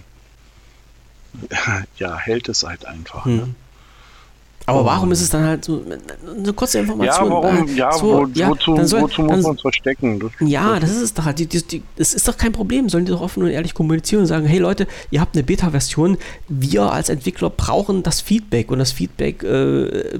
ja, 1.97 2.15
hält 2.15 2.47
es 2.47 2.63
halt 2.63 2.85
einfach. 2.85 3.25
Mhm. 3.25 3.35
Ne? 3.35 3.55
Aber 4.69 4.85
warum 4.85 5.11
ist 5.11 5.21
es 5.21 5.29
dann 5.29 5.43
halt 5.43 5.65
so 5.65 5.83
eine 6.37 6.53
kurze 6.53 6.79
Information? 6.79 7.27
Ja, 7.27 7.31
warum? 7.31 7.75
Ja, 7.75 7.91
so, 7.91 8.05
wo, 8.05 8.25
ja 8.33 8.49
wozu, 8.49 8.75
soll, 8.85 9.01
wozu 9.01 9.21
muss 9.23 9.43
man 9.43 9.55
es 9.55 9.61
verstecken? 9.61 10.19
Das, 10.19 10.31
ja, 10.39 10.79
das 10.79 10.91
ist 10.91 11.01
es 11.01 11.13
doch 11.13 11.25
halt. 11.25 11.39
Die, 11.39 11.45
die, 11.45 11.61
die, 11.63 11.83
das 11.95 12.13
ist 12.13 12.27
doch 12.27 12.37
kein 12.37 12.51
Problem. 12.51 12.89
Sollen 12.89 13.05
die 13.05 13.11
doch 13.11 13.21
offen 13.21 13.43
und 13.43 13.49
ehrlich 13.49 13.73
kommunizieren 13.73 14.21
und 14.21 14.27
sagen, 14.27 14.45
hey 14.45 14.59
Leute, 14.59 14.87
ihr 15.11 15.21
habt 15.21 15.35
eine 15.35 15.43
Beta-Version. 15.43 16.17
Wir 16.47 16.91
als 16.91 17.09
Entwickler 17.09 17.49
brauchen 17.49 18.03
das 18.03 18.21
Feedback. 18.21 18.71
Und 18.71 18.79
das 18.79 18.91
Feedback, 18.91 19.43
äh, 19.43 20.19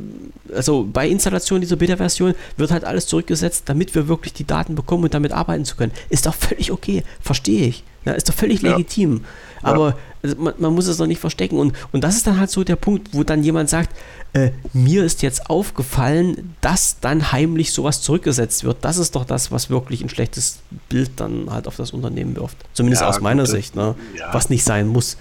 also 0.54 0.88
bei 0.92 1.08
Installation 1.08 1.62
dieser 1.62 1.76
Beta-Version 1.76 2.36
wird 2.58 2.72
halt 2.72 2.86
alles 2.86 3.08
zurückgesetzt, 3.08 3.64
damit 3.68 3.96
wir 3.96 4.08
wirklich 4.08 4.34
die 4.34 4.46
Daten 4.46 4.76
bekommen 4.76 5.04
und 5.04 5.14
damit 5.14 5.32
arbeiten 5.32 5.66
zu 5.66 5.76
können. 5.76 5.92
Ist 6.10 6.26
doch 6.26 6.36
völlig 6.36 6.72
okay. 6.72 7.04
Verstehe 7.22 7.68
ich. 7.68 7.84
Ja, 8.06 8.14
ist 8.14 8.30
doch 8.30 8.34
völlig 8.34 8.62
ja. 8.62 8.72
legitim. 8.72 9.22
Aber 9.62 9.96
ja. 10.24 10.36
man, 10.38 10.54
man, 10.58 10.74
muss 10.74 10.88
es 10.88 10.98
doch 10.98 11.08
nicht 11.08 11.20
verstecken. 11.20 11.60
Und, 11.60 11.74
und 11.92 12.04
das 12.04 12.16
ist 12.16 12.28
dann 12.28 12.40
halt 12.40 12.50
so 12.50 12.64
der 12.64 12.76
Punkt, 12.76 13.10
wo 13.12 13.24
dann 13.24 13.44
jemand 13.44 13.70
sagt, 13.70 13.96
äh, 14.34 14.52
mir 14.74 15.04
ist 15.04 15.22
jetzt 15.22 15.50
aufgefallen, 15.50 16.56
dass 16.62 17.00
dann 17.00 17.32
heimlich 17.32 17.74
sowas 17.74 18.02
zurückgesetzt 18.02 18.64
wird. 18.64 18.78
Das 18.82 18.98
ist 18.98 19.16
doch 19.16 19.26
das, 19.26 19.52
was 19.52 19.70
wirklich 19.70 20.02
ein 20.02 20.10
schlechtes 20.10 20.60
Bild 20.88 21.12
dann 21.16 21.50
halt 21.50 21.68
auf 21.68 21.76
das 21.76 21.92
Unternehmen 21.92 22.36
wirft. 22.36 22.58
Zumindest 22.74 23.04
aus 23.04 23.22
meiner 23.22 23.44
gut, 23.44 23.52
Sicht, 23.52 23.76
ne? 23.76 23.96
was 24.32 24.50
nicht 24.50 24.64
sein 24.64 24.88
muss. 24.88 25.18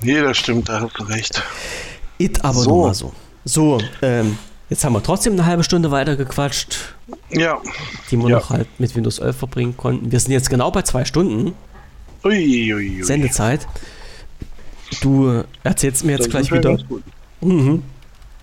Nee, 0.00 0.20
das 0.20 0.38
stimmt, 0.38 0.68
da 0.68 0.80
hast 0.80 0.98
du 0.98 1.04
recht. 1.04 1.42
It 2.18 2.44
aber 2.44 2.60
so. 2.60 2.70
nur 2.70 2.86
mal 2.86 2.94
so. 2.94 3.12
So, 3.44 3.80
ähm, 4.02 4.38
jetzt 4.70 4.84
haben 4.84 4.92
wir 4.92 5.02
trotzdem 5.02 5.32
eine 5.32 5.46
halbe 5.46 5.64
Stunde 5.64 5.90
weiter 5.90 6.14
gequatscht. 6.14 6.94
Ja. 7.30 7.58
Die 8.10 8.16
wir 8.16 8.28
ja. 8.28 8.36
noch 8.36 8.50
halt 8.50 8.68
mit 8.78 8.94
Windows 8.94 9.18
11 9.18 9.36
verbringen 9.36 9.76
konnten. 9.76 10.12
Wir 10.12 10.20
sind 10.20 10.32
jetzt 10.32 10.50
genau 10.50 10.70
bei 10.70 10.82
zwei 10.82 11.04
Stunden. 11.04 11.54
Ui, 12.24 12.74
ui, 12.74 12.74
ui. 12.74 13.02
Sendezeit. 13.02 13.66
Du 15.00 15.44
erzählst 15.62 16.04
mir 16.04 16.12
jetzt 16.12 16.26
das 16.26 16.30
gleich 16.30 16.52
wieder. 16.52 16.78
Mhm. 17.40 17.82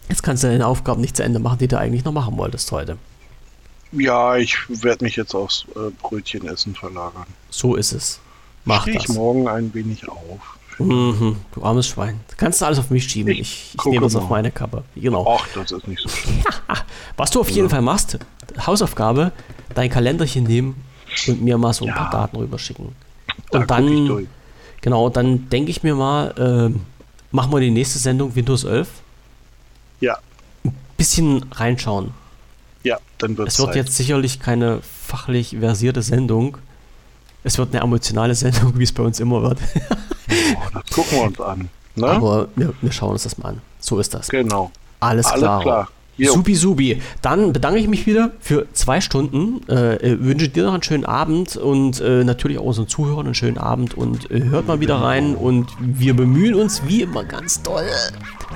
Jetzt 0.10 0.24
kannst 0.24 0.44
du 0.44 0.48
deine 0.48 0.68
Aufgaben 0.68 1.02
nicht 1.02 1.18
zu 1.18 1.24
Ende 1.24 1.40
machen, 1.40 1.58
die 1.58 1.68
du 1.68 1.78
eigentlich 1.78 2.06
noch 2.06 2.12
machen 2.12 2.38
wolltest 2.38 2.72
heute. 2.72 2.98
Ja, 3.92 4.36
ich 4.36 4.58
werde 4.68 5.04
mich 5.04 5.16
jetzt 5.16 5.34
aufs 5.34 5.66
äh, 5.76 5.90
Brötchenessen 6.02 6.76
verlagern. 6.76 7.26
So 7.50 7.76
ist 7.76 7.94
es. 7.94 8.20
Mach 8.66 8.84
Steh 8.84 8.94
das. 8.94 9.04
ich 9.04 9.10
morgen 9.10 9.48
ein 9.48 9.74
wenig 9.74 10.08
auf. 10.10 10.58
Mhm, 10.78 11.38
du 11.54 11.64
armes 11.64 11.88
Schwein. 11.88 12.20
Du 12.30 12.36
kannst 12.36 12.62
alles 12.62 12.80
auf 12.80 12.90
mich 12.90 13.06
schieben. 13.06 13.32
Ich, 13.32 13.40
ich, 13.40 13.76
ich 13.76 13.86
nehme 13.86 14.02
das 14.02 14.16
auf 14.16 14.30
meine 14.30 14.52
Kappe. 14.52 14.84
Genau. 14.96 15.38
Ach, 15.40 15.48
das 15.54 15.72
ist 15.72 15.88
nicht 15.88 16.02
so 16.02 16.10
schlimm. 16.10 16.44
Was 17.16 17.32
du 17.32 17.40
auf 17.40 17.50
jeden 17.50 17.68
ja. 17.68 17.70
Fall 17.70 17.82
machst, 17.82 18.20
Hausaufgabe, 18.66 19.32
dein 19.74 19.90
Kalenderchen 19.90 20.44
nehmen 20.44 20.84
und 21.28 21.42
mir 21.42 21.58
mal 21.58 21.74
so 21.74 21.86
ein 21.86 21.90
ja. 21.90 21.96
paar 21.96 22.10
Daten 22.10 22.36
rüberschicken. 22.38 22.88
Und 23.52 23.72
da 23.72 23.78
dann, 23.78 24.28
genau, 24.86 25.10
dann 25.10 25.50
denke 25.50 25.72
ich 25.72 25.82
mir 25.82 25.96
mal, 25.96 26.30
äh, 26.38 27.36
machen 27.36 27.52
wir 27.52 27.60
die 27.60 27.72
nächste 27.72 27.98
Sendung 27.98 28.36
Windows 28.36 28.64
11. 28.64 28.88
Ja. 30.00 30.20
Ein 30.64 30.76
bisschen 30.96 31.44
reinschauen. 31.52 32.12
Ja, 32.84 33.00
dann 33.18 33.36
wird 33.36 33.48
es. 33.48 33.56
Es 33.56 33.60
wird 33.60 33.70
Zeit. 33.70 33.76
jetzt 33.78 33.98
sicherlich 33.98 34.40
keine 34.40 34.82
fachlich 34.82 35.58
versierte 35.60 36.04
Sendung. 36.04 36.60
Es 37.44 37.58
wird 37.58 37.74
eine 37.74 37.84
emotionale 37.84 38.36
Sendung, 38.44 38.78
wie 38.78 38.84
es 38.84 38.92
bei 38.92 39.02
uns 39.02 39.20
immer 39.20 39.42
wird. 39.42 39.58
oh, 40.56 40.70
das 40.72 40.84
gucken 40.92 41.18
wir 41.18 41.24
uns 41.24 41.42
an. 41.42 41.70
Ne? 41.96 42.08
Aber 42.08 42.48
wir, 42.56 42.74
wir, 42.80 42.92
schauen 42.92 43.14
uns 43.14 43.24
das 43.24 43.40
mal 43.40 43.50
an. 43.50 43.62
So 43.80 44.00
ist 44.00 44.14
das. 44.14 44.30
Genau. 44.30 44.72
Alles, 45.00 45.26
Alles 45.26 45.62
klar. 45.62 45.90
Jo. 46.18 46.34
Supi, 46.34 46.56
supi. 46.56 47.02
Dann 47.22 47.52
bedanke 47.52 47.80
ich 47.80 47.88
mich 47.88 48.06
wieder 48.08 48.32
für 48.40 48.68
zwei 48.74 49.02
Stunden. 49.02 49.62
Äh, 49.68 49.96
äh, 49.96 50.24
wünsche 50.24 50.48
dir 50.48 50.64
noch 50.64 50.74
einen 50.74 50.84
schönen 50.84 51.06
Abend 51.06 51.58
und 51.58 52.00
äh, 52.00 52.24
natürlich 52.24 52.58
auch 52.58 52.66
unseren 52.66 52.88
Zuhörern 52.88 53.26
einen 53.26 53.36
schönen 53.36 53.58
Abend 53.58 53.96
und 53.96 54.32
äh, 54.32 54.44
hört 54.44 54.68
mal 54.68 54.80
wieder 54.80 54.96
rein. 54.96 55.36
Und 55.36 55.68
wir 55.80 56.14
bemühen 56.14 56.56
uns 56.56 56.82
wie 56.88 57.02
immer 57.02 57.26
ganz 57.26 57.62
toll, 57.62 57.86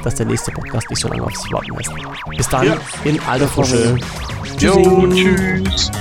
dass 0.04 0.16
der 0.16 0.26
nächste 0.26 0.52
Podcast 0.52 0.90
nicht 0.90 1.02
so 1.02 1.10
lange 1.10 1.24
auf 1.24 1.36
sich 1.36 1.52
warten 1.52 1.76
lässt. 1.76 1.92
Bis 2.38 2.48
dann 2.48 2.68
ja. 2.68 2.78
in 3.04 3.20
alter 3.22 3.48
Frische. 3.48 3.98
Jo, 4.60 5.08
tschüss. 5.10 5.92